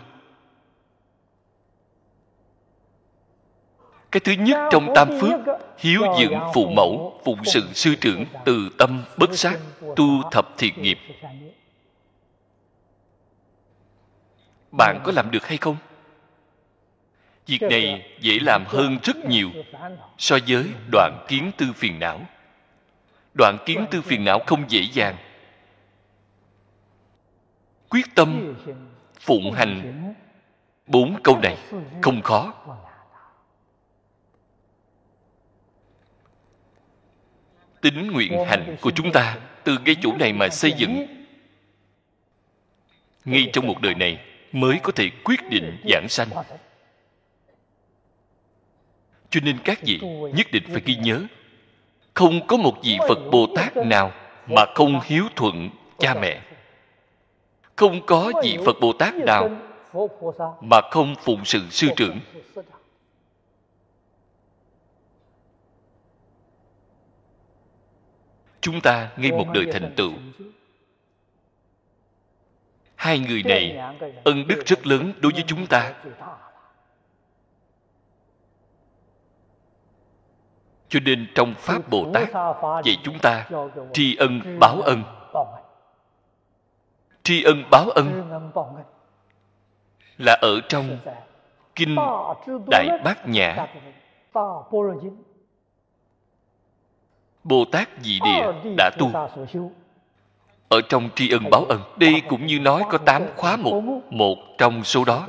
Cái 4.12 4.20
thứ 4.20 4.32
nhất 4.32 4.68
trong 4.70 4.92
tam 4.94 5.08
phước, 5.20 5.40
hiếu 5.78 6.02
dưỡng 6.20 6.40
phụ 6.54 6.68
mẫu 6.76 7.20
phụng 7.24 7.44
sự 7.44 7.72
sư 7.72 7.94
trưởng 8.00 8.24
từ 8.44 8.68
tâm 8.78 9.04
bất 9.16 9.38
sát, 9.38 9.58
tu 9.96 10.30
thập 10.30 10.48
thiện 10.58 10.82
nghiệp. 10.82 10.98
Bạn 14.78 15.00
có 15.04 15.12
làm 15.12 15.30
được 15.30 15.46
hay 15.46 15.56
không? 15.56 15.76
Việc 17.46 17.62
này 17.62 18.16
dễ 18.20 18.38
làm 18.42 18.64
hơn 18.66 18.98
rất 19.02 19.16
nhiều 19.24 19.50
so 20.18 20.38
với 20.48 20.64
đoạn 20.92 21.24
kiến 21.28 21.50
tư 21.56 21.66
phiền 21.74 21.98
não. 21.98 22.20
Đoạn 23.34 23.58
kiến 23.66 23.86
tư 23.90 24.02
phiền 24.02 24.24
não 24.24 24.38
không 24.46 24.64
dễ 24.68 24.80
dàng. 24.92 25.16
Quyết 27.88 28.06
tâm 28.14 28.54
phụng 29.20 29.52
hành 29.52 30.14
bốn 30.86 31.22
câu 31.22 31.38
này 31.42 31.56
không 32.02 32.22
khó. 32.22 32.54
Tính 37.80 38.12
nguyện 38.12 38.44
hành 38.46 38.76
của 38.80 38.90
chúng 38.90 39.12
ta 39.12 39.38
từ 39.64 39.78
cái 39.84 39.96
chỗ 40.00 40.12
này 40.18 40.32
mà 40.32 40.48
xây 40.48 40.72
dựng. 40.72 41.06
Ngay 43.24 43.50
trong 43.52 43.66
một 43.66 43.80
đời 43.80 43.94
này 43.94 44.18
mới 44.52 44.78
có 44.82 44.92
thể 44.92 45.10
quyết 45.24 45.40
định 45.50 45.78
giảng 45.90 46.08
sanh 46.08 46.28
cho 49.34 49.40
nên 49.40 49.58
các 49.64 49.78
vị 49.82 50.00
nhất 50.34 50.46
định 50.52 50.62
phải 50.72 50.82
ghi 50.84 50.96
nhớ 50.96 51.22
không 52.14 52.46
có 52.46 52.56
một 52.56 52.74
vị 52.82 52.98
phật 53.08 53.18
bồ 53.30 53.46
tát 53.56 53.76
nào 53.76 54.12
mà 54.46 54.64
không 54.74 55.00
hiếu 55.04 55.24
thuận 55.36 55.70
cha 55.98 56.14
mẹ 56.14 56.40
không 57.76 58.06
có 58.06 58.32
vị 58.42 58.58
phật 58.66 58.76
bồ 58.80 58.92
tát 58.92 59.14
nào 59.14 59.50
mà 60.60 60.80
không 60.90 61.14
phụng 61.22 61.44
sự 61.44 61.60
sư 61.70 61.88
trưởng 61.96 62.20
chúng 68.60 68.80
ta 68.80 69.10
ngay 69.16 69.30
một 69.30 69.46
đời 69.54 69.66
thành 69.72 69.92
tựu 69.96 70.12
hai 72.94 73.18
người 73.18 73.42
này 73.42 73.78
ân 74.24 74.46
đức 74.48 74.62
rất 74.66 74.86
lớn 74.86 75.12
đối 75.20 75.32
với 75.32 75.44
chúng 75.46 75.66
ta 75.66 75.94
cho 80.94 81.00
nên 81.04 81.26
trong 81.34 81.54
pháp 81.54 81.90
bồ 81.90 82.06
tát 82.14 82.28
dạy 82.84 82.96
chúng 83.02 83.18
ta 83.18 83.48
tri 83.92 84.16
ân 84.16 84.58
báo 84.60 84.80
ân. 84.80 85.02
tri 87.22 87.42
ân 87.42 87.64
báo 87.70 87.90
ân 87.94 88.30
là 90.18 90.38
ở 90.40 90.60
trong 90.68 90.98
kinh 91.74 91.96
đại 92.70 92.88
bát 93.04 93.28
nhã. 93.28 93.66
Bồ 97.44 97.64
tát 97.72 97.88
dị 98.00 98.18
địa 98.24 98.52
đã 98.76 98.90
tu. 98.98 99.10
Ở 100.68 100.80
trong 100.88 101.08
tri 101.14 101.30
ân 101.30 101.42
báo 101.50 101.64
ân. 101.64 101.80
Đây 101.96 102.22
cũng 102.28 102.46
như 102.46 102.60
nói 102.60 102.82
có 102.90 102.98
tám 102.98 103.22
khóa 103.36 103.56
mục. 103.56 103.74
Một 104.10 104.36
trong 104.58 104.84
số 104.84 105.04
đó 105.04 105.26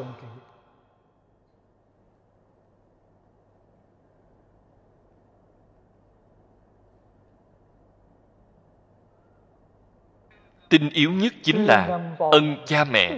tinh 10.75 10.89
yếu 10.93 11.11
nhất 11.11 11.33
chính 11.43 11.65
là 11.65 11.99
ân 12.31 12.57
cha 12.65 12.83
mẹ, 12.83 13.11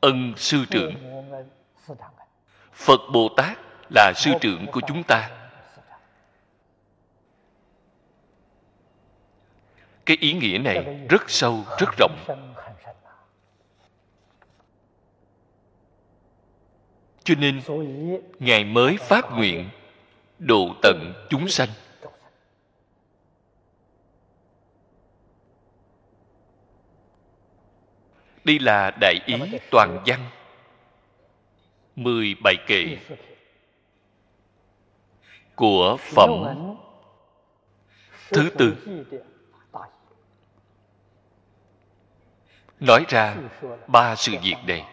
ân 0.00 0.32
sư 0.36 0.64
trưởng. 0.70 0.94
Phật 2.72 3.00
bồ 3.12 3.28
tát 3.36 3.58
là 3.90 4.12
sư 4.16 4.30
trưởng 4.40 4.66
của 4.72 4.80
chúng 4.86 5.02
ta. 5.02 5.30
Cái 10.06 10.16
ý 10.20 10.32
nghĩa 10.32 10.58
này 10.58 11.06
rất 11.08 11.30
sâu, 11.30 11.64
rất 11.78 11.88
rộng. 11.98 12.16
Cho 17.24 17.34
nên, 17.38 17.60
ngài 18.38 18.64
mới 18.64 18.96
phát 18.96 19.24
nguyện 19.32 19.68
độ 20.38 20.74
tận 20.82 21.12
chúng 21.30 21.48
sanh. 21.48 21.68
Đây 28.44 28.58
là 28.58 28.90
đại 29.00 29.20
ý 29.26 29.34
toàn 29.70 30.02
văn. 30.06 30.30
Mười 31.96 32.34
bài 32.42 32.56
kệ. 32.66 32.96
Của 35.54 35.96
phẩm 36.00 36.30
thứ 38.30 38.50
tư. 38.58 38.76
nói 42.80 43.04
ra 43.08 43.36
ba 43.86 44.16
sự 44.16 44.32
việc 44.42 44.56
này. 44.66 44.84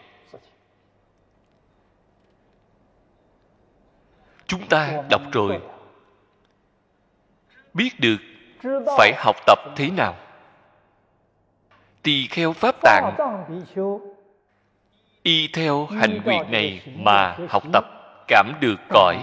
Chúng 4.46 4.68
ta 4.68 5.02
đọc 5.10 5.22
rồi. 5.32 5.60
biết 7.74 7.90
được 8.00 8.16
phải 8.98 9.12
học 9.16 9.36
tập 9.46 9.58
thế 9.76 9.90
nào 9.90 10.16
tỳ 12.02 12.26
kheo 12.26 12.52
pháp 12.52 12.76
tạng. 12.82 13.16
Y 15.22 15.48
theo 15.48 15.86
hành 15.86 16.20
nguyện 16.24 16.50
này 16.50 16.82
mà 16.96 17.36
học 17.48 17.62
tập 17.72 17.84
cảm 18.28 18.52
được 18.60 18.76
cõi 18.88 19.16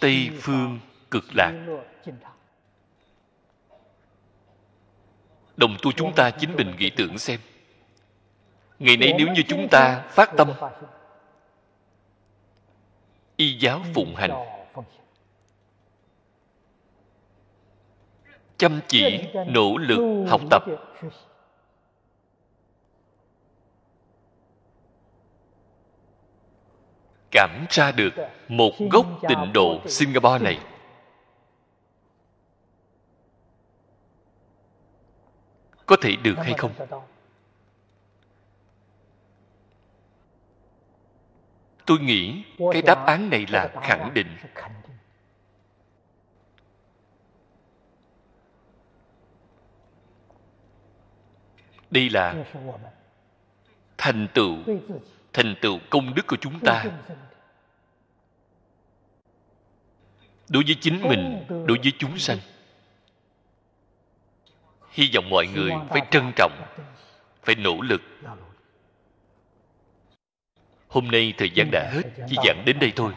tây 0.00 0.30
phương 0.40 0.78
cực 1.10 1.24
lạc. 1.34 1.52
Đồng 5.56 5.76
tu 5.82 5.92
chúng 5.92 6.12
ta 6.14 6.30
chính 6.30 6.56
mình 6.56 6.76
nghĩ 6.78 6.90
tưởng 6.90 7.18
xem. 7.18 7.40
Ngày 8.78 8.96
nay 8.96 9.12
nếu 9.18 9.28
như 9.28 9.42
chúng 9.48 9.68
ta 9.70 10.04
phát 10.10 10.30
tâm, 10.36 10.52
y 13.36 13.58
giáo 13.58 13.80
phụng 13.94 14.14
hành 14.16 14.30
chăm 18.56 18.80
chỉ 18.88 19.20
nỗ 19.46 19.76
lực 19.76 20.26
học 20.28 20.40
tập. 20.50 20.62
cảm 27.36 27.66
ra 27.70 27.92
được 27.92 28.12
một 28.48 28.72
gốc 28.90 29.06
tịnh 29.28 29.52
độ 29.54 29.80
singapore 29.86 30.38
này. 30.38 30.58
Có 35.86 35.96
thể 36.02 36.16
được 36.22 36.34
hay 36.36 36.54
không? 36.58 36.72
Tôi 41.86 41.98
nghĩ 41.98 42.42
cái 42.72 42.82
đáp 42.82 43.06
án 43.06 43.30
này 43.30 43.46
là 43.48 43.68
khẳng 43.82 44.14
định 44.14 44.36
đây 51.90 52.10
là 52.10 52.44
thành 53.98 54.28
tựu 54.34 54.56
thành 55.32 55.54
tựu 55.60 55.78
công 55.90 56.14
đức 56.14 56.26
của 56.26 56.36
chúng 56.40 56.60
ta. 56.60 56.84
Đối 60.48 60.64
với 60.64 60.76
chính 60.80 61.02
mình, 61.02 61.44
đối 61.48 61.78
với 61.82 61.92
chúng 61.98 62.18
sanh, 62.18 62.38
hy 64.90 65.10
vọng 65.14 65.30
mọi 65.30 65.46
người 65.46 65.72
phải 65.88 66.06
trân 66.10 66.32
trọng, 66.36 66.62
phải 67.42 67.54
nỗ 67.54 67.80
lực. 67.80 68.02
Hôm 70.88 71.08
nay 71.08 71.34
thời 71.38 71.50
gian 71.50 71.68
đã 71.72 71.90
hết, 71.92 72.02
chỉ 72.28 72.36
giảng 72.46 72.62
đến 72.66 72.78
đây 72.78 72.92
thôi. 72.96 73.12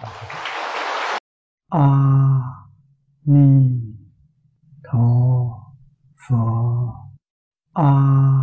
A 7.73 8.38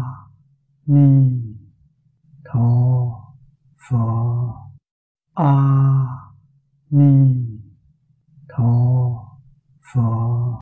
ni 0.87 1.07
tho 2.45 2.69
phở 3.89 4.07
a 5.35 5.53
ni 6.91 7.26